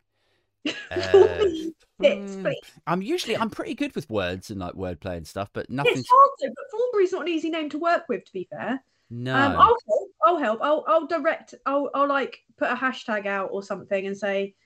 Thorny 0.64 1.72
bits, 2.00 2.34
mm. 2.34 2.52
I'm 2.88 3.00
usually 3.00 3.36
I'm 3.36 3.48
pretty 3.48 3.74
good 3.74 3.94
with 3.94 4.10
words 4.10 4.50
and 4.50 4.58
like 4.58 4.74
wordplay 4.74 5.16
and 5.16 5.26
stuff, 5.26 5.50
but 5.52 5.70
nothing. 5.70 5.92
It's 5.98 6.08
hard 6.10 6.30
though, 6.42 6.48
but 6.48 6.64
Thornberry's 6.72 7.12
not 7.12 7.22
an 7.22 7.28
easy 7.28 7.50
name 7.50 7.70
to 7.70 7.78
work 7.78 8.08
with, 8.08 8.24
to 8.24 8.32
be 8.32 8.48
fair. 8.50 8.82
no. 9.08 9.36
Um, 9.36 9.52
I'll 9.52 9.76
help. 9.88 10.10
I'll 10.24 10.38
help. 10.38 10.58
I'll, 10.60 10.84
I'll 10.88 11.06
direct. 11.06 11.54
I'll, 11.64 11.90
I'll 11.94 12.08
like 12.08 12.40
put 12.56 12.70
a 12.70 12.74
hashtag 12.74 13.26
out 13.26 13.50
or 13.52 13.62
something 13.62 14.04
and 14.04 14.18
say, 14.18 14.56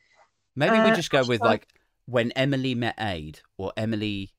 Maybe 0.57 0.73
we 0.73 0.79
uh, 0.79 0.97
just 0.97 1.11
go 1.11 1.25
with 1.25 1.43
like 1.43 1.69
when 2.09 2.33
Emily 2.33 2.75
met 2.75 2.95
Aid 2.99 3.41
or 3.59 3.73
Emily. 3.77 4.33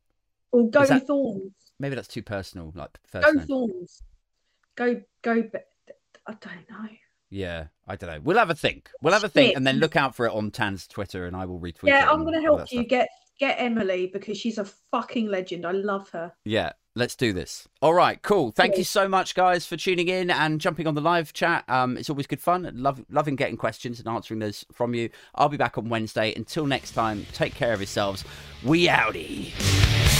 "Or 0.51 0.69
go 0.69 0.85
that- 0.85 1.05
Thorns, 1.05 1.53
Maybe 1.79 1.95
that's 1.95 2.07
too 2.07 2.23
personal. 2.23 2.71
Like 2.75 2.99
first 3.05 3.25
go 3.25 3.31
name. 3.33 3.47
Thorns, 3.47 4.03
go 4.75 5.01
go." 5.21 5.49
I 6.25 6.33
don't 6.33 6.69
know. 6.69 6.89
Yeah, 7.29 7.67
I 7.87 7.95
don't 7.95 8.09
know. 8.09 8.19
We'll 8.23 8.37
have 8.39 8.49
a 8.49 8.55
think. 8.55 8.89
We'll 9.01 9.13
have 9.13 9.23
a 9.23 9.29
think, 9.29 9.49
Shit. 9.49 9.57
and 9.57 9.65
then 9.67 9.77
look 9.77 9.95
out 9.95 10.15
for 10.15 10.25
it 10.25 10.33
on 10.33 10.49
Tan's 10.51 10.87
Twitter, 10.87 11.25
and 11.27 11.35
I 11.35 11.45
will 11.45 11.59
retweet. 11.59 11.83
it 11.83 11.87
yeah, 11.89 12.09
I'm 12.09 12.21
going 12.23 12.33
to 12.33 12.41
help 12.41 12.71
you 12.71 12.79
stuff. 12.79 12.89
get 12.89 13.09
get 13.39 13.55
Emily 13.59 14.07
because 14.07 14.37
she's 14.37 14.57
a 14.57 14.65
fucking 14.65 15.27
legend. 15.27 15.65
I 15.65 15.71
love 15.71 16.09
her. 16.09 16.33
Yeah, 16.43 16.73
let's 16.95 17.15
do 17.15 17.33
this. 17.33 17.67
All 17.81 17.93
right, 17.93 18.21
cool. 18.21 18.51
Thank 18.51 18.77
you 18.77 18.83
so 18.83 19.07
much, 19.07 19.35
guys, 19.35 19.65
for 19.65 19.77
tuning 19.77 20.07
in 20.07 20.29
and 20.29 20.59
jumping 20.59 20.87
on 20.87 20.95
the 20.95 21.01
live 21.01 21.33
chat. 21.33 21.63
Um, 21.69 21.97
it's 21.97 22.09
always 22.09 22.27
good 22.27 22.41
fun. 22.41 22.69
Love 22.75 23.03
loving 23.09 23.35
getting 23.35 23.57
questions 23.57 23.99
and 23.99 24.07
answering 24.07 24.39
those 24.39 24.65
from 24.71 24.93
you. 24.93 25.09
I'll 25.35 25.49
be 25.49 25.57
back 25.57 25.77
on 25.77 25.89
Wednesday. 25.89 26.33
Until 26.35 26.65
next 26.65 26.91
time, 26.91 27.25
take 27.33 27.55
care 27.55 27.73
of 27.73 27.79
yourselves. 27.79 28.23
We 28.63 28.87
outie. 28.87 30.18